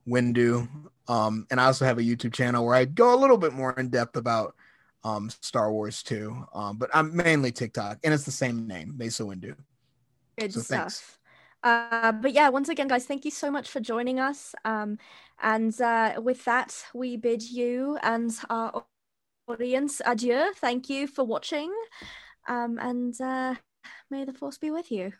Windu. 0.07 0.69
Um, 1.07 1.45
and 1.51 1.59
I 1.59 1.65
also 1.65 1.83
have 1.83 1.97
a 1.99 2.01
YouTube 2.01 2.31
channel 2.33 2.65
where 2.65 2.75
I 2.75 2.85
go 2.85 3.13
a 3.13 3.19
little 3.19 3.37
bit 3.37 3.51
more 3.51 3.73
in 3.73 3.89
depth 3.89 4.15
about 4.15 4.55
um, 5.03 5.29
Star 5.41 5.69
Wars 5.69 6.01
too. 6.01 6.47
Um, 6.53 6.77
but 6.77 6.89
I'm 6.93 7.13
mainly 7.13 7.51
TikTok, 7.51 7.99
and 8.03 8.13
it's 8.13 8.23
the 8.23 8.31
same 8.31 8.67
name, 8.67 8.95
MaceAhWindu. 8.97 9.55
Good 10.39 10.53
So 10.53 10.61
thanks. 10.61 10.95
stuff. 10.95 11.19
Uh, 11.61 12.11
but 12.13 12.31
yeah, 12.31 12.49
once 12.49 12.69
again, 12.69 12.87
guys, 12.87 13.05
thank 13.05 13.25
you 13.25 13.31
so 13.31 13.51
much 13.51 13.69
for 13.69 13.79
joining 13.81 14.19
us. 14.19 14.55
Um, 14.63 14.97
and 15.45 15.79
uh, 15.79 16.19
with 16.21 16.43
that, 16.45 16.75
we 16.95 17.17
bid 17.17 17.43
you 17.43 17.99
and 18.01 18.35
our 18.49 18.83
audience 19.47 20.01
adieu. 20.03 20.51
Thank 20.55 20.89
you 20.89 21.05
for 21.05 21.23
watching. 21.23 21.71
Um, 22.47 22.79
and 22.81 23.13
uh, 23.21 23.53
may 24.09 24.25
the 24.25 24.33
force 24.33 24.57
be 24.57 24.71
with 24.71 24.91
you. 24.91 25.13